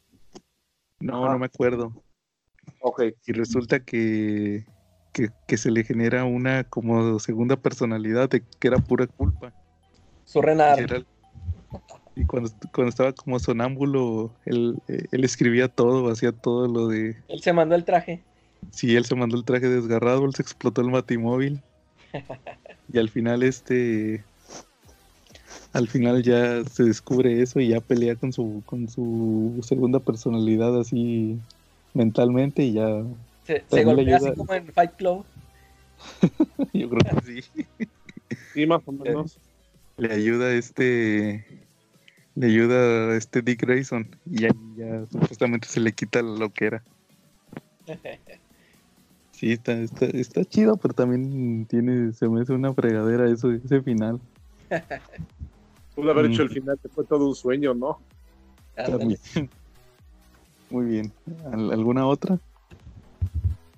No, 0.99 1.31
no 1.31 1.39
me 1.39 1.45
acuerdo 1.45 1.93
ok. 2.81 3.03
y 3.25 3.31
resulta 3.31 3.79
que, 3.79 4.65
que, 5.11 5.29
que 5.47 5.57
se 5.57 5.71
le 5.71 5.83
genera 5.83 6.25
una 6.25 6.63
como 6.63 7.19
segunda 7.19 7.55
personalidad 7.55 8.29
de 8.29 8.41
que 8.59 8.67
era 8.67 8.77
pura 8.77 9.07
culpa. 9.07 9.51
Su 10.25 10.39
Y, 10.39 10.41
Renar. 10.41 10.79
era- 10.79 11.03
y 12.15 12.25
cuando, 12.25 12.49
cuando 12.73 12.89
estaba 12.89 13.13
como 13.13 13.39
sonámbulo, 13.39 14.31
él, 14.45 14.75
él 14.87 15.23
escribía 15.23 15.67
todo, 15.67 16.11
hacía 16.11 16.31
todo 16.31 16.67
lo 16.67 16.87
de... 16.87 17.15
Él 17.29 17.41
se 17.41 17.53
mandó 17.53 17.75
el 17.75 17.85
traje. 17.85 18.23
Si 18.71 18.95
él 18.95 19.05
se 19.05 19.15
mandó 19.15 19.37
el 19.37 19.45
traje 19.45 19.67
desgarrado, 19.69 20.25
él 20.25 20.35
se 20.35 20.41
explotó 20.41 20.81
el 20.81 20.91
batimóvil. 20.91 21.61
Y 22.91 22.97
al 22.97 23.09
final 23.09 23.43
este... 23.43 24.23
Al 25.73 25.87
final 25.87 26.23
ya 26.23 26.63
se 26.65 26.83
descubre 26.83 27.41
eso 27.41 27.59
y 27.59 27.69
ya 27.69 27.79
pelea 27.79 28.15
con 28.15 28.33
su, 28.33 28.63
con 28.65 28.89
su 28.89 29.59
segunda 29.61 29.99
personalidad 29.99 30.77
así 30.79 31.37
mentalmente 31.93 32.63
y 32.63 32.73
ya 32.73 33.03
Se, 33.69 33.83
golpea 33.83 34.15
ayuda- 34.17 34.29
así 34.29 34.37
como 34.37 34.53
en 34.53 34.67
Fight 34.73 34.91
Club. 34.95 35.25
yo 36.73 36.89
creo 36.89 37.15
que 37.21 37.41
sí. 37.41 37.65
Sí, 38.53 38.65
más 38.67 38.81
o 38.85 38.91
menos. 38.91 39.39
le 39.97 40.13
ayuda 40.13 40.53
este 40.53 41.67
le 42.35 42.47
ayuda 42.47 43.11
a 43.11 43.17
este 43.17 43.41
Dick 43.41 43.61
Grayson 43.63 44.15
y 44.25 44.45
ahí 44.45 44.51
ya 44.77 45.05
supuestamente 45.11 45.67
se 45.67 45.79
le 45.81 45.91
quita 45.91 46.21
lo 46.21 46.49
que 46.51 46.65
era 46.67 46.83
sí 49.33 49.51
está, 49.51 49.73
está, 49.73 50.05
está 50.05 50.45
chido 50.45 50.77
pero 50.77 50.93
también 50.93 51.65
tiene 51.65 52.13
se 52.13 52.29
me 52.29 52.41
hace 52.41 52.53
una 52.53 52.73
fregadera 52.73 53.29
eso 53.29 53.51
ese 53.51 53.81
final 53.81 54.21
Pudo 55.95 56.11
haber 56.11 56.29
Mm. 56.29 56.31
hecho 56.31 56.43
el 56.43 56.49
final, 56.49 56.79
que 56.81 56.87
fue 56.87 57.03
todo 57.03 57.27
un 57.27 57.35
sueño, 57.35 57.73
¿no? 57.73 57.99
También 58.75 59.17
muy 60.69 60.85
bien 60.85 61.11
¿Al- 61.51 61.73
alguna 61.73 62.05
otra 62.07 62.39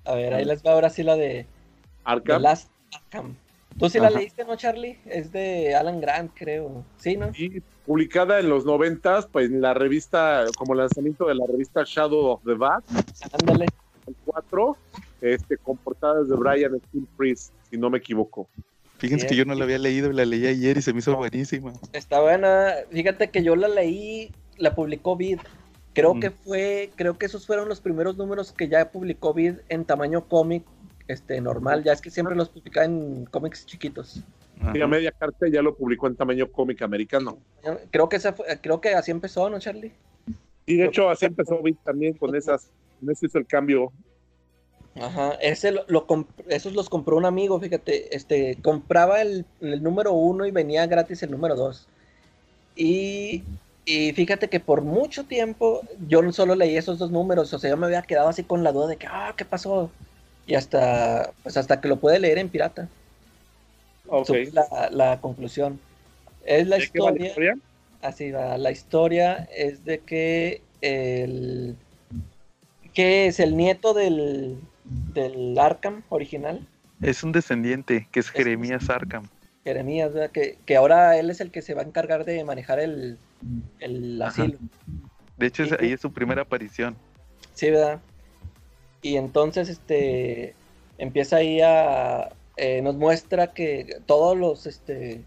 A 0.04 0.14
ver, 0.14 0.34
ahí 0.34 0.44
les 0.44 0.62
va 0.64 0.72
ahora 0.72 0.90
sí 0.90 1.02
la 1.02 1.16
de 1.16 1.44
The 1.44 1.46
Arkham. 2.04 2.42
Last 2.42 2.70
Arkham. 2.92 3.36
¿Tú 3.78 3.88
sí 3.88 3.98
la 3.98 4.08
Ajá. 4.08 4.18
leíste, 4.18 4.44
no, 4.44 4.56
Charlie? 4.56 4.98
Es 5.06 5.32
de 5.32 5.74
Alan 5.74 6.00
Grant, 6.00 6.32
creo. 6.34 6.84
Sí, 6.98 7.16
¿no? 7.16 7.30
Y 7.34 7.60
publicada 7.86 8.38
en 8.38 8.48
los 8.48 8.64
noventas, 8.66 9.26
pues 9.26 9.50
en 9.50 9.60
la 9.62 9.72
revista, 9.74 10.44
como 10.56 10.74
lanzamiento 10.74 11.26
de 11.26 11.34
la 11.34 11.46
revista 11.46 11.82
Shadow 11.86 12.32
of 12.32 12.42
the 12.44 12.54
Bat, 12.54 12.84
Ándale. 13.32 13.66
el 14.06 14.14
4, 14.26 14.76
este, 15.22 15.56
con 15.56 15.78
portadas 15.78 16.28
de 16.28 16.36
Brian 16.36 16.78
Steel 16.88 17.06
Priest, 17.16 17.52
si 17.70 17.78
no 17.78 17.88
me 17.88 17.98
equivoco. 17.98 18.46
fíjense 18.98 19.26
que 19.26 19.34
yo 19.36 19.44
no 19.44 19.54
la 19.54 19.64
había 19.64 19.78
leído 19.78 20.10
y 20.10 20.14
la 20.14 20.24
leí 20.26 20.46
ayer 20.46 20.76
y 20.76 20.82
se 20.82 20.92
me 20.92 20.98
hizo 21.00 21.16
buenísima 21.16 21.72
Está 21.92 22.20
buena. 22.20 22.74
Fíjate 22.90 23.30
que 23.30 23.42
yo 23.42 23.56
la 23.56 23.68
leí, 23.68 24.30
la 24.58 24.74
publicó 24.74 25.16
Vid. 25.16 25.38
Creo 25.94 26.14
Mm. 26.14 26.20
que 26.20 26.30
fue, 26.30 26.90
creo 26.96 27.18
que 27.18 27.26
esos 27.26 27.46
fueron 27.46 27.68
los 27.68 27.80
primeros 27.80 28.16
números 28.16 28.52
que 28.52 28.68
ya 28.68 28.90
publicó 28.90 29.34
Vid 29.34 29.56
en 29.68 29.84
tamaño 29.84 30.26
cómic, 30.26 30.64
este, 31.08 31.40
normal. 31.40 31.84
Ya 31.84 31.92
es 31.92 32.00
que 32.00 32.10
siempre 32.10 32.34
los 32.34 32.48
publicaba 32.48 32.86
en 32.86 33.26
cómics 33.26 33.66
chiquitos. 33.66 34.22
Ajá. 34.60 34.72
Y 34.78 34.80
a 34.80 34.86
media 34.86 35.12
carta 35.12 35.48
ya 35.48 35.60
lo 35.60 35.74
publicó 35.74 36.06
en 36.06 36.16
tamaño 36.16 36.50
cómic 36.50 36.80
americano. 36.82 37.38
Creo 37.90 38.08
que 38.08 38.16
esa 38.16 38.32
fue- 38.32 38.46
creo 38.60 38.80
que 38.80 38.90
así 38.94 39.10
empezó, 39.10 39.50
¿no, 39.50 39.58
Charlie? 39.58 39.92
Y 40.64 40.76
de 40.76 40.84
hecho, 40.86 41.10
así 41.10 41.26
empezó 41.26 41.60
Vic 41.60 41.76
también 41.84 42.14
con 42.14 42.34
esas, 42.36 42.68
con 43.00 43.10
ese 43.10 43.26
hizo 43.26 43.38
el 43.38 43.46
cambio. 43.46 43.92
Ajá, 44.94 45.32
ese 45.40 45.72
lo, 45.72 45.84
lo 45.88 46.06
comp- 46.06 46.26
esos 46.48 46.74
los 46.74 46.88
compró 46.88 47.16
un 47.16 47.24
amigo, 47.24 47.58
fíjate, 47.58 48.14
este, 48.14 48.56
compraba 48.62 49.22
el, 49.22 49.44
el 49.60 49.82
número 49.82 50.12
uno 50.12 50.46
y 50.46 50.50
venía 50.50 50.86
gratis 50.86 51.22
el 51.22 51.30
número 51.32 51.56
dos. 51.56 51.88
Y, 52.76 53.42
y 53.84 54.12
fíjate 54.12 54.48
que 54.48 54.60
por 54.60 54.82
mucho 54.82 55.24
tiempo 55.24 55.82
yo 56.06 56.30
solo 56.32 56.54
leí 56.54 56.76
esos 56.76 56.98
dos 56.98 57.10
números, 57.10 57.52
o 57.52 57.58
sea, 57.58 57.70
yo 57.70 57.76
me 57.76 57.86
había 57.86 58.02
quedado 58.02 58.28
así 58.28 58.44
con 58.44 58.62
la 58.62 58.72
duda 58.72 58.88
de 58.88 58.96
que, 58.96 59.06
ah, 59.08 59.34
¿qué 59.36 59.44
pasó? 59.44 59.90
y 60.46 60.54
hasta, 60.54 61.32
pues 61.42 61.56
hasta 61.56 61.80
que 61.80 61.88
lo 61.88 62.00
puede 62.00 62.18
leer 62.18 62.38
en 62.38 62.48
pirata. 62.48 62.88
Ok. 64.06 64.30
La, 64.52 64.90
la 64.90 65.20
conclusión. 65.20 65.80
Es 66.44 66.66
la 66.66 66.78
¿De 66.78 66.88
qué 66.90 67.00
va 67.00 67.12
la 67.12 67.20
historia, 67.20 67.28
historia? 67.28 67.58
así 68.02 68.30
va, 68.32 68.58
la 68.58 68.70
historia 68.72 69.48
es 69.56 69.84
de 69.84 70.00
que 70.00 70.62
el 70.80 71.76
que 72.94 73.26
es 73.26 73.40
el 73.40 73.56
nieto 73.56 73.94
del, 73.94 74.58
del 74.84 75.58
Arkham 75.58 76.02
original, 76.08 76.66
Es 77.00 77.22
un 77.22 77.32
descendiente, 77.32 78.08
que 78.12 78.20
es 78.20 78.30
Jeremías 78.30 78.90
Arkham. 78.90 79.28
Jeremías, 79.64 80.12
¿verdad? 80.12 80.30
Que, 80.30 80.58
que 80.66 80.76
ahora 80.76 81.18
él 81.18 81.30
es 81.30 81.40
el 81.40 81.50
que 81.50 81.62
se 81.62 81.74
va 81.74 81.82
a 81.82 81.84
encargar 81.84 82.24
de 82.24 82.44
manejar 82.44 82.80
el, 82.80 83.18
el 83.80 84.20
Ajá. 84.22 84.30
asilo. 84.42 84.58
De 85.36 85.46
hecho, 85.46 85.62
es- 85.64 85.72
ahí 85.72 85.92
es 85.92 86.00
su 86.00 86.12
primera 86.12 86.42
aparición. 86.42 86.96
Sí, 87.54 87.70
¿verdad? 87.70 88.00
Y 89.02 89.16
entonces 89.16 89.68
este 89.68 90.54
empieza 90.98 91.36
ahí 91.36 91.60
a 91.60 92.30
eh, 92.56 92.82
nos 92.82 92.96
muestra 92.96 93.48
que 93.54 93.96
todos 94.06 94.36
los 94.36 94.66
este 94.66 95.24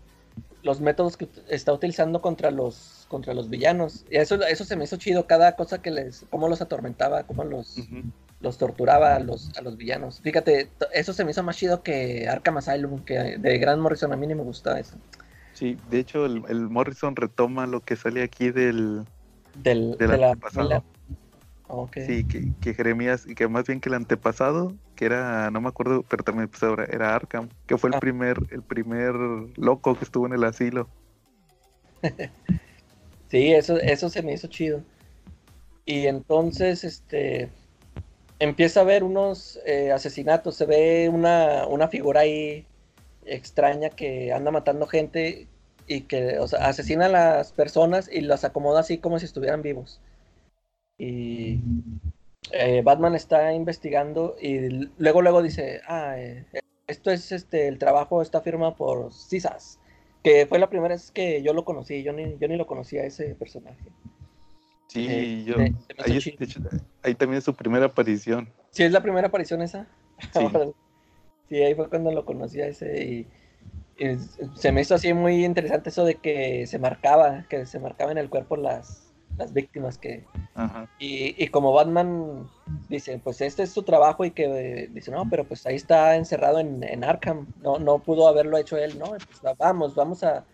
los 0.64 0.80
métodos 0.82 1.18
que 1.18 1.28
está 1.50 1.74
utilizando 1.74 2.22
contra 2.22 2.52
los 2.52 3.06
contra 3.10 3.34
los 3.34 3.50
villanos. 3.50 4.06
Y 4.10 4.18
eso 4.18 4.42
eso 4.46 4.64
se 4.66 4.76
me 4.76 4.86
hizo 4.86 4.98
chido 4.98 5.28
cada 5.28 5.56
cosa 5.56 5.82
que 5.82 5.92
les 5.92 6.26
cómo 6.30 6.48
los 6.48 6.62
atormentaba, 6.62 7.24
cómo 7.24 7.44
los 7.44 7.78
los 8.42 8.58
torturaba 8.58 9.16
a 9.16 9.20
los 9.20 9.52
a 9.58 9.62
los 9.62 9.76
villanos. 9.78 10.22
Fíjate, 10.22 10.70
eso 10.94 11.14
se 11.14 11.26
me 11.26 11.32
hizo 11.32 11.44
más 11.44 11.58
chido 11.58 11.84
que 11.84 12.28
Arkham 12.30 12.58
Asylum, 12.58 13.04
que 13.04 13.38
de 13.38 13.58
Grant 13.58 13.82
Morrison 13.82 14.14
a 14.14 14.16
mí 14.16 14.26
ni 14.28 14.36
me 14.36 14.44
gustaba 14.44 14.80
eso. 14.80 14.96
Sí, 15.56 15.78
de 15.90 16.00
hecho, 16.00 16.26
el, 16.26 16.44
el 16.50 16.70
Morrison 16.70 17.16
retoma 17.16 17.66
lo 17.66 17.80
que 17.82 17.96
sale 17.96 18.22
aquí 18.24 18.52
del. 18.52 19.04
Del, 19.56 19.98
Del 19.98 20.12
de 20.12 20.18
la 20.18 20.28
antepasado. 20.32 20.70
la- 20.70 20.84
Ok. 21.68 21.98
Sí, 22.06 22.24
que, 22.26 22.52
que 22.62 22.74
Jeremías, 22.74 23.26
y 23.26 23.34
que 23.34 23.48
más 23.48 23.66
bien 23.66 23.80
que 23.80 23.90
el 23.90 23.96
antepasado, 23.96 24.74
que 24.96 25.06
era, 25.06 25.50
no 25.50 25.62
me 25.62 25.70
acuerdo, 25.70 26.04
pero 26.08 26.24
también 26.24 26.48
pues, 26.50 26.62
ahora 26.62 26.86
era 26.86 27.16
Arkham, 27.16 27.50
que 27.66 27.78
fue 27.78 27.90
el 27.90 27.96
Ah. 27.96 28.00
primer, 28.00 28.38
el 28.52 28.62
primer 28.62 29.16
loco 29.58 29.96
que 29.98 30.06
estuvo 30.06 30.28
en 30.28 30.34
el 30.34 30.44
asilo. 30.44 30.88
Sí, 33.30 33.52
eso, 33.54 33.78
eso 33.78 34.08
se 34.10 34.22
me 34.22 34.34
hizo 34.34 34.48
chido. 34.48 34.82
Y 35.86 36.06
entonces, 36.06 36.84
este, 36.84 37.50
empieza 38.40 38.82
a 38.82 38.84
ver 38.84 39.04
unos 39.04 39.60
eh, 39.66 39.92
asesinatos, 39.92 40.56
se 40.56 40.66
ve 40.66 41.10
una, 41.12 41.66
una 41.68 41.88
figura 41.88 42.22
ahí 42.22 42.66
extraña 43.26 43.90
que 43.90 44.32
anda 44.34 44.52
matando 44.52 44.88
gente 44.88 45.48
y 45.88 46.02
que, 46.02 46.40
o 46.40 46.48
sea, 46.48 46.68
asesina 46.68 47.06
a 47.06 47.10
las 47.10 47.52
personas 47.52 48.10
y 48.12 48.22
las 48.22 48.44
acomoda 48.44 48.80
así 48.80 48.98
como 48.98 49.20
si 49.20 49.26
estuvieran 49.26 49.62
vivos. 49.62 50.02
Y 50.98 51.60
eh, 52.52 52.82
Batman 52.84 53.16
está 53.16 53.54
investigando 53.54 54.36
y 54.42 54.90
luego, 54.98 55.22
luego 55.22 55.42
dice, 55.42 55.82
ah, 55.88 56.16
eh, 56.18 56.46
esto 56.88 57.12
es 57.12 57.32
este, 57.32 57.68
el 57.68 57.78
trabajo 57.78 58.22
está 58.22 58.42
firmado 58.42 58.76
por 58.76 59.14
Cisas, 59.14 59.80
que 60.24 60.46
fue 60.46 60.60
la 60.60 60.70
primera 60.70 60.96
vez 60.96 61.12
que 61.12 61.42
yo 61.42 61.54
lo 61.54 61.66
conocí, 61.66 62.04
yo 62.04 62.14
ni, 62.14 62.38
yo 62.38 62.48
ni 62.48 62.56
lo 62.56 62.66
conocía 62.66 63.02
a 63.02 63.06
ese 63.06 63.36
personaje. 63.36 63.84
Sí, 64.88 65.08
Eh, 65.10 65.44
yo, 65.46 65.56
hecho, 65.60 66.60
ahí 67.04 67.16
también 67.16 67.40
es 67.40 67.44
su 67.44 67.54
primera 67.54 67.88
aparición. 67.88 68.48
¿Sí 68.72 68.84
es 68.84 68.92
la 68.92 69.02
primera 69.02 69.28
aparición 69.28 69.62
esa? 69.62 69.88
Sí. 70.34 70.48
Sí, 71.50 71.62
ahí 71.62 71.76
fue 71.76 71.90
cuando 71.90 72.12
lo 72.12 72.26
conocí 72.26 72.62
a 72.62 72.68
ese 72.68 73.04
y, 73.04 73.28
y 73.98 74.18
se 74.56 74.72
me 74.72 74.82
hizo 74.82 74.96
así 74.96 75.14
muy 75.14 75.46
interesante 75.46 75.90
eso 75.90 76.04
de 76.04 76.16
que 76.16 76.66
se 76.68 76.80
marcaba, 76.80 77.46
que 77.50 77.66
se 77.66 77.80
marcaba 77.80 78.12
en 78.12 78.18
el 78.18 78.30
cuerpo 78.30 78.58
las, 78.58 79.14
las 79.38 79.54
víctimas 79.54 79.98
que... 79.98 80.24
Ajá. 80.56 80.90
Y, 80.98 81.42
y 81.44 81.48
como 81.50 81.74
Batman 81.74 82.50
dice, 82.90 83.20
pues 83.24 83.42
este 83.42 83.64
es 83.64 83.72
su 83.72 83.84
trabajo 83.84 84.24
y 84.26 84.32
que 84.32 84.46
eh, 84.46 84.90
dice, 84.92 85.12
no, 85.12 85.30
pero 85.30 85.44
pues 85.44 85.66
ahí 85.66 85.76
está 85.76 86.16
encerrado 86.16 86.60
en, 86.60 86.84
en 86.84 87.04
Arkham, 87.04 87.48
no, 87.62 87.78
no 87.80 88.00
pudo 88.00 88.28
haberlo 88.28 88.58
hecho 88.58 88.78
él, 88.78 88.98
no, 88.98 89.08
pues 89.08 89.42
va- 89.46 89.56
vamos, 89.58 89.94
vamos 89.94 90.24
a, 90.24 90.46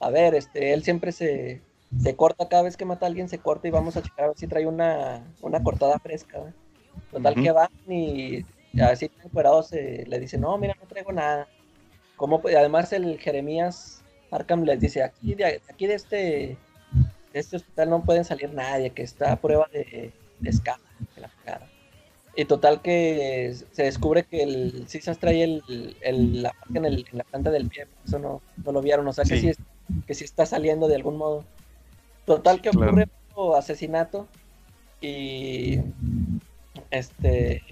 a 0.00 0.10
ver, 0.10 0.34
este, 0.34 0.72
él 0.72 0.84
siempre 0.84 1.10
se, 1.12 1.60
se 1.98 2.14
corta 2.16 2.48
cada 2.48 2.62
vez 2.62 2.76
que 2.76 2.84
mata 2.84 3.06
a 3.06 3.08
alguien, 3.08 3.28
se 3.28 3.38
corta 3.38 3.66
y 3.66 3.72
vamos 3.72 3.96
a 3.96 4.02
checar 4.02 4.26
a 4.26 4.28
ver 4.28 4.38
si 4.38 4.46
trae 4.46 4.66
una, 4.66 5.20
una 5.42 5.62
cortada 5.62 5.98
fresca. 5.98 6.38
¿verdad? 6.38 6.54
Total 7.10 7.34
que 7.34 7.52
van 7.52 7.68
y 7.88 8.44
así 8.82 9.10
encuerados 9.24 9.68
se 9.68 10.04
le 10.06 10.18
dice, 10.18 10.38
no, 10.38 10.56
mira, 10.58 10.74
no 10.80 10.86
traigo 10.86 11.12
nada. 11.12 11.48
Como 12.16 12.42
además 12.44 12.92
el 12.92 13.18
Jeremías 13.18 14.02
Arkham 14.30 14.64
les 14.64 14.80
dice, 14.80 15.02
aquí 15.02 15.34
de, 15.34 15.60
aquí 15.70 15.86
de 15.86 15.94
este, 15.94 16.16
de 17.32 17.40
este 17.40 17.56
hospital 17.56 17.90
no 17.90 18.02
pueden 18.04 18.24
salir 18.24 18.52
nadie, 18.52 18.90
que 18.90 19.02
está 19.02 19.32
a 19.32 19.36
prueba 19.40 19.68
de, 19.72 20.12
de 20.40 20.50
escala, 20.50 20.82
que 21.14 21.20
la 21.20 21.28
fregada. 21.28 21.68
Y 22.36 22.44
total 22.44 22.82
que 22.82 23.54
se 23.72 23.82
descubre 23.84 24.22
que 24.24 24.42
el 24.42 24.84
Cisas 24.88 25.18
trae 25.18 25.42
el, 25.42 25.96
el- 26.02 26.42
la 26.42 26.52
marca 26.52 26.78
en, 26.78 26.84
el- 26.84 27.06
en 27.10 27.18
la 27.18 27.24
planta 27.24 27.50
del 27.50 27.68
pie, 27.68 27.86
por 27.86 28.06
eso 28.06 28.18
no, 28.18 28.42
no 28.64 28.72
lo 28.72 28.80
vieron, 28.82 29.06
o 29.08 29.12
sea 29.12 29.24
que 29.24 29.36
Sí. 29.40 29.52
que 30.06 30.14
sí 30.14 30.24
está 30.24 30.44
saliendo 30.46 30.86
de 30.86 30.96
algún 30.96 31.16
modo. 31.16 31.44
Total 32.26 32.60
que 32.60 32.70
Claro. 32.70 32.90
ocurre 32.92 33.08
asesinato 33.56 34.28
y 35.00 35.78
este 36.90 37.62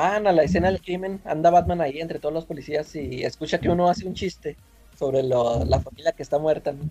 van 0.00 0.26
a 0.26 0.32
la 0.32 0.42
escena 0.44 0.68
del 0.68 0.80
crimen, 0.80 1.20
anda 1.24 1.50
Batman 1.50 1.80
ahí 1.80 2.00
entre 2.00 2.18
todos 2.18 2.34
los 2.34 2.46
policías 2.46 2.94
y 2.96 3.24
escucha 3.24 3.60
que 3.60 3.70
uno 3.70 3.88
hace 3.88 4.06
un 4.06 4.14
chiste 4.14 4.56
sobre 4.98 5.22
lo- 5.22 5.64
la 5.64 5.80
familia 5.80 6.12
que 6.12 6.22
está 6.22 6.38
muerta. 6.38 6.72
¿no? 6.72 6.90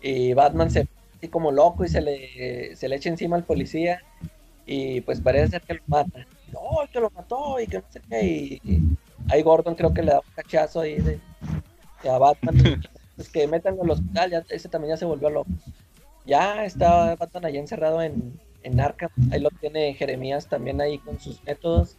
Y 0.00 0.34
Batman 0.34 0.70
se 0.70 0.86
así 1.18 1.28
como 1.28 1.52
loco 1.52 1.84
y 1.84 1.88
se 1.88 2.00
le, 2.02 2.76
se 2.76 2.88
le 2.88 2.96
echa 2.96 3.08
encima 3.10 3.36
al 3.36 3.44
policía 3.44 4.02
y 4.66 5.00
pues 5.02 5.20
parece 5.20 5.48
ser 5.50 5.62
que 5.62 5.74
lo 5.74 5.80
mata. 5.86 6.26
No, 6.52 6.60
que 6.92 7.00
lo 7.00 7.10
mató 7.14 7.60
y 7.60 7.66
que 7.66 7.78
no 7.78 7.84
sé 7.90 8.00
qué. 8.08 8.24
Y, 8.26 8.60
y 8.64 8.80
ahí 9.30 9.42
Gordon 9.42 9.74
creo 9.74 9.94
que 9.94 10.02
le 10.02 10.12
da 10.12 10.18
un 10.20 10.34
cachazo 10.34 10.80
ahí 10.80 10.96
de, 10.96 11.20
de 12.02 12.10
a 12.10 12.18
Batman. 12.18 12.56
pues 13.16 13.28
que 13.30 13.46
metan 13.46 13.78
al 13.80 13.90
hospital, 13.90 14.30
ya, 14.30 14.44
ese 14.48 14.68
también 14.68 14.94
ya 14.94 14.96
se 14.96 15.04
volvió 15.04 15.30
loco. 15.30 15.50
Ya 16.24 16.64
está 16.64 17.16
Batman 17.16 17.46
allá 17.46 17.60
encerrado 17.60 18.02
en, 18.02 18.40
en 18.62 18.80
Arkham. 18.80 19.10
Ahí 19.30 19.40
lo 19.40 19.50
tiene 19.50 19.94
Jeremías 19.94 20.48
también 20.48 20.80
ahí 20.80 20.98
con 20.98 21.20
sus 21.20 21.42
métodos. 21.44 21.96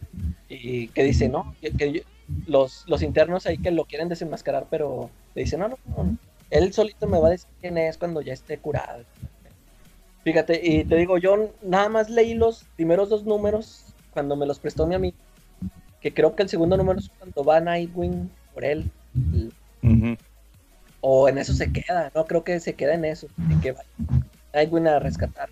Y 0.48 0.88
que 0.88 1.02
dice, 1.04 1.28
no, 1.28 1.54
que, 1.60 2.04
los, 2.46 2.84
los 2.86 3.02
internos 3.02 3.46
ahí 3.46 3.58
que 3.58 3.70
lo 3.70 3.84
quieren 3.84 4.08
desenmascarar, 4.08 4.66
pero 4.70 5.10
le 5.34 5.42
dice, 5.42 5.56
no, 5.58 5.68
no, 5.68 5.78
no, 5.96 6.16
él 6.50 6.72
solito 6.72 7.06
me 7.06 7.18
va 7.18 7.28
a 7.28 7.32
decir 7.32 7.48
quién 7.60 7.78
es 7.78 7.98
cuando 7.98 8.20
ya 8.20 8.32
esté 8.32 8.58
curado. 8.58 9.04
Fíjate, 10.22 10.60
y 10.62 10.84
te 10.84 10.96
digo, 10.96 11.18
yo 11.18 11.50
nada 11.62 11.88
más 11.88 12.08
leí 12.08 12.34
los 12.34 12.64
primeros 12.76 13.10
dos 13.10 13.24
números 13.24 13.86
cuando 14.12 14.36
me 14.36 14.46
los 14.46 14.58
prestó 14.58 14.86
mi 14.86 14.94
amigo, 14.94 15.16
que 16.00 16.14
creo 16.14 16.34
que 16.34 16.42
el 16.44 16.48
segundo 16.48 16.76
número 16.76 16.98
es 16.98 17.10
cuando 17.18 17.44
va 17.44 17.60
Nightwing 17.60 18.30
por 18.54 18.64
él, 18.64 18.90
el- 19.34 19.52
o 21.00 21.28
en 21.28 21.36
eso 21.36 21.52
se 21.52 21.70
queda, 21.70 22.10
no 22.14 22.24
creo 22.24 22.42
que 22.44 22.58
se 22.60 22.74
queda 22.74 22.94
en 22.94 23.04
eso, 23.04 23.26
en 23.50 23.60
que 23.60 23.72
va 23.72 23.82
Nightwing 24.54 24.86
a 24.88 24.98
rescatar. 24.98 25.50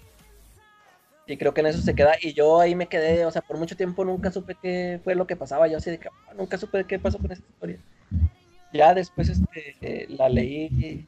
Y 1.32 1.38
creo 1.38 1.54
que 1.54 1.62
en 1.62 1.68
eso 1.68 1.80
se 1.80 1.94
queda, 1.94 2.12
y 2.20 2.34
yo 2.34 2.60
ahí 2.60 2.74
me 2.74 2.88
quedé, 2.88 3.24
o 3.24 3.30
sea, 3.30 3.40
por 3.40 3.56
mucho 3.56 3.74
tiempo 3.74 4.04
nunca 4.04 4.30
supe 4.30 4.54
qué 4.60 5.00
fue 5.02 5.14
lo 5.14 5.26
que 5.26 5.34
pasaba, 5.34 5.66
yo 5.66 5.78
así 5.78 5.90
de 5.90 5.98
que 5.98 6.08
"Ah, 6.28 6.34
nunca 6.34 6.58
supe 6.58 6.84
qué 6.84 6.98
pasó 6.98 7.16
con 7.18 7.32
esta 7.32 7.46
historia. 7.50 7.78
Ya 8.70 8.92
después 8.92 9.30
este, 9.30 9.76
eh, 9.80 10.06
la 10.10 10.28
leí 10.28 10.66
y 10.66 11.06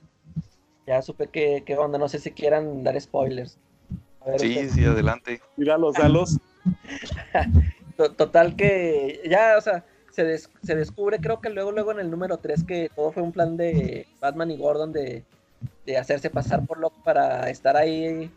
ya 0.86 1.02
supe 1.02 1.26
que, 1.28 1.62
que 1.66 1.76
onda, 1.76 1.98
no 1.98 2.08
sé 2.08 2.18
si 2.18 2.30
quieran 2.30 2.82
dar 2.84 2.98
spoilers. 2.98 3.58
A 4.22 4.30
ver, 4.30 4.40
Sí, 4.40 4.68
sí, 4.70 4.84
adelante. 4.84 5.40
Míralos, 5.58 5.94
dalos. 5.94 6.38
To- 7.98 8.12
Total 8.12 8.56
que 8.56 9.20
ya, 9.28 9.56
o 9.58 9.60
sea, 9.60 9.84
se, 10.10 10.24
des- 10.24 10.48
se 10.62 10.74
descubre, 10.74 11.18
creo 11.20 11.40
que 11.42 11.50
luego, 11.50 11.70
luego 11.70 11.92
en 11.92 12.00
el 12.00 12.10
número 12.10 12.38
3, 12.38 12.64
que 12.64 12.88
todo 12.96 13.12
fue 13.12 13.22
un 13.22 13.32
plan 13.32 13.56
de 13.58 14.06
Batman 14.20 14.50
y 14.50 14.56
Gordon 14.56 14.90
de, 14.92 15.22
de 15.84 15.98
hacerse 15.98 16.30
pasar 16.30 16.64
por 16.66 16.78
loco 16.78 16.96
para 17.04 17.50
estar 17.50 17.76
ahí 17.76 18.30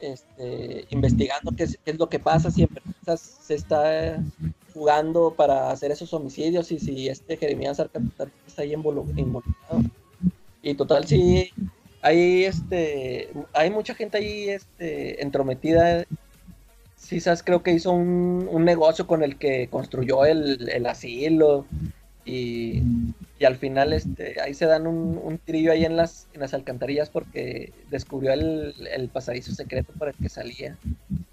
este, 0.00 0.86
investigando 0.90 1.52
qué 1.56 1.64
es, 1.64 1.98
lo 1.98 2.08
que 2.08 2.18
pasa, 2.18 2.50
siempre 2.50 2.82
se 3.16 3.54
está 3.54 4.22
jugando 4.74 5.34
para 5.34 5.70
hacer 5.70 5.90
esos 5.90 6.12
homicidios 6.12 6.70
y 6.72 6.78
si 6.78 7.08
este 7.08 7.36
Jeremías 7.36 7.76
también 7.92 8.12
está 8.46 8.62
ahí 8.62 8.72
involu- 8.72 9.16
involucrado. 9.16 9.82
Y 10.62 10.74
total, 10.74 11.06
sí, 11.06 11.50
hay, 12.02 12.44
este, 12.44 13.30
hay 13.52 13.70
mucha 13.70 13.94
gente 13.94 14.18
ahí 14.18 14.48
este, 14.48 15.22
entrometida 15.22 16.04
Cisas 16.98 17.42
creo 17.42 17.62
que 17.62 17.72
hizo 17.72 17.92
un, 17.92 18.48
un 18.50 18.64
negocio 18.64 19.06
con 19.06 19.22
el 19.22 19.36
que 19.36 19.68
construyó 19.68 20.24
el, 20.24 20.68
el 20.68 20.86
asilo 20.86 21.66
y, 22.24 22.82
y 23.38 23.44
al 23.44 23.56
final 23.56 23.92
este, 23.92 24.40
ahí 24.40 24.54
se 24.54 24.66
dan 24.66 24.86
un, 24.86 25.20
un 25.22 25.38
tirillo 25.38 25.72
ahí 25.72 25.84
en 25.84 25.96
las, 25.96 26.26
en 26.32 26.40
las 26.40 26.54
alcantarillas 26.54 27.10
porque 27.10 27.72
descubrió 27.90 28.32
el, 28.32 28.74
el 28.90 29.08
pasadizo 29.08 29.52
secreto 29.52 29.92
por 29.98 30.08
el 30.08 30.14
que 30.14 30.28
salía. 30.28 30.76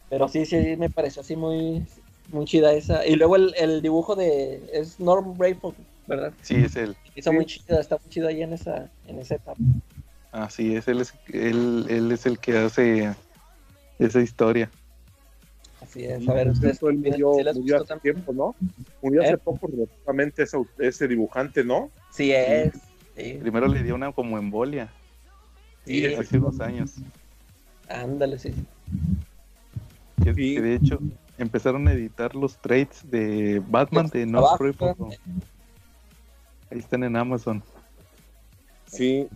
Pero 0.09 0.27
sí, 0.27 0.45
sí, 0.45 0.75
me 0.77 0.89
pareció 0.89 1.21
así 1.21 1.35
muy, 1.35 1.85
muy 2.31 2.45
chida 2.45 2.73
esa. 2.73 3.05
Y 3.05 3.15
luego 3.15 3.35
el, 3.35 3.53
el 3.57 3.81
dibujo 3.81 4.15
de... 4.15 4.61
es 4.73 4.99
Norm 4.99 5.35
Rayford, 5.39 5.75
¿verdad? 6.07 6.34
Sí, 6.41 6.55
es 6.55 6.75
él. 6.75 6.95
Hizo 7.15 7.31
muy 7.31 7.45
chida, 7.45 7.80
está 7.80 7.97
muy 7.97 8.09
chido 8.09 8.27
ahí 8.27 8.43
en 8.43 8.53
esa, 8.53 8.89
en 9.07 9.19
esa 9.19 9.35
etapa. 9.35 9.59
Así 10.31 10.75
es, 10.75 10.88
él 10.88 10.99
es, 10.99 11.13
él, 11.31 11.85
él 11.89 12.11
es 12.11 12.25
el 12.25 12.38
que 12.39 12.57
hace 12.57 13.13
esa 13.99 14.19
historia. 14.19 14.69
Así 15.84 16.05
es, 16.05 16.27
a 16.30 16.34
ver, 16.34 16.49
ustedes. 16.49 16.81
Él 16.81 16.97
murió, 16.97 17.34
¿sí 17.35 17.60
murió 17.60 17.76
hace 17.77 17.85
también? 17.88 18.15
tiempo, 18.15 18.34
¿no? 18.34 18.55
Murió 19.01 19.22
hace 19.22 19.34
¿Eh? 19.34 19.38
poco, 19.38 19.68
relativamente, 19.68 20.43
ese, 20.43 20.57
ese 20.80 21.07
dibujante, 21.10 21.64
¿no? 21.64 21.91
Sí 22.10 22.31
es. 22.31 22.73
Sí, 23.18 23.38
Primero 23.41 23.68
le 23.68 23.84
dio 23.84 23.93
una 23.93 24.11
como 24.11 24.39
embolia 24.39 24.89
sí, 25.85 25.99
Sí, 25.99 26.14
hace 26.15 26.38
unos 26.39 26.60
años. 26.61 26.95
ándale, 27.89 28.39
sí. 28.39 28.53
Que, 30.23 30.34
Sí. 30.34 30.55
que 30.55 30.61
de 30.61 30.76
hecho 30.76 30.99
empezaron 31.38 31.88
a 31.88 31.93
editar 31.93 32.34
los 32.34 32.57
trades 32.57 33.01
de 33.11 33.61
Batman 33.68 34.07
de 34.07 34.26
No. 34.26 34.47
Ahí 36.72 36.80
están 36.80 37.03
en 37.03 37.15
Amazon. 37.18 37.61
Sí. 38.88 39.27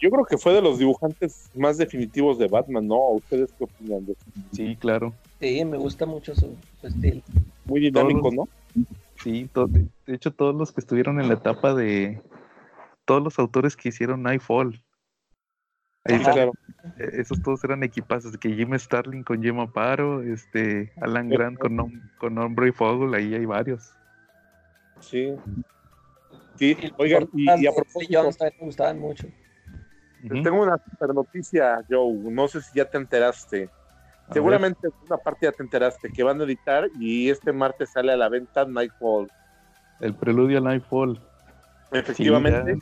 Yo 0.00 0.10
creo 0.10 0.24
que 0.24 0.38
fue 0.38 0.54
de 0.54 0.62
los 0.62 0.78
dibujantes 0.78 1.50
más 1.54 1.76
definitivos 1.76 2.38
de 2.38 2.48
Batman, 2.48 2.88
¿no? 2.88 2.98
¿Ustedes 3.10 3.52
qué 3.58 3.64
opinan 3.64 4.06
de 4.06 4.12
eso? 4.12 4.24
Sí, 4.52 4.76
claro. 4.76 5.14
Sí, 5.40 5.64
me 5.64 5.78
gusta 5.78 6.04
mucho 6.06 6.34
su, 6.34 6.54
su 6.80 6.86
estilo. 6.86 7.22
Muy 7.64 7.80
dinámico, 7.80 8.30
¿no? 8.30 8.48
Sí, 9.16 9.48
to- 9.52 9.66
de 9.66 9.86
de 10.06 10.14
hecho 10.14 10.32
todos 10.32 10.54
los 10.54 10.72
que 10.72 10.80
estuvieron 10.80 11.20
en 11.20 11.28
la 11.28 11.34
etapa 11.34 11.74
de 11.74 12.20
todos 13.04 13.22
los 13.22 13.38
autores 13.38 13.76
que 13.76 13.88
hicieron 13.88 14.22
Nightfall. 14.22 14.82
Ahí 16.04 16.18
Claro. 16.18 16.52
eh, 16.96 17.10
esos 17.14 17.40
todos 17.42 17.62
eran 17.64 17.82
equipazos, 17.82 18.36
que 18.36 18.50
Jim 18.54 18.76
Starling 18.78 19.22
con 19.22 19.42
Jim 19.42 19.58
Aparo, 19.60 20.22
este 20.22 20.92
Alan 21.00 21.28
Grant 21.28 21.58
con 21.58 21.76
Nom- 21.76 22.00
con 22.18 22.36
Hombre 22.38 22.68
y 22.68 22.72
Fogel, 22.72 23.14
ahí 23.14 23.34
hay 23.34 23.44
varios. 23.46 23.94
Sí. 25.00 25.34
Sí, 26.56 26.76
oigan, 26.98 27.28
y, 27.32 27.44
y 27.62 27.66
a 27.66 27.72
propósito, 27.72 28.22
me 28.22 28.66
gustaban 28.66 28.98
mucho. 28.98 29.28
Tengo 30.28 30.62
una 30.62 30.76
super 30.78 31.14
noticia, 31.14 31.82
Joe. 31.88 32.12
No 32.30 32.46
sé 32.48 32.60
si 32.60 32.76
ya 32.76 32.84
te 32.84 32.98
enteraste. 32.98 33.70
A 34.30 34.32
Seguramente 34.32 34.88
una 35.08 35.16
parte 35.18 35.46
ya 35.46 35.52
te 35.52 35.62
enteraste 35.62 36.12
que 36.12 36.22
van 36.22 36.40
a 36.40 36.44
editar 36.44 36.88
y 36.94 37.30
este 37.30 37.52
martes 37.52 37.90
sale 37.90 38.12
a 38.12 38.16
la 38.16 38.28
venta 38.28 38.64
Nightfall. 38.64 39.26
ver, 39.98 40.08
el 40.10 40.14
preludio 40.14 40.58
a 40.58 40.60
Nightfall. 40.60 41.20
Efectivamente. 41.92 42.78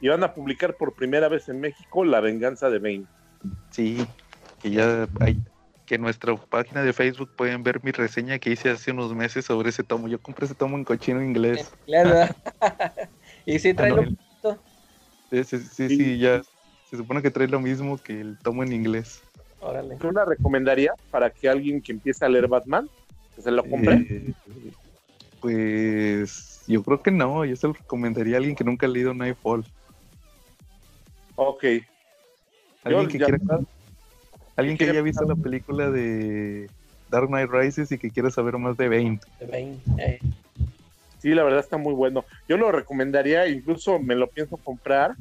y 0.00 0.08
van 0.08 0.22
a 0.22 0.34
publicar 0.34 0.76
por 0.76 0.94
primera 0.94 1.28
vez 1.28 1.48
en 1.48 1.60
México 1.60 2.04
La 2.04 2.20
venganza 2.20 2.68
de 2.68 2.78
Bane. 2.78 3.06
Sí, 3.70 4.04
que 4.60 4.70
ya 4.70 5.08
hay 5.20 5.40
que 5.86 5.94
en 5.96 6.02
nuestra 6.02 6.36
página 6.36 6.82
de 6.82 6.92
Facebook 6.92 7.30
pueden 7.36 7.62
ver 7.62 7.82
mi 7.82 7.90
reseña 7.90 8.38
que 8.38 8.50
hice 8.50 8.70
hace 8.70 8.92
unos 8.92 9.14
meses 9.14 9.46
sobre 9.46 9.70
ese 9.70 9.82
tomo. 9.82 10.08
Yo 10.08 10.20
compré 10.20 10.44
ese 10.46 10.54
tomo 10.54 10.76
en 10.76 10.84
cochino 10.84 11.22
inglés. 11.22 11.72
Claro. 11.86 12.28
y 13.46 13.58
sí, 13.58 13.72
trae 13.74 13.90
Ah, 13.92 13.96
lo 13.96 14.02
no, 14.02 14.08
el- 14.08 14.16
poquito. 14.16 14.62
Sí, 15.30 15.44
sí, 15.44 15.58
sí, 15.58 15.88
Sí. 15.88 15.96
sí, 15.96 16.18
ya 16.18 16.42
se 16.84 16.96
supone 16.96 17.22
que 17.22 17.30
trae 17.30 17.48
lo 17.48 17.60
mismo 17.60 17.96
que 17.96 18.20
el 18.20 18.38
tomo 18.38 18.62
en 18.62 18.72
inglés. 18.72 19.22
Órale. 19.62 19.96
¿Tú 19.96 20.10
la 20.10 20.24
recomendaría 20.24 20.92
para 21.10 21.30
que 21.30 21.48
alguien 21.48 21.80
que 21.80 21.92
empiece 21.92 22.24
a 22.24 22.28
leer 22.28 22.48
Batman 22.48 22.88
que 23.34 23.42
se 23.42 23.50
lo 23.50 23.62
compre? 23.64 23.94
Eh, 24.10 24.32
pues 25.40 26.64
yo 26.66 26.82
creo 26.82 27.02
que 27.02 27.10
no, 27.10 27.44
yo 27.44 27.56
se 27.56 27.66
lo 27.68 27.72
recomendaría 27.72 28.34
a 28.34 28.38
alguien 28.38 28.56
que 28.56 28.64
nunca 28.64 28.86
ha 28.86 28.88
leído 28.88 29.14
Nightfall. 29.14 29.64
Ok. 31.36 31.64
Alguien 32.84 33.02
Yo 33.04 33.08
que 33.08 33.18
ya- 33.18 33.26
quiera, 33.26 33.60
alguien 34.56 34.76
que 34.76 34.84
haya 34.90 35.02
visto 35.02 35.24
la 35.24 35.36
película 35.36 35.90
de 35.90 36.68
Dark 37.08 37.28
Knight 37.28 37.50
Rises 37.50 37.92
y 37.92 37.98
que 37.98 38.10
quiera 38.10 38.30
saber 38.30 38.58
más 38.58 38.76
de 38.76 38.88
Bane. 38.88 39.20
de 39.38 39.46
Bane, 39.46 39.78
eh. 39.98 40.18
Sí, 41.18 41.30
la 41.30 41.44
verdad 41.44 41.60
está 41.60 41.76
muy 41.76 41.94
bueno. 41.94 42.24
Yo 42.48 42.56
lo 42.56 42.72
recomendaría, 42.72 43.46
incluso 43.46 44.00
me 44.00 44.16
lo 44.16 44.26
pienso 44.26 44.56
comprar. 44.56 45.14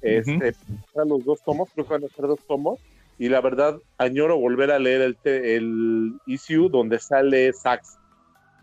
Este, 0.00 0.54
para 0.92 1.06
los 1.06 1.24
dos 1.24 1.40
tomos, 1.42 1.68
creo 1.72 1.86
que 1.86 1.94
van 1.94 2.04
a 2.04 2.08
ser 2.08 2.26
dos 2.26 2.40
tomos. 2.46 2.80
Y 3.18 3.28
la 3.28 3.40
verdad, 3.40 3.78
añoro 3.98 4.38
volver 4.38 4.70
a 4.70 4.78
leer 4.78 5.02
el, 5.02 5.18
el 5.24 6.12
issue 6.26 6.68
donde 6.68 6.98
sale 6.98 7.52
Sax, 7.52 7.96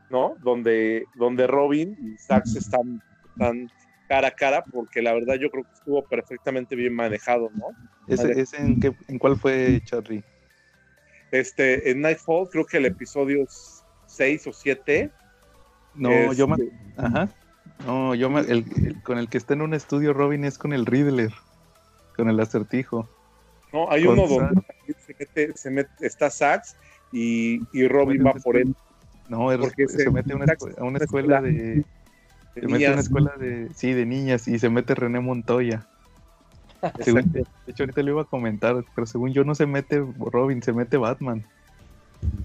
¿no? 0.09 0.35
Donde, 0.43 1.05
donde 1.15 1.47
Robin 1.47 1.95
y 2.01 2.17
Sax 2.17 2.57
están, 2.57 3.01
están 3.31 3.67
cara 4.09 4.27
a 4.27 4.31
cara, 4.31 4.63
porque 4.71 5.01
la 5.01 5.13
verdad 5.13 5.35
yo 5.35 5.49
creo 5.49 5.63
que 5.63 5.71
estuvo 5.73 6.03
perfectamente 6.05 6.75
bien 6.75 6.93
manejado, 6.93 7.49
¿no? 7.55 7.69
¿Ese, 8.07 8.31
ese 8.41 8.57
en, 8.57 8.79
qué, 8.79 8.93
en 9.07 9.17
cuál 9.19 9.37
fue, 9.37 9.81
Charlie? 9.85 10.21
Este, 11.31 11.89
en 11.91 12.01
Nightfall, 12.01 12.49
creo 12.49 12.65
que 12.65 12.77
el 12.77 12.87
episodio 12.87 13.45
6 14.05 14.47
o 14.47 14.53
7. 14.53 15.09
No, 15.93 16.33
yo 16.33 16.47
me, 16.47 16.55
este, 16.55 16.69
Ajá. 16.97 17.29
No, 17.85 18.13
yo 18.15 18.29
me, 18.29 18.41
el, 18.41 18.65
el- 18.85 19.01
con 19.03 19.17
el 19.17 19.29
que 19.29 19.37
está 19.37 19.53
en 19.53 19.61
un 19.61 19.73
estudio 19.73 20.13
Robin 20.13 20.43
es 20.43 20.57
con 20.57 20.73
el 20.73 20.85
Riddler, 20.85 21.31
con 22.17 22.29
el 22.29 22.39
acertijo. 22.39 23.07
No, 23.73 23.89
hay 23.91 24.05
uno 24.05 24.27
donde 24.27 24.61
se 24.99 25.15
mete, 25.17 25.57
se 25.57 25.71
mete, 25.71 26.05
está 26.05 26.29
Sax 26.29 26.75
y, 27.11 27.67
y 27.71 27.87
Robin 27.87 28.23
va 28.25 28.33
por 28.33 28.57
él. 28.57 28.75
No, 29.27 29.51
es- 29.51 29.59
Porque 29.59 29.87
se, 29.87 30.03
se- 30.03 30.11
mete 30.11 30.33
a 30.33 30.35
una, 30.35 30.45
a 30.45 30.97
escuela 30.97 31.41
de, 31.41 31.51
de 31.53 31.85
se 32.55 32.67
mete 32.67 32.87
a 32.87 32.91
una 32.91 33.01
escuela 33.01 33.33
de, 33.37 33.73
sí, 33.73 33.93
de 33.93 34.05
niñas 34.05 34.47
y 34.47 34.59
se 34.59 34.69
mete 34.69 34.93
René 34.95 35.19
Montoya. 35.19 35.87
Según- 36.99 37.31
de 37.31 37.45
hecho 37.67 37.83
ahorita 37.83 38.01
le 38.01 38.11
iba 38.11 38.21
a 38.23 38.25
comentar, 38.25 38.83
pero 38.93 39.05
según 39.07 39.31
yo 39.33 39.43
no 39.43 39.55
se 39.55 39.65
mete 39.65 40.03
Robin, 40.31 40.61
se 40.61 40.73
mete 40.73 40.97
Batman. 40.97 41.45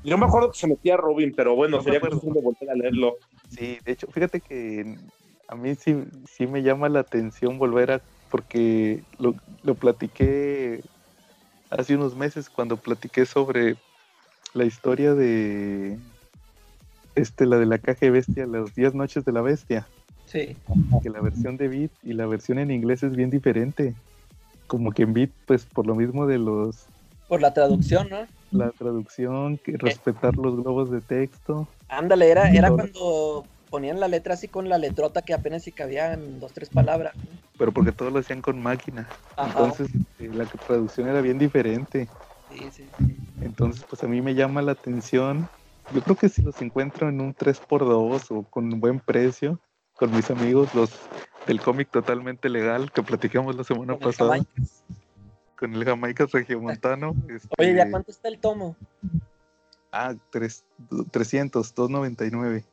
Yo 0.03 0.17
me 0.19 0.27
acuerdo 0.27 0.53
que 0.53 0.59
se 0.59 0.69
metía 0.69 0.97
Robin, 0.97 1.35
pero 1.37 1.57
bueno, 1.57 1.79
No 1.79 1.83
sería 1.83 2.01
cuestión 2.01 2.33
de 2.35 2.41
volver 2.41 2.71
a 2.71 2.75
leerlo. 2.75 3.17
Sí, 3.49 3.79
de 3.85 3.93
hecho, 3.93 4.07
fíjate 4.13 4.41
que 4.41 4.97
a 5.49 5.57
mí 5.57 5.75
sí, 5.75 5.97
sí 6.31 6.47
me 6.47 6.63
llama 6.63 6.89
la 6.89 7.01
atención 7.01 7.59
volver 7.59 7.91
a, 7.91 8.03
porque 8.29 9.05
lo, 9.19 9.35
lo 9.63 9.75
platiqué 9.75 10.83
hace 11.71 11.95
unos 11.97 12.15
meses 12.17 12.49
cuando 12.49 12.77
platiqué 12.77 13.27
sobre 13.27 13.77
la 14.55 14.65
historia 14.65 15.15
de, 15.15 15.99
este, 17.15 17.47
la 17.47 17.59
de 17.59 17.67
la 17.67 17.79
caja 17.79 18.01
de 18.01 18.11
bestia, 18.11 18.47
las 18.47 18.75
10 18.75 18.95
noches 18.95 19.25
de 19.25 19.33
la 19.33 19.43
bestia, 19.43 19.87
Sí. 20.27 20.57
que 21.03 21.11
la 21.11 21.21
versión 21.21 21.57
de 21.57 21.69
Beat 21.69 21.91
y 22.03 22.13
la 22.13 22.27
versión 22.27 22.59
en 22.59 22.71
inglés 22.71 23.03
es 23.03 23.15
bien 23.15 23.31
diferente. 23.31 23.95
Como 24.67 24.91
que 24.91 25.03
en 25.03 25.13
Beat, 25.13 25.31
pues 25.47 25.65
por 25.65 25.87
lo 25.87 25.95
mismo 25.95 26.27
de 26.27 26.39
los, 26.39 26.87
Por 27.29 27.41
la 27.41 27.55
traducción, 27.55 28.09
¿no? 28.11 28.27
la 28.51 28.71
traducción, 28.71 29.59
que 29.59 29.77
respetar 29.77 30.37
los 30.37 30.57
globos 30.57 30.91
de 30.91 31.01
texto. 31.01 31.69
Ándale, 31.89 32.31
era, 32.31 32.51
era 32.51 32.71
cuando 32.71 33.45
ponían 33.71 34.01
la 34.01 34.09
letra 34.09 34.35
así 34.35 34.49
con 34.49 34.69
la 34.69 34.79
letrota 34.79 35.23
que 35.23 35.35
apenas 35.35 35.63
si 35.65 35.73
cabían 35.73 36.41
dos, 36.41 36.53
tres 36.53 36.69
palabras. 36.71 37.15
¿no? 37.17 37.46
Pero 37.59 37.73
porque 37.73 37.93
todo 37.93 38.11
lo 38.11 38.19
hacían 38.19 38.43
con 38.43 38.63
máquina. 38.63 39.13
Ajá. 39.37 39.51
Entonces 39.51 39.89
eh, 40.19 40.31
la 40.33 40.45
traducción 40.47 41.09
era 41.09 41.21
bien 41.21 41.39
diferente. 41.39 42.09
Sí, 42.51 42.71
sí. 42.71 42.89
Entonces 43.41 43.85
pues 43.89 44.03
a 44.05 44.09
mí 44.09 44.21
me 44.21 44.35
llama 44.35 44.63
la 44.63 44.73
atención. 44.73 45.49
Yo 45.91 46.03
creo 46.03 46.17
que 46.17 46.29
si 46.29 46.43
los 46.43 46.61
encuentro 46.61 47.09
en 47.09 47.21
un 47.21 47.35
3x2 47.35 48.31
o 48.31 48.43
con 48.45 48.73
un 48.73 48.81
buen 48.81 48.99
precio, 49.01 49.61
con 49.95 50.11
mis 50.11 50.31
amigos, 50.31 50.75
los 50.75 50.91
del 51.47 51.61
cómic 51.61 51.91
totalmente 51.91 52.49
legal 52.49 52.91
que 52.93 53.03
platicamos 53.03 53.55
la 53.55 53.63
semana 53.65 53.95
Con 53.95 54.03
el 54.03 54.09
pasada, 54.09 54.31
Jamaica. 54.31 54.63
con 55.57 55.75
el 55.75 55.85
Jamaica 55.85 56.27
Regiomontano. 56.33 57.15
este, 57.29 57.49
Oye, 57.59 57.75
¿ya 57.75 57.89
cuánto 57.91 58.11
está 58.11 58.29
el 58.29 58.39
tomo? 58.39 58.77
Ah, 59.93 60.15
tres- 60.31 60.65
300, 61.13 61.73
299. 61.75 62.65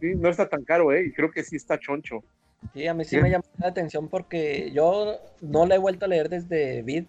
Sí, 0.00 0.14
no 0.16 0.28
está 0.28 0.48
tan 0.48 0.64
caro, 0.64 0.90
¿eh? 0.92 1.04
Y 1.06 1.12
creo 1.12 1.30
que 1.30 1.44
sí 1.44 1.56
está 1.56 1.78
choncho. 1.78 2.24
Sí, 2.72 2.86
a 2.86 2.94
mí 2.94 3.04
sí 3.04 3.16
Sí. 3.16 3.22
me 3.22 3.30
llama 3.30 3.44
la 3.58 3.68
atención 3.68 4.08
porque 4.08 4.70
yo 4.72 5.18
no 5.40 5.66
la 5.66 5.74
he 5.74 5.78
vuelto 5.78 6.04
a 6.04 6.08
leer 6.08 6.28
desde 6.28 6.82
Vid. 6.82 7.04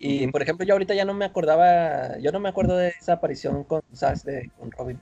Y 0.00 0.28
por 0.28 0.42
ejemplo, 0.42 0.64
yo 0.64 0.74
ahorita 0.74 0.94
ya 0.94 1.04
no 1.04 1.12
me 1.12 1.24
acordaba, 1.24 2.18
yo 2.18 2.30
no 2.30 2.38
me 2.38 2.48
acuerdo 2.48 2.76
de 2.76 2.88
esa 3.00 3.14
aparición 3.14 3.64
con 3.64 3.82
Sax 3.92 4.24
de 4.24 4.50
con 4.58 4.70
Robin. 4.70 5.00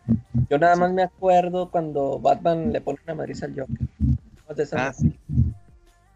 Yo 0.49 0.59
nada 0.59 0.75
más 0.77 0.91
me 0.93 1.03
acuerdo 1.03 1.71
cuando 1.71 2.19
Batman 2.19 2.73
le 2.73 2.81
pone 2.81 2.99
una 3.05 3.15
madriza 3.15 3.45
al 3.47 3.55
Joker. 3.59 3.87
Más 4.49 4.57
de 4.57 4.63
esa- 4.63 4.87
Ah, 4.89 4.93
sí. 4.95 5.19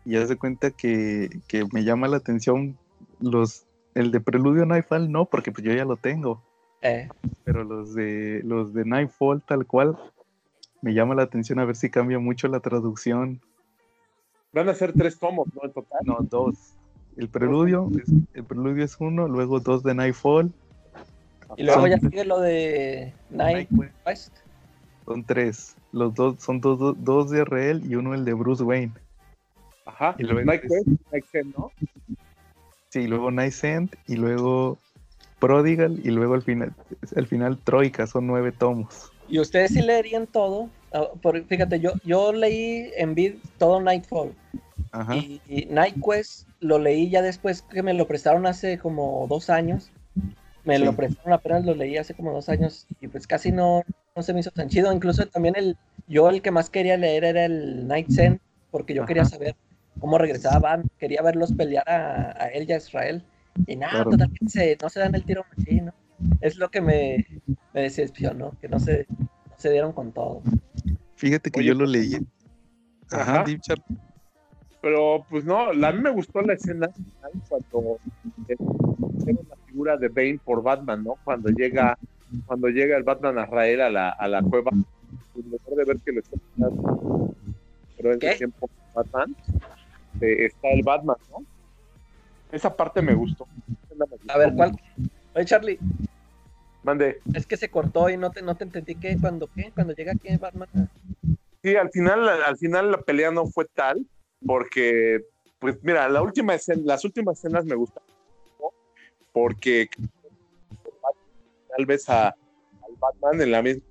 Y 0.07 0.17
haz 0.17 0.31
de 0.31 0.37
cuenta 0.37 0.71
que, 0.71 1.29
que 1.47 1.65
me 1.73 1.85
llama 1.85 2.09
la 2.09 2.17
atención 2.17 2.79
los 3.21 3.67
el 3.95 4.11
de 4.13 4.21
Preludio 4.21 4.65
Nightfall 4.65 5.13
no, 5.13 5.27
porque 5.27 5.53
pues 5.53 5.65
yo 5.65 5.73
ya 5.75 5.85
lo 5.85 5.97
tengo. 5.97 6.43
eh, 6.83 7.09
pero 7.45 7.65
los 7.65 7.95
de 7.95 8.41
los 8.45 8.73
de 8.73 8.87
Nightfall 8.87 9.43
tal 9.47 9.67
cual 9.67 9.99
me 10.81 10.95
llama 10.95 11.15
la 11.15 11.25
atención 11.25 11.59
a 11.59 11.67
ver 11.67 11.77
si 11.77 11.91
cambia 11.91 12.19
mucho 12.19 12.49
la 12.49 12.61
traducción. 12.61 13.43
Van 14.53 14.69
a 14.69 14.75
ser 14.75 14.93
tres 14.93 15.19
tomos, 15.19 15.47
¿no? 15.55 15.65
En 15.65 15.73
total. 15.73 16.01
No, 16.05 16.19
dos. 16.23 16.75
El 17.17 17.29
preludio 17.29 17.89
es, 18.01 18.09
el 18.35 18.45
preludio 18.45 18.85
es 18.85 18.97
uno, 18.99 19.29
luego 19.29 19.61
dos 19.61 19.83
de 19.83 19.95
Nightfall, 19.95 20.53
y 21.57 21.65
luego 21.65 21.81
Son- 21.83 21.91
ya 21.91 21.99
sigue 21.99 22.25
lo 22.25 22.41
de 22.41 23.13
Night 23.31 23.69
Quest. 24.05 24.33
son 25.05 25.25
tres. 25.25 25.77
Los 25.93 26.15
dos 26.15 26.37
son 26.41 26.61
dos, 26.61 26.79
dos, 26.79 26.97
dos 26.99 27.31
de 27.31 27.45
Reel 27.45 27.85
y 27.85 27.97
uno 27.97 28.15
el 28.15 28.25
de 28.25 28.33
Bruce 28.33 28.63
Wayne. 28.63 28.93
Ajá. 29.85 30.15
Y 30.19 30.23
luego 30.23 30.43
Night 30.45 30.63
Quest, 30.63 31.35
¿no? 31.57 31.73
Sí, 32.91 33.07
luego 33.07 33.31
Night 33.31 33.55
End 33.63 33.97
y 34.07 34.17
luego 34.17 34.79
Prodigal 35.41 36.01
y 36.05 36.11
luego 36.11 36.35
al 36.35 36.43
final 36.43 36.73
al 37.17 37.27
final 37.27 37.59
Troika, 37.59 38.07
son 38.07 38.27
nueve 38.27 38.53
tomos. 38.53 39.13
Y 39.29 39.39
ustedes 39.41 39.73
sí 39.73 39.83
leerían 39.83 40.27
todo. 40.27 40.69
Ah, 40.93 41.09
por- 41.21 41.45
fíjate, 41.47 41.81
yo, 41.81 41.93
yo 42.05 42.33
leí 42.33 42.91
en 42.97 43.15
Vid 43.15 43.35
todo 43.59 43.81
Nightfall. 43.81 44.33
Ajá. 44.93 45.17
Y, 45.17 45.41
y 45.49 45.67
Night 45.67 45.97
Quest 46.05 46.49
lo 46.61 46.79
leí 46.79 47.11
ya 47.11 47.23
después 47.23 47.63
que 47.63 47.83
me 47.83 47.95
lo 47.95 48.07
prestaron 48.09 48.47
hace 48.47 48.79
como 48.79 49.27
dos 49.29 49.49
años. 49.51 49.91
Me 50.65 50.77
Sí. 50.79 50.85
lo 50.85 50.95
prestaron 50.95 51.33
apenas 51.33 51.65
lo 51.65 51.75
leí 51.75 51.97
hace 51.97 52.13
como 52.15 52.33
dos 52.33 52.49
años 52.49 52.87
y 53.01 53.09
pues 53.09 53.27
casi 53.27 53.51
no, 53.53 53.83
no 54.15 54.23
se 54.23 54.35
me 54.35 54.41
hizo 54.41 54.51
tan 54.51 54.69
chido. 54.69 54.93
Incluso 54.93 55.27
también 55.27 55.55
el, 55.57 55.77
yo 56.07 56.29
el 56.29 56.43
que 56.43 56.51
más 56.51 56.69
quería 56.71 56.97
leer 56.97 57.25
era 57.25 57.45
el 57.45 57.87
Night 57.87 58.11
Zen, 58.11 58.41
porque 58.71 58.93
yo 58.95 59.07
quería 59.07 59.23
Ajá. 59.23 59.31
saber 59.31 59.55
cómo 60.01 60.19
regresaba 60.19 60.59
Van, 60.59 60.91
quería 60.99 61.23
verlos 61.23 61.53
pelear 61.53 61.89
a, 61.89 62.35
a 62.45 62.49
él 62.49 62.67
y 62.69 62.73
a 62.73 62.77
Israel. 62.79 63.23
Y 63.67 63.77
nada, 63.77 63.93
Claro. 63.93 64.11
totalmente 64.11 64.49
se- 64.49 64.77
no 64.83 64.89
se 64.89 65.01
dan 65.01 65.15
el 65.15 65.25
tiro 65.25 65.45
machín, 65.57 65.87
¿no? 65.87 65.95
Es 66.41 66.57
lo 66.57 66.71
que 66.71 66.81
me, 66.81 67.27
me 67.73 67.83
decepcionó, 67.83 68.53
que 68.61 68.69
no 68.69 68.79
se, 68.81 69.07
no 69.09 69.55
se 69.57 69.71
dieron 69.71 69.93
con 69.93 70.13
todo. 70.13 70.43
Fíjate 71.21 71.51
que 71.51 71.61
Oye, 71.61 71.69
yo 71.69 71.75
lo 71.75 71.85
leí. 71.85 72.15
Ajá, 73.11 73.33
Ajá. 73.41 73.45
Deep 73.45 73.61
Pero 74.81 75.23
pues 75.29 75.45
no, 75.45 75.71
la- 75.75 75.89
a 75.89 75.93
mí 75.93 76.01
me 76.01 76.09
gustó 76.11 76.41
la 76.41 76.55
escena 76.55 76.89
final 76.89 77.33
cuando 77.47 77.99
eh, 78.49 78.57
vemos 79.27 79.47
la 79.47 79.57
figura 79.67 79.97
de 79.99 80.09
Bane 80.09 80.41
por 80.43 80.63
Batman, 80.63 81.05
¿no? 81.05 81.17
Cuando 81.23 81.51
llega, 81.51 81.99
cuando 82.47 82.69
llega 82.69 82.97
el 82.97 83.03
Batman 83.03 83.39
a 83.39 83.45
Israel 83.45 83.81
a 83.83 83.91
la, 83.91 84.09
a 84.09 84.29
la 84.29 84.43
cueva, 84.43 84.71
pues 85.35 85.45
mejor 85.45 85.77
de 85.77 85.85
ver 85.85 85.99
que 85.99 86.13
lo 86.13 86.21
está 86.21 86.37
matando. 86.57 87.35
Pero 87.99 88.13
en 88.15 88.19
¿Qué? 88.19 88.29
ese 88.29 88.39
tiempo 88.39 88.71
Batman 88.95 89.37
eh, 90.23 90.47
está 90.47 90.69
el 90.71 90.83
Batman, 90.83 91.17
¿no? 91.31 91.45
Esa 92.51 92.75
parte 92.75 93.03
me 93.03 93.13
gustó. 93.13 93.47
A 94.29 94.39
ver, 94.39 94.55
¿cuál? 94.55 94.73
Oye, 95.35 95.45
Charlie, 95.45 95.79
Mande. 96.83 97.21
es 97.35 97.47
que 97.47 97.57
se 97.57 97.71
cortó 97.71 98.09
y 98.09 98.17
no 98.17 98.31
te, 98.31 98.43
no 98.43 98.57
te 98.57 98.65
entendí 98.65 98.95
que 98.95 99.17
cuando, 99.21 99.49
¿qué? 99.49 99.71
Cuando 99.75 99.95
llega 99.95 100.13
aquí 100.13 100.35
Batman. 100.37 100.69
Sí, 101.63 101.77
al 101.77 101.91
final, 101.91 102.29
al 102.29 102.57
final 102.57 102.91
la 102.91 103.03
pelea 103.03 103.31
no 103.31 103.47
fue 103.47 103.67
tal, 103.75 104.07
porque, 104.47 105.21
pues 105.59 105.77
mira, 105.83 106.09
la 106.09 106.23
última 106.23 106.55
escena, 106.55 106.81
las 106.85 107.05
últimas 107.05 107.39
escenas 107.39 107.67
me 107.67 107.75
gustan 107.75 108.03
porque 109.33 109.89
tal 111.77 111.87
vez 111.87 112.09
a, 112.09 112.29
al 112.29 112.97
Batman 112.99 113.43
en 113.43 113.51
la 113.51 113.63
misma 113.63 113.83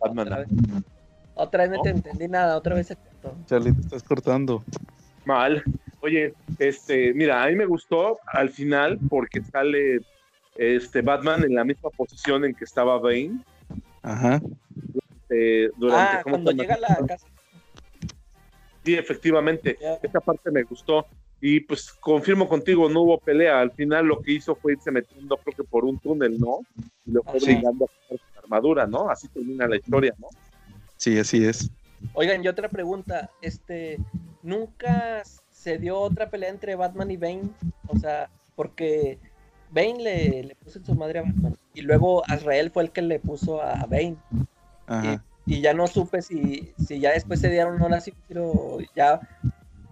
Batman 0.00 0.26
Otra 0.26 0.38
vez. 0.38 0.48
Otra 1.34 1.62
vez 1.62 1.70
no 1.70 1.76
¿No? 1.76 1.82
te 1.82 1.90
entendí 1.90 2.28
nada, 2.28 2.56
otra 2.56 2.74
vez 2.74 2.86
se 2.88 2.96
cortó. 2.96 3.36
Charlie, 3.46 3.72
te 3.72 3.80
estás 3.82 4.02
cortando. 4.02 4.62
mal. 5.24 5.62
Oye, 6.00 6.34
este, 6.58 7.12
mira, 7.14 7.42
a 7.42 7.48
mí 7.48 7.56
me 7.56 7.66
gustó 7.66 8.18
al 8.26 8.50
final 8.50 8.98
porque 9.08 9.42
sale 9.42 10.00
este 10.58 11.02
Batman 11.02 11.44
en 11.44 11.54
la 11.54 11.64
misma 11.64 11.90
posición 11.90 12.44
en 12.44 12.54
que 12.54 12.64
estaba 12.64 12.98
Bane 12.98 13.38
Ajá. 14.02 14.40
eh, 15.30 15.70
durante 15.76 16.16
Ah, 16.16 16.20
¿cómo 16.22 16.36
cuando 16.36 16.52
llega 16.52 16.74
a 16.74 16.78
la 16.78 17.06
casa. 17.06 17.26
Sí, 18.84 18.94
efectivamente. 18.94 19.76
Ya. 19.80 19.94
Esa 20.02 20.20
parte 20.20 20.50
me 20.50 20.62
gustó. 20.62 21.06
Y 21.40 21.60
pues 21.60 21.92
confirmo 21.92 22.48
contigo, 22.48 22.88
no 22.88 23.02
hubo 23.02 23.18
pelea. 23.18 23.60
Al 23.60 23.72
final 23.72 24.06
lo 24.06 24.20
que 24.20 24.32
hizo 24.32 24.54
fue 24.54 24.72
irse 24.72 24.90
metiendo, 24.90 25.36
creo 25.36 25.56
que 25.56 25.64
por 25.64 25.84
un 25.84 25.98
túnel, 25.98 26.38
¿no? 26.38 26.60
Y 27.04 27.10
lo 27.10 27.22
fue 27.22 27.34
obligando 27.34 27.84
a 27.84 27.88
quitar 27.88 28.18
su 28.32 28.38
armadura, 28.38 28.86
¿no? 28.86 29.10
Así 29.10 29.28
termina 29.28 29.66
la 29.68 29.76
historia, 29.76 30.14
¿no? 30.18 30.28
Sí, 30.96 31.18
así 31.18 31.44
es. 31.44 31.70
Oigan, 32.14 32.42
y 32.44 32.48
otra 32.48 32.68
pregunta, 32.68 33.30
este, 33.42 33.98
¿nunca 34.42 35.22
se 35.50 35.78
dio 35.78 35.98
otra 35.98 36.30
pelea 36.30 36.48
entre 36.50 36.74
Batman 36.76 37.10
y 37.10 37.16
Bane? 37.16 37.50
O 37.88 37.98
sea, 37.98 38.30
porque 38.54 39.18
Bane 39.70 40.02
le, 40.02 40.42
le 40.44 40.54
puso 40.56 40.78
en 40.78 40.84
su 40.86 40.94
madre 40.94 41.18
a 41.20 41.22
Batman 41.22 41.56
y 41.74 41.82
luego 41.82 42.22
Azrael 42.28 42.70
fue 42.70 42.84
el 42.84 42.90
que 42.90 43.02
le 43.02 43.18
puso 43.18 43.62
a 43.62 43.84
Bane 43.86 44.16
Ajá. 44.86 45.22
y 45.44 45.60
ya 45.60 45.74
no 45.74 45.86
supe 45.86 46.22
si, 46.22 46.72
si 46.84 47.00
ya 47.00 47.12
después 47.12 47.40
se 47.40 47.50
dieron 47.50 47.80
una 47.82 47.98
así, 47.98 48.12
pero 48.28 48.78
ya 48.94 49.20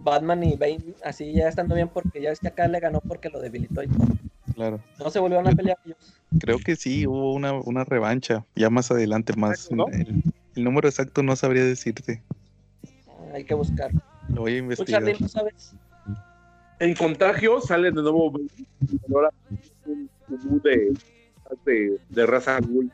Batman 0.01 0.44
y 0.44 0.56
Bane 0.56 0.94
así 1.05 1.32
ya 1.32 1.48
estando 1.48 1.74
bien 1.74 1.88
porque 1.88 2.20
ya 2.20 2.30
es 2.30 2.40
que 2.40 2.48
acá 2.48 2.68
le 2.68 2.80
ganó 2.80 3.01
porque 3.01 3.30
lo 3.30 3.40
debilitó 3.40 3.82
y 3.82 3.88
todo. 3.88 4.06
Claro. 4.55 4.80
No 4.98 5.10
se 5.10 5.18
volvieron 5.18 5.48
a 5.48 5.52
pelear 5.52 5.78
ellos. 5.84 6.14
Creo 6.38 6.59
que 6.59 6.76
sí, 6.76 7.06
hubo 7.06 7.34
una, 7.34 7.55
una 7.55 7.84
revancha. 7.84 8.44
Ya 8.55 8.70
más 8.70 8.90
adelante, 8.90 9.34
más. 9.36 9.70
¿no? 9.72 9.88
El, 9.88 10.22
el 10.55 10.64
número 10.64 10.88
exacto 10.88 11.22
no 11.24 11.34
sabría 11.34 11.64
decirte. 11.64 12.22
Hay 13.32 13.44
que 13.44 13.55
buscar. 13.55 13.90
Lo 14.28 14.42
voy 14.42 14.52
a 14.52 14.59
¿Tú, 14.59 14.64
investigar. 14.64 15.20
No 15.20 15.28
sabes? 15.28 15.74
En 16.80 16.94
contagio 16.94 17.60
sale 17.60 17.90
de 17.90 18.02
nuevo 18.02 18.26
un 18.28 18.51
de, 20.62 20.92
de, 21.64 22.01
de 22.09 22.26
raza 22.26 22.59
ghoul. 22.60 22.90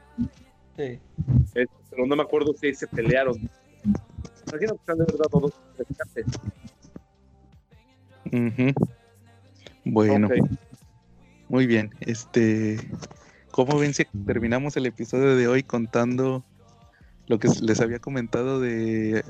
Sí. 0.76 0.98
Este, 1.54 1.68
pero 1.90 2.06
no 2.06 2.16
me 2.16 2.22
acuerdo 2.22 2.54
si 2.54 2.66
ahí 2.68 2.74
se 2.74 2.86
pelearon. 2.86 3.36
Imagino 4.46 4.74
que 4.74 4.80
están 4.80 4.98
de 4.98 5.04
verdad 5.04 5.26
todos 5.30 5.52
rescates. 5.78 6.26
Bueno, 9.84 10.28
muy 11.48 11.66
bien. 11.66 11.90
Este, 12.00 12.78
¿cómo 13.50 13.78
ven 13.78 13.94
si 13.94 14.04
terminamos 14.26 14.76
el 14.76 14.86
episodio 14.86 15.36
de 15.36 15.48
hoy 15.48 15.62
contando 15.62 16.44
lo 17.30 17.38
que 17.38 17.48
les 17.62 17.80
había 17.80 18.00
comentado 18.00 18.60
de 18.60 19.24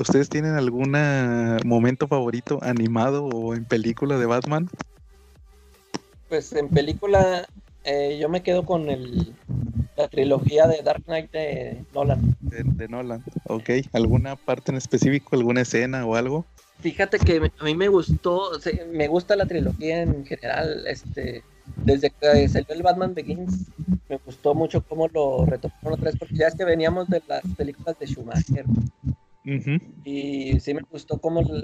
¿Ustedes 0.00 0.30
tienen 0.30 0.54
algún 0.54 0.96
momento 1.66 2.08
favorito 2.08 2.58
animado 2.62 3.26
o 3.26 3.54
en 3.54 3.66
película 3.66 4.18
de 4.18 4.24
Batman? 4.24 4.70
Pues 6.30 6.54
en 6.54 6.70
película 6.70 7.46
eh, 7.84 8.18
yo 8.18 8.30
me 8.30 8.42
quedo 8.42 8.64
con 8.64 8.88
el, 8.88 9.34
la 9.98 10.08
trilogía 10.08 10.66
de 10.66 10.82
Dark 10.82 11.04
Knight 11.04 11.30
de 11.30 11.84
Nolan. 11.92 12.34
De, 12.40 12.62
de 12.64 12.88
Nolan. 12.88 13.22
Ok. 13.48 13.68
¿Alguna 13.92 14.36
parte 14.36 14.70
en 14.70 14.78
específico, 14.78 15.36
alguna 15.36 15.60
escena 15.60 16.06
o 16.06 16.14
algo? 16.14 16.46
Fíjate 16.80 17.18
que 17.18 17.50
a 17.58 17.64
mí 17.64 17.74
me 17.74 17.88
gustó, 17.88 18.52
me 18.92 19.08
gusta 19.08 19.36
la 19.36 19.44
trilogía 19.44 20.02
en 20.02 20.24
general, 20.24 20.86
este, 20.86 21.44
desde 21.84 22.10
que 22.10 22.48
salió 22.48 22.66
el 22.70 22.82
Batman 22.82 23.14
Begins, 23.14 23.70
me 24.08 24.18
gustó 24.24 24.54
mucho 24.54 24.82
cómo 24.86 25.08
lo 25.08 25.44
retomaron 25.46 25.94
otra 25.94 26.06
vez, 26.06 26.16
porque 26.18 26.34
ya 26.36 26.48
es 26.48 26.54
que 26.54 26.64
veníamos 26.64 27.08
de 27.08 27.22
las 27.26 27.42
películas 27.56 27.98
de 27.98 28.06
Schumacher, 28.06 28.66
Ujú. 29.44 29.78
y 30.04 30.60
sí 30.60 30.74
me 30.74 30.82
gustó 30.90 31.20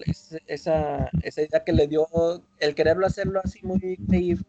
es- 0.07 0.37
esa, 0.47 1.11
esa 1.23 1.43
idea 1.43 1.63
que 1.65 1.73
le 1.73 1.87
dio, 1.87 2.07
el 2.59 2.75
quererlo 2.75 3.07
hacerlo 3.07 3.41
así 3.45 3.61
muy 3.63 3.79
creíble, 4.09 4.45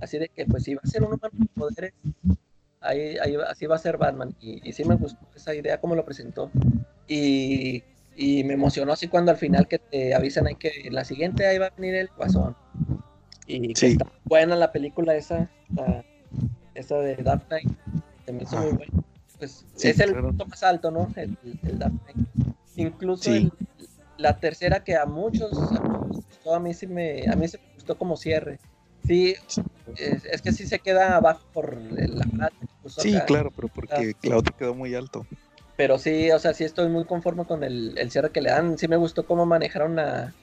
así 0.00 0.18
de 0.18 0.28
que 0.28 0.44
pues 0.46 0.64
si 0.64 0.74
va 0.74 0.80
a 0.84 0.86
ser 0.88 1.02
un 1.02 1.14
humano 1.14 1.30
con 1.36 1.46
poderes, 1.54 1.92
ahí, 2.80 3.16
ahí 3.18 3.36
así 3.48 3.66
va 3.66 3.76
a 3.76 3.78
ser 3.78 3.96
Batman, 3.96 4.34
y, 4.40 4.68
y 4.68 4.72
sí 4.72 4.84
me 4.84 4.96
gustó 4.96 5.26
esa 5.34 5.54
idea 5.54 5.80
como 5.80 5.94
lo 5.94 6.04
presentó, 6.04 6.50
y, 7.08 7.82
y 8.16 8.44
me 8.44 8.54
emocionó 8.54 8.92
así 8.92 9.08
cuando 9.08 9.30
al 9.32 9.38
final 9.38 9.66
que 9.66 9.78
te 9.78 10.14
avisan 10.14 10.46
ahí 10.46 10.54
que 10.56 10.70
la 10.90 11.04
siguiente 11.04 11.46
ahí 11.46 11.58
va 11.58 11.66
a 11.66 11.70
venir 11.70 11.94
el 11.94 12.08
guasón, 12.16 12.54
y 13.56 13.68
que 13.74 13.80
Sí. 13.80 13.86
está 13.92 14.06
buena 14.24 14.56
la 14.56 14.72
película 14.72 15.14
esa, 15.16 15.50
la- 15.74 16.04
esa 16.74 16.96
de 16.98 17.16
Dark 17.16 17.46
Knight, 17.48 17.68
se 18.24 18.32
me 18.32 18.42
hizo 18.44 18.56
muy 18.56 18.68
Ajá. 18.68 18.76
buena. 18.76 18.92
Pues 19.38 19.64
Sí, 19.74 19.88
es 19.88 20.00
el 20.00 20.10
claro. 20.12 20.28
punto 20.28 20.46
más 20.46 20.62
alto, 20.62 20.90
¿no? 20.90 21.08
El, 21.16 21.36
el 21.64 21.78
Dark 21.78 21.94
Knight. 22.04 22.28
Incluso 22.76 23.24
Sí. 23.24 23.36
el- 23.36 23.52
la 24.18 24.38
tercera 24.38 24.84
que 24.84 24.96
a 24.96 25.06
muchos, 25.06 25.50
a 25.72 25.80
muchos 25.80 26.24
gustó, 26.26 26.54
a 26.54 26.60
mí 26.60 26.74
sí 26.74 26.86
me, 26.86 27.26
a 27.26 27.36
mí 27.36 27.48
se 27.48 27.58
me 27.58 27.64
gustó 27.74 27.96
como 27.96 28.16
cierre. 28.16 28.58
Sí, 29.06 29.34
es, 29.96 30.24
es 30.26 30.42
que 30.42 30.52
sí 30.52 30.66
se 30.66 30.78
queda 30.78 31.16
abajo 31.16 31.40
por 31.54 31.80
la 31.80 32.24
frase 32.26 32.54
Sí, 33.00 33.16
acá, 33.16 33.24
claro, 33.26 33.50
pero 33.56 33.68
porque 33.68 34.14
la 34.22 34.36
otra 34.36 34.54
quedó 34.56 34.74
muy 34.74 34.94
alto. 34.94 35.26
Pero 35.76 35.98
sí, 35.98 36.30
o 36.32 36.38
sea, 36.38 36.52
sí 36.52 36.64
estoy 36.64 36.90
muy 36.90 37.06
conforme 37.06 37.46
con 37.46 37.64
el, 37.64 37.96
el 37.96 38.10
cierre 38.10 38.30
que 38.30 38.42
le 38.42 38.50
dan. 38.50 38.76
Sí 38.76 38.86
me 38.88 38.96
gustó 38.96 39.24
cómo 39.24 39.46
manejaron 39.46 39.98
a, 39.98 40.34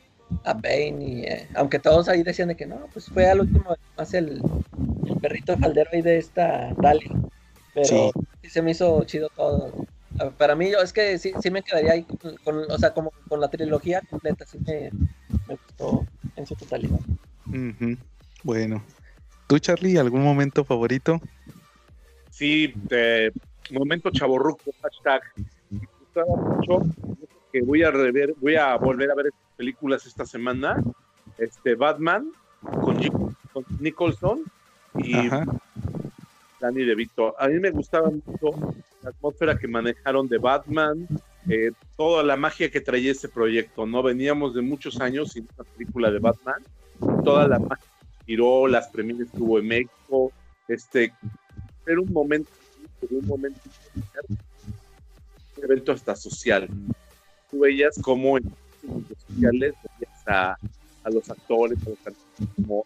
a 0.44 0.54
Bane 0.54 0.98
y 1.00 1.24
eh, 1.24 1.48
aunque 1.56 1.80
todos 1.80 2.08
ahí 2.10 2.24
decían 2.24 2.50
de 2.50 2.56
que 2.56 2.66
no, 2.66 2.88
pues 2.94 3.06
fue 3.08 3.30
al 3.30 3.42
último 3.42 3.76
más 3.98 4.14
el, 4.14 4.42
el 5.08 5.18
perrito 5.22 5.58
faldero 5.58 5.90
ahí 5.94 6.02
de 6.02 6.18
esta 6.18 6.74
Dali. 6.78 7.10
Pero 7.74 7.86
Sí. 7.88 8.12
sí. 8.44 8.50
se 8.50 8.62
me 8.62 8.72
hizo 8.72 9.04
chido 9.04 9.30
todo. 9.36 9.74
Para 10.38 10.56
mí, 10.56 10.72
yo 10.72 10.80
es 10.80 10.94
que 10.94 11.20
sí, 11.20 11.34
sí 11.42 11.52
me 11.52 11.62
quedaría 11.62 11.92
ahí 11.92 12.04
con, 12.04 12.36
con- 12.38 12.72
o 12.72 12.78
sea, 12.80 12.92
como 12.94 13.12
con 13.30 13.40
la 13.40 13.50
trilogía 13.50 14.02
completa, 14.10 14.46
sí 14.46 14.58
me, 14.66 14.90
me 15.48 15.56
gustó 15.56 16.06
en 16.36 16.46
su 16.48 16.56
totalidad. 16.56 17.00
Bueno. 18.44 18.84
¿Tú, 19.48 19.60
Charlie, 19.60 19.98
algún 19.98 20.24
momento 20.24 20.66
favorito? 20.66 21.22
Sí, 22.32 22.74
de 22.90 23.32
momento 23.72 24.10
chaborruco, 24.12 24.72
hashtag. 24.82 25.22
Me 25.70 25.80
gustaba 26.00 26.36
mucho 26.36 26.82
que 27.52 27.62
voy 27.62 27.84
a 27.84 27.92
rever, 27.92 28.34
voy 28.42 28.56
a 28.56 28.76
volver 28.76 29.10
a 29.12 29.16
ver 29.16 29.28
estas 29.28 29.47
películas 29.58 30.06
esta 30.06 30.26
semana. 30.26 30.82
Este 31.38 31.76
Batman 31.76 32.32
con, 32.82 33.00
Jim- 33.00 33.36
con 33.52 33.66
Nicholson 33.80 34.44
y 34.98 35.16
Ajá. 35.16 35.46
Danny 36.60 36.84
DeVito. 36.86 37.36
A 37.40 37.48
mí 37.48 37.60
me 37.60 37.72
gustaba 37.72 38.10
mucho 38.10 38.74
la 39.04 39.10
atmósfera 39.10 39.58
que 39.58 39.68
manejaron 39.68 40.28
de 40.28 40.38
Batman, 40.38 41.08
eh, 41.50 41.72
toda 41.96 42.24
la 42.24 42.36
magia 42.36 42.72
que 42.72 42.82
traía 42.82 43.12
ese 43.12 43.30
proyecto, 43.30 43.86
¿no? 43.86 44.02
Veníamos 44.02 44.56
de 44.56 44.62
muchos 44.62 45.00
años 45.00 45.34
sin 45.34 45.48
una 45.58 45.70
película 45.70 46.12
de 46.12 46.20
Batman, 46.20 46.64
toda 47.24 47.48
la 47.48 47.60
magia 47.60 47.86
que 48.20 48.26
giró, 48.26 48.68
las 48.68 48.88
premieres 48.88 49.30
que 49.32 49.42
hubo 49.42 49.60
en 49.60 49.68
México, 49.68 50.32
este, 50.68 51.14
era 51.86 52.02
un 52.02 52.12
momento, 52.12 52.50
un 53.12 53.28
momento, 53.28 53.60
un 55.58 55.64
evento 55.64 55.92
hasta 55.92 56.16
social. 56.16 56.68
Tú 57.52 57.60
veías 57.60 57.96
como 58.02 58.38
en 58.38 58.52
medios 58.88 59.18
sociales 59.28 59.76
a, 60.26 60.56
a 61.04 61.10
los 61.10 61.30
actores, 61.30 61.78
a 61.86 61.90
los 61.90 62.00
artistas 62.08 62.48
como 62.56 62.86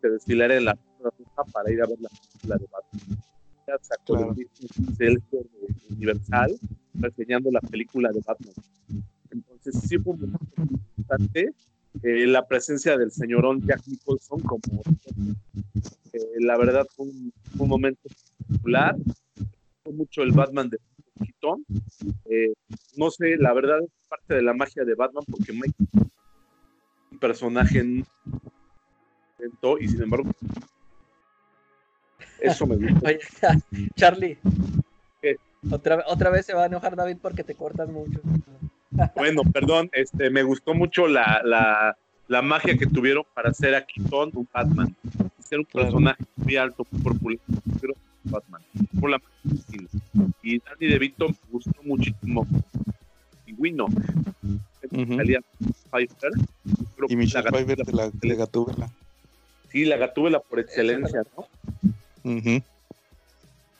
que 0.00 0.08
desfilar 0.08 0.50
en 0.52 0.64
la 0.66 0.76
para 1.52 1.72
ir 1.72 1.82
a 1.82 1.86
ver 1.86 2.00
la 2.00 2.08
película 2.08 2.56
de 2.56 2.66
Batman. 2.70 3.22
Sacó 3.82 4.14
Claro. 4.16 4.34
de 4.34 5.18
Universal 5.90 6.58
reseñando 6.94 7.50
la 7.50 7.60
película 7.60 8.10
de 8.12 8.20
Batman. 8.26 8.54
Entonces 9.30 9.80
sí 9.88 9.98
fue 9.98 10.14
muy 10.16 10.28
importante 10.98 11.54
eh, 12.02 12.26
la 12.26 12.46
presencia 12.46 12.96
del 12.96 13.10
señorón 13.10 13.60
Jack 13.66 13.82
Nicholson 13.86 14.40
como 14.40 14.82
eh, 16.12 16.20
la 16.40 16.56
verdad 16.58 16.86
fue 16.94 17.06
un, 17.06 17.32
un 17.58 17.68
momento 17.68 18.08
particular. 18.46 18.96
Fue 19.84 19.92
mucho 19.92 20.22
el 20.22 20.32
Batman 20.32 20.68
de 20.68 20.78
Keaton. 21.18 21.64
Eh, 22.26 22.52
no 22.96 23.10
sé, 23.10 23.36
la 23.36 23.52
verdad 23.52 23.78
es 23.82 23.90
parte 24.08 24.34
de 24.34 24.42
la 24.42 24.54
magia 24.54 24.84
de 24.84 24.94
Batman 24.94 25.24
porque 25.30 25.52
Mike 25.52 25.74
un 27.10 27.18
personaje 27.18 27.78
inventó 29.38 29.78
y 29.78 29.88
sin 29.88 30.02
embargo 30.02 30.30
eso 32.40 32.66
me 32.66 32.76
gusta. 32.76 33.08
Oye, 33.08 33.20
Charlie. 33.94 34.38
¿Qué? 35.20 35.36
Otra, 35.70 36.04
otra 36.08 36.30
vez 36.30 36.46
se 36.46 36.54
va 36.54 36.64
a 36.64 36.66
enojar 36.66 36.96
David 36.96 37.18
porque 37.22 37.44
te 37.44 37.54
cortas 37.54 37.88
mucho. 37.88 38.20
Bueno, 39.14 39.42
perdón, 39.52 39.88
este, 39.92 40.28
me 40.30 40.42
gustó 40.42 40.74
mucho 40.74 41.06
la, 41.06 41.40
la, 41.44 41.96
la 42.28 42.42
magia 42.42 42.76
que 42.76 42.86
tuvieron 42.86 43.24
para 43.34 43.50
hacer 43.50 43.74
a 43.74 43.84
Keaton 43.86 44.30
un 44.34 44.48
Batman. 44.52 44.96
Ser 45.38 45.60
un 45.60 45.64
Claro. 45.66 45.86
personaje 45.88 46.24
muy 46.36 46.56
alto, 46.56 46.86
muy 46.90 47.02
corpulento, 47.02 47.44
pero 47.80 47.94
Batman. 48.24 48.62
Por 49.00 49.10
la. 49.10 49.20
Y 50.42 50.58
Danny 50.58 50.88
DeVito 50.88 51.28
me 51.28 51.36
gustó 51.50 51.82
muchísimo. 51.82 52.46
Pingüino. 53.44 53.86
Ujú. 53.86 55.16
Salía 55.16 55.40
Pfeiffer. 55.90 56.32
Creo 56.96 57.06
Y 57.06 57.08
que 57.08 57.16
Michelle 57.16 57.44
la 57.44 57.50
Pfeiffer 57.50 57.84
de 57.84 57.92
la, 57.92 58.10
de 58.10 58.36
Gatúbela. 58.36 58.90
Sí, 59.70 59.84
la 59.84 59.96
Gatúbela 59.96 60.40
por 60.40 60.60
excelencia, 60.60 61.22
¿no? 61.36 61.46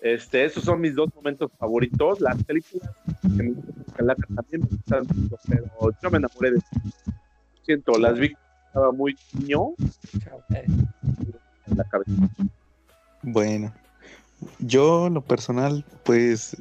Este, 0.00 0.44
esos 0.44 0.64
son 0.64 0.80
mis 0.80 0.94
dos 0.94 1.14
momentos 1.14 1.50
favoritos. 1.58 2.20
Las 2.20 2.42
películas 2.42 2.90
que 3.22 3.42
me 3.42 3.52
gustan 3.52 4.16
también 4.34 4.62
me 4.62 4.68
gustan 4.68 5.06
mucho, 5.14 5.36
pero 5.48 5.90
yo 6.02 6.10
me 6.10 6.18
enamoré 6.18 6.52
de 6.52 6.60
Siento, 7.64 7.92
las 7.98 8.18
vi 8.18 8.34
estaba 8.66 8.90
muy 8.90 9.16
niño. 9.34 9.74
Eh, 10.54 10.64
en 11.66 11.76
la 11.76 11.84
cabeza. 11.84 12.10
Bueno, 13.22 13.72
yo 14.58 15.08
lo 15.10 15.22
personal, 15.22 15.84
pues 16.04 16.56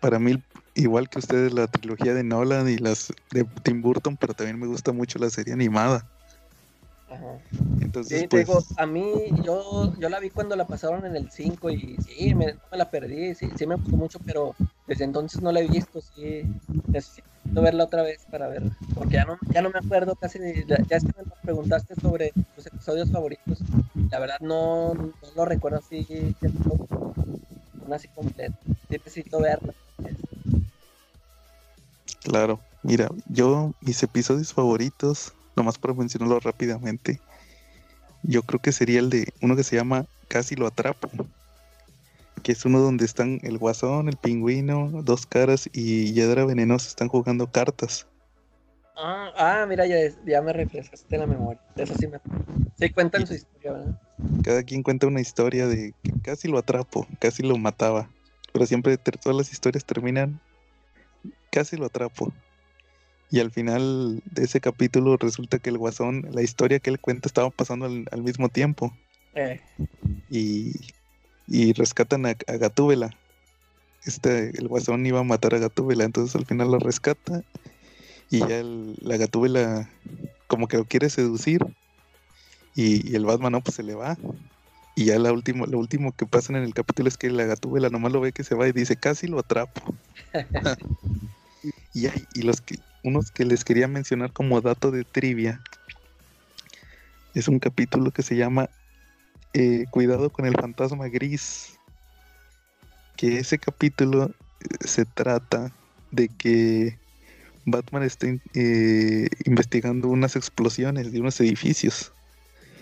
para 0.00 0.18
mí, 0.18 0.42
igual 0.74 1.08
que 1.08 1.18
ustedes, 1.18 1.52
la 1.52 1.66
trilogía 1.68 2.14
de 2.14 2.24
Nolan 2.24 2.68
y 2.68 2.78
las 2.78 3.12
de 3.32 3.44
Tim 3.62 3.82
Burton, 3.82 4.16
pero 4.16 4.34
también 4.34 4.58
me 4.58 4.66
gusta 4.66 4.92
mucho 4.92 5.18
la 5.18 5.30
serie 5.30 5.52
animada. 5.54 6.06
ajá. 7.08 7.38
Entonces, 7.80 8.22
Sí, 8.22 8.26
te 8.28 8.38
pues, 8.38 8.46
digo, 8.46 8.64
a 8.76 8.86
mí, 8.86 9.04
yo, 9.44 9.94
yo 9.98 10.08
la 10.08 10.18
vi 10.20 10.30
cuando 10.30 10.56
la 10.56 10.66
pasaron 10.66 11.04
en 11.06 11.16
el 11.16 11.30
5 11.30 11.70
y 11.70 11.96
sí, 12.00 12.34
me, 12.34 12.56
la 12.72 12.90
perdí, 12.90 13.34
sí, 13.34 13.50
sí 13.56 13.66
me 13.66 13.76
gustó 13.76 13.96
mucho, 13.96 14.18
pero 14.24 14.56
desde 14.86 15.04
entonces 15.04 15.40
no 15.42 15.52
la 15.52 15.60
he 15.60 15.68
visto, 15.68 16.00
sí, 16.00 16.42
necesito 16.86 17.28
verla 17.62 17.84
otra 17.84 18.02
vez 18.02 18.26
para 18.30 18.48
ver, 18.48 18.64
porque 18.94 19.14
ya 19.14 19.24
no, 19.24 19.38
ya 19.52 19.62
no 19.62 19.70
me 19.70 19.78
acuerdo 19.78 20.16
casi, 20.16 20.38
de, 20.38 20.64
ya 20.66 20.78
ya 20.88 20.96
es 20.96 21.04
que 21.04 21.12
me 21.16 21.24
preguntaste 21.42 21.94
sobre 21.96 22.32
tus 22.54 22.66
episodios 22.66 23.10
favoritos, 23.10 23.62
la 24.10 24.18
verdad 24.18 24.40
no, 24.40 24.94
no 24.94 25.12
lo 25.36 25.44
recuerdo 25.44 25.78
así, 25.78 26.06
así 27.92 28.08
completo, 28.08 28.54
sí 28.64 28.72
necesito 28.90 29.40
verla. 29.40 29.74
claro, 32.22 32.60
mira, 32.82 33.08
yo 33.26 33.72
mis 33.80 34.02
episodios 34.02 34.52
favoritos, 34.52 35.32
nomás 35.56 35.78
para 35.78 35.94
mencionarlo 35.94 36.40
rápidamente, 36.40 37.20
yo 38.22 38.42
creo 38.42 38.60
que 38.60 38.72
sería 38.72 39.00
el 39.00 39.10
de 39.10 39.32
uno 39.40 39.56
que 39.56 39.64
se 39.64 39.76
llama 39.76 40.06
Casi 40.28 40.54
lo 40.54 40.66
atrapo, 40.66 41.10
que 42.42 42.52
es 42.52 42.64
uno 42.64 42.80
donde 42.80 43.04
están 43.04 43.40
el 43.42 43.58
guasón, 43.58 44.08
el 44.08 44.16
pingüino, 44.16 44.90
dos 45.02 45.26
caras 45.26 45.68
y 45.72 46.12
Hiedra 46.12 46.44
Venenosa 46.44 46.88
están 46.88 47.08
jugando 47.08 47.50
cartas. 47.50 48.06
Ah, 48.96 49.32
ah, 49.36 49.66
mira, 49.66 49.86
ya, 49.86 49.96
ya 50.26 50.42
me 50.42 50.52
refrescaste 50.52 51.16
la 51.16 51.26
memoria, 51.26 51.60
eso 51.76 51.94
sí 51.98 52.06
me 52.06 52.16
acuerdo. 52.16 52.69
Sí, 52.80 52.90
cuentan 52.90 53.26
su 53.26 53.34
historia, 53.34 53.72
¿verdad? 53.72 54.00
Cada 54.42 54.62
quien 54.62 54.82
cuenta 54.82 55.06
una 55.06 55.20
historia 55.20 55.66
de 55.66 55.94
que 56.02 56.12
casi 56.22 56.48
lo 56.48 56.58
atrapo, 56.58 57.06
casi 57.18 57.42
lo 57.42 57.56
mataba. 57.58 58.10
Pero 58.52 58.66
siempre 58.66 58.96
todas 58.98 59.36
las 59.36 59.52
historias 59.52 59.84
terminan 59.84 60.40
casi 61.50 61.76
lo 61.76 61.86
atrapo. 61.86 62.32
Y 63.30 63.38
al 63.40 63.50
final 63.52 64.20
de 64.24 64.42
ese 64.44 64.60
capítulo 64.60 65.16
resulta 65.16 65.58
que 65.58 65.70
el 65.70 65.78
guasón, 65.78 66.26
la 66.32 66.42
historia 66.42 66.80
que 66.80 66.90
él 66.90 66.98
cuenta 66.98 67.28
estaba 67.28 67.50
pasando 67.50 67.86
al, 67.86 68.04
al 68.10 68.22
mismo 68.22 68.48
tiempo. 68.48 68.96
Eh, 69.34 69.60
Y, 70.28 70.72
y 71.46 71.72
rescatan 71.72 72.26
a, 72.26 72.30
a 72.30 72.56
Gatúbela. 72.56 73.10
Este, 74.04 74.50
el 74.58 74.66
guasón 74.68 75.04
iba 75.06 75.20
a 75.20 75.24
matar 75.24 75.54
a 75.54 75.58
Gatúbela, 75.58 76.04
entonces 76.04 76.34
al 76.34 76.46
final 76.46 76.70
lo 76.70 76.78
rescata. 76.78 77.42
Y 78.30 78.40
ya 78.40 78.58
el- 78.58 78.96
la 79.00 79.16
Gatúbela 79.16 79.90
como 80.48 80.66
que 80.66 80.76
lo 80.78 80.84
quiere 80.84 81.08
seducir. 81.10 81.64
Y, 82.74 83.10
y 83.10 83.14
el 83.16 83.24
Batman 83.24 83.52
no, 83.52 83.60
pues 83.60 83.76
se 83.76 83.82
le 83.82 83.94
va. 83.94 84.16
Y 84.94 85.06
ya 85.06 85.18
la 85.18 85.32
último, 85.32 85.66
lo 85.66 85.78
último 85.78 86.12
que 86.12 86.26
pasa 86.26 86.52
en 86.52 86.62
el 86.62 86.74
capítulo 86.74 87.08
es 87.08 87.16
que 87.16 87.30
la 87.30 87.44
Gatúbela 87.44 87.88
nomás 87.90 88.12
lo 88.12 88.20
ve 88.20 88.32
que 88.32 88.44
se 88.44 88.54
va 88.54 88.68
y 88.68 88.72
dice, 88.72 88.96
casi 88.96 89.26
lo 89.26 89.38
atrapo. 89.38 89.94
y, 91.94 92.06
hay- 92.06 92.26
y 92.34 92.42
los 92.42 92.60
que, 92.60 92.76
unos 93.02 93.30
que 93.30 93.44
les 93.44 93.64
quería 93.64 93.88
mencionar 93.88 94.32
como 94.32 94.60
dato 94.60 94.90
de 94.90 95.04
trivia. 95.04 95.60
Es 97.34 97.48
un 97.48 97.58
capítulo 97.60 98.10
que 98.10 98.22
se 98.22 98.36
llama 98.36 98.68
eh, 99.54 99.86
Cuidado 99.90 100.30
con 100.30 100.46
el 100.46 100.54
fantasma 100.54 101.08
gris. 101.08 101.78
Que 103.16 103.38
ese 103.38 103.58
capítulo 103.58 104.26
eh, 104.60 104.86
se 104.86 105.04
trata 105.04 105.72
de 106.10 106.28
que 106.28 106.98
Batman 107.64 108.02
está 108.02 108.26
eh, 108.54 109.28
investigando 109.44 110.08
unas 110.08 110.34
explosiones 110.36 111.12
de 111.12 111.20
unos 111.20 111.40
edificios. 111.40 112.12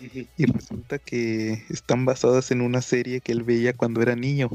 Y 0.01 0.47
resulta 0.47 0.99
que 0.99 1.65
están 1.71 2.05
basadas 2.05 2.51
en 2.51 2.61
una 2.61 2.83
serie 2.83 3.21
que 3.21 3.33
él 3.33 3.43
veía 3.43 3.73
cuando 3.73 4.03
era 4.03 4.15
niño. 4.17 4.51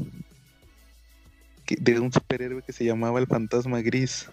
que- 1.66 1.76
de 1.80 1.98
un 1.98 2.12
superhéroe 2.12 2.62
que 2.62 2.74
se 2.74 2.84
llamaba 2.84 3.18
el 3.18 3.26
Fantasma 3.26 3.80
Gris. 3.80 4.30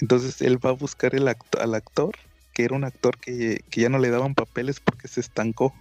Entonces 0.00 0.40
él 0.40 0.64
va 0.64 0.70
a 0.70 0.72
buscar 0.72 1.14
el 1.14 1.28
act- 1.28 1.60
al 1.60 1.74
actor, 1.74 2.12
que 2.54 2.64
era 2.64 2.74
un 2.74 2.84
actor 2.84 3.18
que, 3.18 3.60
que 3.70 3.80
ya 3.82 3.90
no 3.90 3.98
le 3.98 4.08
daban 4.08 4.34
papeles 4.34 4.80
porque 4.80 5.08
se 5.08 5.20
estancó 5.20 5.74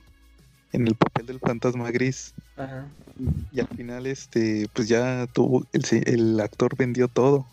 en 0.74 0.88
el 0.88 0.96
papel 0.96 1.26
del 1.26 1.40
Fantasma 1.40 1.90
Gris. 1.92 2.34
ajá. 2.58 2.86
Y 3.50 3.62
al 3.62 3.68
final, 3.70 4.08
este, 4.08 4.68
pues 4.74 4.90
ya 4.90 5.26
tuvo, 5.28 5.66
el, 5.72 5.84
el 6.06 6.40
actor 6.42 6.76
vendió 6.76 7.08
todo. 7.08 7.48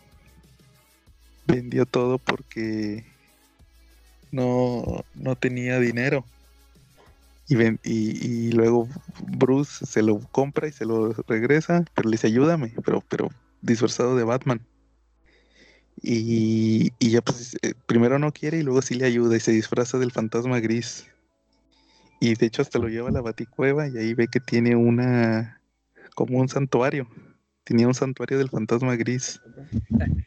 Vendió 1.46 1.86
todo 1.86 2.18
porque 2.18 3.04
no, 4.32 5.04
no 5.14 5.36
tenía 5.36 5.78
dinero. 5.78 6.24
Y, 7.52 7.54
ven- 7.54 7.78
y, 7.84 8.26
y 8.48 8.52
luego 8.52 8.88
Bruce 9.26 9.84
se 9.84 10.02
lo 10.02 10.18
compra 10.30 10.68
y 10.68 10.72
se 10.72 10.86
lo 10.86 11.12
regresa, 11.28 11.84
pero 11.92 12.08
le 12.08 12.14
dice 12.14 12.28
ayúdame, 12.28 12.72
pero, 12.82 13.04
pero 13.10 13.28
disfrazado 13.60 14.16
de 14.16 14.24
Batman. 14.24 14.62
Y, 16.00 16.92
y 16.98 17.10
ya 17.10 17.20
pues 17.20 17.54
eh, 17.60 17.74
primero 17.84 18.18
no 18.18 18.32
quiere 18.32 18.56
y 18.58 18.62
luego 18.62 18.80
sí 18.80 18.94
le 18.94 19.04
ayuda 19.04 19.36
y 19.36 19.40
se 19.40 19.52
disfraza 19.52 19.98
del 19.98 20.12
fantasma 20.12 20.60
gris. 20.60 21.06
Y 22.20 22.36
de 22.36 22.46
hecho 22.46 22.62
hasta 22.62 22.78
lo 22.78 22.88
lleva 22.88 23.10
a 23.10 23.12
la 23.12 23.20
baticueva 23.20 23.86
y 23.86 23.98
ahí 23.98 24.14
ve 24.14 24.28
que 24.28 24.40
tiene 24.40 24.74
una 24.74 25.60
como 26.14 26.38
un 26.38 26.48
santuario. 26.48 27.06
Tenía 27.64 27.86
un 27.86 27.94
santuario 27.94 28.38
del 28.38 28.48
fantasma 28.48 28.96
gris, 28.96 29.42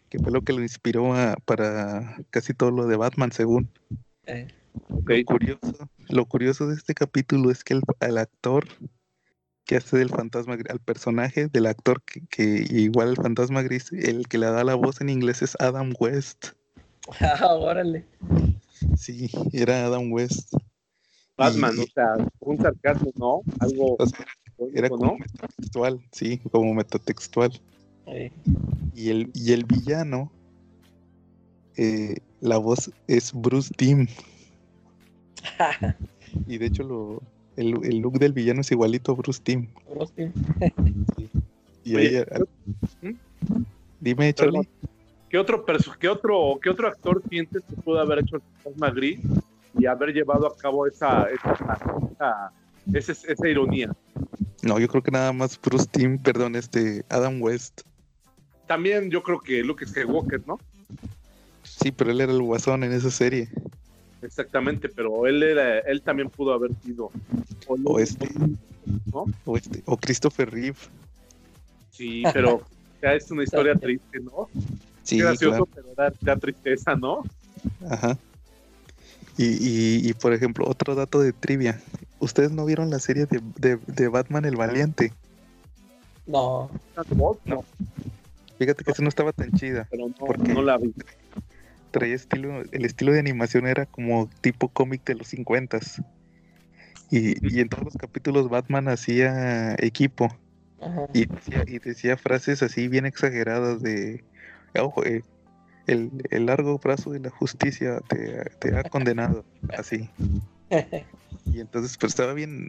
que 0.10 0.20
fue 0.20 0.32
lo 0.32 0.44
que 0.44 0.54
lo 0.54 0.62
inspiró 0.62 1.16
a- 1.16 1.38
para 1.44 2.18
casi 2.30 2.54
todo 2.54 2.70
lo 2.70 2.86
de 2.86 2.98
Batman, 2.98 3.32
según. 3.32 3.68
Eh. 4.28 4.48
Lo 4.90 5.26
curioso, 5.26 5.90
lo 6.10 6.26
curioso 6.26 6.68
de 6.68 6.76
este 6.76 6.94
capítulo 6.94 7.52
es 7.52 7.64
que 7.64 7.76
el, 7.76 7.82
al 8.00 8.18
actor 8.18 8.68
que 9.66 9.78
hace 9.78 9.98
del 9.98 10.10
fantasma 10.10 10.56
gris, 10.56 10.70
al 10.70 10.80
personaje 10.80 11.48
del 11.48 11.66
actor 11.66 12.02
que, 12.04 12.22
que 12.28 12.66
igual 12.70 13.10
el 13.10 13.16
fantasma 13.16 13.64
gris, 13.64 13.92
el 13.92 14.28
que 14.28 14.38
le 14.38 14.46
da 14.48 14.64
la 14.64 14.76
voz 14.76 15.02
en 15.02 15.10
inglés 15.10 15.42
es 15.42 15.56
Adam 15.60 15.94
West. 16.00 16.50
ah, 17.22 17.54
órale. 17.56 18.06
Sí, 18.98 19.30
era 19.54 19.86
Adam 19.86 20.12
West. 20.12 20.54
Batman, 21.38 21.76
Y- 21.78 21.82
o 21.82 21.86
sea, 21.94 22.14
un 22.40 22.58
sarcasmo, 22.62 23.12
¿no? 23.16 23.42
Algo 23.60 23.96
O 24.00 24.06
sea, 24.06 24.26
era 24.74 24.90
como 24.90 25.06
¿no? 25.06 25.18
metatextual, 25.18 26.02
sí, 26.12 26.38
como 26.52 26.74
metatextual. 26.74 27.60
Eh, 28.08 28.32
Y 28.94 29.10
el, 29.10 29.32
y 29.34 29.52
el 29.52 29.66
villano, 29.66 30.32
eh, 31.76 32.18
la 32.40 32.58
voz 32.58 32.92
es 33.08 33.34
Bruce 33.34 33.74
Timm. 33.76 34.08
Y 36.48 36.58
de 36.58 36.66
hecho 36.66 36.84
lo, 36.84 37.22
el, 37.56 37.74
el 37.86 38.00
look 38.00 38.20
del 38.20 38.34
villano 38.34 38.62
es 38.62 38.72
igualito 38.72 39.14
a 39.14 39.16
Bruce. 39.16 39.42
Y 41.84 41.96
Oye, 41.96 42.08
ahí, 42.08 42.16
al- 42.32 42.48
¿Mm? 43.02 43.16
dime. 44.00 44.34
Charlie. 44.34 44.68
¿Qué 45.30 45.38
otro, 45.38 45.66
perso- 45.66 45.96
qué 45.98 46.08
otro, 46.10 46.60
qué 46.62 46.70
otro 46.70 46.88
actor 46.88 47.22
sientes 47.30 47.64
que 47.70 47.76
pudo 47.82 48.00
haber 48.00 48.20
hecho 48.20 48.38
el 48.38 48.42
fantasma 48.64 48.92
gris 48.92 49.20
y 49.78 49.86
haber 49.86 50.14
llevado 50.14 50.48
a 50.48 50.56
cabo 50.58 50.88
esa, 50.88 51.28
esa, 51.30 52.52
esa, 52.94 53.12
esa 53.12 53.48
ironía. 53.48 53.92
No, 54.64 54.80
yo 54.80 54.88
creo 54.88 55.04
que 55.04 55.12
nada 55.12 55.32
más 55.34 55.60
Bruce 55.62 55.88
Timm, 55.92 56.18
perdón, 56.18 56.56
este 56.56 57.04
Adam 57.10 57.42
West. 57.42 57.82
También 58.68 59.10
yo 59.12 59.22
creo 59.24 59.40
que 59.40 59.64
Luke 59.64 59.86
Skywalker, 59.86 60.42
¿no? 60.48 60.58
Sí, 61.64 61.92
pero 61.92 62.12
él 62.12 62.22
era 62.22 62.32
el 62.32 62.42
guasón 62.42 62.84
en 62.84 62.94
esa 62.94 63.12
serie. 63.12 63.50
Exactamente, 64.26 64.90
pero 64.90 65.28
él 65.28 65.44
era, 65.44 65.80
él 65.80 66.02
también 66.02 66.30
pudo 66.30 66.54
haber 66.54 66.72
sido. 66.84 67.12
O, 67.68 68.00
este, 68.00 68.28
¿no? 69.12 69.26
o 69.46 69.58
este, 69.58 69.84
o 69.86 69.98
Christopher 69.98 70.50
Reeve. 70.50 70.78
Sí, 71.92 72.24
pero 72.34 72.62
ya 73.02 73.14
es 73.14 73.30
una 73.32 73.44
historia 73.44 73.76
triste, 73.76 74.20
¿no? 74.20 74.50
Sí, 75.04 75.20
gracioso, 75.20 75.66
claro. 75.66 75.70
pero 75.76 75.94
da, 75.96 76.14
da 76.22 76.36
tristeza, 76.38 76.96
¿no? 76.96 77.24
Ajá. 77.90 78.18
Y, 79.38 79.46
y, 79.46 80.10
y, 80.10 80.14
por 80.14 80.34
ejemplo, 80.34 80.66
otro 80.68 80.96
dato 80.96 81.20
de 81.20 81.34
trivia. 81.34 81.82
¿Ustedes 82.20 82.52
no 82.52 82.66
vieron 82.66 82.90
la 82.90 83.00
serie 83.00 83.26
de, 83.26 83.42
de, 83.58 83.78
de 83.86 84.08
Batman 84.08 84.46
el 84.46 84.56
Valiente? 84.56 85.14
No. 86.26 86.72
No, 87.46 87.64
Fíjate 88.58 88.84
que 88.84 88.92
esa 88.92 89.04
no 89.04 89.10
estaba 89.10 89.34
tan 89.34 89.52
chida. 89.52 89.88
pero 89.92 90.08
no, 90.08 90.16
¿Por 90.16 90.42
qué? 90.42 90.54
no 90.54 90.62
la 90.62 90.78
vi. 90.78 90.94
Traía 91.96 92.16
estilo, 92.16 92.62
el 92.74 92.84
estilo 92.84 93.14
de 93.14 93.20
animación 93.20 93.68
era 93.68 93.86
como 93.86 94.30
tipo 94.42 94.68
cómic 94.68 95.06
de 95.06 95.16
los 95.16 95.28
50 95.30 95.80
y, 97.10 97.56
y 97.56 97.62
en 97.62 97.70
todos 97.70 97.86
los 97.86 97.94
capítulos 97.96 98.50
Batman 98.50 98.90
hacía 98.90 99.76
equipo 99.80 100.28
Ajá. 100.82 101.06
y 101.14 101.26
decía, 101.26 101.64
y 101.66 101.80
decía 101.80 102.18
frases 102.18 102.62
así 102.64 102.90
bien 102.90 103.06
exageradas 103.06 103.82
de 103.82 104.26
ojo, 104.78 105.06
eh, 105.06 105.24
el, 105.88 106.12
el 106.32 106.48
largo 106.48 106.78
brazo 106.80 107.12
de 107.12 107.22
la 107.22 107.30
justicia 107.30 108.02
te, 108.10 108.44
te 108.60 108.76
ha 108.76 108.84
condenado 108.84 109.46
así. 109.78 110.10
Y 111.46 111.62
entonces 111.62 111.96
pues 111.98 112.12
estaba 112.12 112.34
bien 112.34 112.68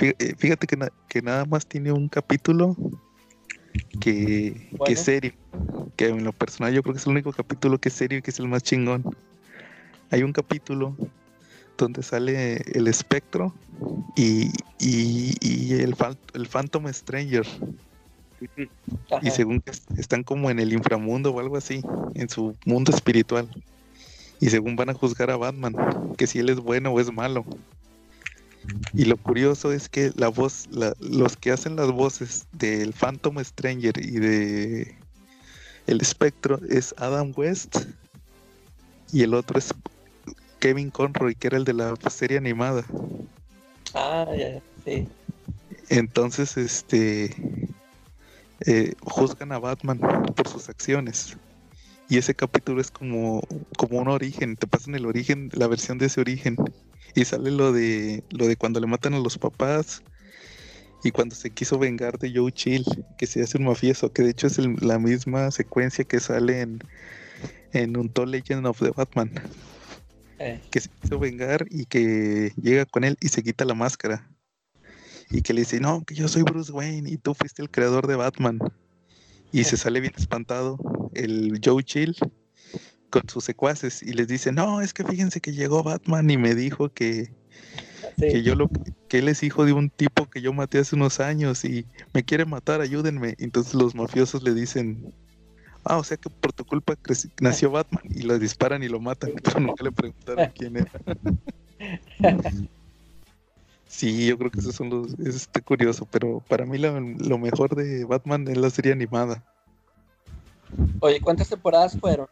eh, 0.00 0.34
fíjate 0.38 0.66
que, 0.66 0.76
na- 0.78 0.92
que 1.10 1.20
nada 1.20 1.44
más 1.44 1.66
tiene 1.66 1.92
un 1.92 2.08
capítulo 2.08 2.74
que, 4.00 4.68
que 4.70 4.76
Bueno. 4.76 4.92
es 4.94 5.00
serio 5.00 5.32
que 5.96 6.08
en 6.08 6.24
lo 6.24 6.32
personal 6.32 6.72
yo 6.74 6.82
creo 6.82 6.94
que 6.94 6.98
es 7.00 7.06
el 7.06 7.12
único 7.12 7.32
capítulo 7.32 7.78
que 7.78 7.88
es 7.88 7.94
serio 7.94 8.18
y 8.18 8.22
que 8.22 8.30
es 8.30 8.38
el 8.38 8.48
más 8.48 8.62
chingón 8.62 9.04
hay 10.10 10.22
un 10.22 10.32
capítulo 10.32 10.96
donde 11.78 12.02
sale 12.02 12.62
el 12.74 12.86
espectro 12.86 13.54
y, 14.14 14.50
y, 14.78 15.34
y 15.40 15.72
el, 15.74 15.94
el 16.34 16.46
Phantom 16.46 16.86
Stranger 16.92 17.46
y 19.22 19.30
según 19.30 19.60
que 19.60 19.70
est- 19.70 19.90
están 19.98 20.22
como 20.22 20.50
en 20.50 20.58
el 20.58 20.72
inframundo 20.72 21.30
o 21.32 21.40
algo 21.40 21.56
así, 21.56 21.82
en 22.14 22.28
su 22.28 22.56
mundo 22.66 22.92
espiritual. 22.92 23.48
Y 24.40 24.50
según 24.50 24.74
van 24.76 24.90
a 24.90 24.94
juzgar 24.94 25.30
a 25.30 25.36
Batman, 25.36 25.74
que 26.18 26.26
si 26.26 26.40
él 26.40 26.48
es 26.50 26.58
bueno 26.58 26.90
o 26.90 27.00
es 27.00 27.12
malo. 27.12 27.44
Y 28.94 29.04
lo 29.06 29.16
curioso 29.16 29.72
es 29.72 29.88
que 29.88 30.12
la 30.14 30.28
voz, 30.28 30.66
la- 30.70 30.94
los 31.00 31.36
que 31.36 31.50
hacen 31.50 31.76
las 31.76 31.90
voces 31.90 32.46
del 32.52 32.92
Phantom 32.92 33.42
Stranger 33.42 33.98
y 33.98 34.18
de 34.18 34.96
el 35.86 36.00
espectro 36.00 36.60
es 36.68 36.94
Adam 36.98 37.32
West 37.36 37.76
y 39.12 39.22
el 39.22 39.34
otro 39.34 39.58
es 39.58 39.74
Kevin 40.60 40.90
Conroy, 40.90 41.34
que 41.34 41.48
era 41.48 41.56
el 41.56 41.64
de 41.64 41.74
la 41.74 41.94
serie 42.08 42.38
animada. 42.38 42.84
Ah, 43.94 44.26
ya, 44.36 44.60
sí. 44.84 45.08
Entonces, 45.88 46.56
este, 46.56 47.34
eh, 48.66 48.94
juzgan 49.02 49.52
a 49.52 49.58
Batman 49.58 49.98
por 49.98 50.48
sus 50.48 50.68
acciones. 50.68 51.36
Y 52.12 52.18
ese 52.18 52.34
capítulo 52.34 52.82
es 52.82 52.90
como, 52.90 53.40
como 53.78 53.98
un 53.98 54.08
origen, 54.08 54.56
te 54.56 54.66
pasan 54.66 54.94
el 54.94 55.06
origen, 55.06 55.48
la 55.54 55.66
versión 55.66 55.96
de 55.96 56.04
ese 56.06 56.20
origen. 56.20 56.56
Y 57.14 57.24
sale 57.24 57.50
lo 57.50 57.72
de, 57.72 58.22
lo 58.28 58.46
de 58.48 58.56
cuando 58.56 58.80
le 58.80 58.86
matan 58.86 59.14
a 59.14 59.18
los 59.18 59.38
papás 59.38 60.02
y 61.02 61.10
cuando 61.10 61.34
se 61.34 61.48
quiso 61.48 61.78
vengar 61.78 62.18
de 62.18 62.30
Joe 62.34 62.52
Chill, 62.52 62.84
que 63.16 63.26
se 63.26 63.40
hace 63.42 63.56
un 63.56 63.64
mafioso, 63.64 64.12
que 64.12 64.24
de 64.24 64.32
hecho 64.32 64.46
es 64.48 64.58
el- 64.58 64.76
la 64.82 64.98
misma 64.98 65.50
secuencia 65.52 66.04
que 66.04 66.20
sale 66.20 66.60
en, 66.60 66.80
en 67.72 67.96
Untold 67.96 68.30
Legend 68.30 68.66
of 68.66 68.78
the 68.80 68.90
Batman, 68.90 69.30
Eh, 70.38 70.60
que 70.70 70.80
se 70.80 70.90
quiso 71.00 71.18
vengar 71.18 71.64
y 71.70 71.86
que 71.86 72.52
llega 72.60 72.84
con 72.84 73.04
él 73.04 73.16
y 73.22 73.28
se 73.28 73.42
quita 73.42 73.64
la 73.64 73.72
máscara 73.72 74.28
y 75.30 75.40
que 75.40 75.54
le 75.54 75.62
dice, 75.62 75.80
no, 75.80 76.04
que 76.04 76.14
yo 76.14 76.28
soy 76.28 76.42
Bruce 76.42 76.72
Wayne 76.72 77.08
y 77.08 77.16
tú 77.16 77.32
fuiste 77.32 77.62
el 77.62 77.70
creador 77.70 78.06
de 78.06 78.16
Batman. 78.16 78.58
Y 79.52 79.64
se 79.64 79.76
sale 79.76 80.00
bien 80.00 80.14
espantado 80.16 80.78
el 81.14 81.60
Joe 81.62 81.84
Chill 81.84 82.16
con 83.10 83.28
sus 83.28 83.44
secuaces 83.44 84.02
y 84.02 84.14
les 84.14 84.26
dice, 84.26 84.50
no, 84.52 84.80
es 84.80 84.94
que 84.94 85.04
fíjense 85.04 85.40
que 85.40 85.52
llegó 85.52 85.82
Batman 85.82 86.30
y 86.30 86.38
me 86.38 86.54
dijo 86.54 86.88
que, 86.88 87.30
que 88.16 88.42
yo 88.42 88.54
lo 88.54 88.70
que 89.08 89.18
él 89.18 89.28
es 89.28 89.42
hijo 89.42 89.66
de 89.66 89.74
un 89.74 89.90
tipo 89.90 90.28
que 90.30 90.40
yo 90.40 90.54
maté 90.54 90.78
hace 90.78 90.96
unos 90.96 91.20
años 91.20 91.64
y 91.64 91.86
me 92.14 92.24
quiere 92.24 92.46
matar, 92.46 92.80
ayúdenme. 92.80 93.34
Entonces 93.38 93.74
los 93.74 93.94
mafiosos 93.94 94.42
le 94.42 94.54
dicen, 94.54 95.12
ah, 95.84 95.98
o 95.98 96.04
sea 96.04 96.16
que 96.16 96.30
por 96.30 96.54
tu 96.54 96.64
culpa 96.64 96.94
nació 97.40 97.70
Batman 97.70 98.04
y 98.08 98.22
lo 98.22 98.38
disparan 98.38 98.82
y 98.82 98.88
lo 98.88 99.00
matan, 99.00 99.32
pero 99.44 99.60
nunca 99.60 99.84
le 99.84 99.92
preguntaron 99.92 100.50
quién 100.56 100.76
era. 100.78 100.90
Sí, 103.92 104.26
yo 104.26 104.38
creo 104.38 104.50
que 104.50 104.58
esos 104.58 104.74
son 104.74 104.88
los, 104.88 105.12
es 105.20 105.36
este 105.36 105.60
curioso, 105.60 106.08
pero 106.10 106.42
para 106.48 106.64
mí 106.64 106.78
lo, 106.78 106.98
lo 106.98 107.38
mejor 107.38 107.76
de 107.76 108.04
Batman 108.06 108.48
es 108.48 108.56
la 108.56 108.70
serie 108.70 108.90
animada. 108.90 109.44
Oye, 111.00 111.20
¿cuántas 111.20 111.50
temporadas 111.50 111.96
fueron? 112.00 112.26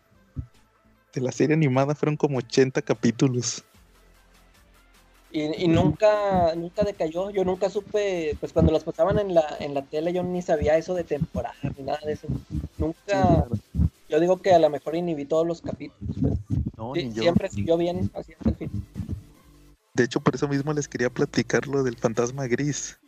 De 1.14 1.20
la 1.20 1.30
serie 1.30 1.54
animada 1.54 1.94
fueron 1.94 2.16
como 2.16 2.38
80 2.38 2.80
capítulos. 2.80 3.62
Y, 5.30 5.64
y 5.64 5.68
nunca, 5.68 6.54
nunca 6.56 6.82
decayó. 6.82 7.30
Yo 7.30 7.44
nunca 7.44 7.68
supe, 7.68 8.36
pues 8.40 8.54
cuando 8.54 8.72
las 8.72 8.82
pasaban 8.82 9.18
en 9.18 9.34
la, 9.34 9.56
en 9.60 9.74
la 9.74 9.82
tele, 9.82 10.14
yo 10.14 10.22
ni 10.22 10.40
sabía 10.40 10.78
eso 10.78 10.94
de 10.94 11.04
temporada 11.04 11.54
ni 11.76 11.84
nada 11.84 12.00
de 12.04 12.14
eso. 12.14 12.26
Nunca, 12.78 13.46
yo 14.08 14.18
digo 14.18 14.38
que 14.38 14.54
a 14.54 14.58
lo 14.58 14.70
mejor 14.70 14.96
inhibí 14.96 15.26
todos 15.26 15.46
los 15.46 15.60
capítulos. 15.60 16.16
pero 16.22 16.36
No, 16.78 16.94
sí, 16.94 17.04
ni 17.04 17.12
yo. 17.12 17.22
siempre 17.22 17.50
siguió 17.50 17.76
bien, 17.76 18.10
así 18.14 18.32
hasta 18.32 18.48
el 18.48 18.56
fin. 18.56 18.70
De 19.94 20.04
hecho, 20.04 20.20
por 20.20 20.34
eso 20.34 20.48
mismo 20.48 20.72
les 20.72 20.88
quería 20.88 21.10
platicar 21.10 21.66
lo 21.66 21.82
del 21.82 21.96
fantasma 21.96 22.46
gris. 22.46 22.98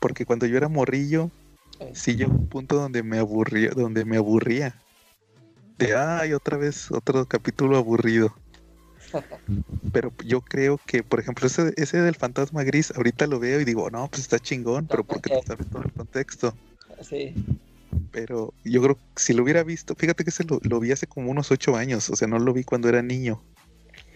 Porque 0.00 0.26
cuando 0.26 0.46
yo 0.46 0.56
era 0.56 0.68
morrillo, 0.68 1.30
sí 1.94 2.16
llegó 2.16 2.32
un 2.32 2.48
punto 2.48 2.76
donde 2.76 3.02
me 3.02 3.18
aburría, 3.18 3.70
donde 3.70 4.04
me 4.04 4.16
aburría. 4.16 4.74
De 5.78 5.94
ay, 5.96 6.32
otra 6.32 6.56
vez, 6.56 6.90
otro 6.90 7.24
capítulo 7.26 7.76
aburrido. 7.76 8.34
Pero 9.92 10.12
yo 10.24 10.40
creo 10.40 10.78
que, 10.86 11.02
por 11.02 11.20
ejemplo, 11.20 11.46
ese, 11.46 11.72
ese 11.76 12.00
del 12.00 12.14
fantasma 12.14 12.62
gris, 12.62 12.92
ahorita 12.94 13.26
lo 13.26 13.38
veo 13.38 13.60
y 13.60 13.64
digo, 13.64 13.90
no, 13.90 14.08
pues 14.08 14.22
está 14.22 14.38
chingón, 14.38 14.86
pero 14.86 15.04
porque 15.04 15.30
te 15.30 15.42
sabes 15.42 15.68
todo 15.68 15.82
el 15.82 15.92
contexto. 15.92 16.54
Sí, 17.00 17.34
Pero 18.10 18.54
yo 18.64 18.82
creo 18.82 18.94
que 18.94 19.00
si 19.16 19.32
lo 19.34 19.42
hubiera 19.42 19.62
visto, 19.64 19.94
fíjate 19.94 20.24
que 20.24 20.30
ese 20.30 20.44
lo, 20.44 20.60
lo 20.62 20.80
vi 20.80 20.92
hace 20.92 21.06
como 21.06 21.30
unos 21.30 21.50
ocho 21.50 21.76
años, 21.76 22.08
o 22.10 22.16
sea, 22.16 22.28
no 22.28 22.38
lo 22.38 22.52
vi 22.52 22.64
cuando 22.64 22.88
era 22.88 23.02
niño. 23.02 23.42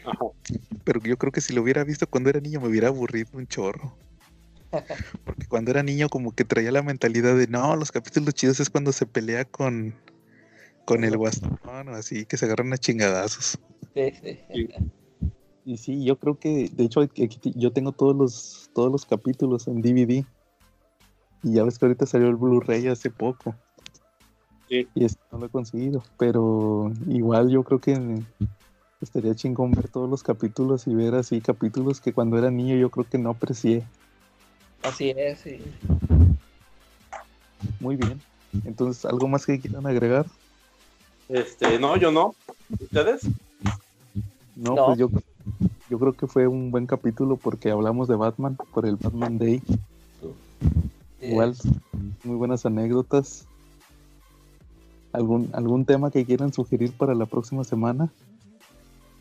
Ajá. 0.07 0.25
Pero 0.85 1.01
yo 1.03 1.17
creo 1.19 1.33
que 1.33 1.41
si 1.41 1.53
lo 1.53 1.63
hubiera 1.63 1.85
visto 1.85 2.07
cuando 2.07 2.31
era 2.31 2.41
niño 2.41 2.61
me 2.61 2.69
hubiera 2.69 2.89
aburrido 2.89 3.31
un 3.35 3.47
chorro. 3.47 3.97
Porque 5.25 5.47
cuando 5.47 5.71
era 5.71 5.83
niño 5.83 6.09
como 6.09 6.35
que 6.35 6.45
traía 6.45 6.73
la 6.73 6.83
mentalidad 6.83 7.37
de, 7.37 7.47
no, 7.47 7.77
los 7.77 7.93
capítulos 7.93 8.35
chidos 8.35 8.61
es 8.61 8.71
cuando 8.71 8.93
se 8.93 9.07
pelea 9.07 9.45
con, 9.45 9.95
con 10.85 11.05
el 11.05 11.17
guasón 11.17 11.59
o 11.65 11.95
así, 11.95 12.25
que 12.27 12.37
se 12.37 12.47
agarran 12.47 12.73
a 12.73 12.79
chingadazos. 12.79 13.59
sí, 13.95 14.13
sí. 14.23 14.69
Y 15.67 15.79
sí, 15.79 16.05
yo 16.05 16.17
creo 16.17 16.39
que, 16.39 16.71
de 16.73 16.85
hecho, 16.85 17.03
yo 17.57 17.73
tengo 17.73 17.91
todos 17.91 18.15
los, 18.15 18.71
todos 18.73 18.93
los 18.93 19.05
capítulos 19.05 19.67
en 19.67 19.83
DVD. 19.83 20.25
Y 21.43 21.55
ya 21.55 21.65
ves 21.65 21.77
que 21.77 21.87
ahorita 21.87 22.07
salió 22.07 22.29
el 22.29 22.37
Blu-ray 22.37 22.87
hace 22.87 23.11
poco. 23.11 23.57
Sí. 24.69 24.87
Y 24.95 25.05
este 25.05 25.21
no 25.33 25.39
lo 25.39 25.47
he 25.47 25.49
conseguido. 25.49 26.05
Pero 26.21 26.93
igual 27.09 27.51
yo 27.51 27.65
creo 27.65 27.81
que 27.81 27.95
estaría 29.01 29.35
chingón 29.35 29.73
ver 29.73 29.89
todos 29.89 30.09
los 30.09 30.23
capítulos 30.23 30.87
y 30.87 30.95
ver 30.95 31.15
así 31.15 31.41
capítulos 31.41 32.01
que 32.01 32.13
cuando 32.13 32.39
era 32.39 32.51
niño 32.51 32.77
yo 32.77 32.91
creo 32.91 33.07
que 33.09 33.19
no 33.19 33.31
aprecié. 33.31 33.85
Así 34.83 35.11
es, 35.17 35.41
sí. 35.41 35.59
Muy 37.81 37.97
bien. 37.97 38.21
Entonces, 38.65 39.05
¿algo 39.05 39.29
más 39.29 39.45
que 39.45 39.59
quieran 39.61 39.87
agregar? 39.87 40.27
Este, 41.29 41.79
no, 41.79 41.97
yo 41.97 42.11
no. 42.11 42.35
¿Ustedes? 42.81 43.23
No, 44.55 44.75
No. 44.75 44.87
pues 44.87 44.99
yo, 44.99 45.11
yo 45.91 45.99
creo 45.99 46.13
que 46.13 46.27
fue 46.27 46.47
un 46.47 46.71
buen 46.71 46.87
capítulo 46.87 47.37
porque 47.37 47.71
hablamos 47.71 48.09
de 48.09 48.17
Batman 48.17 48.57
por 48.73 48.87
el 48.87 48.97
Batman 48.97 49.39
Day. 49.39 49.63
Sí, 51.21 51.27
Igual, 51.27 51.57
muy 52.25 52.37
buenas 52.37 52.65
anécdotas. 52.65 53.47
¿Algún, 55.13 55.51
¿Algún 55.55 55.85
tema 55.85 56.11
que 56.11 56.25
quieran 56.25 56.53
sugerir 56.53 56.93
para 56.93 57.15
la 57.15 57.27
próxima 57.27 57.65
semana? 57.65 58.13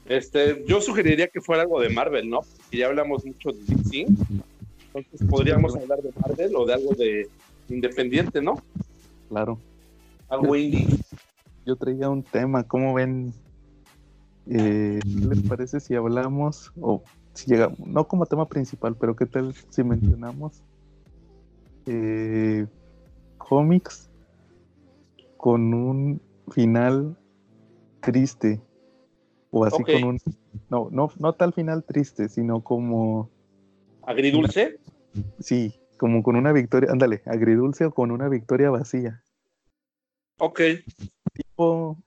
Este, 0.05 0.63
yo 0.67 0.81
sugeriría 0.81 1.27
que 1.27 1.41
fuera 1.41 1.63
algo 1.63 1.79
de 1.81 1.89
Marvel, 1.89 2.29
¿no? 2.29 2.41
Que 2.69 2.77
ya 2.77 2.87
hablamos 2.87 3.25
mucho 3.25 3.49
de 3.51 3.59
DC. 3.67 4.05
Entonces 4.93 5.27
podríamos 5.27 5.75
hablar 5.75 6.01
de 6.01 6.11
Marvel 6.19 6.55
o 6.55 6.65
de 6.65 6.73
algo 6.73 6.93
de 6.93 7.27
independiente, 7.69 8.41
¿no? 8.41 8.61
Claro. 9.29 9.59
Algo 10.29 10.55
indie. 10.55 10.87
Yo 11.65 11.75
traía 11.75 12.09
un 12.09 12.23
tema, 12.23 12.63
¿cómo 12.63 12.93
ven 12.93 13.33
Eh, 14.47 14.99
¿Qué 15.01 15.25
les 15.25 15.41
parece 15.41 15.79
si 15.79 15.95
hablamos, 15.95 16.71
o 16.79 17.01
si 17.33 17.49
llegamos, 17.49 17.79
no 17.79 18.07
como 18.07 18.27
tema 18.27 18.47
principal, 18.47 18.95
pero 18.95 19.15
qué 19.15 19.25
tal 19.25 19.55
si 19.69 19.83
mencionamos 19.83 20.61
eh, 21.87 22.67
cómics 23.39 24.11
con 25.37 25.73
un 25.73 26.21
final 26.51 27.17
triste? 28.01 28.61
O 29.57 29.63
así 29.63 29.83
con 29.93 30.03
un... 30.03 30.17
No, 30.69 30.89
no, 30.91 31.09
no 31.17 31.31
tal 31.33 31.53
final 31.53 31.85
triste, 31.85 32.27
sino 32.27 32.59
como... 32.61 33.29
¿Agridulce? 34.03 34.79
Sí, 35.39 35.79
como 35.97 36.23
con 36.23 36.35
una 36.35 36.51
victoria, 36.51 36.91
ándale, 36.91 37.21
agridulce 37.25 37.85
o 37.85 37.91
con 37.93 38.11
una 38.11 38.27
victoria 38.27 38.69
vacía. 38.69 39.21
Ok. 40.39 40.59
Tipo 41.33 41.97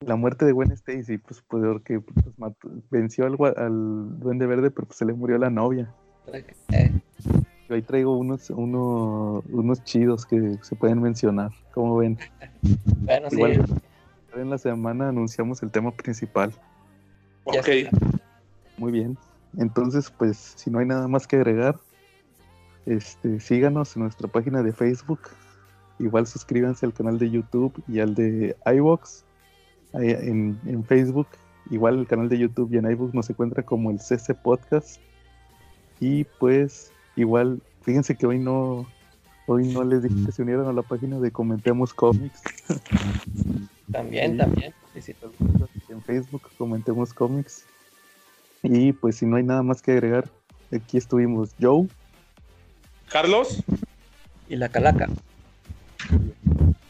la 0.00 0.16
muerte 0.16 0.46
de 0.46 0.52
Gwen 0.52 0.72
Stacy, 0.72 1.18
pues 1.18 1.42
porque 1.46 2.00
pues, 2.00 2.38
mató- 2.38 2.70
venció 2.90 3.26
al, 3.26 3.36
gua- 3.36 3.54
al 3.54 4.18
Duende 4.18 4.46
Verde, 4.46 4.70
pero 4.70 4.86
pues, 4.86 4.96
se 4.96 5.04
le 5.04 5.12
murió 5.12 5.36
la 5.36 5.50
novia. 5.50 5.94
Eh, 6.72 6.90
Yo 7.68 7.74
ahí 7.74 7.82
traigo 7.82 8.16
unos, 8.16 8.48
uno- 8.48 9.44
unos 9.50 9.84
chidos 9.84 10.24
que 10.24 10.56
se 10.62 10.74
pueden 10.74 11.02
mencionar. 11.02 11.50
Como 11.74 11.98
ven, 11.98 12.16
bueno, 13.06 13.28
sí. 13.28 13.36
En 14.34 14.50
la 14.50 14.58
semana 14.58 15.08
anunciamos 15.08 15.62
el 15.62 15.70
tema 15.70 15.90
principal. 15.90 16.52
Ok. 17.44 17.68
Muy 18.78 18.92
bien. 18.92 19.18
Entonces, 19.58 20.10
pues, 20.10 20.54
si 20.56 20.70
no 20.70 20.78
hay 20.78 20.86
nada 20.86 21.08
más 21.08 21.26
que 21.26 21.36
agregar, 21.36 21.78
este, 22.86 23.40
síganos 23.40 23.94
en 23.96 24.02
nuestra 24.02 24.28
página 24.28 24.62
de 24.62 24.72
Facebook. 24.72 25.20
Igual 25.98 26.26
suscríbanse 26.26 26.86
al 26.86 26.94
canal 26.94 27.18
de 27.18 27.30
YouTube 27.30 27.82
y 27.86 28.00
al 28.00 28.14
de 28.14 28.56
iVoox. 28.66 29.24
Ahí 29.94 30.10
En, 30.10 30.58
en 30.66 30.84
Facebook, 30.84 31.28
igual 31.70 31.98
el 31.98 32.06
canal 32.06 32.28
de 32.28 32.38
YouTube 32.38 32.72
y 32.72 32.78
en 32.78 32.90
iVoox 32.90 33.12
nos 33.12 33.28
encuentra 33.28 33.62
como 33.62 33.90
el 33.90 34.00
CC 34.00 34.34
Podcast. 34.34 35.00
Y 36.00 36.24
pues, 36.24 36.92
igual, 37.14 37.62
fíjense 37.82 38.16
que 38.16 38.26
hoy 38.26 38.38
no, 38.38 38.86
hoy 39.46 39.68
no 39.68 39.84
les 39.84 40.02
dije 40.02 40.26
que 40.26 40.32
se 40.32 40.42
unieran 40.42 40.66
a 40.66 40.72
la 40.72 40.82
página 40.82 41.20
de 41.20 41.30
Comentemos 41.30 41.92
Comics. 41.92 42.42
También, 43.92 44.32
Sí. 44.32 44.38
también. 44.38 44.74
Sí, 44.94 45.02
sí. 45.02 45.14
En 45.88 46.02
Facebook, 46.02 46.42
Comentemos 46.58 47.12
Comics. 47.14 47.64
Y 48.62 48.92
pues, 48.92 49.16
si 49.16 49.26
no 49.26 49.36
hay 49.36 49.42
nada 49.42 49.62
más 49.62 49.82
que 49.82 49.92
agregar, 49.92 50.28
aquí 50.72 50.96
estuvimos 50.98 51.50
Joe. 51.60 51.86
Carlos, 53.10 53.62
Y 54.48 54.56
la 54.56 54.68
calaca. 54.68 55.08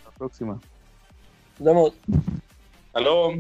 La 0.05 0.11
próxima. 0.17 0.61
Nos 1.59 1.67
vemos. 1.67 1.95
aló. 2.95 3.33